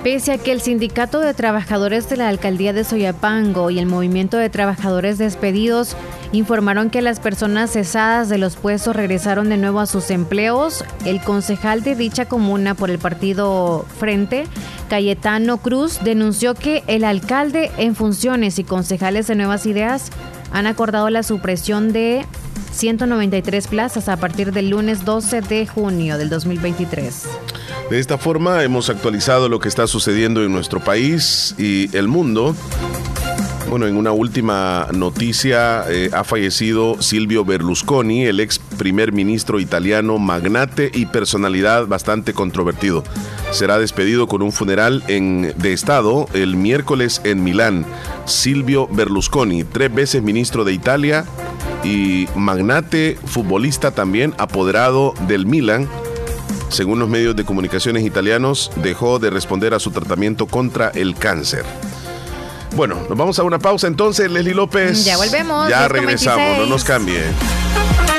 Pese 0.04 0.32
a 0.32 0.40
que 0.40 0.52
el 0.52 0.62
Sindicato 0.62 1.20
de 1.20 1.36
Trabajadores 1.36 2.10
de 2.10 2.18
la 2.18 2.28
Alcaldía 2.28 2.74
de 2.74 2.84
Soyapango 2.84 3.70
y 3.70 3.78
el 3.78 3.86
Movimiento 3.86 4.38
de 4.38 4.50
Trabajadores 4.50 5.20
Despedidos 5.20 5.96
informaron 6.32 6.90
que 6.90 7.04
las 7.04 7.20
personas 7.20 7.74
cesadas 7.74 8.28
de 8.28 8.40
los 8.40 8.56
puestos 8.56 8.96
regresaron 8.96 9.50
de 9.50 9.58
nuevo 9.58 9.80
a 9.80 9.86
sus 9.86 10.10
empleos, 10.10 10.84
el 11.06 11.22
concejal 11.22 11.84
de 11.84 11.96
dicha 11.96 12.26
comuna 12.26 12.74
por 12.74 12.90
el 12.90 12.98
partido 12.98 13.86
Frente, 14.00 14.46
Cayetano 14.90 15.58
Cruz, 15.58 16.00
denunció 16.04 16.56
que 16.56 16.84
el 16.88 17.04
alcalde 17.04 17.70
en 17.78 17.94
funciones 17.94 18.58
y 18.58 18.64
concejales 18.64 19.28
de 19.28 19.36
Nuevas 19.36 19.68
Ideas 19.68 20.10
han 20.52 20.66
acordado 20.66 21.12
la 21.12 21.22
supresión 21.22 21.94
de 21.94 22.26
193 22.72 23.68
plazas 23.68 24.10
a 24.10 24.18
partir 24.18 24.52
del 24.52 24.72
lunes 24.72 25.06
12 25.06 25.42
de 25.42 25.68
junio 25.68 26.18
del 26.18 26.30
2023. 26.30 27.28
De 27.90 28.00
esta 28.00 28.18
forma 28.18 28.64
hemos 28.64 28.90
actualizado 28.90 29.50
lo 29.50 29.60
que 29.60 29.68
está 29.68 29.88
sucediendo 29.88 30.44
en 30.44 30.52
nuestro 30.52 30.80
país 30.80 31.56
y 31.58 31.96
el 31.96 32.08
mundo. 32.08 32.56
Bueno, 33.70 33.88
en 33.88 33.96
una 33.96 34.12
última 34.12 34.88
noticia 34.94 35.86
eh, 35.88 36.10
ha 36.12 36.26
fallecido 36.26 37.02
Silvio 37.02 37.46
Berlusconi, 37.46 38.26
el 38.26 38.42
ex 38.42 38.60
primer 38.60 39.14
ministro 39.14 39.62
italiano, 39.62 40.18
magnate 40.18 40.92
y 40.94 41.06
personalidad 41.06 41.88
bastante 41.88 42.34
controvertido. 42.34 43.04
Será 43.52 43.80
despedido 43.80 44.28
con 44.28 44.42
un 44.42 44.52
funeral 44.52 45.04
en, 45.08 45.54
de 45.58 45.72
Estado 45.72 46.28
el 46.34 46.58
miércoles 46.58 47.22
en 47.24 47.46
Milán. 47.46 47.86
Silvio 48.26 48.90
Berlusconi, 48.92 49.64
tres 49.64 49.94
veces 49.94 50.22
ministro 50.22 50.66
de 50.66 50.74
Italia 50.74 51.24
y 51.84 52.28
magnate 52.36 53.18
futbolista 53.24 53.92
también, 53.92 54.34
apoderado 54.38 55.14
del 55.30 55.46
Milan, 55.46 55.88
según 56.72 57.00
los 57.00 57.10
medios 57.10 57.36
de 57.36 57.44
comunicaciones 57.44 58.04
italianos, 58.06 58.72
dejó 58.78 59.20
de 59.20 59.30
responder 59.30 59.74
a 59.74 59.80
su 59.80 59.92
tratamiento 59.92 60.48
contra 60.48 60.90
el 60.90 61.16
cáncer. 61.16 61.66
Bueno, 62.76 62.96
nos 63.10 63.18
vamos 63.18 63.38
a 63.38 63.44
una 63.44 63.60
pausa 63.60 63.88
entonces, 63.88 64.32
Leslie 64.32 64.54
López. 64.54 65.04
Ya 65.04 65.18
volvemos. 65.18 65.70
Ya 65.70 65.80
10 65.80 65.88
con 65.90 65.98
regresamos, 65.98 66.38
26. 66.38 66.70
no 66.70 66.74
nos 66.74 66.84
cambie. 66.84 67.22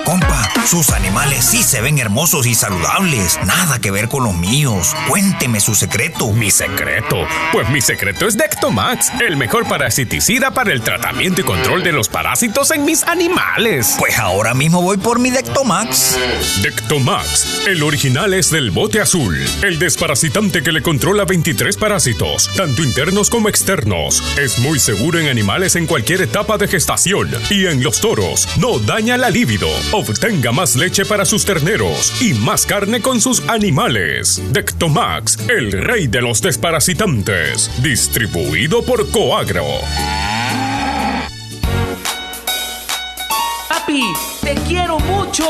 Compa, 0.04 0.50
sus 0.66 0.90
animales 0.90 1.44
sí 1.44 1.62
se 1.62 1.80
ven 1.80 1.98
hermosos 1.98 2.46
y 2.46 2.54
saludables. 2.54 3.38
Nada 3.46 3.78
que 3.78 3.90
ver 3.90 4.08
con 4.08 4.24
los 4.24 4.34
míos. 4.34 4.94
Cuénteme 5.08 5.60
su 5.60 5.74
secreto. 5.74 6.32
Mi 6.32 6.50
secreto. 6.50 7.26
Pues 7.52 7.68
mi 7.70 7.80
secreto 7.80 8.26
es 8.26 8.36
Dectomax, 8.36 9.12
el 9.20 9.36
mejor 9.36 9.66
parasiticida 9.68 10.52
para 10.52 10.72
el 10.72 10.82
tratamiento 10.82 11.42
y 11.42 11.44
control 11.44 11.82
de 11.82 11.92
los 11.92 12.08
parásitos 12.08 12.70
en 12.72 12.84
mis 12.84 13.04
animales. 13.04 13.96
Pues 13.98 14.18
ahora 14.18 14.54
mismo 14.54 14.82
voy 14.82 14.96
por 14.96 15.18
mi 15.18 15.30
Dectomax. 15.30 16.18
Dectomax, 16.62 17.66
el 17.66 17.82
original 17.82 18.34
es 18.34 18.50
del 18.50 18.70
bote 18.70 19.00
azul, 19.00 19.38
el 19.62 19.78
desparasitante 19.78 20.62
que 20.62 20.72
le 20.72 20.82
controla 20.82 21.24
23 21.24 21.76
parásitos, 21.76 22.50
tanto 22.56 22.82
internos 22.82 23.30
como 23.30 23.48
externos. 23.48 24.22
Es 24.38 24.58
muy 24.58 24.78
seguro 24.78 25.18
en 25.18 25.28
animales 25.28 25.76
en 25.76 25.86
cualquier 25.86 26.22
etapa 26.22 26.58
de 26.58 26.68
gestación 26.68 27.30
y 27.50 27.66
en 27.66 27.82
los 27.82 28.00
toros. 28.00 28.48
No 28.58 28.78
daña 28.78 29.16
la 29.16 29.30
libido. 29.30 29.68
Obtenga 30.02 30.50
más 30.50 30.74
leche 30.74 31.04
para 31.04 31.24
sus 31.24 31.44
terneros 31.44 32.20
y 32.20 32.34
más 32.34 32.66
carne 32.66 33.00
con 33.00 33.20
sus 33.20 33.48
animales. 33.48 34.42
Dectomax, 34.50 35.38
el 35.48 35.70
rey 35.70 36.08
de 36.08 36.20
los 36.20 36.42
desparasitantes. 36.42 37.70
Distribuido 37.80 38.82
por 38.82 39.08
Coagro. 39.10 39.64
Papi, 43.68 44.02
te 44.42 44.54
quiero 44.66 44.98
mucho. 44.98 45.44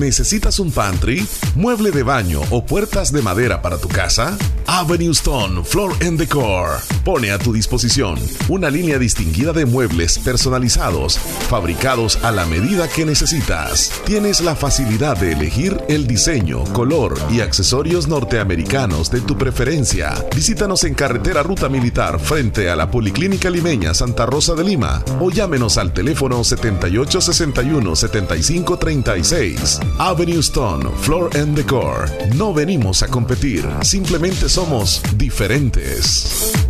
¿Necesitas 0.00 0.58
un 0.58 0.72
pantry, 0.72 1.26
mueble 1.56 1.90
de 1.90 2.02
baño 2.02 2.40
o 2.48 2.64
puertas 2.64 3.12
de 3.12 3.20
madera 3.20 3.60
para 3.60 3.76
tu 3.76 3.86
casa? 3.86 4.38
Avenue 4.66 5.10
Stone 5.10 5.62
Floor 5.62 5.92
and 6.00 6.18
Decor 6.18 6.78
pone 7.04 7.30
a 7.32 7.38
tu 7.38 7.52
disposición 7.52 8.18
una 8.48 8.70
línea 8.70 8.98
distinguida 8.98 9.52
de 9.52 9.66
muebles 9.66 10.18
personalizados, 10.18 11.18
fabricados 11.18 12.18
a 12.22 12.32
la 12.32 12.46
medida 12.46 12.88
que 12.88 13.04
necesitas. 13.04 13.92
Tienes 14.06 14.40
la 14.40 14.56
facilidad 14.56 15.18
de 15.18 15.32
elegir 15.32 15.78
el 15.88 16.06
diseño, 16.06 16.64
color 16.72 17.18
y 17.30 17.42
accesorios 17.42 18.08
norteamericanos 18.08 19.10
de 19.10 19.20
tu 19.20 19.36
preferencia. 19.36 20.14
Visítanos 20.34 20.84
en 20.84 20.94
carretera 20.94 21.42
Ruta 21.42 21.68
Militar 21.68 22.18
frente 22.20 22.70
a 22.70 22.76
la 22.76 22.90
Policlínica 22.90 23.50
Limeña 23.50 23.92
Santa 23.92 24.24
Rosa 24.24 24.54
de 24.54 24.64
Lima 24.64 25.04
o 25.20 25.30
llámenos 25.30 25.76
al 25.76 25.92
teléfono 25.92 26.42
7861 26.42 27.96
7536. 27.96 29.89
Avenue 29.98 30.42
Stone 30.42 30.90
Floor 30.96 31.30
and 31.36 31.56
Decor. 31.56 32.08
No 32.36 32.52
venimos 32.52 33.02
a 33.02 33.08
competir, 33.08 33.64
simplemente 33.82 34.48
somos 34.48 35.02
diferentes. 35.16 36.69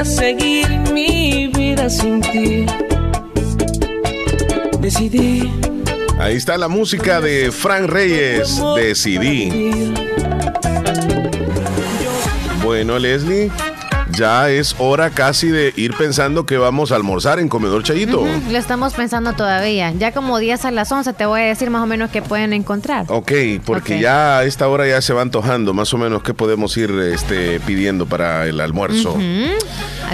Que 0.00 0.04
voy 0.04 0.12
a 0.12 0.16
seguir 0.16 0.68
mi 0.92 1.48
vida 1.48 1.90
sin 1.90 2.20
ti. 2.20 2.66
Decidí. 4.80 5.50
Ahí 6.18 6.36
está 6.36 6.56
la 6.56 6.68
música 6.68 7.20
de 7.20 7.50
Frank 7.50 7.88
Reyes, 7.88 8.60
Decidí. 8.76 9.92
Bueno, 12.62 12.98
Leslie, 12.98 13.50
ya 14.12 14.50
es 14.50 14.74
hora 14.78 15.10
casi 15.10 15.48
de 15.48 15.72
ir 15.76 15.94
pensando 15.96 16.46
que 16.46 16.58
vamos 16.58 16.92
a 16.92 16.96
almorzar 16.96 17.38
en 17.38 17.48
Comedor 17.48 17.82
Chayito. 17.82 18.24
Lo 18.50 18.58
estamos 18.58 18.94
pensando 18.94 19.32
todavía. 19.34 19.92
Ya 19.92 20.12
como 20.12 20.38
10 20.38 20.64
a 20.64 20.70
las 20.70 20.90
11 20.90 21.12
te 21.12 21.26
voy 21.26 21.42
a 21.42 21.44
decir 21.44 21.70
más 21.70 21.82
o 21.82 21.86
menos 21.86 22.10
qué 22.10 22.22
pueden 22.22 22.52
encontrar. 22.52 23.06
Ok, 23.08 23.32
porque 23.64 24.00
ya 24.00 24.38
a 24.38 24.44
esta 24.44 24.68
hora 24.68 24.86
ya 24.86 25.00
se 25.02 25.12
va 25.12 25.22
antojando 25.22 25.74
más 25.74 25.92
o 25.94 25.98
menos 25.98 26.22
qué 26.22 26.34
podemos 26.34 26.76
ir 26.76 26.90
este, 26.90 27.60
pidiendo 27.60 28.06
para 28.06 28.46
el 28.46 28.60
almuerzo. 28.60 29.16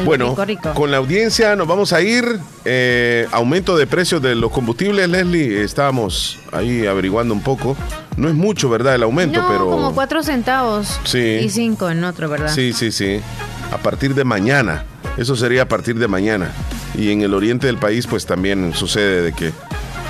Bueno, 0.05 0.31
rico, 0.31 0.45
rico. 0.45 0.75
con 0.75 0.91
la 0.91 0.99
audiencia 0.99 1.57
nos 1.57 1.67
vamos 1.67 1.93
a 1.93 2.03
ir. 2.03 2.39
Eh, 2.69 3.29
aumento 3.31 3.77
de 3.77 3.87
precios 3.87 4.21
de 4.21 4.35
los 4.35 4.51
combustibles, 4.51 5.09
Leslie. 5.09 5.63
Estábamos 5.63 6.39
ahí 6.53 6.87
averiguando 6.87 7.33
un 7.33 7.41
poco. 7.41 7.77
No 8.17 8.29
es 8.29 8.35
mucho, 8.35 8.69
¿verdad? 8.69 8.95
El 8.95 9.05
aumento, 9.05 9.41
no, 9.41 9.49
pero. 9.49 9.71
como 9.71 9.95
4 9.95 10.23
centavos. 10.23 11.01
Sí. 11.05 11.39
Y 11.43 11.49
5 11.49 11.91
en 11.91 12.05
otro, 12.05 12.29
¿verdad? 12.29 12.53
Sí, 12.53 12.73
sí, 12.73 12.91
sí. 12.91 13.21
A 13.73 13.79
partir 13.79 14.15
de 14.15 14.25
mañana. 14.25 14.85
Eso 15.17 15.37
sería 15.37 15.63
a 15.63 15.69
partir 15.69 15.99
de 15.99 16.09
mañana. 16.09 16.51
Y 16.95 17.11
en 17.11 17.23
el 17.23 17.35
oriente 17.35 17.67
del 17.67 17.79
país, 17.79 18.07
pues 18.07 18.27
también 18.27 18.73
sucede 18.75 19.23
de 19.23 19.33
que, 19.33 19.53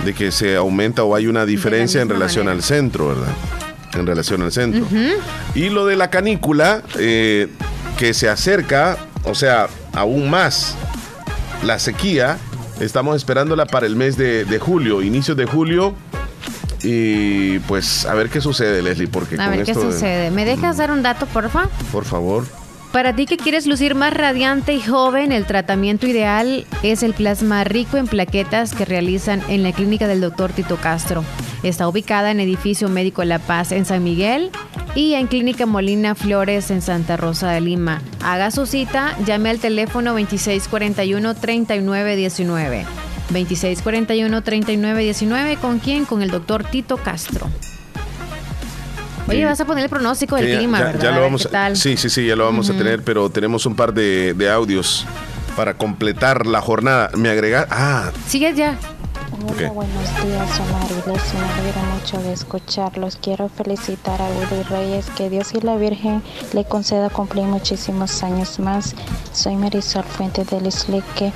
de 0.05 0.15
que 0.15 0.31
se 0.33 0.57
aumenta 0.57 1.05
o 1.05 1.15
hay 1.15 1.27
una 1.27 1.47
diferencia 1.47 2.01
en 2.03 2.09
relación 2.09 2.47
manera. 2.47 2.59
al 2.59 2.63
centro, 2.65 3.09
¿verdad? 3.09 3.33
En 3.95 4.07
relación 4.07 4.43
al 4.43 4.53
centro. 4.53 4.87
Y 5.55 5.69
lo 5.71 5.87
de 5.87 5.97
la 5.97 6.11
canícula, 6.11 6.83
eh, 6.99 7.49
que 7.97 8.15
se 8.15 8.29
acerca, 8.29 8.99
o 9.25 9.35
sea, 9.35 9.69
aún 9.95 10.29
más 10.29 10.75
la 11.65 11.79
sequía, 11.79 12.37
estamos 12.81 13.17
esperándola 13.17 13.65
para 13.67 13.87
el 13.87 13.97
mes 13.97 14.17
de, 14.17 14.45
de 14.45 14.59
julio, 14.59 15.03
inicios 15.03 15.37
de 15.37 15.47
julio. 15.47 15.95
Y 16.83 17.59
pues 17.61 18.05
a 18.07 18.15
ver 18.15 18.29
qué 18.29 18.41
sucede, 18.41 18.83
Leslie, 18.83 19.09
porque 19.09 19.37
A 19.37 19.47
con 19.47 19.57
ver 19.57 19.65
qué 19.67 19.73
de- 19.75 19.81
sucede. 19.81 20.31
¿Me 20.31 20.45
dejas 20.45 20.77
dar 20.77 20.91
un 20.91 21.03
dato, 21.03 21.27
porfa? 21.27 21.69
por 21.91 22.05
favor. 22.05 22.45
Para 22.97 23.13
ti 23.15 23.27
que 23.27 23.37
quieres 23.37 23.67
lucir 23.67 23.95
más 23.95 24.15
radiante 24.15 24.73
y 24.73 24.81
joven, 24.81 25.31
el 25.31 25.45
tratamiento 25.45 26.07
ideal 26.07 26.65
es 26.83 27.03
el 27.03 27.13
plasma 27.13 27.63
rico 27.63 27.99
en 27.99 28.07
plaquetas 28.07 28.73
que 28.73 28.87
realizan 28.87 29.43
en 29.51 29.63
la 29.63 29.73
clínica 29.73 30.09
del 30.09 30.23
doctor 30.23 30.53
Tito 30.53 30.79
Castro. 30.79 31.23
Está 31.63 31.87
ubicada 31.89 32.31
en 32.31 32.41
Edificio 32.41 32.89
Médico 32.89 33.23
La 33.25 33.39
Paz 33.39 33.73
en 33.73 33.85
San 33.85 34.03
Miguel 34.03 34.51
y 34.95 35.13
en 35.13 35.27
Clínica 35.27 35.67
Molina 35.67 36.15
Flores 36.15 36.71
en 36.71 36.81
Santa 36.81 37.19
Rosa 37.19 37.51
de 37.51 37.61
Lima. 37.61 38.01
Haga 38.25 38.51
su 38.51 38.65
cita, 38.65 39.15
llame 39.27 39.51
al 39.51 39.59
teléfono 39.59 40.19
2641-3919. 40.19 42.87
2641-3919, 43.31 45.59
¿con 45.59 45.81
quién? 45.81 46.07
Con 46.07 46.23
el 46.23 46.31
doctor 46.31 46.65
Tito 46.65 46.97
Castro. 46.97 47.51
Oye, 49.29 49.39
Sí. 49.39 49.45
vas 49.45 49.61
a 49.61 49.65
poner 49.65 49.85
el 49.85 49.91
pronóstico 49.91 50.37
del 50.37 50.49
ya- 50.53 50.59
clima, 50.59 50.79
ya, 50.79 50.85
¿verdad? 50.87 51.03
ya 51.03 51.11
lo 51.13 51.21
vamos 51.23 51.49
a-. 51.53 51.75
Sí, 51.75 51.97
sí, 51.97 52.09
sí, 52.09 52.27
ya 52.27 52.37
lo 52.37 52.45
vamos 52.45 52.69
Ujú. 52.69 52.77
a 52.77 52.79
tener, 52.83 53.03
pero 53.03 53.29
tenemos 53.31 53.67
un 53.67 53.75
par 53.75 53.93
de, 53.93 54.35
de 54.35 54.51
audios 54.51 55.05
para 55.57 55.75
completar 55.75 56.47
la 56.47 56.61
jornada. 56.61 57.11
Me 57.17 57.29
agrega. 57.29 57.67
Ah, 57.71 58.11
Sigue 58.29 58.55
ya. 58.55 58.77
Hola, 59.33 59.69
Ok. 59.69 59.75
buenos 59.75 60.25
días, 60.25 60.61
Omar 60.61 60.87
y 60.91 61.11
Leslie. 61.11 61.41
Me 61.41 61.53
alegro 61.61 61.81
mucho 61.95 62.19
de 62.23 62.33
escucharlos. 62.33 63.19
Quiero 63.21 63.49
felicitar 63.49 64.21
a 64.23 64.27
Willy 64.29 64.63
Reyes, 64.65 65.07
que 65.17 65.29
Dios 65.29 65.53
y 65.55 65.61
la 65.61 65.77
Virgen 65.77 66.23
le 66.53 66.65
conceda 66.65 67.11
cumplir 67.11 67.45
muchísimos 67.45 68.23
años 68.23 68.59
más. 68.61 68.95
Soy 69.33 69.57
Marisol 69.57 70.05
Fuentes 70.05 70.49
del 70.49 70.67
Isleque. 70.67 71.33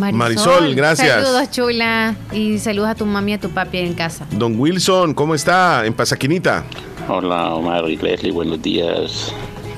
Marisol, 0.00 0.74
gracias. 0.74 1.24
Saludos, 1.26 1.50
chula. 1.50 2.14
Y 2.32 2.58
saludos 2.58 2.88
a 2.90 2.94
tu 2.94 3.06
mami 3.06 3.32
y 3.32 3.34
a 3.34 3.40
tu 3.40 3.50
papi 3.50 3.78
en 3.78 3.94
casa. 3.94 4.26
don 4.32 4.58
Wilson, 4.58 5.14
¿cómo 5.14 5.34
está? 5.34 5.84
En 5.86 5.92
Pasaquinita. 5.94 6.64
Hola 7.08 7.54
Omar 7.54 7.88
y 7.88 7.96
Leslie, 7.96 8.32
buenos 8.32 8.62
días. 8.62 9.32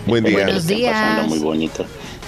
Buen 0.06 0.24
día. 0.24 0.34
Buenos 0.34 0.56
estén 0.64 0.82
pasando 0.84 1.16
días. 1.22 1.28
muy 1.28 1.38
bonito. 1.38 1.84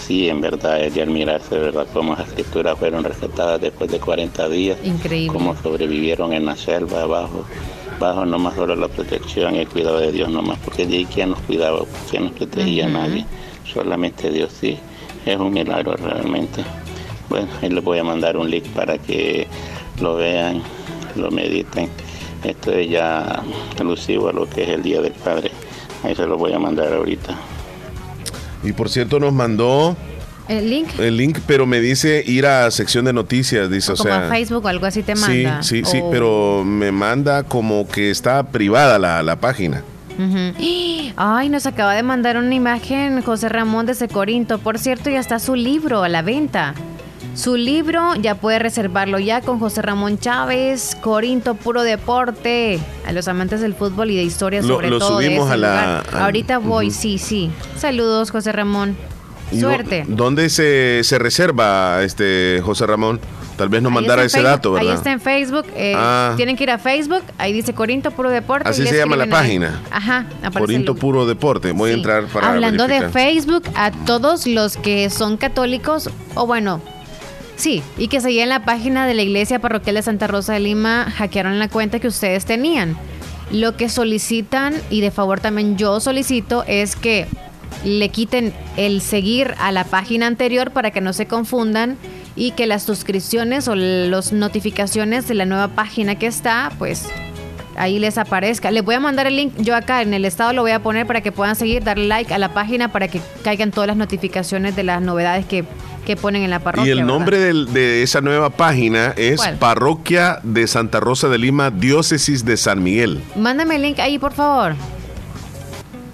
Sí, 0.07 0.29
en 0.29 0.41
verdad 0.41 0.83
es 0.83 0.95
de 0.95 1.03
admirarse, 1.03 1.57
¿verdad? 1.59 1.87
Cómo 1.93 2.15
las 2.15 2.29
escrituras 2.29 2.79
fueron 2.79 3.05
rescatadas 3.05 3.61
después 3.61 3.91
de 3.91 3.99
40 3.99 4.49
días. 4.49 4.77
Increíble. 4.85 5.33
Cómo 5.33 5.57
sobrevivieron 5.63 6.33
en 6.33 6.45
la 6.47 6.57
selva, 6.57 7.03
abajo. 7.03 7.45
Bajo 7.99 8.27
nomás 8.27 8.55
solo 8.55 8.75
la 8.77 8.89
protección 8.89 9.55
y 9.55 9.61
el 9.61 9.69
cuidado 9.69 10.01
de 10.01 10.13
Dios 10.13 10.29
nomás, 10.29 10.59
porque 10.65 10.85
de 10.87 10.97
ahí 10.99 11.07
quién 11.07 11.31
nos 11.31 11.39
cuidaba, 11.41 11.81
quién 12.11 12.25
nos 12.25 12.33
protegía, 12.35 12.85
Ujú. 12.85 12.93
nadie. 12.93 13.25
Solamente 13.73 14.31
Dios 14.31 14.53
sí. 14.61 14.79
Es 15.25 15.39
un 15.39 15.53
milagro 15.53 15.97
realmente. 15.97 16.63
Bueno, 17.29 17.49
ahí 17.63 17.69
les 17.71 17.83
voy 17.83 17.99
a 17.99 18.05
mandar 18.05 18.37
un 18.37 18.51
link 18.51 18.65
para 18.69 18.99
que 18.99 19.47
lo 20.01 20.17
vean, 20.17 20.63
lo 21.17 21.31
mediten. 21.31 21.89
Esto 22.43 22.73
es 22.73 22.91
ya 22.91 23.43
alusivo 23.81 24.29
a 24.29 24.33
lo 24.33 24.49
que 24.49 24.63
es 24.65 24.69
el 24.69 24.83
Día 24.83 25.01
del 25.01 25.13
Padre. 25.13 25.51
Ahí 26.03 26.15
se 26.15 26.27
lo 26.27 26.37
voy 26.37 26.53
a 26.53 26.59
mandar 26.59 26.93
ahorita. 26.93 27.35
Y 28.63 28.73
por 28.73 28.89
cierto, 28.91 29.19
nos 29.19 29.33
mandó 29.33 29.97
El 30.49 30.69
link, 30.69 30.89
el 30.99 31.17
link, 31.17 31.39
pero 31.47 31.65
me 31.67 31.81
dice 31.81 32.23
ir 32.27 32.47
a 32.47 32.71
sección 32.71 33.07
de 33.07 33.13
noticias, 33.15 33.71
dice, 33.71 33.93
o 33.93 33.97
como 33.97 34.11
sea. 34.11 34.27
a 34.27 34.29
Facebook 34.29 34.65
o 34.65 34.69
algo 34.69 34.85
así 34.87 35.03
te 35.03 35.17
sí, 35.17 35.23
manda. 35.23 35.63
sí, 35.63 35.83
sí, 35.85 36.01
O- 36.03 36.11
pero 36.11 36.63
me 36.65 36.93
manda 36.93 37.43
como 37.45 37.89
que 37.89 38.11
está 38.11 38.43
privada 38.43 38.99
la, 38.99 39.23
la 39.23 39.37
página. 39.37 39.83
Ujú. 40.19 40.55
Ay, 41.17 41.49
nos 41.49 41.67
acaba 41.67 41.95
de 41.95 42.03
mandar 42.03 42.37
una 42.37 42.55
imagen 42.55 43.23
José 43.23 43.49
Ramón 43.49 43.87
desde 43.87 44.09
Corinto. 44.09 44.59
Por 44.59 44.79
cierto, 44.79 45.09
ya 45.11 45.21
está 45.21 45.39
su 45.39 45.55
libro 45.57 46.03
a 46.03 46.09
la 46.09 46.23
venta. 46.23 46.75
Su 47.35 47.57
libro 47.57 48.15
ya 48.15 48.37
puede 48.37 48.59
reservarlo 48.61 49.19
ya 49.19 49.41
con 49.41 49.59
José 49.59 49.83
Ramón 49.83 50.19
Chávez, 50.19 50.97
Corinto 51.01 51.55
Puro 51.55 51.83
Deporte, 51.83 52.79
a 53.07 53.13
los 53.13 53.27
amantes 53.29 53.61
del 53.61 53.75
fútbol 53.75 54.11
y 54.11 54.17
de 54.17 54.23
historia 54.23 54.61
Lo- 54.63 54.69
sobre 54.69 54.89
lo 54.91 54.99
todo 54.99 55.21
subimos 55.21 55.51
a 55.51 55.57
la- 55.57 56.01
Ahorita 56.13 56.59
voy, 56.59 56.91
sí, 56.91 57.19
sí. 57.19 57.51
Saludos, 57.77 58.31
José 58.31 58.53
Ramón. 58.53 58.97
¿Y 59.51 59.59
do- 59.59 59.69
Suerte. 59.69 60.05
¿Dónde 60.09 60.49
se, 60.49 61.01
se 61.05 61.19
reserva 61.19 62.03
este 62.03 62.61
José 62.65 62.87
Ramón? 62.87 63.21
Tal 63.57 63.69
vez 63.69 63.83
nos 63.83 63.91
Ahí 63.91 63.95
mandara 63.97 64.25
ese 64.25 64.43
dato, 64.43 64.73
¿verdad? 64.73 64.91
Ahí 64.91 64.97
está 64.97 65.13
en 65.13 65.21
Facebook. 65.21 65.67
eh, 65.77 65.95
Ah. 65.97 66.33
Tienen 66.37 66.57
que 66.57 66.65
ir 66.65 66.71
a 66.73 66.79
Facebook. 66.79 67.23
Ahí 67.39 67.53
dice 67.53 67.73
Corinto 67.73 68.11
Puro 68.11 68.31
Deporte. 68.31 68.69
Así 68.69 68.85
se 68.87 68.97
llama 68.97 69.15
la 69.17 69.25
ahí. 69.25 69.31
página. 69.31 69.81
Ajá. 69.93 70.27
Corinto 70.59 70.95
Puro 70.97 71.25
Deporte. 71.27 71.71
Voy 71.73 71.91
a 71.91 71.95
entrar 71.95 72.25
para 72.27 72.51
Hablando 72.53 72.89
de. 72.89 73.09
Facebook, 73.11 73.65
a 73.77 73.91
todos 73.93 74.47
los 74.49 74.77
que 74.77 75.09
son 75.11 75.37
católicos, 75.37 76.11
o 76.35 76.47
bueno, 76.47 76.81
sí, 77.57 77.83
y 77.99 78.09
que 78.09 78.21
seguían 78.21 78.49
la 78.49 78.65
página 78.65 79.07
de 79.07 79.15
la 79.15 79.23
Iglesia 79.23 79.59
Parroquial 79.59 79.97
de 79.97 80.03
Santa 80.03 80.27
Rosa 80.27 80.55
de 80.55 80.61
Lima, 80.61 81.11
hackearon 81.17 81.59
la 81.59 81.69
cuenta 81.69 82.01
que 82.01 82.09
ustedes 82.09 82.45
tenían. 82.45 82.97
Lo 83.51 83.77
que 83.77 83.89
solicitan, 83.89 84.75
y 84.91 85.01
de 85.01 85.11
favor 85.11 85.41
también 85.41 85.77
yo 85.77 86.01
solicito, 86.01 86.65
es 86.67 86.97
que 86.97 87.27
le 87.85 88.09
quiten 88.09 88.53
el 88.77 89.01
seguir 89.01 89.55
a 89.59 89.73
la 89.73 89.85
página 89.85 90.27
anterior 90.27 90.71
para 90.71 90.91
que 90.91 91.01
no 91.01 91.13
se 91.13 91.27
confundan 91.27 91.99
y 92.37 92.53
que 92.53 92.67
las 92.67 92.83
suscripciones 92.83 93.69
o 93.69 93.75
las 93.77 94.33
notificaciones 94.33 95.29
de 95.29 95.35
la 95.35 95.45
nueva 95.45 95.69
página 95.69 96.17
que 96.17 96.27
está, 96.27 96.73
pues 96.79 97.07
ahí 97.77 97.99
les 97.99 98.19
aparezca. 98.19 98.71
Les 98.71 98.85
voy 98.85 98.95
a 98.95 99.01
mandar 99.01 99.27
el 99.27 99.37
link, 99.37 99.53
yo 99.59 99.75
acá 99.77 100.03
en 100.03 100.15
el 100.15 100.25
estado 100.25 100.53
lo 100.53 100.63
voy 100.63 100.71
a 100.73 100.81
poner 100.83 101.07
para 101.07 101.21
que 101.21 101.33
puedan 101.33 101.57
seguir, 101.57 101.83
darle 101.85 102.07
like 102.07 102.33
a 102.33 102.39
la 102.39 102.53
página 102.55 102.93
para 102.93 103.09
que 103.09 103.21
caigan 103.43 103.71
todas 103.71 103.87
las 103.89 103.97
notificaciones 103.97 104.77
de 104.77 104.83
las 104.85 105.01
novedades 105.03 105.45
que, 105.47 105.65
que 106.07 106.17
ponen 106.17 106.43
en 106.43 106.51
la 106.51 106.61
parroquia. 106.61 106.89
Y 106.95 106.99
el 106.99 107.07
nombre 107.07 107.39
del- 107.39 107.73
de 107.73 108.03
esa 108.03 108.21
nueva 108.21 108.51
página 108.51 109.13
es 109.17 109.37
¿Cuál? 109.37 109.57
Parroquia 109.57 110.41
de 110.43 110.67
Santa 110.67 111.01
Rosa 111.01 111.29
de 111.29 111.39
Lima, 111.39 111.71
Diócesis 111.71 112.45
de 112.45 112.57
San 112.57 112.83
Miguel. 112.83 113.21
Mándame 113.37 113.77
el 113.77 113.83
link 113.83 113.99
ahí, 113.99 114.19
por 114.19 114.33
favor. 114.33 114.75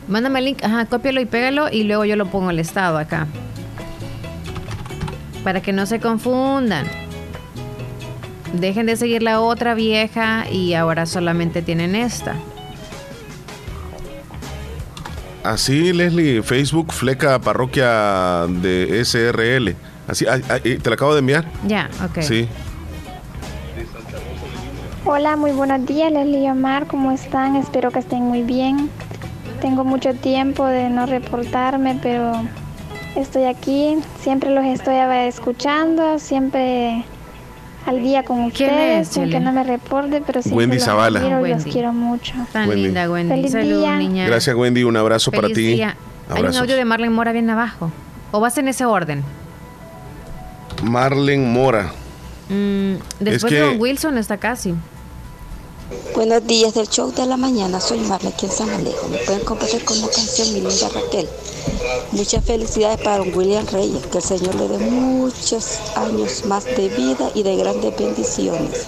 Mándame 0.09 0.41
el 0.41 0.45
link, 0.47 0.65
ajá, 0.65 0.87
cópialo 0.87 1.20
y 1.20 1.24
pégalo 1.27 1.69
y 1.70 1.85
luego 1.85 2.05
yo 2.05 2.16
lo 2.16 2.27
pongo 2.27 2.51
el 2.51 2.59
estado 2.59 2.99
acá. 2.99 3.27
Para 5.45 5.62
que 5.62 5.73
no 5.73 5.87
se 5.87 6.01
confundan. 6.01 6.87
Dejen 8.52 8.86
de 8.86 8.97
seguir 8.97 9.22
la 9.22 9.40
otra 9.40 9.74
vieja 9.74 10.51
y 10.51 10.74
ahora 10.74 11.06
solamente 11.06 11.62
tienen 11.62 11.94
esta. 11.94 12.35
Así, 15.44 15.93
Leslie, 15.93 16.43
Facebook, 16.43 16.93
Fleca 16.93 17.39
Parroquia 17.39 18.47
de 18.48 19.02
SRL. 19.05 19.74
Así, 20.06 20.27
eh, 20.28 20.78
te 20.82 20.90
la 20.90 20.94
acabo 20.94 21.14
de 21.14 21.20
enviar. 21.20 21.47
Ya, 21.66 21.89
ok. 22.05 22.20
Sí. 22.20 22.48
Hola, 25.06 25.36
muy 25.36 25.52
buenos 25.52 25.86
días, 25.86 26.12
Leslie 26.12 26.44
y 26.44 26.51
Omar. 26.51 26.86
¿Cómo 26.86 27.10
están? 27.12 27.56
Espero 27.56 27.90
que 27.90 28.01
estén 28.01 28.22
muy 28.22 28.43
bien. 28.43 28.90
Tengo 29.62 29.85
mucho 29.85 30.14
tiempo 30.14 30.66
de 30.66 30.90
no 30.90 31.06
reportarme, 31.06 31.98
pero 32.02 32.32
estoy 33.16 33.44
aquí. 33.44 33.97
Siempre 34.20 34.51
los 34.51 34.64
estoy 34.64 34.97
escuchando, 35.27 36.18
siempre 36.18 37.05
al 37.90 38.02
día 38.02 38.22
con 38.24 38.50
¿Quién 38.50 38.70
ustedes, 38.70 39.10
es, 39.10 39.16
aunque 39.16 39.40
no 39.40 39.52
me 39.52 39.64
reporte, 39.64 40.22
pero 40.24 40.40
siempre 40.42 40.58
Wendy 40.58 40.76
los 40.76 40.84
Zavala. 40.84 41.18
admiro 41.20 41.38
y 41.46 41.50
los 41.50 41.58
Wendy. 41.58 41.70
quiero 41.72 41.92
mucho. 41.92 42.34
Tan 42.52 42.68
Wendy. 42.68 42.84
linda, 42.84 43.10
Wendy. 43.10 43.34
Feliz 43.34 43.52
Saludos, 43.52 43.80
día. 43.80 43.96
niña. 43.96 44.26
Gracias, 44.26 44.54
Wendy. 44.56 44.84
Un 44.84 44.96
abrazo 44.96 45.30
para 45.30 45.42
Feliz 45.48 45.56
ti. 45.56 45.66
día. 45.74 45.96
Hay 46.30 46.42
un 46.42 46.56
audio 46.56 46.76
de 46.76 46.84
Marlene 46.84 47.12
Mora 47.12 47.32
bien 47.32 47.50
abajo. 47.50 47.90
¿O 48.30 48.38
vas 48.40 48.56
en 48.58 48.68
ese 48.68 48.84
orden? 48.84 49.24
Marlen 50.82 51.52
Mora. 51.52 51.92
Mm, 52.48 52.94
después 53.20 53.50
que- 53.52 53.60
de 53.60 53.66
Don 53.66 53.80
Wilson 53.80 54.18
está 54.18 54.36
casi. 54.36 54.74
Buenos 56.14 56.46
días 56.46 56.74
del 56.74 56.88
show 56.88 57.12
de 57.12 57.26
la 57.26 57.36
mañana, 57.36 57.80
soy 57.80 57.98
Marla 58.00 58.30
aquí 58.30 58.46
en 58.46 58.52
San 58.52 58.70
Alejo. 58.70 59.08
Me 59.08 59.18
pueden 59.18 59.42
complacer 59.44 59.84
con 59.84 60.00
la 60.00 60.06
canción 60.08 60.48
Mi 60.52 60.60
linda 60.60 60.88
Raquel. 60.94 61.28
Muchas 62.12 62.44
felicidades 62.44 63.00
para 63.00 63.18
don 63.18 63.34
William 63.34 63.66
Reyes, 63.72 64.06
que 64.06 64.18
el 64.18 64.24
Señor 64.24 64.54
le 64.56 64.68
dé 64.68 64.78
muchos 64.78 65.78
años 65.96 66.44
más 66.46 66.64
de 66.64 66.88
vida 66.88 67.30
y 67.34 67.42
de 67.42 67.56
grandes 67.56 67.96
bendiciones. 67.96 68.86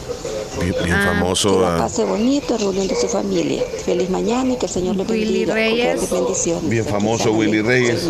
Bien, 0.60 0.74
bien 0.84 0.92
Ah, 0.94 1.12
famoso. 1.14 1.54
Que 1.54 1.60
la 1.62 1.74
ah, 1.76 1.78
pase 1.78 2.04
bonito 2.04 2.58
reuniendo 2.58 2.94
su 2.94 3.08
familia. 3.08 3.62
Feliz 3.86 4.10
mañana 4.10 4.52
y 4.52 4.56
que 4.58 4.66
el 4.66 4.72
Señor 4.72 4.96
le 4.96 5.04
Willy 5.04 5.24
bendiga 5.46 5.46
con 5.46 5.54
Reyes. 5.56 5.84
grandes 5.86 6.10
bendiciones. 6.10 6.68
bien 6.68 6.84
famoso 6.84 7.24
San 7.24 7.34
Willy. 7.36 7.62
Reyes. 7.62 8.06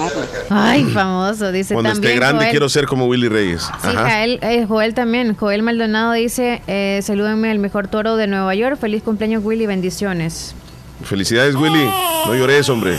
Ay, 0.50 0.84
famoso, 0.86 1.52
dice 1.52 1.74
Cuando 1.74 1.92
también. 1.92 2.12
esté 2.14 2.20
grande 2.20 2.38
Joel. 2.40 2.50
quiero 2.50 2.68
ser 2.68 2.86
como 2.86 3.06
Willy 3.06 3.28
Reyes. 3.28 3.62
Sí, 3.62 3.68
Ajá. 3.88 4.02
Joel, 4.10 4.38
eh, 4.42 4.66
Joel 4.68 4.94
también. 4.94 5.36
Joel 5.36 5.62
Maldonado 5.62 6.12
dice: 6.14 6.62
eh, 6.66 6.98
Salúdenme 7.04 7.50
al 7.50 7.60
mejor 7.60 7.86
toro 7.88 8.16
de 8.16 8.26
Nueva 8.26 8.54
York. 8.56 8.76
Feliz 8.82 9.04
cumpleaños, 9.04 9.44
Willy. 9.44 9.64
Bendiciones. 9.66 10.56
Felicidades, 11.04 11.54
Willy. 11.54 11.88
No 12.26 12.34
llores, 12.34 12.68
hombre. 12.68 12.98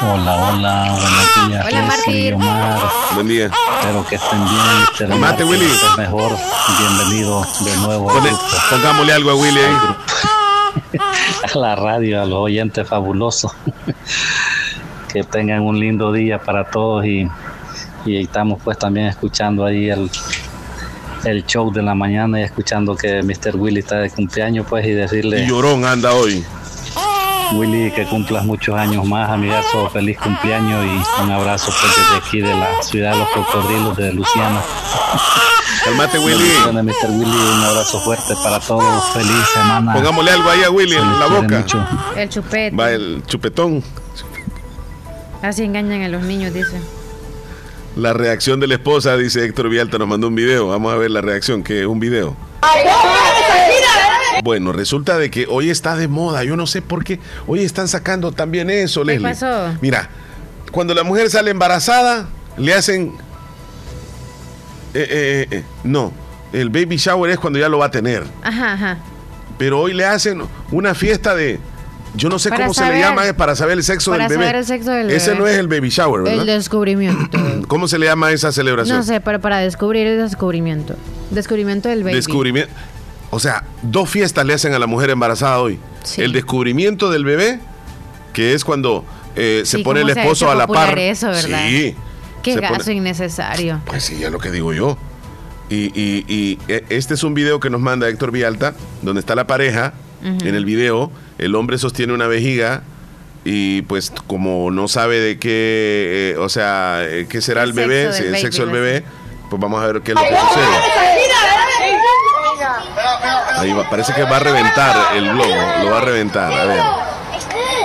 Hola, 0.00 0.48
hola, 0.54 0.96
buenos 0.98 1.48
días. 1.50 1.66
Hola, 1.66 1.82
Martín. 1.82 2.34
Omar. 2.36 2.80
Buen 3.14 3.28
día. 3.28 3.50
Espero 3.78 4.06
que 4.06 4.14
estén 4.14 4.40
bien. 5.06 5.20
Mate, 5.20 5.44
Willy. 5.44 5.66
mejor. 5.98 6.32
Bienvenido 6.78 7.46
de 7.62 7.76
nuevo 7.76 8.10
al 8.10 8.16
Ponle- 8.16 8.28
grupo. 8.30 8.44
pongámosle 8.70 9.12
algo 9.12 9.30
a 9.32 9.34
Willy 9.34 9.60
ahí. 9.60 10.98
a 11.54 11.58
la 11.58 11.76
radio, 11.76 12.22
a 12.22 12.24
los 12.24 12.38
oyentes 12.38 12.88
fabulosos. 12.88 13.52
que 15.12 15.24
tengan 15.24 15.60
un 15.60 15.78
lindo 15.78 16.10
día 16.10 16.38
para 16.38 16.64
todos 16.70 17.04
y, 17.04 17.28
y 18.06 18.16
estamos 18.22 18.62
pues 18.64 18.78
también 18.78 19.08
escuchando 19.08 19.66
ahí 19.66 19.90
el, 19.90 20.10
el 21.24 21.44
show 21.46 21.72
de 21.72 21.82
la 21.82 21.94
mañana 21.94 22.40
y 22.40 22.42
escuchando 22.42 22.96
que 22.96 23.22
Mr. 23.22 23.56
Willy 23.56 23.80
está 23.80 23.98
de 23.98 24.10
cumpleaños 24.10 24.66
pues 24.68 24.86
y 24.86 24.90
decirle 24.90 25.44
Y 25.44 25.46
llorón 25.48 25.84
anda 25.84 26.12
hoy. 26.12 26.44
Willy 27.54 27.90
que 27.90 28.04
cumplas 28.06 28.44
muchos 28.44 28.74
años 28.76 29.04
más, 29.04 29.28
amigazo, 29.30 29.88
feliz 29.90 30.18
cumpleaños 30.18 30.84
y 30.86 31.22
un 31.22 31.30
abrazo 31.30 31.70
pues 31.80 31.94
desde 31.96 32.16
aquí 32.16 32.40
de 32.40 32.54
la 32.54 32.82
ciudad 32.82 33.12
de 33.12 33.18
los 33.18 33.28
cocodrilos 33.28 33.96
de 33.96 34.12
Luciana. 34.12 34.62
Calmate, 35.84 36.18
Willy. 36.18 36.50
Mr. 36.72 37.10
Willy, 37.10 37.36
un 37.36 37.64
abrazo 37.64 38.00
fuerte 38.00 38.34
para 38.42 38.58
todos, 38.60 39.04
feliz 39.12 39.48
semana. 39.52 39.92
Pongámosle 39.92 40.30
algo 40.30 40.48
ahí 40.48 40.62
a 40.62 40.70
Willy 40.70 40.96
en 40.96 41.20
la 41.20 41.26
boca. 41.26 41.58
mucho. 41.58 41.86
El 42.16 42.28
chupete. 42.28 42.76
Va 42.76 42.90
el 42.90 43.22
chupetón. 43.26 43.82
Así 45.42 45.64
engañan 45.64 46.02
a 46.02 46.08
los 46.08 46.22
niños, 46.22 46.54
dice. 46.54 46.80
La 47.96 48.12
reacción 48.14 48.58
de 48.58 48.66
la 48.66 48.74
esposa, 48.74 49.16
dice 49.16 49.44
Héctor 49.44 49.68
Vialta, 49.68 49.98
nos 49.98 50.08
mandó 50.08 50.28
un 50.28 50.34
video. 50.34 50.68
Vamos 50.68 50.92
a 50.92 50.96
ver 50.96 51.10
la 51.10 51.20
reacción, 51.20 51.62
que 51.62 51.80
es 51.80 51.86
un 51.86 52.00
video. 52.00 52.34
Bueno, 54.42 54.72
resulta 54.72 55.18
de 55.18 55.30
que 55.30 55.46
hoy 55.48 55.70
está 55.70 55.94
de 55.96 56.08
moda. 56.08 56.42
Yo 56.42 56.56
no 56.56 56.66
sé 56.66 56.80
por 56.82 57.04
qué. 57.04 57.20
Hoy 57.46 57.62
están 57.62 57.88
sacando 57.88 58.32
también 58.32 58.70
eso, 58.70 59.00
¿Qué 59.02 59.06
Leslie. 59.18 59.28
pasó? 59.28 59.76
Mira, 59.82 60.08
cuando 60.72 60.94
la 60.94 61.04
mujer 61.04 61.30
sale 61.30 61.50
embarazada, 61.50 62.28
le 62.56 62.72
hacen. 62.74 63.12
eh, 64.94 65.06
eh, 65.10 65.46
eh, 65.50 65.64
no, 65.84 66.12
el 66.52 66.70
baby 66.70 66.96
shower 66.96 67.30
es 67.30 67.38
cuando 67.38 67.58
ya 67.58 67.68
lo 67.68 67.78
va 67.78 67.86
a 67.86 67.90
tener. 67.90 68.24
Ajá, 68.42 68.72
ajá. 68.72 68.98
Pero 69.58 69.78
hoy 69.80 69.92
le 69.92 70.06
hacen 70.06 70.42
una 70.70 70.94
fiesta 70.94 71.34
de. 71.34 71.60
Yo 72.14 72.28
no 72.28 72.38
sé 72.38 72.50
Para 72.50 72.64
cómo 72.64 72.74
se 72.74 72.86
le 72.92 72.98
llama, 73.00 73.26
es 73.26 73.32
para 73.32 73.56
saber 73.56 73.78
el 73.78 73.84
sexo 73.84 74.10
para 74.10 74.24
del 74.28 74.30
bebé. 74.38 74.44
saber 74.44 74.56
el 74.56 74.66
sexo 74.66 74.90
del 74.90 75.10
Ese 75.10 75.30
bebé. 75.30 75.40
no 75.40 75.46
es 75.48 75.56
el 75.58 75.68
baby 75.68 75.88
shower, 75.88 76.26
El 76.28 76.38
¿verdad? 76.38 76.54
descubrimiento. 76.56 77.38
¿Cómo 77.68 77.88
se 77.88 77.98
le 77.98 78.06
llama 78.06 78.32
esa 78.32 78.52
celebración? 78.52 78.98
No 78.98 79.02
sé, 79.02 79.20
pero 79.22 79.40
para 79.40 79.58
descubrir 79.58 80.06
el 80.06 80.18
descubrimiento. 80.18 80.94
Descubrimiento 81.30 81.88
del 81.88 82.02
baby. 82.04 82.14
Descubrimiento. 82.16 82.70
O 83.30 83.40
sea, 83.40 83.64
dos 83.80 84.10
fiestas 84.10 84.44
le 84.44 84.52
hacen 84.52 84.74
a 84.74 84.78
la 84.78 84.86
mujer 84.86 85.08
embarazada 85.08 85.58
hoy. 85.60 85.78
El 86.18 86.32
descubrimiento 86.32 87.10
del 87.10 87.24
bebé, 87.24 87.60
que 88.34 88.52
es 88.52 88.62
cuando 88.64 89.06
eh, 89.34 89.62
se 89.64 89.78
Sí, 89.78 89.82
pone 89.82 90.02
el 90.02 90.10
esposo 90.10 90.50
a 90.50 90.54
la 90.54 90.66
par. 90.66 90.98
eso, 90.98 91.28
¿verdad? 91.28 91.66
Sí. 91.66 91.94
Qué 92.42 92.56
pone- 92.56 92.68
gasto 92.68 92.90
innecesario. 92.90 93.80
Pues 93.86 94.02
sí, 94.04 94.22
es 94.22 94.30
lo 94.30 94.38
que 94.38 94.50
digo 94.50 94.74
yo. 94.74 94.98
Y, 95.70 95.86
y- 95.98 96.24
y, 96.28 96.58
eh, 96.68 96.84
este 96.90 97.14
es 97.14 97.22
un 97.22 97.32
video 97.32 97.58
que 97.58 97.70
nos 97.70 97.80
manda 97.80 98.06
Héctor 98.06 98.32
Vialta, 98.32 98.74
donde 99.00 99.20
está 99.20 99.34
la 99.34 99.46
pareja. 99.46 99.94
En 100.22 100.54
el 100.54 100.64
video, 100.64 101.10
el 101.44 101.54
hombre 101.54 101.78
sostiene 101.78 102.12
una 102.12 102.26
vejiga 102.26 102.82
y 103.44 103.82
pues 103.82 104.12
como 104.26 104.70
no 104.70 104.86
sabe 104.88 105.18
de 105.18 105.38
qué, 105.38 106.34
eh, 106.34 106.38
o 106.38 106.48
sea, 106.48 107.00
eh, 107.04 107.26
qué 107.28 107.40
será 107.40 107.62
el, 107.64 107.70
El 107.70 107.74
bebé, 107.74 108.02
el 108.16 108.30
baby, 108.32 108.40
sexo 108.40 108.62
del 108.62 108.70
bebé, 108.72 109.04
pues 109.50 109.60
vamos 109.60 109.82
a 109.82 109.86
ver 109.88 110.02
qué 110.02 110.12
es 110.12 110.16
lo 110.16 110.22
que 110.22 110.28
sucede. 110.36 110.66
Ahí 113.58 113.72
va, 113.72 113.88
parece 113.88 114.12
que 114.12 114.22
va 114.24 114.36
a 114.36 114.40
reventar 114.40 115.16
el 115.16 115.24
globo, 115.30 115.54
lo 115.84 115.90
va 115.90 115.98
a 115.98 116.00
reventar, 116.00 116.52
a 116.52 116.64
ver. 116.64 116.82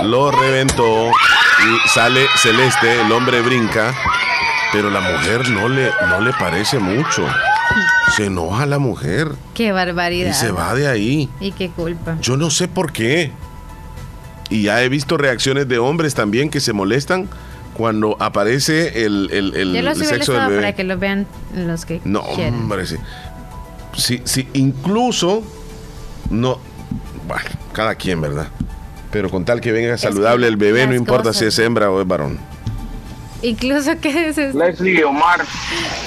Lo 0.04 0.30
reventó 0.30 1.08
y 1.10 1.88
sale 1.88 2.26
celeste, 2.36 3.00
el 3.02 3.10
hombre 3.12 3.40
brinca, 3.42 3.94
pero 4.72 4.90
la 4.90 5.00
mujer 5.00 5.48
no 5.50 5.68
le, 5.68 5.90
no 6.08 6.20
le 6.20 6.32
parece 6.32 6.78
mucho. 6.78 7.26
Se 8.16 8.26
enoja 8.26 8.64
la 8.66 8.78
mujer 8.78 9.32
Qué 9.54 9.70
barbaridad. 9.72 10.30
y 10.30 10.34
se 10.34 10.50
va 10.50 10.74
de 10.74 10.88
ahí. 10.88 11.28
Y 11.40 11.52
qué 11.52 11.68
culpa. 11.70 12.16
Yo 12.20 12.36
no 12.36 12.50
sé 12.50 12.66
por 12.66 12.92
qué. 12.92 13.30
Y 14.50 14.62
ya 14.62 14.82
he 14.82 14.88
visto 14.88 15.16
reacciones 15.16 15.68
de 15.68 15.78
hombres 15.78 16.14
también 16.14 16.48
que 16.50 16.60
se 16.60 16.72
molestan 16.72 17.28
cuando 17.74 18.16
aparece 18.18 19.04
el, 19.04 19.28
el- 19.30 19.54
el- 19.54 19.72
Yo 19.74 19.90
el 19.90 19.96
sexo 19.96 20.32
del 20.32 20.46
bebé. 20.46 20.56
para 20.56 20.72
que 20.74 20.84
lo 20.84 20.98
vean 20.98 21.26
los 21.54 21.84
que 21.84 22.00
No, 22.04 22.22
quieran. 22.34 22.54
hombre, 22.54 22.86
sí. 22.86 22.96
Sí, 23.96 24.20
sí, 24.24 24.48
incluso 24.54 25.42
no. 26.30 26.58
Bueno, 27.26 27.44
cada 27.72 27.94
quien, 27.94 28.20
¿verdad? 28.20 28.48
Pero 29.10 29.30
con 29.30 29.44
tal 29.44 29.60
que 29.60 29.72
venga 29.72 29.96
saludable 29.98 30.46
el 30.48 30.56
bebé, 30.56 30.86
no 30.86 30.94
importa 30.94 31.24
cosas- 31.30 31.36
si 31.40 31.44
es 31.46 31.58
hembra 31.58 31.90
o 31.90 32.00
es 32.00 32.06
varón. 32.06 32.38
Incluso 33.42 33.92
que 34.00 34.28
es 34.30 34.38
esto? 34.38 34.58
Leslie 34.58 35.04
Omar. 35.04 35.44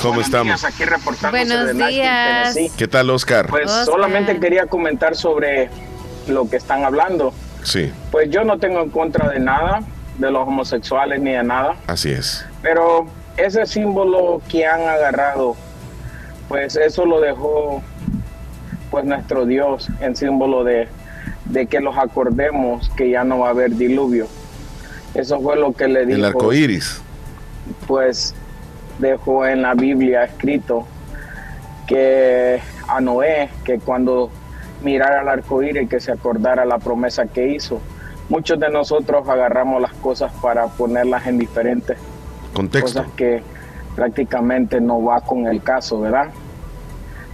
¿Cómo 0.01 0.15
buenos 0.15 0.25
estamos? 0.25 0.47
días, 0.47 0.63
aquí 0.65 0.83
reportándose 0.83 1.45
Buenos 1.73 1.77
días. 1.89 2.55
¿Qué 2.75 2.87
tal, 2.89 3.09
Oscar? 3.09 3.47
Pues 3.47 3.67
Oscar. 3.67 3.85
solamente 3.85 4.37
quería 4.39 4.65
comentar 4.65 5.15
sobre 5.15 5.69
lo 6.27 6.49
que 6.49 6.57
están 6.57 6.83
hablando. 6.83 7.33
Sí, 7.63 7.91
Pues 8.11 8.29
yo 8.29 8.43
no 8.43 8.57
tengo 8.59 8.81
en 8.81 8.89
contra 8.89 9.29
de 9.29 9.39
nada, 9.39 9.81
de 10.17 10.31
los 10.31 10.47
homosexuales 10.47 11.19
ni 11.21 11.31
de 11.31 11.43
nada, 11.43 11.75
así 11.87 12.11
es. 12.11 12.45
pero 12.61 13.05
ese 13.37 13.65
símbolo 13.65 14.41
que 14.49 14.65
han 14.65 14.81
agarrado, 14.81 15.55
pues 16.47 16.75
eso 16.75 17.05
lo 17.05 17.21
dejó 17.21 17.81
pues 18.89 19.05
nuestro 19.05 19.45
Dios 19.45 19.87
en 20.01 20.15
símbolo 20.15 20.63
de, 20.63 20.87
de 21.45 21.65
que 21.67 21.79
los 21.79 21.97
acordemos 21.97 22.89
que 22.97 23.09
ya 23.09 23.23
no 23.23 23.39
va 23.39 23.47
a 23.47 23.51
haber 23.51 23.71
diluvio. 23.75 24.27
Eso 25.13 25.39
fue 25.41 25.55
lo 25.57 25.71
que 25.73 25.87
le 25.87 26.05
dijo 26.05 26.17
El 26.19 26.25
arco 26.25 26.51
iris. 26.53 27.01
pues 27.87 28.33
dejó 28.99 29.45
en 29.47 29.61
la 29.61 29.73
Biblia 29.73 30.23
escrito 30.25 30.85
que 31.87 32.59
a 32.87 32.99
Noé, 33.01 33.49
que 33.63 33.79
cuando 33.79 34.29
mirara 34.83 35.21
el 35.21 35.29
arco 35.29 35.61
iris, 35.63 35.89
que 35.89 35.99
se 35.99 36.11
acordara 36.11 36.65
la 36.65 36.77
promesa 36.77 37.27
que 37.27 37.47
hizo. 37.47 37.81
Muchos 38.29 38.59
de 38.59 38.69
nosotros 38.69 39.27
agarramos 39.27 39.81
las 39.81 39.93
cosas 39.93 40.31
para 40.41 40.67
ponerlas 40.67 41.27
en 41.27 41.37
diferentes 41.37 41.97
Contexto. 42.53 42.99
cosas 42.99 43.13
que 43.15 43.43
prácticamente 43.95 44.79
no 44.79 45.03
va 45.03 45.21
con 45.21 45.47
el 45.47 45.61
caso, 45.61 45.99
¿verdad? 45.99 46.29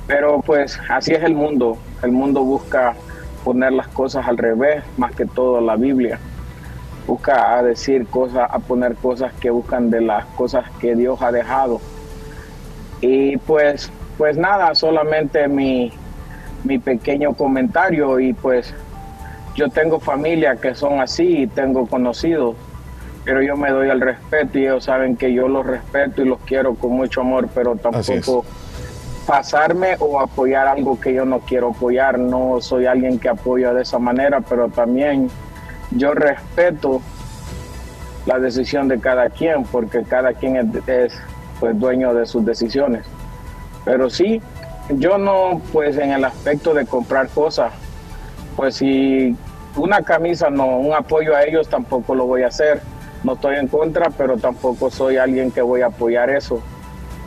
Pero 0.08 0.42
pues 0.42 0.80
así 0.90 1.14
es 1.14 1.24
el 1.24 1.36
mundo. 1.36 1.78
El 2.02 2.12
mundo 2.12 2.44
busca 2.44 2.96
poner 3.44 3.74
las 3.74 3.88
cosas 3.90 4.28
al 4.28 4.38
revés, 4.38 4.84
más 4.98 5.14
que 5.14 5.26
todo 5.26 5.62
la 5.62 5.76
Biblia. 5.76 6.20
Busca 7.06 7.58
a 7.58 7.64
decir 7.64 8.08
cosas, 8.08 8.50
a 8.52 8.60
poner 8.60 8.96
cosas 8.96 9.34
que 9.40 9.50
buscan 9.50 9.90
de 9.90 10.02
las 10.02 10.26
cosas 10.26 10.66
que 10.80 10.96
Dios 10.96 11.22
ha 11.22 11.32
dejado. 11.32 11.80
Y 13.02 13.38
pues, 13.38 13.92
pues 14.18 14.36
nada, 14.38 14.74
solamente 14.76 15.48
mi, 15.48 15.94
mi 16.64 16.80
pequeño 16.80 17.34
comentario 17.34 18.20
y 18.20 18.34
pues 18.34 18.74
yo 19.56 19.70
tengo 19.70 20.00
familia 20.00 20.56
que 20.56 20.76
son 20.76 21.00
así 21.00 21.44
y 21.44 21.48
tengo 21.48 21.88
conocidos 21.88 22.56
pero 23.28 23.42
yo 23.42 23.58
me 23.58 23.70
doy 23.72 23.90
el 23.90 24.00
respeto 24.00 24.58
y 24.58 24.64
ellos 24.64 24.86
saben 24.86 25.18
que 25.18 25.34
yo 25.34 25.50
los 25.50 25.66
respeto 25.66 26.22
y 26.22 26.26
los 26.26 26.40
quiero 26.46 26.76
con 26.76 26.92
mucho 26.92 27.20
amor, 27.20 27.50
pero 27.54 27.76
tampoco 27.76 28.46
pasarme 29.26 29.98
o 30.00 30.22
apoyar 30.22 30.66
algo 30.66 30.98
que 30.98 31.14
yo 31.14 31.26
no 31.26 31.40
quiero 31.40 31.72
apoyar. 31.72 32.18
No 32.18 32.62
soy 32.62 32.86
alguien 32.86 33.20
que 33.20 33.28
apoya 33.28 33.74
de 33.74 33.82
esa 33.82 34.00
manera, 34.00 34.40
pero 34.40 34.70
también 34.70 35.30
yo 35.92 36.14
respeto 36.14 37.02
la 38.26 38.40
decisión 38.40 38.88
de 38.88 38.98
cada 38.98 39.30
quien, 39.30 39.66
porque 39.66 40.04
cada 40.04 40.32
quien 40.32 40.56
es, 40.56 40.88
es, 40.88 41.22
pues 41.60 41.78
dueño 41.78 42.14
de 42.14 42.26
sus 42.26 42.46
decisiones. 42.46 43.04
Pero 43.84 44.10
sí, 44.10 44.42
yo 44.90 45.18
no, 45.18 45.62
pues 45.74 45.98
en 45.98 46.12
el 46.12 46.24
aspecto 46.26 46.74
de 46.74 46.86
comprar 46.86 47.30
cosas, 47.30 47.74
pues 48.56 48.76
si 48.76 49.36
una 49.76 50.02
camisa 50.02 50.50
no, 50.50 50.78
un 50.78 50.94
apoyo 50.94 51.36
a 51.36 51.44
ellos 51.44 51.68
tampoco 51.70 52.16
lo 52.16 52.26
voy 52.26 52.44
a 52.44 52.48
hacer. 52.48 52.82
No 53.24 53.34
estoy 53.34 53.58
en 53.58 53.68
contra, 53.68 54.10
pero 54.12 54.38
tampoco 54.38 54.90
soy 54.90 55.18
alguien 55.18 55.52
que 55.52 55.62
voy 55.62 55.82
a 55.82 55.88
apoyar 55.88 56.30
eso. 56.30 56.62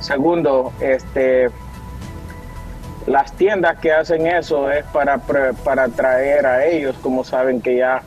Segundo, 0.01 0.73
este, 0.81 1.51
las 3.07 3.33
tiendas 3.33 3.79
que 3.79 3.93
hacen 3.93 4.27
eso 4.27 4.71
es 4.71 4.85
para, 4.87 5.19
para 5.19 5.85
atraer 5.85 6.47
a 6.47 6.65
ellos, 6.65 6.97
como 7.03 7.25
saben 7.25 7.61
que 7.61 7.77
ya 7.77 8.03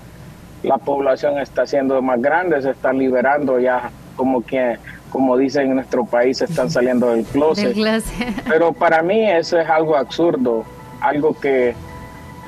la 0.64 0.78
población 0.78 1.40
está 1.40 1.68
siendo 1.68 2.02
más 2.02 2.22
grande, 2.22 2.62
se 2.62 2.72
está 2.72 2.94
liberando 2.94 3.60
ya, 3.60 3.92
como 4.16 4.46
que, 4.46 4.78
como 5.14 5.38
dicen 5.38 5.70
en 5.70 5.76
nuestro 5.76 6.06
país, 6.06 6.42
están 6.42 6.72
saliendo 6.72 7.12
del 7.12 7.24
closet. 7.24 7.66
Del 7.66 7.74
closet. 7.76 8.44
Pero 8.50 8.74
para 8.74 9.04
mí 9.04 9.30
eso 9.30 9.60
es 9.60 9.70
algo 9.70 9.96
absurdo, 9.96 10.66
algo 11.02 11.40
que, 11.40 11.76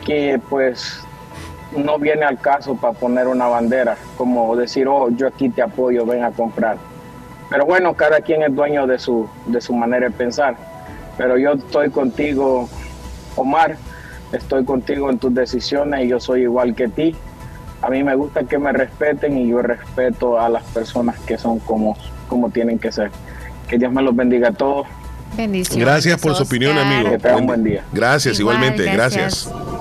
que 0.03 0.41
pues 0.49 0.99
no 1.77 1.99
viene 1.99 2.25
al 2.25 2.39
caso 2.39 2.75
para 2.75 2.93
poner 2.93 3.27
una 3.27 3.45
bandera, 3.45 3.97
como 4.17 4.55
decir, 4.55 4.87
oh, 4.87 5.09
yo 5.11 5.27
aquí 5.27 5.49
te 5.49 5.61
apoyo, 5.61 6.07
ven 6.07 6.23
a 6.23 6.31
comprar. 6.31 6.77
Pero 7.51 7.67
bueno, 7.67 7.93
cada 7.93 8.19
quien 8.21 8.41
es 8.41 8.55
dueño 8.55 8.87
de 8.87 8.97
su, 8.97 9.29
de 9.45 9.61
su 9.61 9.71
manera 9.75 10.07
de 10.07 10.11
pensar. 10.11 10.55
Pero 11.19 11.37
yo 11.37 11.53
estoy 11.53 11.91
contigo, 11.91 12.67
Omar, 13.35 13.77
estoy 14.31 14.65
contigo 14.65 15.11
en 15.11 15.19
tus 15.19 15.35
decisiones 15.35 16.03
y 16.03 16.07
yo 16.07 16.19
soy 16.19 16.41
igual 16.41 16.73
que 16.73 16.87
ti. 16.87 17.15
A 17.83 17.91
mí 17.91 18.03
me 18.03 18.15
gusta 18.15 18.43
que 18.45 18.57
me 18.57 18.71
respeten 18.71 19.37
y 19.37 19.49
yo 19.49 19.61
respeto 19.61 20.39
a 20.39 20.49
las 20.49 20.63
personas 20.63 21.19
que 21.19 21.37
son 21.37 21.59
como, 21.59 21.95
como 22.27 22.49
tienen 22.49 22.79
que 22.79 22.91
ser. 22.91 23.11
Que 23.67 23.77
Dios 23.77 23.91
me 23.91 24.01
los 24.01 24.15
bendiga 24.15 24.49
a 24.49 24.51
todos. 24.51 24.87
Bendiciones. 25.35 25.85
Gracias 25.85 26.21
por 26.21 26.35
su 26.35 26.43
opinión, 26.43 26.77
amigo. 26.77 27.09
Que 27.11 27.17
tenga 27.17 27.37
un 27.37 27.47
buen 27.47 27.63
día. 27.63 27.83
Gracias, 27.91 28.39
Igual, 28.39 28.57
igualmente. 28.57 28.91
gracias. 28.91 29.49
Gracias. 29.49 29.75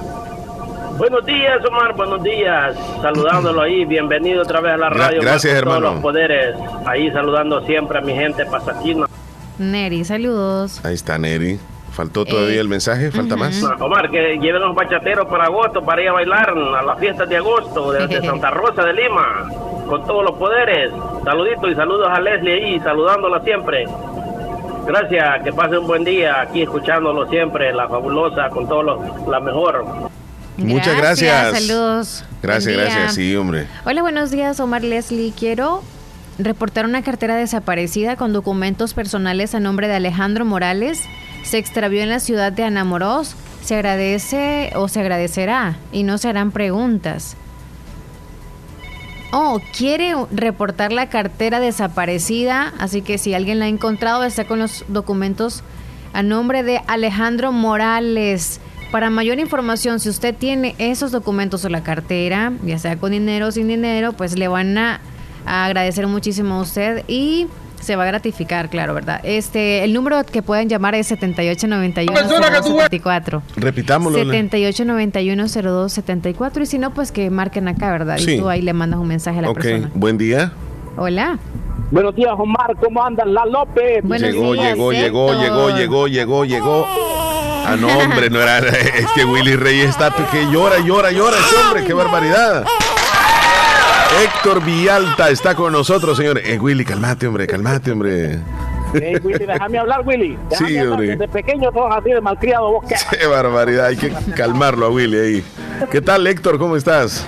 Buenos 0.98 1.26
días, 1.26 1.58
Omar, 1.68 1.94
buenos 1.96 2.22
días. 2.22 2.76
Saludándolo 3.02 3.62
ahí, 3.62 3.84
bienvenido 3.84 4.42
otra 4.42 4.60
vez 4.60 4.74
a 4.74 4.76
la 4.76 4.90
radio. 4.90 5.20
gracias, 5.20 5.52
hermano. 5.54 5.80
Todos 5.80 5.94
los 5.94 6.02
poderes. 6.02 6.54
Ahí 6.86 7.10
saludando 7.10 7.64
siempre 7.66 7.98
a 7.98 8.00
mi 8.00 8.12
gente 8.14 8.44
pasaquina. 8.46 9.06
Neri, 9.58 10.04
saludos. 10.04 10.84
Ahí 10.84 10.94
está 10.94 11.18
Neri. 11.18 11.58
¿Faltó 11.94 12.24
todavía 12.24 12.56
Eh, 12.56 12.60
el 12.60 12.68
mensaje? 12.68 13.10
¿Falta 13.10 13.36
más? 13.36 13.62
Omar, 13.80 14.10
que 14.10 14.36
lleven 14.40 14.60
los 14.62 14.74
bachateros 14.74 15.26
para 15.26 15.44
agosto 15.44 15.82
para 15.84 16.02
ir 16.02 16.08
a 16.08 16.12
bailar 16.12 16.50
a 16.50 16.82
las 16.82 16.98
fiestas 16.98 17.28
de 17.28 17.36
agosto 17.36 17.92
de, 17.92 18.06
de 18.08 18.20
Santa 18.26 18.50
Rosa 18.50 18.82
de 18.84 18.92
Lima. 18.94 19.48
Con 19.88 20.04
todos 20.04 20.24
los 20.24 20.36
poderes. 20.38 20.90
Saluditos 21.24 21.70
y 21.70 21.74
saludos 21.74 22.08
a 22.10 22.20
Leslie 22.20 22.52
ahí, 22.54 22.80
saludándola 22.80 23.40
siempre. 23.44 23.86
Gracias, 24.86 25.42
que 25.44 25.52
pase 25.52 25.78
un 25.78 25.86
buen 25.86 26.04
día 26.04 26.40
aquí 26.42 26.62
escuchándolo 26.62 27.26
siempre, 27.30 27.72
la 27.72 27.88
fabulosa, 27.88 28.48
con 28.50 28.68
todos 28.68 28.84
los, 28.84 29.28
la 29.28 29.40
mejor. 29.40 29.84
Muchas 30.56 30.96
gracias. 30.96 31.66
Saludos. 31.66 32.24
Gracias, 32.42 32.74
Buen 32.74 32.86
día. 32.86 32.94
gracias. 32.94 33.14
Sí, 33.14 33.34
hombre. 33.36 33.66
Hola, 33.84 34.02
buenos 34.02 34.30
días, 34.30 34.60
Omar 34.60 34.82
Leslie. 34.84 35.32
Quiero 35.38 35.82
reportar 36.38 36.84
una 36.84 37.02
cartera 37.02 37.34
desaparecida 37.36 38.16
con 38.16 38.32
documentos 38.32 38.92
personales 38.94 39.54
a 39.54 39.60
nombre 39.60 39.88
de 39.88 39.94
Alejandro 39.94 40.44
Morales. 40.44 41.02
Se 41.44 41.58
extravió 41.58 42.02
en 42.02 42.08
la 42.08 42.18
ciudad 42.18 42.50
de 42.52 42.64
Anamorós. 42.64 43.36
Se 43.62 43.76
agradece 43.76 44.72
o 44.74 44.88
se 44.88 45.00
agradecerá 45.00 45.76
y 45.92 46.02
no 46.02 46.18
se 46.18 46.28
harán 46.28 46.50
preguntas. 46.50 47.36
Oh, 49.32 49.60
quiere 49.76 50.14
reportar 50.30 50.92
la 50.92 51.08
cartera 51.08 51.60
desaparecida, 51.60 52.72
así 52.78 53.02
que 53.02 53.18
si 53.18 53.34
alguien 53.34 53.58
la 53.58 53.64
ha 53.64 53.68
encontrado 53.68 54.24
está 54.24 54.44
con 54.44 54.58
los 54.58 54.84
documentos 54.88 55.62
a 56.12 56.22
nombre 56.22 56.62
de 56.62 56.80
Alejandro 56.86 57.52
Morales. 57.52 58.60
Para 58.92 59.10
mayor 59.10 59.40
información, 59.40 59.98
si 59.98 60.08
usted 60.08 60.36
tiene 60.36 60.76
esos 60.78 61.10
documentos 61.10 61.64
o 61.64 61.68
la 61.68 61.82
cartera, 61.82 62.52
ya 62.64 62.78
sea 62.78 62.96
con 62.96 63.10
dinero 63.10 63.48
o 63.48 63.50
sin 63.50 63.66
dinero, 63.66 64.12
pues 64.12 64.38
le 64.38 64.46
van 64.46 64.78
a, 64.78 65.00
a 65.44 65.64
agradecer 65.64 66.06
muchísimo 66.06 66.54
a 66.54 66.62
usted 66.62 67.02
y 67.08 67.48
se 67.84 67.94
va 67.96 68.04
a 68.04 68.06
gratificar, 68.06 68.70
claro, 68.70 68.94
¿verdad? 68.94 69.20
Este, 69.22 69.84
el 69.84 69.92
número 69.92 70.24
que 70.24 70.42
pueden 70.42 70.68
llamar 70.68 70.94
es 70.94 71.10
7891-0274. 71.12 73.42
Repitámoslo. 73.56 74.18
7891-0274 74.24 76.62
y 76.62 76.66
si 76.66 76.78
no, 76.78 76.92
pues 76.92 77.12
que 77.12 77.30
marquen 77.30 77.68
acá, 77.68 77.90
¿verdad? 77.92 78.16
Sí. 78.18 78.32
Y 78.32 78.38
tú 78.38 78.48
ahí 78.48 78.62
le 78.62 78.72
mandas 78.72 78.98
un 79.00 79.06
mensaje 79.08 79.38
a 79.38 79.42
la 79.42 79.50
Ok, 79.50 79.60
persona. 79.60 79.90
buen 79.94 80.18
día. 80.18 80.52
Hola. 80.96 81.38
Buenos 81.90 82.14
días, 82.16 82.32
Omar. 82.36 82.74
¿Cómo 82.80 83.04
andan? 83.04 83.32
La 83.34 83.44
López. 83.46 84.02
llegó, 84.04 84.54
llegó, 84.54 84.92
llegó, 84.92 85.32
llegó, 85.32 85.70
llegó, 85.76 86.06
llegó, 86.08 86.44
llegó. 86.44 86.86
Ah, 87.66 87.76
no, 87.80 87.88
hombre, 87.98 88.28
no 88.30 88.40
era. 88.40 88.58
Es 88.58 89.06
que 89.14 89.24
Willy 89.24 89.56
Reyes 89.56 89.90
está 89.90 90.10
que 90.30 90.44
llora, 90.50 90.78
llora, 90.80 91.10
llora 91.12 91.36
ese 91.38 91.56
hombre, 91.56 91.84
qué 91.84 91.94
barbaridad. 91.94 92.64
Héctor 94.22 94.62
Villalta 94.64 95.30
está 95.30 95.54
con 95.54 95.72
nosotros, 95.72 96.16
señor. 96.16 96.38
Eh, 96.38 96.58
Willy, 96.58 96.84
calmate, 96.84 97.26
hombre, 97.26 97.46
calmate, 97.46 97.90
hombre. 97.90 98.38
Hey, 98.92 99.16
Willy, 99.22 99.44
déjame 99.44 99.78
hablar, 99.78 100.02
Willy. 100.06 100.38
Déjame 100.50 100.68
Sí, 100.70 100.78
hablar. 100.78 100.92
hombre. 100.92 101.08
Desde 101.16 101.28
pequeño 101.28 101.72
sos 101.72 101.86
así 101.90 102.10
de 102.10 102.20
malcriado 102.20 102.70
vos. 102.70 102.84
¿qué? 102.88 102.94
Qué 103.18 103.26
barbaridad, 103.26 103.86
hay 103.86 103.96
que 103.96 104.12
calmarlo 104.36 104.86
a 104.86 104.90
Willy 104.90 105.16
ahí. 105.18 105.44
¿Qué 105.90 106.00
tal, 106.00 106.26
Héctor? 106.26 106.58
¿Cómo 106.58 106.76
estás? 106.76 107.26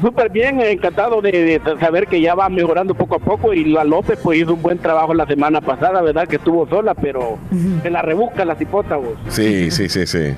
Súper 0.00 0.30
bien, 0.30 0.60
encantado 0.60 1.20
de, 1.20 1.32
de 1.32 1.60
saber 1.80 2.06
que 2.06 2.20
ya 2.20 2.34
va 2.34 2.48
mejorando 2.48 2.94
poco 2.94 3.16
a 3.16 3.18
poco 3.18 3.52
y 3.52 3.64
la 3.64 3.82
López 3.84 4.18
pues 4.22 4.38
hizo 4.38 4.54
un 4.54 4.62
buen 4.62 4.78
trabajo 4.78 5.12
la 5.14 5.26
semana 5.26 5.60
pasada, 5.60 6.00
¿verdad? 6.00 6.28
Que 6.28 6.36
estuvo 6.36 6.66
sola, 6.68 6.94
pero 6.94 7.38
se 7.82 7.90
la 7.90 8.00
rebusca 8.00 8.44
la 8.44 8.54
cipota 8.54 8.96
vos. 8.96 9.14
Sí, 9.28 9.70
sí, 9.70 9.88
sí, 9.88 10.06
sí. 10.06 10.34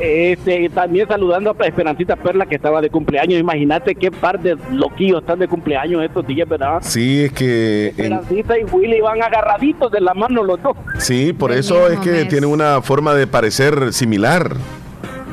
Este, 0.00 0.68
también 0.70 1.06
saludando 1.06 1.56
a 1.58 1.66
Esperancita 1.66 2.16
Perla 2.16 2.46
que 2.46 2.56
estaba 2.56 2.80
de 2.80 2.90
cumpleaños. 2.90 3.38
Imagínate 3.40 3.94
qué 3.94 4.10
par 4.10 4.40
de 4.40 4.56
loquillos 4.72 5.20
están 5.20 5.38
de 5.38 5.48
cumpleaños 5.48 6.02
estos 6.02 6.26
días, 6.26 6.48
¿verdad? 6.48 6.78
Sí, 6.82 7.24
es 7.24 7.32
que. 7.32 7.88
en- 7.88 8.12
Esperancita 8.12 8.58
y 8.58 8.64
Willy 8.64 9.00
van 9.00 9.22
agarraditos 9.22 9.90
de 9.92 10.00
la 10.00 10.14
mano 10.14 10.42
los 10.42 10.60
dos. 10.62 10.76
sí, 10.98 11.32
por 11.32 11.52
eso 11.52 11.88
es 11.88 11.98
que 12.00 12.10
mes. 12.10 12.28
tiene 12.28 12.46
una 12.46 12.82
forma 12.82 13.14
de 13.14 13.26
parecer 13.26 13.92
similar. 13.92 14.56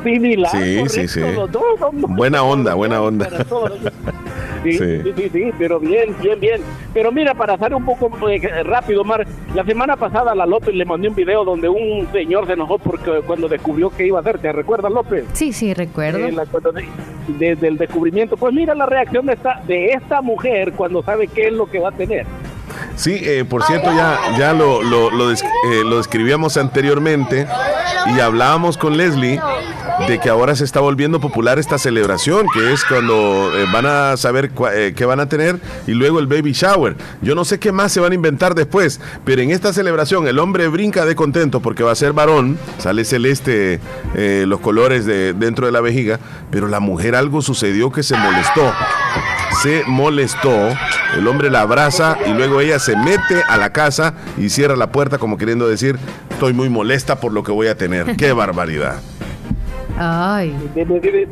Similar, 0.04 0.50
Sí, 0.50 0.58
correcto, 0.58 0.88
sí, 0.90 1.08
sí. 1.08 1.20
los 1.20 1.50
dos 1.52 1.62
son- 1.78 2.00
Buena 2.16 2.42
onda, 2.42 2.74
buena 2.74 3.00
onda. 3.02 3.28
Sí, 4.62 4.72
Sí. 4.72 5.00
sí, 5.02 5.12
sí, 5.16 5.28
sí, 5.32 5.50
pero 5.58 5.80
bien, 5.80 6.14
bien, 6.22 6.38
bien. 6.40 6.60
Pero 6.94 7.10
mira, 7.12 7.34
para 7.34 7.54
hacer 7.54 7.74
un 7.74 7.84
poco 7.84 8.10
eh, 8.28 8.40
rápido, 8.64 9.02
Mar, 9.04 9.26
la 9.54 9.64
semana 9.64 9.96
pasada 9.96 10.32
a 10.32 10.34
la 10.34 10.46
López 10.46 10.74
le 10.74 10.84
mandé 10.84 11.08
un 11.08 11.14
video 11.14 11.44
donde 11.44 11.68
un 11.68 12.06
señor 12.12 12.46
se 12.46 12.52
enojó 12.52 12.78
porque 12.78 13.20
cuando 13.26 13.48
descubrió 13.48 13.90
que 13.90 14.06
iba 14.06 14.18
a 14.18 14.20
hacer, 14.20 14.38
¿te 14.38 14.52
recuerdas, 14.52 14.92
López? 14.92 15.24
Sí, 15.32 15.52
sí, 15.52 15.74
recuerdo. 15.74 16.18
Eh, 16.26 16.32
la- 16.32 16.46
cuando 16.46 16.72
de- 16.72 16.84
desde 17.38 17.68
el 17.68 17.78
descubrimiento. 17.78 18.36
Pues 18.36 18.52
mira 18.52 18.74
la 18.74 18.86
reacción 18.86 19.26
de 19.26 19.32
esta, 19.34 19.60
de 19.66 19.86
esta 19.92 20.20
mujer 20.22 20.72
cuando 20.72 21.02
sabe 21.02 21.26
qué 21.28 21.46
es 21.48 21.52
lo 21.52 21.66
que 21.66 21.78
va 21.78 21.88
a 21.90 21.92
tener. 21.92 22.26
Sí, 22.96 23.18
eh, 23.22 23.44
por 23.48 23.62
cierto, 23.64 23.92
ya, 23.92 24.18
ya 24.38 24.52
lo, 24.52 24.82
lo, 24.82 25.10
lo 25.10 25.30
eh, 25.30 25.36
lo 25.84 25.96
describíamos 25.96 26.56
anteriormente 26.56 27.46
y 28.14 28.20
hablábamos 28.20 28.76
con 28.76 28.96
Leslie 28.96 29.40
de 30.08 30.18
que 30.18 30.28
ahora 30.28 30.56
se 30.56 30.64
está 30.64 30.80
volviendo 30.80 31.20
popular 31.20 31.58
esta 31.58 31.78
celebración, 31.78 32.46
que 32.52 32.72
es 32.72 32.84
cuando 32.84 33.50
eh, 33.56 33.66
van 33.72 33.86
a 33.86 34.16
saber 34.16 34.50
eh, 34.72 34.94
qué 34.96 35.04
van 35.04 35.20
a 35.20 35.26
tener 35.26 35.60
y 35.86 35.92
luego 35.92 36.18
el 36.18 36.26
baby 36.26 36.52
shower. 36.52 36.96
Yo 37.20 37.34
no 37.34 37.44
sé 37.44 37.58
qué 37.58 37.72
más 37.72 37.92
se 37.92 38.00
van 38.00 38.12
a 38.12 38.14
inventar 38.14 38.54
después, 38.54 39.00
pero 39.24 39.42
en 39.42 39.50
esta 39.50 39.72
celebración 39.72 40.26
el 40.26 40.38
hombre 40.38 40.68
brinca 40.68 41.04
de 41.04 41.14
contento 41.14 41.60
porque 41.60 41.82
va 41.82 41.92
a 41.92 41.96
ser 41.96 42.12
varón, 42.12 42.58
sale 42.78 43.04
celeste 43.04 43.80
los 44.14 44.60
colores 44.60 45.06
de, 45.06 45.32
dentro 45.34 45.66
de 45.66 45.72
la 45.72 45.80
vejiga, 45.80 46.18
pero 46.50 46.68
la 46.68 46.80
mujer 46.80 47.14
algo 47.14 47.42
sucedió 47.42 47.90
que 47.90 48.02
se 48.02 48.16
molestó 48.16 48.72
se 49.62 49.82
molestó, 49.86 50.68
el 51.16 51.28
hombre 51.28 51.50
la 51.50 51.62
abraza 51.62 52.18
y 52.26 52.32
luego 52.32 52.60
ella 52.60 52.78
se 52.78 52.96
mete 52.96 53.42
a 53.48 53.56
la 53.56 53.72
casa 53.72 54.14
y 54.38 54.48
cierra 54.48 54.76
la 54.76 54.90
puerta 54.90 55.18
como 55.18 55.36
queriendo 55.36 55.68
decir, 55.68 55.98
estoy 56.30 56.52
muy 56.52 56.68
molesta 56.68 57.20
por 57.20 57.32
lo 57.32 57.42
que 57.42 57.52
voy 57.52 57.66
a 57.66 57.76
tener. 57.76 58.16
¡Qué 58.16 58.32
barbaridad! 58.32 59.00
Ay. 59.98 60.54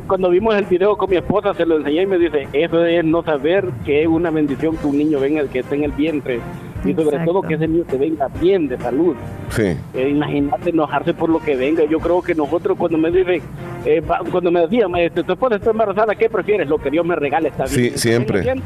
Cuando 0.07 0.31
vimos 0.31 0.55
el 0.55 0.67
video 0.67 0.97
con 0.97 1.11
mi 1.11 1.17
esposa, 1.17 1.55
se 1.55 1.65
lo 1.65 1.79
enseñé 1.79 2.03
y 2.03 2.07
me 2.07 2.19
dice, 2.19 2.47
eso 2.53 2.85
es 2.85 3.05
no 3.05 3.23
saber 3.23 3.69
que 3.85 4.03
es 4.03 4.09
una 4.09 4.31
bendición 4.31 4.77
que 4.77 4.87
un 4.87 4.99
niño 4.99 5.19
venga, 5.19 5.43
que 5.45 5.61
esté 5.61 5.77
en 5.77 5.85
el 5.85 5.93
vientre. 5.93 6.41
Y 6.85 6.95
sobre 6.95 7.09
Exacto. 7.09 7.33
todo 7.33 7.43
que 7.43 7.55
ese 7.55 7.69
niño 7.69 7.85
te 7.85 7.99
venga 7.99 8.29
bien, 8.41 8.67
de 8.69 8.79
salud. 8.79 9.15
Sí. 9.51 9.77
Eh, 9.95 10.09
imagínate 10.11 10.71
enojarse 10.71 11.13
por 11.13 11.29
lo 11.29 11.39
que 11.41 11.55
venga. 11.57 11.85
Yo 11.85 11.99
creo 11.99 12.23
que 12.23 12.35
nosotros 12.35 12.79
cuando 12.79 12.97
me 12.97 13.11
dicen, 13.11 13.43
eh, 13.85 14.03
cuando 14.31 14.51
me 14.51 14.61
decían, 14.61 14.95
este, 14.97 15.23
tu 15.23 15.33
esposa 15.33 15.57
está 15.57 15.71
embarazada, 15.71 16.15
¿qué 16.15 16.31
prefieres? 16.31 16.69
Lo 16.69 16.79
que 16.79 16.91
Dios 16.91 17.05
me 17.05 17.17
regale 17.17 17.49
está 17.49 17.65
bien. 17.65 17.93
Sí, 17.93 17.99
siempre. 17.99 18.41
Bien, 18.41 18.63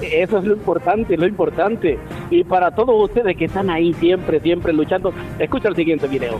Eso 0.00 0.38
es 0.38 0.44
lo 0.44 0.54
importante, 0.54 1.16
lo 1.16 1.26
importante. 1.26 1.98
Y 2.30 2.44
para 2.44 2.70
todos 2.72 3.04
ustedes 3.10 3.36
que 3.36 3.44
están 3.46 3.68
ahí 3.70 3.92
siempre, 3.94 4.40
siempre 4.40 4.72
luchando, 4.72 5.12
escucha 5.38 5.68
el 5.68 5.76
siguiente 5.76 6.06
video. 6.08 6.38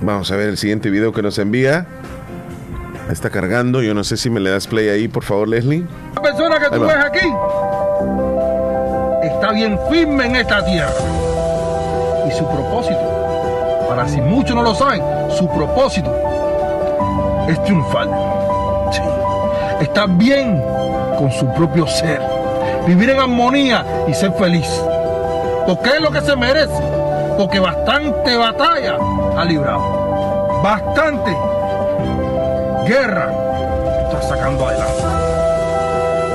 Vamos 0.00 0.30
a 0.32 0.36
ver 0.36 0.48
el 0.48 0.56
siguiente 0.56 0.90
video 0.90 1.12
que 1.12 1.22
nos 1.22 1.38
envía. 1.38 1.86
Está 3.10 3.30
cargando, 3.30 3.82
yo 3.82 3.94
no 3.94 4.04
sé 4.04 4.16
si 4.16 4.30
me 4.30 4.40
le 4.40 4.50
das 4.50 4.66
play 4.66 4.88
ahí, 4.88 5.08
por 5.08 5.24
favor, 5.24 5.48
Leslie. 5.48 5.86
La 6.14 6.22
persona 6.22 6.58
que 6.58 6.76
tú 6.76 6.82
ves 6.82 6.96
aquí 6.96 7.26
está 9.22 9.52
bien 9.52 9.78
firme 9.90 10.26
en 10.26 10.36
esta 10.36 10.64
tierra. 10.64 10.92
Y 12.26 12.30
su 12.32 12.46
propósito, 12.48 13.86
para 13.88 14.08
si 14.08 14.20
muchos 14.20 14.54
no 14.54 14.62
lo 14.62 14.74
saben, 14.74 15.02
su 15.30 15.48
propósito 15.48 16.14
es 17.48 17.62
triunfar. 17.64 18.08
Sí. 18.92 19.02
Estar 19.80 20.08
bien 20.08 20.62
con 21.18 21.30
su 21.32 21.52
propio 21.54 21.86
ser. 21.86 22.20
Vivir 22.86 23.10
en 23.10 23.20
armonía 23.20 23.84
y 24.08 24.14
ser 24.14 24.32
feliz. 24.32 24.68
Porque 25.66 25.90
es 25.90 26.00
lo 26.00 26.10
que 26.10 26.20
se 26.20 26.34
merece 26.36 26.92
porque 27.36 27.58
bastante 27.58 28.36
batalla 28.36 28.96
ha 29.36 29.44
librado. 29.44 30.60
Bastante 30.62 31.36
guerra 32.86 33.32
estás 34.04 34.28
sacando 34.28 34.66
adelante. 34.66 35.02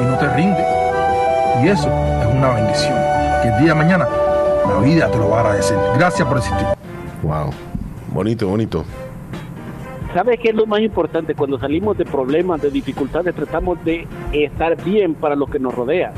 Y 0.01 0.05
no 0.05 0.17
te 0.17 0.27
rinde. 0.35 0.65
Y 1.63 1.67
eso 1.69 1.89
es 1.89 2.35
una 2.35 2.53
bendición. 2.53 2.93
Que 3.41 3.49
el 3.49 3.59
día 3.59 3.69
de 3.69 3.75
mañana 3.75 4.07
la 4.67 4.79
vida 4.79 5.09
te 5.09 5.17
lo 5.17 5.29
va 5.29 5.37
a 5.37 5.41
agradecer. 5.41 5.77
Gracias 5.97 6.27
por 6.27 6.37
existir. 6.37 6.67
Wow. 7.23 7.51
Bonito, 8.13 8.47
bonito. 8.47 8.85
¿Sabes 10.13 10.39
qué 10.39 10.49
es 10.49 10.55
lo 10.55 10.65
más 10.65 10.81
importante? 10.81 11.35
Cuando 11.35 11.59
salimos 11.59 11.97
de 11.97 12.05
problemas, 12.05 12.61
de 12.61 12.71
dificultades, 12.71 13.35
tratamos 13.35 13.83
de 13.83 14.07
estar 14.31 14.81
bien 14.83 15.13
para 15.13 15.35
lo 15.35 15.47
que 15.47 15.59
nos 15.59 15.75
rodea. 15.75 16.13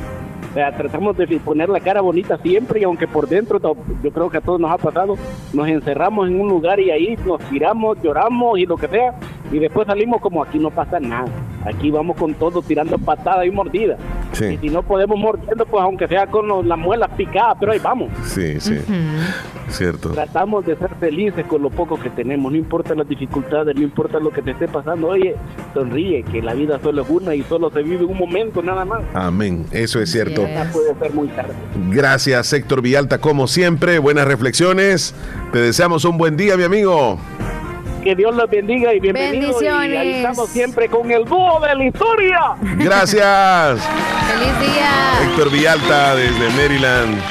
Sea, 0.53 0.75
tratamos 0.75 1.15
de 1.15 1.27
poner 1.39 1.69
la 1.69 1.79
cara 1.79 2.01
bonita 2.01 2.37
siempre 2.37 2.79
y 2.79 2.83
aunque 2.83 3.07
por 3.07 3.27
dentro, 3.27 3.59
yo 3.59 4.11
creo 4.11 4.29
que 4.29 4.37
a 4.37 4.41
todos 4.41 4.59
nos 4.59 4.71
ha 4.71 4.77
pasado, 4.77 5.15
nos 5.53 5.67
encerramos 5.67 6.27
en 6.27 6.41
un 6.41 6.49
lugar 6.49 6.79
y 6.79 6.89
ahí 6.89 7.15
nos 7.25 7.39
tiramos, 7.49 8.01
lloramos 8.01 8.57
y 8.57 8.65
lo 8.65 8.75
que 8.75 8.87
sea, 8.87 9.13
y 9.51 9.59
después 9.59 9.85
salimos 9.85 10.21
como 10.21 10.41
aquí 10.43 10.57
no 10.57 10.71
pasa 10.71 10.99
nada. 10.99 11.27
Aquí 11.65 11.91
vamos 11.91 12.17
con 12.17 12.33
todo 12.33 12.61
tirando 12.61 12.97
patadas 12.97 13.45
y 13.45 13.51
mordidas. 13.51 13.99
Y 14.39 14.57
si 14.57 14.69
no 14.69 14.83
podemos 14.83 15.17
mordiendo, 15.17 15.65
pues 15.65 15.83
aunque 15.83 16.07
sea 16.07 16.27
con 16.27 16.67
las 16.67 16.77
muelas 16.77 17.09
picadas, 17.17 17.57
pero 17.59 17.71
ahí 17.71 17.79
vamos. 17.79 18.09
Sí, 18.25 18.59
sí. 18.59 18.79
Cierto. 19.67 20.09
Tratamos 20.09 20.65
de 20.65 20.75
ser 20.77 20.89
felices 20.99 21.45
con 21.45 21.61
lo 21.61 21.69
poco 21.69 21.99
que 21.99 22.09
tenemos, 22.09 22.51
no 22.51 22.57
importa 22.57 22.95
las 22.95 23.07
dificultades, 23.07 23.75
no 23.75 23.81
importa 23.81 24.19
lo 24.19 24.31
que 24.31 24.41
te 24.41 24.51
esté 24.51 24.67
pasando. 24.67 25.09
Oye, 25.09 25.35
sonríe, 25.73 26.23
que 26.23 26.41
la 26.41 26.53
vida 26.53 26.79
solo 26.81 27.03
es 27.03 27.09
una 27.09 27.35
y 27.35 27.43
solo 27.43 27.69
se 27.69 27.83
vive 27.83 28.05
un 28.05 28.17
momento 28.17 28.63
nada 28.63 28.85
más. 28.85 29.01
Amén, 29.13 29.65
eso 29.71 30.01
es 30.01 30.11
cierto. 30.11 30.47
Puede 30.71 30.95
ser 30.99 31.13
muy 31.13 31.27
tarde. 31.29 31.53
Gracias, 31.91 32.51
Héctor 32.53 32.81
Villalta, 32.81 33.19
como 33.19 33.47
siempre. 33.47 33.99
Buenas 33.99 34.27
reflexiones. 34.27 35.13
Te 35.51 35.59
deseamos 35.59 36.05
un 36.05 36.17
buen 36.17 36.37
día, 36.37 36.57
mi 36.57 36.63
amigo. 36.63 37.19
Que 38.03 38.15
Dios 38.15 38.33
los 38.33 38.49
bendiga 38.49 38.93
y 38.93 38.99
bienvenidos. 38.99 39.61
Y 39.61 39.67
ahí 39.67 40.11
estamos 40.15 40.49
siempre 40.49 40.87
con 40.87 41.11
el 41.11 41.25
dúo 41.25 41.59
de 41.59 41.75
la 41.75 41.83
historia. 41.83 42.39
Gracias. 42.61 43.81
Feliz 44.27 44.59
día. 44.59 44.89
Héctor 45.23 45.51
Villalta 45.51 46.15
desde 46.15 46.49
Maryland. 46.51 47.21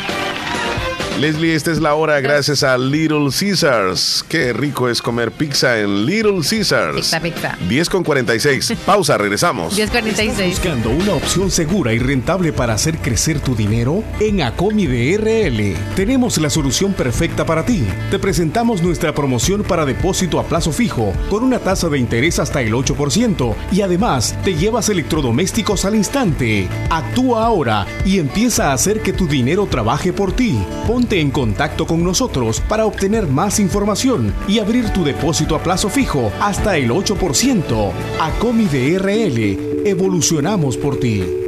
Leslie, 1.18 1.56
esta 1.56 1.72
es 1.72 1.80
la 1.80 1.96
hora 1.96 2.20
gracias 2.20 2.62
a 2.62 2.78
Little 2.78 3.28
Caesars. 3.36 4.24
Qué 4.28 4.52
rico 4.52 4.88
es 4.88 5.02
comer 5.02 5.32
pizza 5.32 5.80
en 5.80 6.06
Little 6.06 6.42
Caesars. 6.48 6.94
Pizza, 6.94 7.20
pizza. 7.20 7.58
10 7.68 7.88
con 7.88 8.04
46. 8.04 8.74
Pausa, 8.86 9.18
regresamos. 9.18 9.74
10 9.74 9.90
46. 9.90 10.50
buscando 10.50 10.90
una 10.90 11.14
opción 11.14 11.50
segura 11.50 11.92
y 11.92 11.98
rentable 11.98 12.52
para 12.52 12.74
hacer 12.74 12.98
crecer 12.98 13.40
tu 13.40 13.56
dinero? 13.56 14.04
En 14.20 14.42
Acomi 14.42 14.86
DRL 14.86 15.74
tenemos 15.96 16.38
la 16.38 16.50
solución 16.50 16.92
perfecta 16.92 17.44
para 17.44 17.66
ti. 17.66 17.84
Te 18.12 18.20
presentamos 18.20 18.80
nuestra 18.80 19.12
promoción 19.12 19.64
para 19.64 19.84
depósito 19.84 20.38
a 20.38 20.44
plazo 20.44 20.70
fijo 20.70 21.12
con 21.28 21.42
una 21.42 21.58
tasa 21.58 21.88
de 21.88 21.98
interés 21.98 22.38
hasta 22.38 22.60
el 22.60 22.72
8% 22.72 23.56
y 23.72 23.80
además 23.80 24.36
te 24.44 24.54
llevas 24.54 24.88
electrodomésticos 24.88 25.84
al 25.84 25.96
instante. 25.96 26.68
Actúa 26.90 27.44
ahora 27.44 27.88
y 28.04 28.20
empieza 28.20 28.70
a 28.70 28.74
hacer 28.74 29.02
que 29.02 29.12
tu 29.12 29.26
dinero 29.26 29.66
trabaje 29.66 30.12
por 30.12 30.32
ti. 30.32 30.56
Ponte 30.86 31.07
en 31.16 31.30
contacto 31.30 31.86
con 31.86 32.04
nosotros 32.04 32.60
para 32.68 32.86
obtener 32.86 33.26
más 33.26 33.58
información 33.60 34.34
y 34.46 34.58
abrir 34.58 34.92
tu 34.92 35.04
depósito 35.04 35.56
a 35.56 35.62
plazo 35.62 35.88
fijo 35.88 36.30
hasta 36.40 36.76
el 36.76 36.90
8%. 36.90 37.92
Acomi 38.20 38.66
DRL, 38.66 39.86
evolucionamos 39.86 40.76
por 40.76 40.98
ti. 40.98 41.47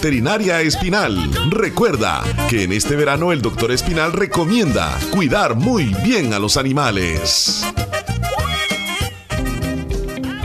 Veterinaria 0.00 0.62
Espinal. 0.62 1.30
Recuerda 1.50 2.22
que 2.48 2.62
en 2.62 2.72
este 2.72 2.96
verano 2.96 3.32
el 3.32 3.42
doctor 3.42 3.70
Espinal 3.70 4.14
recomienda 4.14 4.98
cuidar 5.10 5.56
muy 5.56 5.94
bien 6.02 6.32
a 6.32 6.38
los 6.38 6.56
animales. 6.56 7.66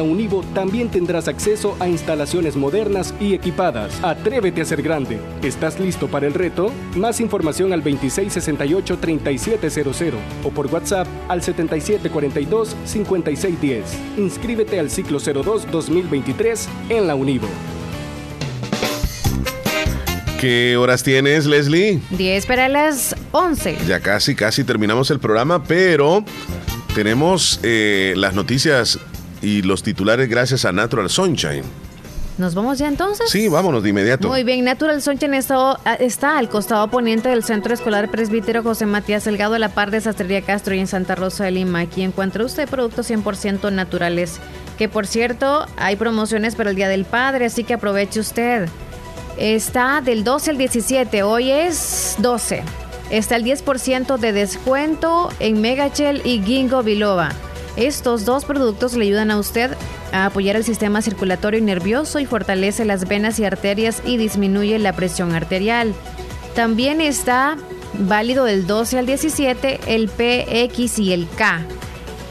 La 0.00 0.04
Univo 0.04 0.42
también 0.54 0.88
tendrás 0.88 1.28
acceso 1.28 1.76
a 1.78 1.86
instalaciones 1.86 2.56
modernas 2.56 3.12
y 3.20 3.34
equipadas. 3.34 4.02
Atrévete 4.02 4.62
a 4.62 4.64
ser 4.64 4.80
grande. 4.80 5.18
¿Estás 5.42 5.78
listo 5.78 6.08
para 6.08 6.26
el 6.26 6.32
reto? 6.32 6.72
Más 6.96 7.20
información 7.20 7.74
al 7.74 7.84
2668-3700 7.84 10.14
o 10.42 10.48
por 10.48 10.68
WhatsApp 10.68 11.06
al 11.28 11.42
7742-5610. 11.42 13.82
Inscríbete 14.16 14.80
al 14.80 14.88
ciclo 14.88 15.20
02-2023 15.20 16.66
en 16.88 17.06
la 17.06 17.14
Univo. 17.14 17.46
¿Qué 20.40 20.78
horas 20.78 21.02
tienes, 21.02 21.44
Leslie? 21.44 22.00
10 22.12 22.46
para 22.46 22.70
las 22.70 23.14
11. 23.32 23.76
Ya 23.86 24.00
casi, 24.00 24.34
casi 24.34 24.64
terminamos 24.64 25.10
el 25.10 25.20
programa, 25.20 25.62
pero 25.62 26.24
tenemos 26.94 27.60
eh, 27.62 28.14
las 28.16 28.32
noticias 28.32 28.98
y 29.42 29.62
los 29.62 29.82
titulares 29.82 30.28
gracias 30.28 30.64
a 30.64 30.72
Natural 30.72 31.08
Sunshine. 31.08 31.64
¿Nos 32.40 32.54
vamos 32.54 32.78
ya 32.78 32.88
entonces? 32.88 33.28
Sí, 33.28 33.48
vámonos 33.48 33.82
de 33.82 33.90
inmediato. 33.90 34.28
Muy 34.28 34.44
bien, 34.44 34.64
Natural 34.64 35.02
Sunshine 35.02 35.34
está, 35.34 35.78
está 35.98 36.38
al 36.38 36.48
costado 36.48 36.88
poniente 36.88 37.28
del 37.28 37.44
Centro 37.44 37.74
Escolar 37.74 38.10
Presbítero 38.10 38.62
José 38.62 38.86
Matías 38.86 39.24
Delgado, 39.24 39.56
a 39.56 39.58
la 39.58 39.68
par 39.68 39.90
de 39.90 40.00
Sastrería 40.00 40.40
Castro 40.40 40.74
y 40.74 40.78
en 40.78 40.86
Santa 40.86 41.14
Rosa 41.14 41.44
de 41.44 41.50
Lima. 41.50 41.80
Aquí 41.80 42.02
encuentra 42.02 42.42
usted 42.42 42.66
productos 42.66 43.10
100% 43.10 43.70
naturales. 43.72 44.40
Que 44.78 44.88
por 44.88 45.06
cierto, 45.06 45.66
hay 45.76 45.96
promociones 45.96 46.54
para 46.54 46.70
el 46.70 46.76
Día 46.76 46.88
del 46.88 47.04
Padre, 47.04 47.44
así 47.44 47.62
que 47.62 47.74
aproveche 47.74 48.20
usted. 48.20 48.70
Está 49.36 50.00
del 50.00 50.24
12 50.24 50.52
al 50.52 50.56
17, 50.56 51.22
hoy 51.22 51.50
es 51.50 52.14
12. 52.20 52.62
Está 53.10 53.36
el 53.36 53.44
10% 53.44 54.16
de 54.16 54.32
descuento 54.32 55.28
en 55.40 55.60
Megachel 55.60 56.22
y 56.24 56.40
Gingo 56.42 56.82
Biloba. 56.82 57.32
Estos 57.76 58.24
dos 58.24 58.44
productos 58.44 58.94
le 58.94 59.04
ayudan 59.04 59.30
a 59.30 59.38
usted 59.38 59.76
a 60.12 60.26
apoyar 60.26 60.56
el 60.56 60.64
sistema 60.64 61.02
circulatorio 61.02 61.60
y 61.60 61.62
nervioso 61.62 62.18
y 62.18 62.26
fortalece 62.26 62.84
las 62.84 63.06
venas 63.06 63.38
y 63.38 63.44
arterias 63.44 64.02
y 64.04 64.16
disminuye 64.16 64.78
la 64.78 64.92
presión 64.92 65.34
arterial. 65.34 65.94
También 66.54 67.00
está 67.00 67.56
válido 67.94 68.44
del 68.44 68.66
12 68.66 68.98
al 68.98 69.06
17 69.06 69.80
el 69.86 70.08
PX 70.08 70.98
y 70.98 71.12
el 71.12 71.28
K. 71.28 71.62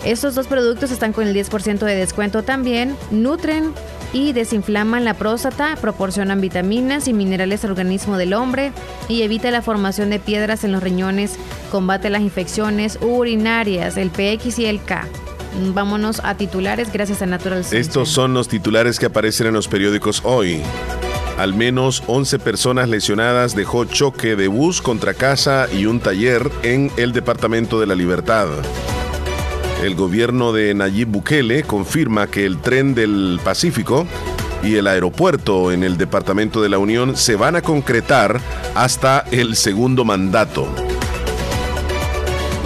Estos 0.05 0.35
dos 0.35 0.47
productos 0.47 0.91
están 0.91 1.13
con 1.13 1.27
el 1.27 1.35
10% 1.35 1.79
de 1.79 1.95
descuento 1.95 2.43
también. 2.43 2.95
Nutren 3.11 3.73
y 4.13 4.33
desinflaman 4.33 5.05
la 5.05 5.13
próstata, 5.13 5.75
proporcionan 5.79 6.41
vitaminas 6.41 7.07
y 7.07 7.13
minerales 7.13 7.63
al 7.63 7.71
organismo 7.71 8.17
del 8.17 8.33
hombre 8.33 8.71
y 9.07 9.21
evita 9.21 9.51
la 9.51 9.61
formación 9.61 10.09
de 10.09 10.19
piedras 10.19 10.63
en 10.63 10.71
los 10.71 10.81
riñones, 10.81 11.35
combate 11.71 12.09
las 12.09 12.21
infecciones 12.21 12.97
urinarias, 13.01 13.97
el 13.97 14.09
PX 14.09 14.59
y 14.59 14.65
el 14.65 14.81
K. 14.83 15.07
Vámonos 15.73 16.21
a 16.23 16.35
titulares 16.35 16.91
gracias 16.91 17.21
a 17.21 17.25
Natural 17.25 17.63
Sunshine. 17.63 17.81
Estos 17.81 18.09
son 18.09 18.33
los 18.33 18.47
titulares 18.47 18.99
que 18.99 19.07
aparecen 19.07 19.47
en 19.47 19.53
los 19.53 19.67
periódicos 19.67 20.21
hoy. 20.23 20.61
Al 21.37 21.53
menos 21.53 22.03
11 22.07 22.39
personas 22.39 22.89
lesionadas 22.89 23.55
dejó 23.55 23.85
choque 23.85 24.35
de 24.35 24.47
bus 24.47 24.81
contra 24.81 25.13
casa 25.13 25.67
y 25.71 25.85
un 25.85 26.01
taller 26.01 26.51
en 26.63 26.91
el 26.97 27.13
Departamento 27.13 27.79
de 27.79 27.87
la 27.87 27.95
Libertad. 27.95 28.47
El 29.83 29.95
gobierno 29.95 30.51
de 30.51 30.73
Nayib 30.73 31.07
Bukele 31.07 31.63
confirma 31.63 32.27
que 32.27 32.45
el 32.45 32.57
tren 32.57 32.93
del 32.93 33.39
Pacífico 33.41 34.05
y 34.61 34.75
el 34.75 34.87
aeropuerto 34.87 35.71
en 35.71 35.83
el 35.83 35.97
Departamento 35.97 36.61
de 36.61 36.67
la 36.67 36.77
Unión 36.77 37.15
se 37.15 37.37
van 37.37 37.55
a 37.55 37.61
concretar 37.61 38.41
hasta 38.75 39.23
el 39.31 39.55
segundo 39.55 40.03
mandato. 40.03 40.67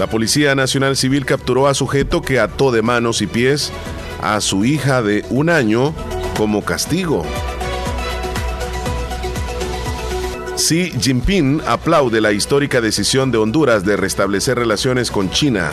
La 0.03 0.09
Policía 0.09 0.53
Nacional 0.53 0.97
Civil 0.97 1.25
capturó 1.25 1.65
a 1.65 1.73
sujeto 1.73 2.21
que 2.21 2.37
ató 2.37 2.73
de 2.73 2.81
manos 2.81 3.21
y 3.21 3.25
pies 3.25 3.71
a 4.21 4.41
su 4.41 4.65
hija 4.65 5.01
de 5.01 5.23
un 5.29 5.49
año 5.49 5.95
como 6.35 6.65
castigo. 6.65 7.25
Xi 10.57 10.91
Jinping 10.99 11.61
aplaude 11.65 12.19
la 12.19 12.33
histórica 12.33 12.81
decisión 12.81 13.31
de 13.31 13.37
Honduras 13.37 13.85
de 13.85 13.95
restablecer 13.95 14.57
relaciones 14.57 15.09
con 15.09 15.29
China. 15.29 15.71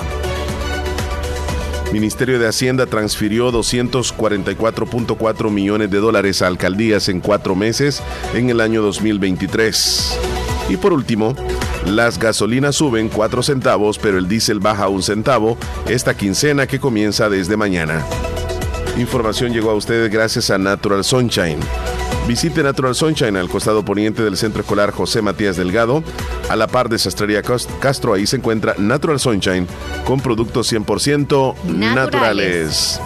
Ministerio 1.93 2.39
de 2.39 2.47
Hacienda 2.47 2.87
transfirió 2.87 3.51
244.4 3.51 5.51
millones 5.51 5.91
de 5.91 5.99
dólares 5.99 6.41
a 6.41 6.47
alcaldías 6.47 7.09
en 7.09 7.19
cuatro 7.19 7.57
meses 7.57 8.01
en 8.33 8.49
el 8.49 8.61
año 8.61 8.81
2023. 8.81 10.17
Y 10.69 10.77
por 10.77 10.93
último, 10.93 11.35
las 11.87 12.19
gasolinas 12.19 12.77
suben 12.77 13.09
4 13.09 13.43
centavos, 13.43 13.99
pero 13.99 14.19
el 14.19 14.29
diésel 14.29 14.61
baja 14.61 14.89
un 14.89 15.03
centavo 15.03 15.57
esta 15.89 16.17
quincena 16.17 16.67
que 16.67 16.79
comienza 16.79 17.29
desde 17.29 17.57
mañana. 17.57 18.05
Información 18.99 19.53
llegó 19.53 19.71
a 19.71 19.75
ustedes 19.75 20.11
gracias 20.11 20.51
a 20.51 20.59
Natural 20.59 21.05
Sunshine. 21.05 21.59
Visite 22.29 22.63
Natural 22.63 22.95
Sunshine 22.95 23.37
al 23.37 23.49
costado 23.49 23.85
poniente 23.85 24.23
del 24.23 24.37
Centro 24.37 24.61
Escolar 24.61 24.93
José 24.93 25.23
Matías 25.23 25.57
Delgado, 25.57 26.05
a 26.49 26.57
la 26.57 26.67
par 26.67 26.89
de 26.89 26.99
Sastrería 26.99 27.43
Castro. 27.43 28.15
Ahí 28.15 28.27
se 28.27 28.37
encuentra 28.37 28.75
Natural 28.79 29.19
Sunshine 29.19 29.67
con 30.05 30.21
productos 30.21 30.73
100% 30.73 31.55
naturales. 31.65 31.95
naturales. 31.95 33.01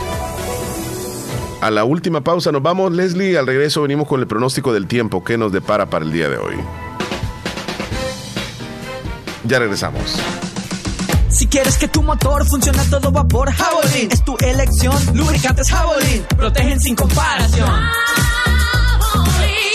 A 1.61 1.71
la 1.71 1.85
última 1.85 2.23
pausa 2.23 2.53
nos 2.53 2.63
vamos, 2.63 2.93
Leslie. 2.93 3.39
Al 3.39 3.47
regreso 3.47 3.81
venimos 3.81 4.07
con 4.07 4.21
el 4.21 4.27
pronóstico 4.27 4.73
del 4.75 4.87
tiempo 4.87 5.25
que 5.25 5.39
nos 5.39 5.53
depara 5.53 5.87
para 5.87 6.05
el 6.05 6.13
día 6.13 6.29
de 6.29 6.37
hoy. 6.37 6.57
Ya 9.45 9.59
regresamos. 9.59 10.17
Si 11.29 11.47
quieres 11.49 11.77
que 11.77 11.89
tu 11.89 12.03
motor 12.03 12.47
funcione 12.47 12.81
a 12.81 12.85
todo 12.85 13.11
vapor, 13.11 13.53
Javelin 13.53 14.11
es 14.11 14.25
tu 14.25 14.37
elección. 14.39 14.97
Lubricantes 15.15 15.69
Javelin 15.69 16.25
protegen 16.37 16.81
sin 16.81 16.95
comparación. 16.95 17.71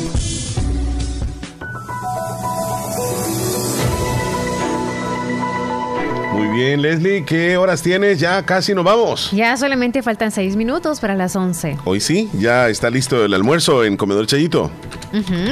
Muy 6.41 6.57
bien, 6.57 6.81
Leslie, 6.81 7.23
¿qué 7.23 7.55
horas 7.55 7.83
tienes? 7.83 8.19
Ya 8.19 8.43
casi 8.43 8.73
nos 8.73 8.83
vamos. 8.83 9.29
Ya 9.31 9.55
solamente 9.57 10.01
faltan 10.01 10.31
seis 10.31 10.55
minutos 10.55 10.99
para 10.99 11.13
las 11.13 11.35
11. 11.35 11.77
Hoy 11.85 11.99
sí, 11.99 12.31
ya 12.33 12.67
está 12.67 12.89
listo 12.89 13.23
el 13.23 13.35
almuerzo 13.35 13.85
en 13.85 13.95
Comedor 13.95 14.25
Chayito. 14.25 14.71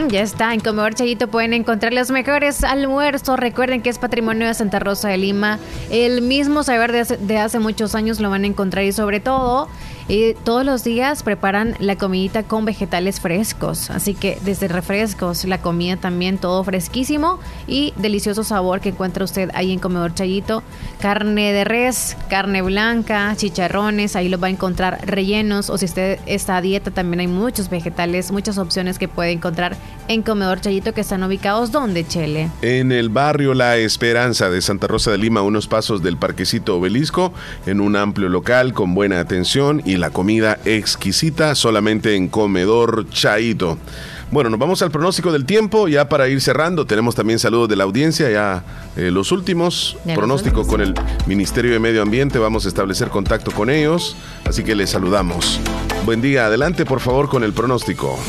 Ya 0.10 0.22
está, 0.22 0.52
en 0.52 0.61
Comedor 0.61 0.95
Chayito 0.95 1.28
pueden 1.28 1.53
encontrar 1.53 1.94
los 1.94 2.10
mejores 2.10 2.64
almuerzos. 2.64 3.40
Recuerden 3.40 3.84
que 3.84 3.91
es 3.91 3.99
patrimonio 3.99 4.48
de 4.48 4.53
Santa 4.56 4.80
Rosa 4.80 5.10
de 5.10 5.20
Lima. 5.20 5.60
El 5.91 6.24
mismo 6.24 6.64
saber 6.64 6.91
de 6.91 7.02
hace, 7.02 7.18
de 7.18 7.38
hace 7.38 7.60
muchos 7.60 7.94
años 7.94 8.20
lo 8.20 8.32
van 8.32 8.44
a 8.44 8.48
encontrar 8.48 8.84
y 8.84 8.91
sobre 8.91 9.20
todo 9.20 9.70
eh, 10.10 10.36
todos 10.44 10.65
los 10.65 10.84
días 10.84 11.22
preparan 11.22 11.76
la 11.77 11.95
comidita 11.95 12.41
con 12.41 12.65
vegetales 12.65 13.19
frescos. 13.19 13.91
Así 13.91 14.15
que 14.15 14.40
desde 14.44 14.68
refrescos, 14.68 15.45
la 15.45 15.61
comida 15.61 15.98
también 15.98 16.40
todo 16.40 16.64
fresquísimo 16.64 17.40
y 17.68 17.94
delicioso 17.95 18.44
sabor 18.44 18.81
que 18.81 18.90
encuentra 18.90 19.23
usted 19.23 19.52
ahí 19.53 19.72
en 19.72 19.77
Comedor 19.77 20.15
Chayito. 20.15 20.64
Carne 20.99 21.53
de 21.53 21.64
res, 21.64 22.18
carne 22.27 22.64
blanca, 22.64 23.36
chicharrones, 23.36 24.15
ahí 24.15 24.30
los 24.30 24.41
va 24.41 24.48
a 24.48 24.49
encontrar 24.49 24.99
rellenos 25.06 25.69
o 25.69 25.77
si 25.77 25.86
usted 25.86 26.18
está 26.26 26.57
a 26.57 26.61
dieta 26.61 26.90
también 26.90 27.19
hay 27.19 27.27
muchos 27.27 27.69
vegetales, 27.69 28.31
muchas 28.31 28.57
opciones 28.57 28.98
que 28.98 29.07
puede 29.07 29.30
encontrar 29.30 29.77
en 30.07 30.23
Comedor 30.23 30.60
Chayito 30.60 30.91
que 30.95 31.02
están 31.02 31.23
ubicados 31.23 31.72
donde 31.72 32.07
Chele. 32.07 32.49
En 32.64 32.91
el 32.91 33.10
barrio 33.10 33.53
La 33.53 33.77
Esperanza 33.77 34.49
de 34.49 34.64
Santa 34.64 34.88
Rosa 34.88 35.11
de 35.11 35.19
Lima, 35.19 35.44
unos 35.44 35.68
pasos 35.68 36.02
del 36.02 36.18
Parquecito 36.18 36.77
Obelisco, 36.77 37.31
en 37.68 37.80
un 37.80 37.95
amplio 37.95 38.27
local 38.27 38.73
con 38.73 38.95
buena 38.95 39.19
atención 39.19 39.84
y 39.86 39.98
la 39.99 40.09
comida 40.09 40.59
exquisita 40.65 41.55
solamente 41.55 42.15
en 42.15 42.27
Comedor 42.27 43.09
Chaito. 43.09 43.77
Bueno, 44.31 44.49
nos 44.51 44.59
vamos 44.59 44.81
al 44.81 44.91
pronóstico 44.91 45.31
del 45.31 45.45
tiempo, 45.45 45.88
ya 45.88 46.07
para 46.07 46.27
ir 46.27 46.39
cerrando. 46.39 46.85
Tenemos 46.85 47.15
también 47.15 47.39
saludos 47.39 47.67
de 47.67 47.76
la 47.76 47.84
audiencia, 47.84 48.30
ya 48.30 48.63
eh, 48.95 49.09
los 49.11 49.31
últimos. 49.31 49.97
Ya 50.05 50.15
pronóstico 50.15 50.67
con 50.67 50.81
el 50.81 50.93
Ministerio 51.26 51.71
de 51.71 51.80
Medio 51.80 52.01
Ambiente, 52.01 52.38
vamos 52.38 52.65
a 52.65 52.67
establecer 52.67 53.09
contacto 53.09 53.51
con 53.51 53.69
ellos, 53.69 54.15
así 54.45 54.63
que 54.63 54.76
les 54.76 54.91
saludamos. 54.91 55.59
Buen 56.05 56.21
día, 56.21 56.45
adelante 56.45 56.85
por 56.85 56.99
favor 56.99 57.27
con 57.27 57.43
el 57.43 57.53
pronóstico. 57.53 58.19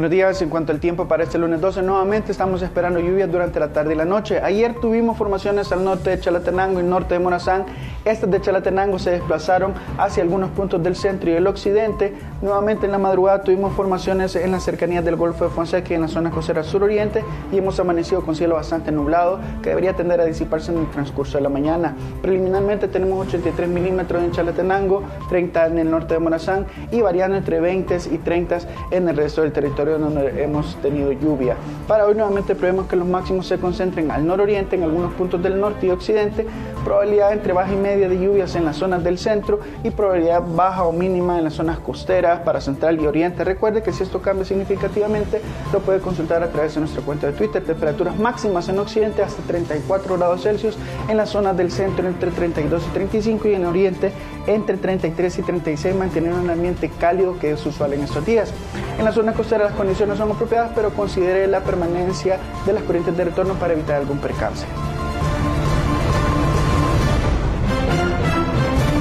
Buenos 0.00 0.12
días, 0.12 0.40
en 0.40 0.48
cuanto 0.48 0.72
al 0.72 0.80
tiempo 0.80 1.06
para 1.06 1.24
este 1.24 1.36
lunes 1.36 1.60
12, 1.60 1.82
nuevamente 1.82 2.32
estamos 2.32 2.62
esperando 2.62 3.00
lluvias 3.00 3.30
durante 3.30 3.60
la 3.60 3.68
tarde 3.68 3.92
y 3.92 3.96
la 3.98 4.06
noche. 4.06 4.40
Ayer 4.40 4.74
tuvimos 4.80 5.18
formaciones 5.18 5.70
al 5.72 5.84
norte 5.84 6.08
de 6.08 6.18
Chalatenango 6.18 6.80
y 6.80 6.84
norte 6.84 7.12
de 7.12 7.20
Morazán. 7.20 7.66
Estas 8.06 8.30
de 8.30 8.40
Chalatenango 8.40 8.98
se 8.98 9.10
desplazaron 9.10 9.74
hacia 9.98 10.22
algunos 10.22 10.48
puntos 10.52 10.82
del 10.82 10.96
centro 10.96 11.28
y 11.28 11.34
el 11.34 11.46
occidente. 11.46 12.14
Nuevamente 12.40 12.86
en 12.86 12.92
la 12.92 12.98
madrugada 12.98 13.42
tuvimos 13.42 13.74
formaciones 13.74 14.34
en 14.36 14.52
las 14.52 14.62
cercanías 14.62 15.04
del 15.04 15.16
Golfo 15.16 15.44
de 15.44 15.50
Fonseca 15.50 15.90
y 15.90 15.96
en 15.96 16.00
la 16.00 16.08
zona 16.08 16.30
costera 16.30 16.62
suroriente 16.62 17.22
y 17.52 17.58
hemos 17.58 17.78
amanecido 17.78 18.22
con 18.22 18.34
cielo 18.34 18.54
bastante 18.54 18.92
nublado 18.92 19.38
que 19.62 19.68
debería 19.68 19.94
tender 19.94 20.18
a 20.22 20.24
disiparse 20.24 20.72
en 20.72 20.78
el 20.78 20.90
transcurso 20.92 21.36
de 21.36 21.42
la 21.42 21.50
mañana. 21.50 21.94
Preliminarmente 22.22 22.88
tenemos 22.88 23.26
83 23.26 23.68
milímetros 23.68 24.22
en 24.22 24.32
Chalatenango, 24.32 25.02
30 25.28 25.66
en 25.66 25.78
el 25.78 25.90
norte 25.90 26.14
de 26.14 26.20
Morazán 26.20 26.64
y 26.90 27.02
variando 27.02 27.36
entre 27.36 27.60
20 27.60 27.98
y 28.12 28.16
30 28.16 28.60
en 28.92 29.06
el 29.06 29.14
resto 29.14 29.42
del 29.42 29.52
territorio 29.52 29.89
donde 29.98 30.42
hemos 30.42 30.76
tenido 30.76 31.12
lluvia. 31.12 31.56
Para 31.86 32.06
hoy 32.06 32.14
nuevamente 32.14 32.54
prevemos 32.54 32.86
que 32.86 32.96
los 32.96 33.06
máximos 33.06 33.46
se 33.46 33.58
concentren 33.58 34.10
al 34.10 34.26
nororiente 34.26 34.76
en 34.76 34.84
algunos 34.84 35.12
puntos 35.14 35.42
del 35.42 35.60
norte 35.60 35.86
y 35.86 35.90
occidente, 35.90 36.46
probabilidad 36.84 37.32
entre 37.32 37.52
baja 37.52 37.72
y 37.72 37.76
media 37.76 38.08
de 38.08 38.18
lluvias 38.18 38.54
en 38.54 38.64
las 38.64 38.76
zonas 38.76 39.02
del 39.02 39.18
centro 39.18 39.60
y 39.82 39.90
probabilidad 39.90 40.42
baja 40.54 40.84
o 40.84 40.92
mínima 40.92 41.38
en 41.38 41.44
las 41.44 41.54
zonas 41.54 41.78
costeras 41.78 42.40
para 42.40 42.60
central 42.60 43.00
y 43.00 43.06
oriente. 43.06 43.44
Recuerde 43.44 43.82
que 43.82 43.92
si 43.92 44.02
esto 44.02 44.20
cambia 44.20 44.44
significativamente, 44.44 45.40
lo 45.72 45.80
puede 45.80 46.00
consultar 46.00 46.42
a 46.42 46.48
través 46.48 46.74
de 46.74 46.80
nuestra 46.80 47.02
cuenta 47.02 47.26
de 47.26 47.32
Twitter. 47.32 47.64
Temperaturas 47.64 48.18
máximas 48.18 48.68
en 48.68 48.78
occidente 48.78 49.22
hasta 49.22 49.42
34 49.42 50.16
grados 50.16 50.42
Celsius, 50.42 50.76
en 51.08 51.16
las 51.16 51.30
zonas 51.30 51.56
del 51.56 51.70
centro 51.70 52.06
entre 52.06 52.30
32 52.30 52.82
y 52.86 52.90
35 52.90 53.48
y 53.48 53.54
en 53.54 53.66
oriente 53.66 54.12
entre 54.46 54.76
33 54.76 55.38
y 55.38 55.42
36, 55.42 55.94
manteniendo 55.94 56.40
un 56.40 56.50
ambiente 56.50 56.88
cálido 56.88 57.38
que 57.38 57.52
es 57.52 57.64
usual 57.66 57.92
en 57.92 58.02
estos 58.02 58.24
días. 58.24 58.52
En 58.98 59.04
la 59.04 59.12
zona 59.12 59.32
costera 59.32 59.64
las 59.64 59.74
condiciones 59.74 60.18
son 60.18 60.30
apropiadas, 60.30 60.72
pero 60.74 60.90
considere 60.90 61.46
la 61.46 61.60
permanencia 61.60 62.38
de 62.66 62.72
las 62.72 62.82
corrientes 62.82 63.16
de 63.16 63.24
retorno 63.24 63.54
para 63.54 63.74
evitar 63.74 63.96
algún 63.96 64.18
percance. 64.18 64.66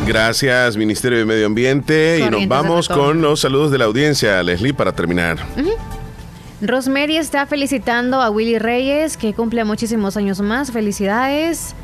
Gracias, 0.09 0.75
Ministerio 0.75 1.19
de 1.19 1.25
Medio 1.25 1.45
Ambiente. 1.45 2.17
y 2.17 2.21
nos 2.21 2.29
Corrientes 2.31 2.49
vamos 2.49 2.89
con 2.89 3.21
los 3.21 3.41
saludos 3.41 3.69
de 3.69 3.77
la 3.77 3.85
audiencia, 3.85 4.41
Leslie, 4.41 4.73
para 4.73 4.91
terminar. 4.91 5.37
Ujú. 5.55 5.69
Rosemary 6.61 7.15
está 7.15 7.45
felicitando 7.45 8.19
a 8.19 8.29
Willy 8.31 8.57
Reyes, 8.57 9.17
que 9.17 9.33
cumple 9.33 9.63
muchísimos 9.65 10.17
años 10.17 10.41
más. 10.41 10.71
Felicidades. 10.71 11.75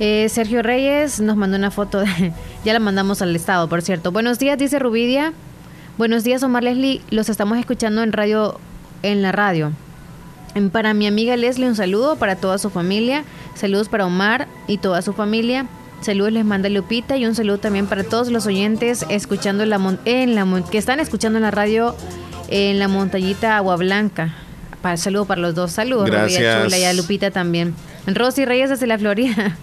Eh, 0.00 0.28
Sergio 0.30 0.62
Reyes 0.62 1.20
nos 1.20 1.36
mandó 1.36 1.56
una 1.56 1.70
foto, 1.70 2.00
de- 2.00 2.32
ya 2.64 2.72
la 2.72 2.80
mandamos 2.80 3.20
al 3.22 3.34
estado, 3.36 3.68
por 3.68 3.82
cierto. 3.82 4.12
Buenos 4.12 4.38
días, 4.38 4.58
dice 4.58 4.78
Rubidia. 4.78 5.32
Buenos 5.98 6.24
días, 6.24 6.42
Omar 6.42 6.62
Leslie. 6.64 7.02
Los 7.10 7.28
estamos 7.28 7.58
escuchando 7.58 8.02
en 8.02 8.12
radio, 8.12 8.58
en 9.02 9.20
la 9.22 9.32
radio. 9.32 9.72
Para 10.72 10.94
mi 10.94 11.06
amiga 11.06 11.36
Leslie, 11.36 11.68
un 11.68 11.76
saludo 11.76 12.16
para 12.16 12.34
toda 12.36 12.58
su 12.58 12.70
familia. 12.70 13.24
Saludos 13.54 13.88
para 13.88 14.06
Omar 14.06 14.48
y 14.66 14.78
toda 14.78 15.02
su 15.02 15.12
familia. 15.12 15.66
Saludos 16.00 16.32
les 16.32 16.44
manda 16.46 16.70
Lupita 16.70 17.18
y 17.18 17.26
un 17.26 17.34
saludo 17.34 17.58
también 17.58 17.86
para 17.86 18.02
todos 18.04 18.30
los 18.30 18.46
oyentes 18.46 19.04
escuchando 19.10 19.62
en 19.64 19.68
la, 19.70 19.78
mon- 19.78 20.00
en 20.06 20.34
la 20.34 20.46
mon- 20.46 20.64
que 20.64 20.78
están 20.78 20.98
escuchando 20.98 21.38
en 21.38 21.42
la 21.42 21.50
radio 21.50 21.94
en 22.48 22.78
la 22.78 22.88
montañita 22.88 23.56
Agua 23.58 23.76
Blanca. 23.76 24.34
Para, 24.80 24.96
saludo 24.96 25.26
para 25.26 25.42
los 25.42 25.54
dos. 25.54 25.72
Saludos, 25.72 26.08
Rubia 26.08 26.20
Gracias. 26.22 26.64
Chula 26.64 26.78
y 26.78 26.84
a 26.84 26.92
Lupita 26.94 27.30
también. 27.30 27.74
Rosy 28.06 28.46
Reyes 28.46 28.70
desde 28.70 28.86
la 28.86 28.98
Florida. 28.98 29.56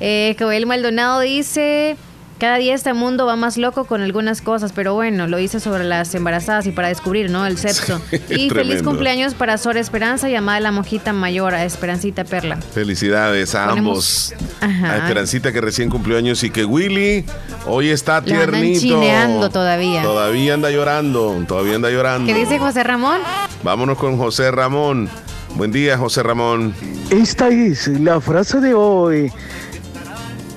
Eh, 0.00 0.34
Joel 0.38 0.66
Maldonado 0.66 1.20
dice, 1.20 1.96
cada 2.38 2.56
día 2.56 2.74
este 2.74 2.92
mundo 2.94 3.26
va 3.26 3.36
más 3.36 3.56
loco 3.56 3.84
con 3.84 4.02
algunas 4.02 4.42
cosas, 4.42 4.72
pero 4.72 4.92
bueno, 4.94 5.28
lo 5.28 5.38
hice 5.38 5.60
sobre 5.60 5.84
las 5.84 6.14
embarazadas 6.14 6.66
y 6.66 6.72
para 6.72 6.88
descubrir, 6.88 7.30
¿no? 7.30 7.46
El 7.46 7.56
sexo. 7.58 8.00
y 8.28 8.50
feliz 8.50 8.82
cumpleaños 8.82 9.34
para 9.34 9.56
Sora 9.56 9.78
Esperanza, 9.80 10.28
llamada 10.28 10.58
la 10.60 10.72
mojita 10.72 11.12
mayor, 11.12 11.54
a 11.54 11.64
Esperancita 11.64 12.24
Perla. 12.24 12.56
Felicidades 12.56 13.54
a 13.54 13.68
Ponemos- 13.68 14.32
ambos. 14.32 14.34
Ajá. 14.60 14.92
A 14.92 14.96
Esperancita 14.98 15.52
que 15.52 15.60
recién 15.60 15.88
cumplió 15.90 16.18
años 16.18 16.42
y 16.42 16.50
que 16.50 16.64
Willy 16.64 17.24
hoy 17.66 17.90
está 17.90 18.20
tiernito. 18.20 18.80
chineando 18.80 19.48
todavía. 19.50 20.02
Todavía 20.02 20.54
anda 20.54 20.70
llorando, 20.70 21.44
todavía 21.46 21.76
anda 21.76 21.90
llorando. 21.90 22.26
¿Qué 22.26 22.38
dice 22.38 22.58
José 22.58 22.82
Ramón? 22.82 23.20
Vámonos 23.62 23.96
con 23.96 24.18
José 24.18 24.50
Ramón. 24.50 25.08
Buen 25.54 25.70
día, 25.70 25.96
José 25.96 26.24
Ramón. 26.24 26.74
Esta 27.10 27.48
es 27.48 27.86
la 27.86 28.20
frase 28.20 28.58
de 28.60 28.74
hoy. 28.74 29.30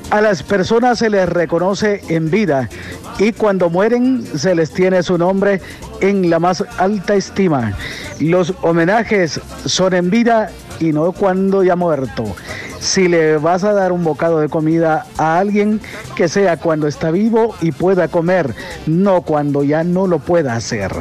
A 0.10 0.22
las 0.22 0.42
personas 0.42 1.00
se 1.00 1.10
les 1.10 1.28
reconoce 1.28 2.02
en 2.08 2.32
vida 2.32 2.70
y 3.20 3.34
cuando 3.34 3.70
mueren 3.70 4.26
se 4.38 4.56
les 4.56 4.72
tiene 4.72 5.04
su 5.04 5.18
nombre 5.18 5.60
en 6.00 6.30
la 6.30 6.40
más 6.40 6.64
alta 6.78 7.16
estima. 7.16 7.74
Los 8.20 8.54
homenajes 8.62 9.42
son 9.66 9.94
en 9.94 10.10
vida 10.10 10.50
y 10.80 10.94
no 10.94 11.12
cuando 11.12 11.62
ya 11.62 11.76
muerto. 11.76 12.24
Si 12.80 13.10
le 13.10 13.36
vas 13.38 13.66
a 13.66 13.74
dar 13.74 13.92
un 13.92 14.06
bocado 14.06 14.40
de 14.40 14.48
comida 14.48 15.06
a 15.18 15.40
alguien, 15.40 15.82
que 16.16 16.30
sea 16.30 16.56
cuando 16.56 16.88
está 16.88 17.12
vivo 17.12 17.54
y 17.60 17.74
pueda 17.74 18.08
comer, 18.08 18.56
no 18.86 19.24
cuando 19.24 19.64
ya 19.64 19.84
no 19.84 20.08
lo 20.08 20.20
pueda 20.20 20.56
hacer. 20.56 20.92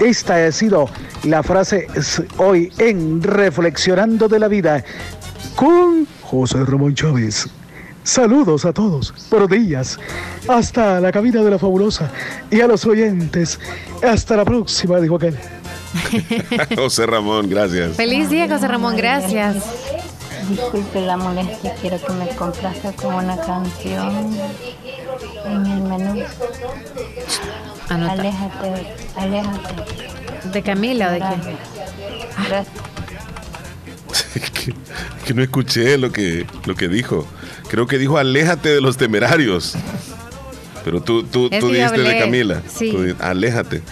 Esta 0.00 0.44
ha 0.44 0.50
sido 0.50 0.88
la 1.22 1.44
frase 1.44 1.86
hoy 2.38 2.72
en 2.78 3.22
Reflexionando 3.22 4.26
de 4.26 4.38
la 4.40 4.48
Vida 4.48 4.84
con 5.54 6.08
José 6.22 6.64
Ramón 6.64 6.94
Chávez. 6.94 7.48
Saludos 8.08 8.64
a 8.64 8.72
todos, 8.72 9.12
buenos 9.28 9.50
días, 9.50 9.98
hasta 10.48 10.98
la 10.98 11.12
cabina 11.12 11.42
de 11.42 11.50
la 11.50 11.58
fabulosa 11.58 12.10
y 12.50 12.62
a 12.62 12.66
los 12.66 12.86
oyentes. 12.86 13.60
Hasta 14.02 14.34
la 14.34 14.46
próxima, 14.46 14.98
dijo 14.98 15.16
aquel. 15.16 15.38
José 16.76 17.04
Ramón, 17.04 17.50
gracias. 17.50 17.96
Feliz 17.96 18.30
día, 18.30 18.48
José 18.48 18.66
Ramón, 18.66 18.96
gracias. 18.96 19.62
Disculpe 20.48 21.02
la 21.02 21.18
molestia, 21.18 21.74
quiero 21.82 22.00
que 22.00 22.12
me 22.14 22.28
complazca 22.28 22.92
con 22.92 23.14
una 23.14 23.36
canción 23.36 24.34
en 25.44 25.66
el 25.66 25.82
menú. 25.82 26.22
Anota. 27.90 28.12
Aléjate, 28.12 28.86
aléjate. 29.16 30.48
¿De 30.50 30.62
Camila 30.62 31.08
o 31.08 31.10
de 31.10 31.18
quién? 31.18 31.58
Gracias. 32.48 32.87
que, 34.64 34.74
que 35.26 35.34
no 35.34 35.42
escuché 35.42 35.98
lo 35.98 36.10
que, 36.12 36.46
lo 36.66 36.74
que 36.74 36.88
dijo. 36.88 37.26
Creo 37.68 37.86
que 37.86 37.98
dijo 37.98 38.18
aléjate 38.18 38.70
de 38.70 38.80
los 38.80 38.96
temerarios. 38.96 39.74
Pero 40.84 41.02
tú, 41.02 41.22
tú, 41.24 41.50
tú 41.50 41.68
dijiste 41.70 42.00
de 42.00 42.18
Camila. 42.18 42.62
sí. 42.68 42.90
Tú 42.90 43.02
di- 43.02 43.14
aléjate. 43.20 43.82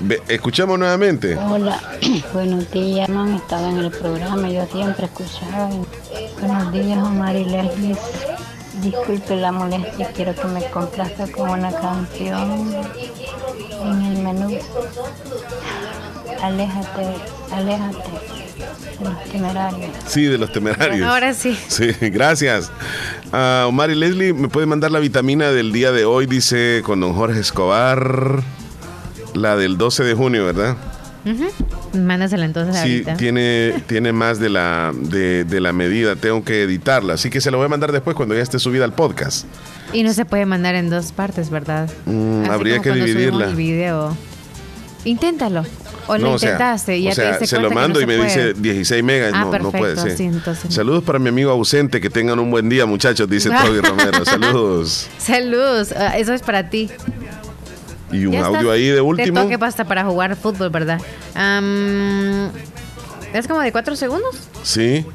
Ve, 0.00 0.22
escuchemos 0.28 0.78
nuevamente. 0.78 1.36
Hola, 1.36 1.80
buenos 2.32 2.70
días, 2.70 3.08
no 3.08 3.22
han 3.22 3.34
estado 3.34 3.68
en 3.70 3.78
el 3.78 3.90
programa, 3.90 4.48
yo 4.48 4.66
siempre 4.72 5.06
escuchaba. 5.06 5.68
Buenos 6.40 6.72
días, 6.72 6.98
Omar 6.98 7.36
y 7.36 7.44
Leslie. 7.44 7.96
Disculpe 8.82 9.36
la 9.36 9.52
molestia, 9.52 10.10
quiero 10.14 10.34
que 10.34 10.44
me 10.46 10.64
complazca 10.70 11.26
con 11.30 11.50
una 11.50 11.70
canción 11.72 12.72
en 13.84 14.02
el 14.02 14.18
menú. 14.22 14.58
Aléjate, 16.42 17.06
aléjate 17.52 18.39
temerarios. 19.32 19.90
Sí, 20.06 20.24
de 20.24 20.38
los 20.38 20.52
temerarios. 20.52 21.06
Ahora 21.08 21.34
sí. 21.34 21.56
Sí, 21.68 21.88
gracias. 22.00 22.70
Ah, 23.32 23.64
Omar 23.68 23.90
y 23.90 23.94
Leslie, 23.94 24.32
¿me 24.32 24.48
puede 24.48 24.66
mandar 24.66 24.90
la 24.90 24.98
vitamina 24.98 25.50
del 25.50 25.72
día 25.72 25.92
de 25.92 26.04
hoy? 26.04 26.26
Dice 26.26 26.82
con 26.84 27.00
don 27.00 27.14
Jorge 27.14 27.40
Escobar. 27.40 28.42
La 29.34 29.56
del 29.56 29.78
12 29.78 30.02
de 30.04 30.14
junio, 30.14 30.44
¿verdad? 30.44 30.76
Ujú. 31.24 31.46
Mándasela 31.98 32.44
entonces 32.46 32.76
Sí, 32.82 32.92
ahorita. 32.92 33.16
tiene, 33.16 33.74
tiene 33.86 34.12
más 34.12 34.38
de 34.40 34.48
la, 34.48 34.92
de, 34.94 35.44
de 35.44 35.60
la 35.60 35.72
medida. 35.72 36.16
Tengo 36.16 36.42
que 36.44 36.62
editarla. 36.62 37.14
Así 37.14 37.30
que 37.30 37.40
se 37.40 37.50
la 37.50 37.56
voy 37.56 37.66
a 37.66 37.68
mandar 37.68 37.92
después 37.92 38.16
cuando 38.16 38.34
ya 38.34 38.42
esté 38.42 38.58
subida 38.58 38.84
al 38.84 38.92
podcast. 38.94 39.46
Y 39.92 40.02
no 40.02 40.12
se 40.12 40.24
puede 40.24 40.46
mandar 40.46 40.74
en 40.74 40.88
dos 40.90 41.12
partes, 41.12 41.50
¿verdad? 41.50 41.88
Mm, 42.06 42.44
habría 42.50 42.80
que 42.80 42.90
dividirla. 42.92 43.46
El 43.46 43.54
video. 43.56 44.16
Inténtalo. 45.04 45.64
O 46.12 46.18
lo 46.18 46.28
No, 46.28 46.32
o 46.34 46.38
sea, 46.38 46.50
intentaste 46.52 46.96
y 46.98 47.02
ya 47.04 47.10
o 47.10 47.14
sea, 47.14 47.38
te 47.38 47.46
se 47.46 47.58
lo 47.60 47.70
mando 47.70 48.00
no 48.00 48.04
y 48.04 48.06
me 48.06 48.16
dice 48.16 48.52
puede. 48.52 48.54
16 48.54 49.04
megas. 49.04 49.32
Ah, 49.34 49.44
no, 49.44 49.58
no 49.58 49.70
puede 49.70 49.94
perfecto, 49.94 50.02
ser. 50.02 50.16
sí, 50.16 50.24
entonces. 50.24 50.74
Saludos 50.74 51.04
para 51.04 51.18
mi 51.18 51.28
amigo 51.28 51.50
ausente. 51.52 52.00
Que 52.00 52.10
tengan 52.10 52.38
un 52.38 52.50
buen 52.50 52.68
día, 52.68 52.84
muchachos, 52.86 53.28
dice 53.28 53.48
Toby 53.50 53.80
Romero. 53.80 54.24
Saludos. 54.24 55.08
Salud. 55.18 55.86
Ah, 55.96 56.18
Eso 56.18 56.32
es 56.34 56.42
para 56.42 56.68
ti. 56.68 56.90
Y 58.12 58.26
un 58.26 58.32
Ya 58.32 58.46
audio 58.46 58.72
ahí 58.72 58.88
de 58.88 59.00
último. 59.00 59.38
Te 59.38 59.42
toque 59.44 59.56
basta 59.56 59.84
para 59.84 60.04
jugar 60.04 60.34
fútbol, 60.34 60.70
¿verdad? 60.70 61.00
Am, 61.36 62.50
es 63.32 63.46
como 63.46 63.60
de 63.60 63.70
cuatro 63.70 63.94
segundos. 63.94 64.34
Sí. 64.64 65.06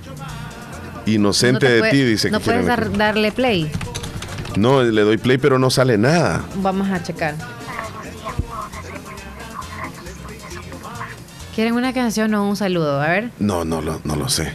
Inocente 1.06 1.66
No 1.68 1.72
de 1.74 1.80
puede- 1.80 1.92
ti, 1.92 2.04
dice 2.04 2.32
No 2.32 2.40
que 2.40 2.46
puedes 2.46 2.66
quieren 2.66 2.84
dar- 2.94 2.98
darle 2.98 3.32
play. 3.32 3.70
No, 4.56 4.82
le 4.82 5.02
doy 5.02 5.18
play, 5.18 5.38
pero 5.38 5.60
no 5.60 5.70
sale 5.70 5.98
nada. 5.98 6.44
Vamos 6.56 6.90
a 6.90 7.04
checar. 7.04 7.36
¿Quieren 11.56 11.74
una 11.74 11.94
canción 11.94 12.34
o 12.34 12.48
un 12.48 12.56
saludo? 12.58 13.02
A 13.02 13.08
ver. 13.08 13.32
No, 13.40 13.64
no, 13.64 13.82
lo- 13.82 14.02
no 14.04 14.16
lo 14.16 14.28
sé. 14.28 14.52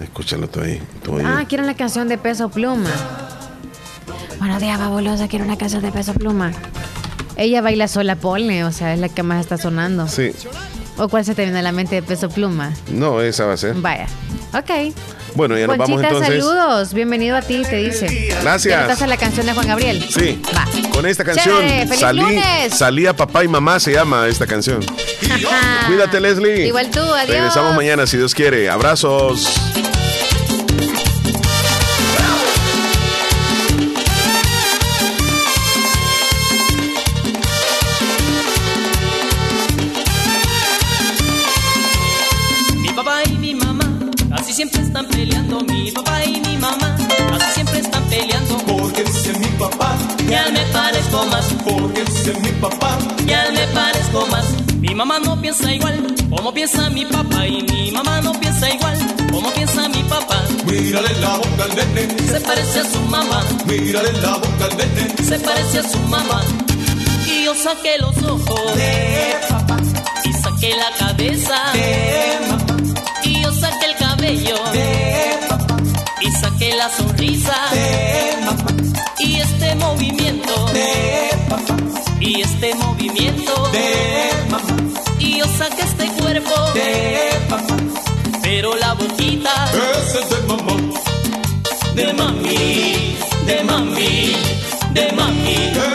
Escúchalo 0.00 0.48
tú 0.48 0.60
ahí. 0.60 0.80
tú 1.04 1.16
ahí. 1.18 1.24
Ah, 1.26 1.44
quieren 1.48 1.66
la 1.66 1.74
canción 1.74 2.08
de 2.08 2.18
Peso 2.18 2.48
Pluma. 2.48 2.90
Buenos 4.38 4.60
días, 4.60 4.78
fabulosa. 4.78 5.28
Quiero 5.28 5.44
una 5.44 5.56
canción 5.58 5.82
de 5.82 5.92
Peso 5.92 6.14
Pluma. 6.14 6.52
Ella 7.36 7.60
baila 7.60 7.86
sola, 7.86 8.16
ponle. 8.16 8.64
O 8.64 8.72
sea, 8.72 8.94
es 8.94 8.98
la 9.00 9.08
que 9.08 9.22
más 9.22 9.40
está 9.40 9.58
sonando. 9.58 10.08
Sí. 10.08 10.32
¿O 10.96 11.08
cuál 11.08 11.24
se 11.24 11.34
te 11.34 11.44
viene 11.44 11.58
a 11.58 11.62
la 11.62 11.72
mente 11.72 11.94
de 11.96 12.02
Peso 12.02 12.28
Pluma? 12.28 12.72
No, 12.90 13.20
esa 13.20 13.44
va 13.44 13.52
a 13.52 13.56
ser. 13.56 13.74
Vaya. 13.76 14.06
Ok. 14.54 14.94
Bueno, 15.34 15.56
ya 15.58 15.66
nos 15.66 15.76
vamos 15.78 16.02
entonces. 16.02 16.44
saludos. 16.44 16.92
Bienvenido 16.92 17.36
a 17.36 17.42
ti, 17.42 17.62
te 17.68 17.76
dice. 17.76 18.06
Gracias. 18.42 18.76
¿Te 18.76 18.82
notaste 18.82 19.06
la 19.06 19.16
canción 19.16 19.46
de 19.46 19.52
Juan 19.52 19.66
Gabriel? 19.66 20.04
Sí. 20.10 20.40
Va. 20.54 20.66
Con 20.90 21.06
esta 21.06 21.24
canción 21.24 21.56
Chévere, 21.58 21.86
feliz 21.86 22.00
salí, 22.00 22.20
lunes. 22.20 22.74
salí 22.74 23.06
a 23.06 23.14
papá 23.16 23.44
y 23.44 23.48
mamá 23.48 23.80
se 23.80 23.92
llama 23.92 24.26
esta 24.28 24.46
canción. 24.46 24.84
Cuídate, 25.86 26.20
Leslie. 26.20 26.66
Igual 26.66 26.90
tú, 26.90 27.00
adiós. 27.00 27.28
Regresamos 27.36 27.74
mañana 27.74 28.06
si 28.06 28.16
Dios 28.18 28.34
quiere. 28.34 28.68
Abrazos. 28.68 29.54
Casi 44.52 44.56
siempre 44.56 44.82
están 44.82 45.06
peleando. 45.06 45.60
Mi 45.60 45.90
papá 45.92 46.24
y 46.24 46.40
mi 46.40 46.56
mamá 46.58 46.96
casi 47.30 47.54
siempre 47.54 47.78
están 47.78 48.04
peleando. 48.04 48.56
Porque 48.66 49.02
dice 49.04 49.32
mi 49.38 49.46
papá, 49.58 49.96
ya 50.28 50.46
me 50.52 50.60
parezco 50.72 51.26
más. 51.26 51.46
Porque 51.64 52.04
dice 52.04 52.34
mi 52.40 52.48
papá, 52.60 52.98
ya 53.26 53.48
me 53.52 53.66
parezco 53.68 54.26
más. 54.26 54.44
Mi 54.78 54.94
mamá 54.94 55.18
no 55.20 55.40
piensa 55.40 55.72
igual 55.72 56.14
como 56.30 56.52
piensa 56.52 56.90
mi 56.90 57.06
papá. 57.06 57.46
Y 57.46 57.62
mi 57.62 57.90
mamá 57.92 58.20
no 58.20 58.32
piensa 58.40 58.68
igual 58.74 58.98
como 59.30 59.50
piensa 59.52 59.88
mi 59.88 60.02
papá. 60.02 60.42
Mírale 60.66 61.14
la 61.20 61.36
boca 61.36 61.64
al 61.64 61.74
nene, 61.74 62.28
Se 62.28 62.40
parece 62.40 62.80
a 62.80 62.84
su 62.84 63.00
mamá, 63.08 63.42
mírale 63.66 64.12
la 64.20 64.36
boca 64.36 64.64
al 64.70 64.76
nene. 64.76 65.14
se 65.28 65.38
parece 65.38 65.78
a 65.78 65.88
su 65.88 65.98
mamá. 66.00 66.42
Y 67.26 67.44
yo 67.46 67.54
saqué 67.54 67.96
los 67.98 68.16
ojos 68.22 68.76
de 68.76 69.34
papá. 69.48 69.78
Y 70.24 70.32
saqué 70.34 70.74
la 70.76 70.90
cabeza 70.98 71.56
de 71.72 72.38
mamá. 72.48 72.51
Cabello. 74.22 74.56
Y 76.20 76.30
saqué 76.40 76.74
la 76.76 76.88
sonrisa. 76.90 77.56
Y 79.18 79.40
este 79.40 79.74
movimiento. 79.76 80.66
Y 82.20 82.40
este 82.40 82.74
movimiento. 82.76 83.70
Y 85.18 85.38
yo 85.38 85.44
saqué 85.58 85.82
este 85.82 86.06
cuerpo. 86.22 86.54
Pero 88.42 88.76
la 88.76 88.94
boquita 88.94 89.70
es 89.74 90.30
de 90.30 90.40
mamá. 90.46 90.76
de 91.94 92.12
mami, 92.12 93.16
de 93.46 93.64
mami, 93.64 94.36
de 94.92 95.12
mami. 95.12 95.91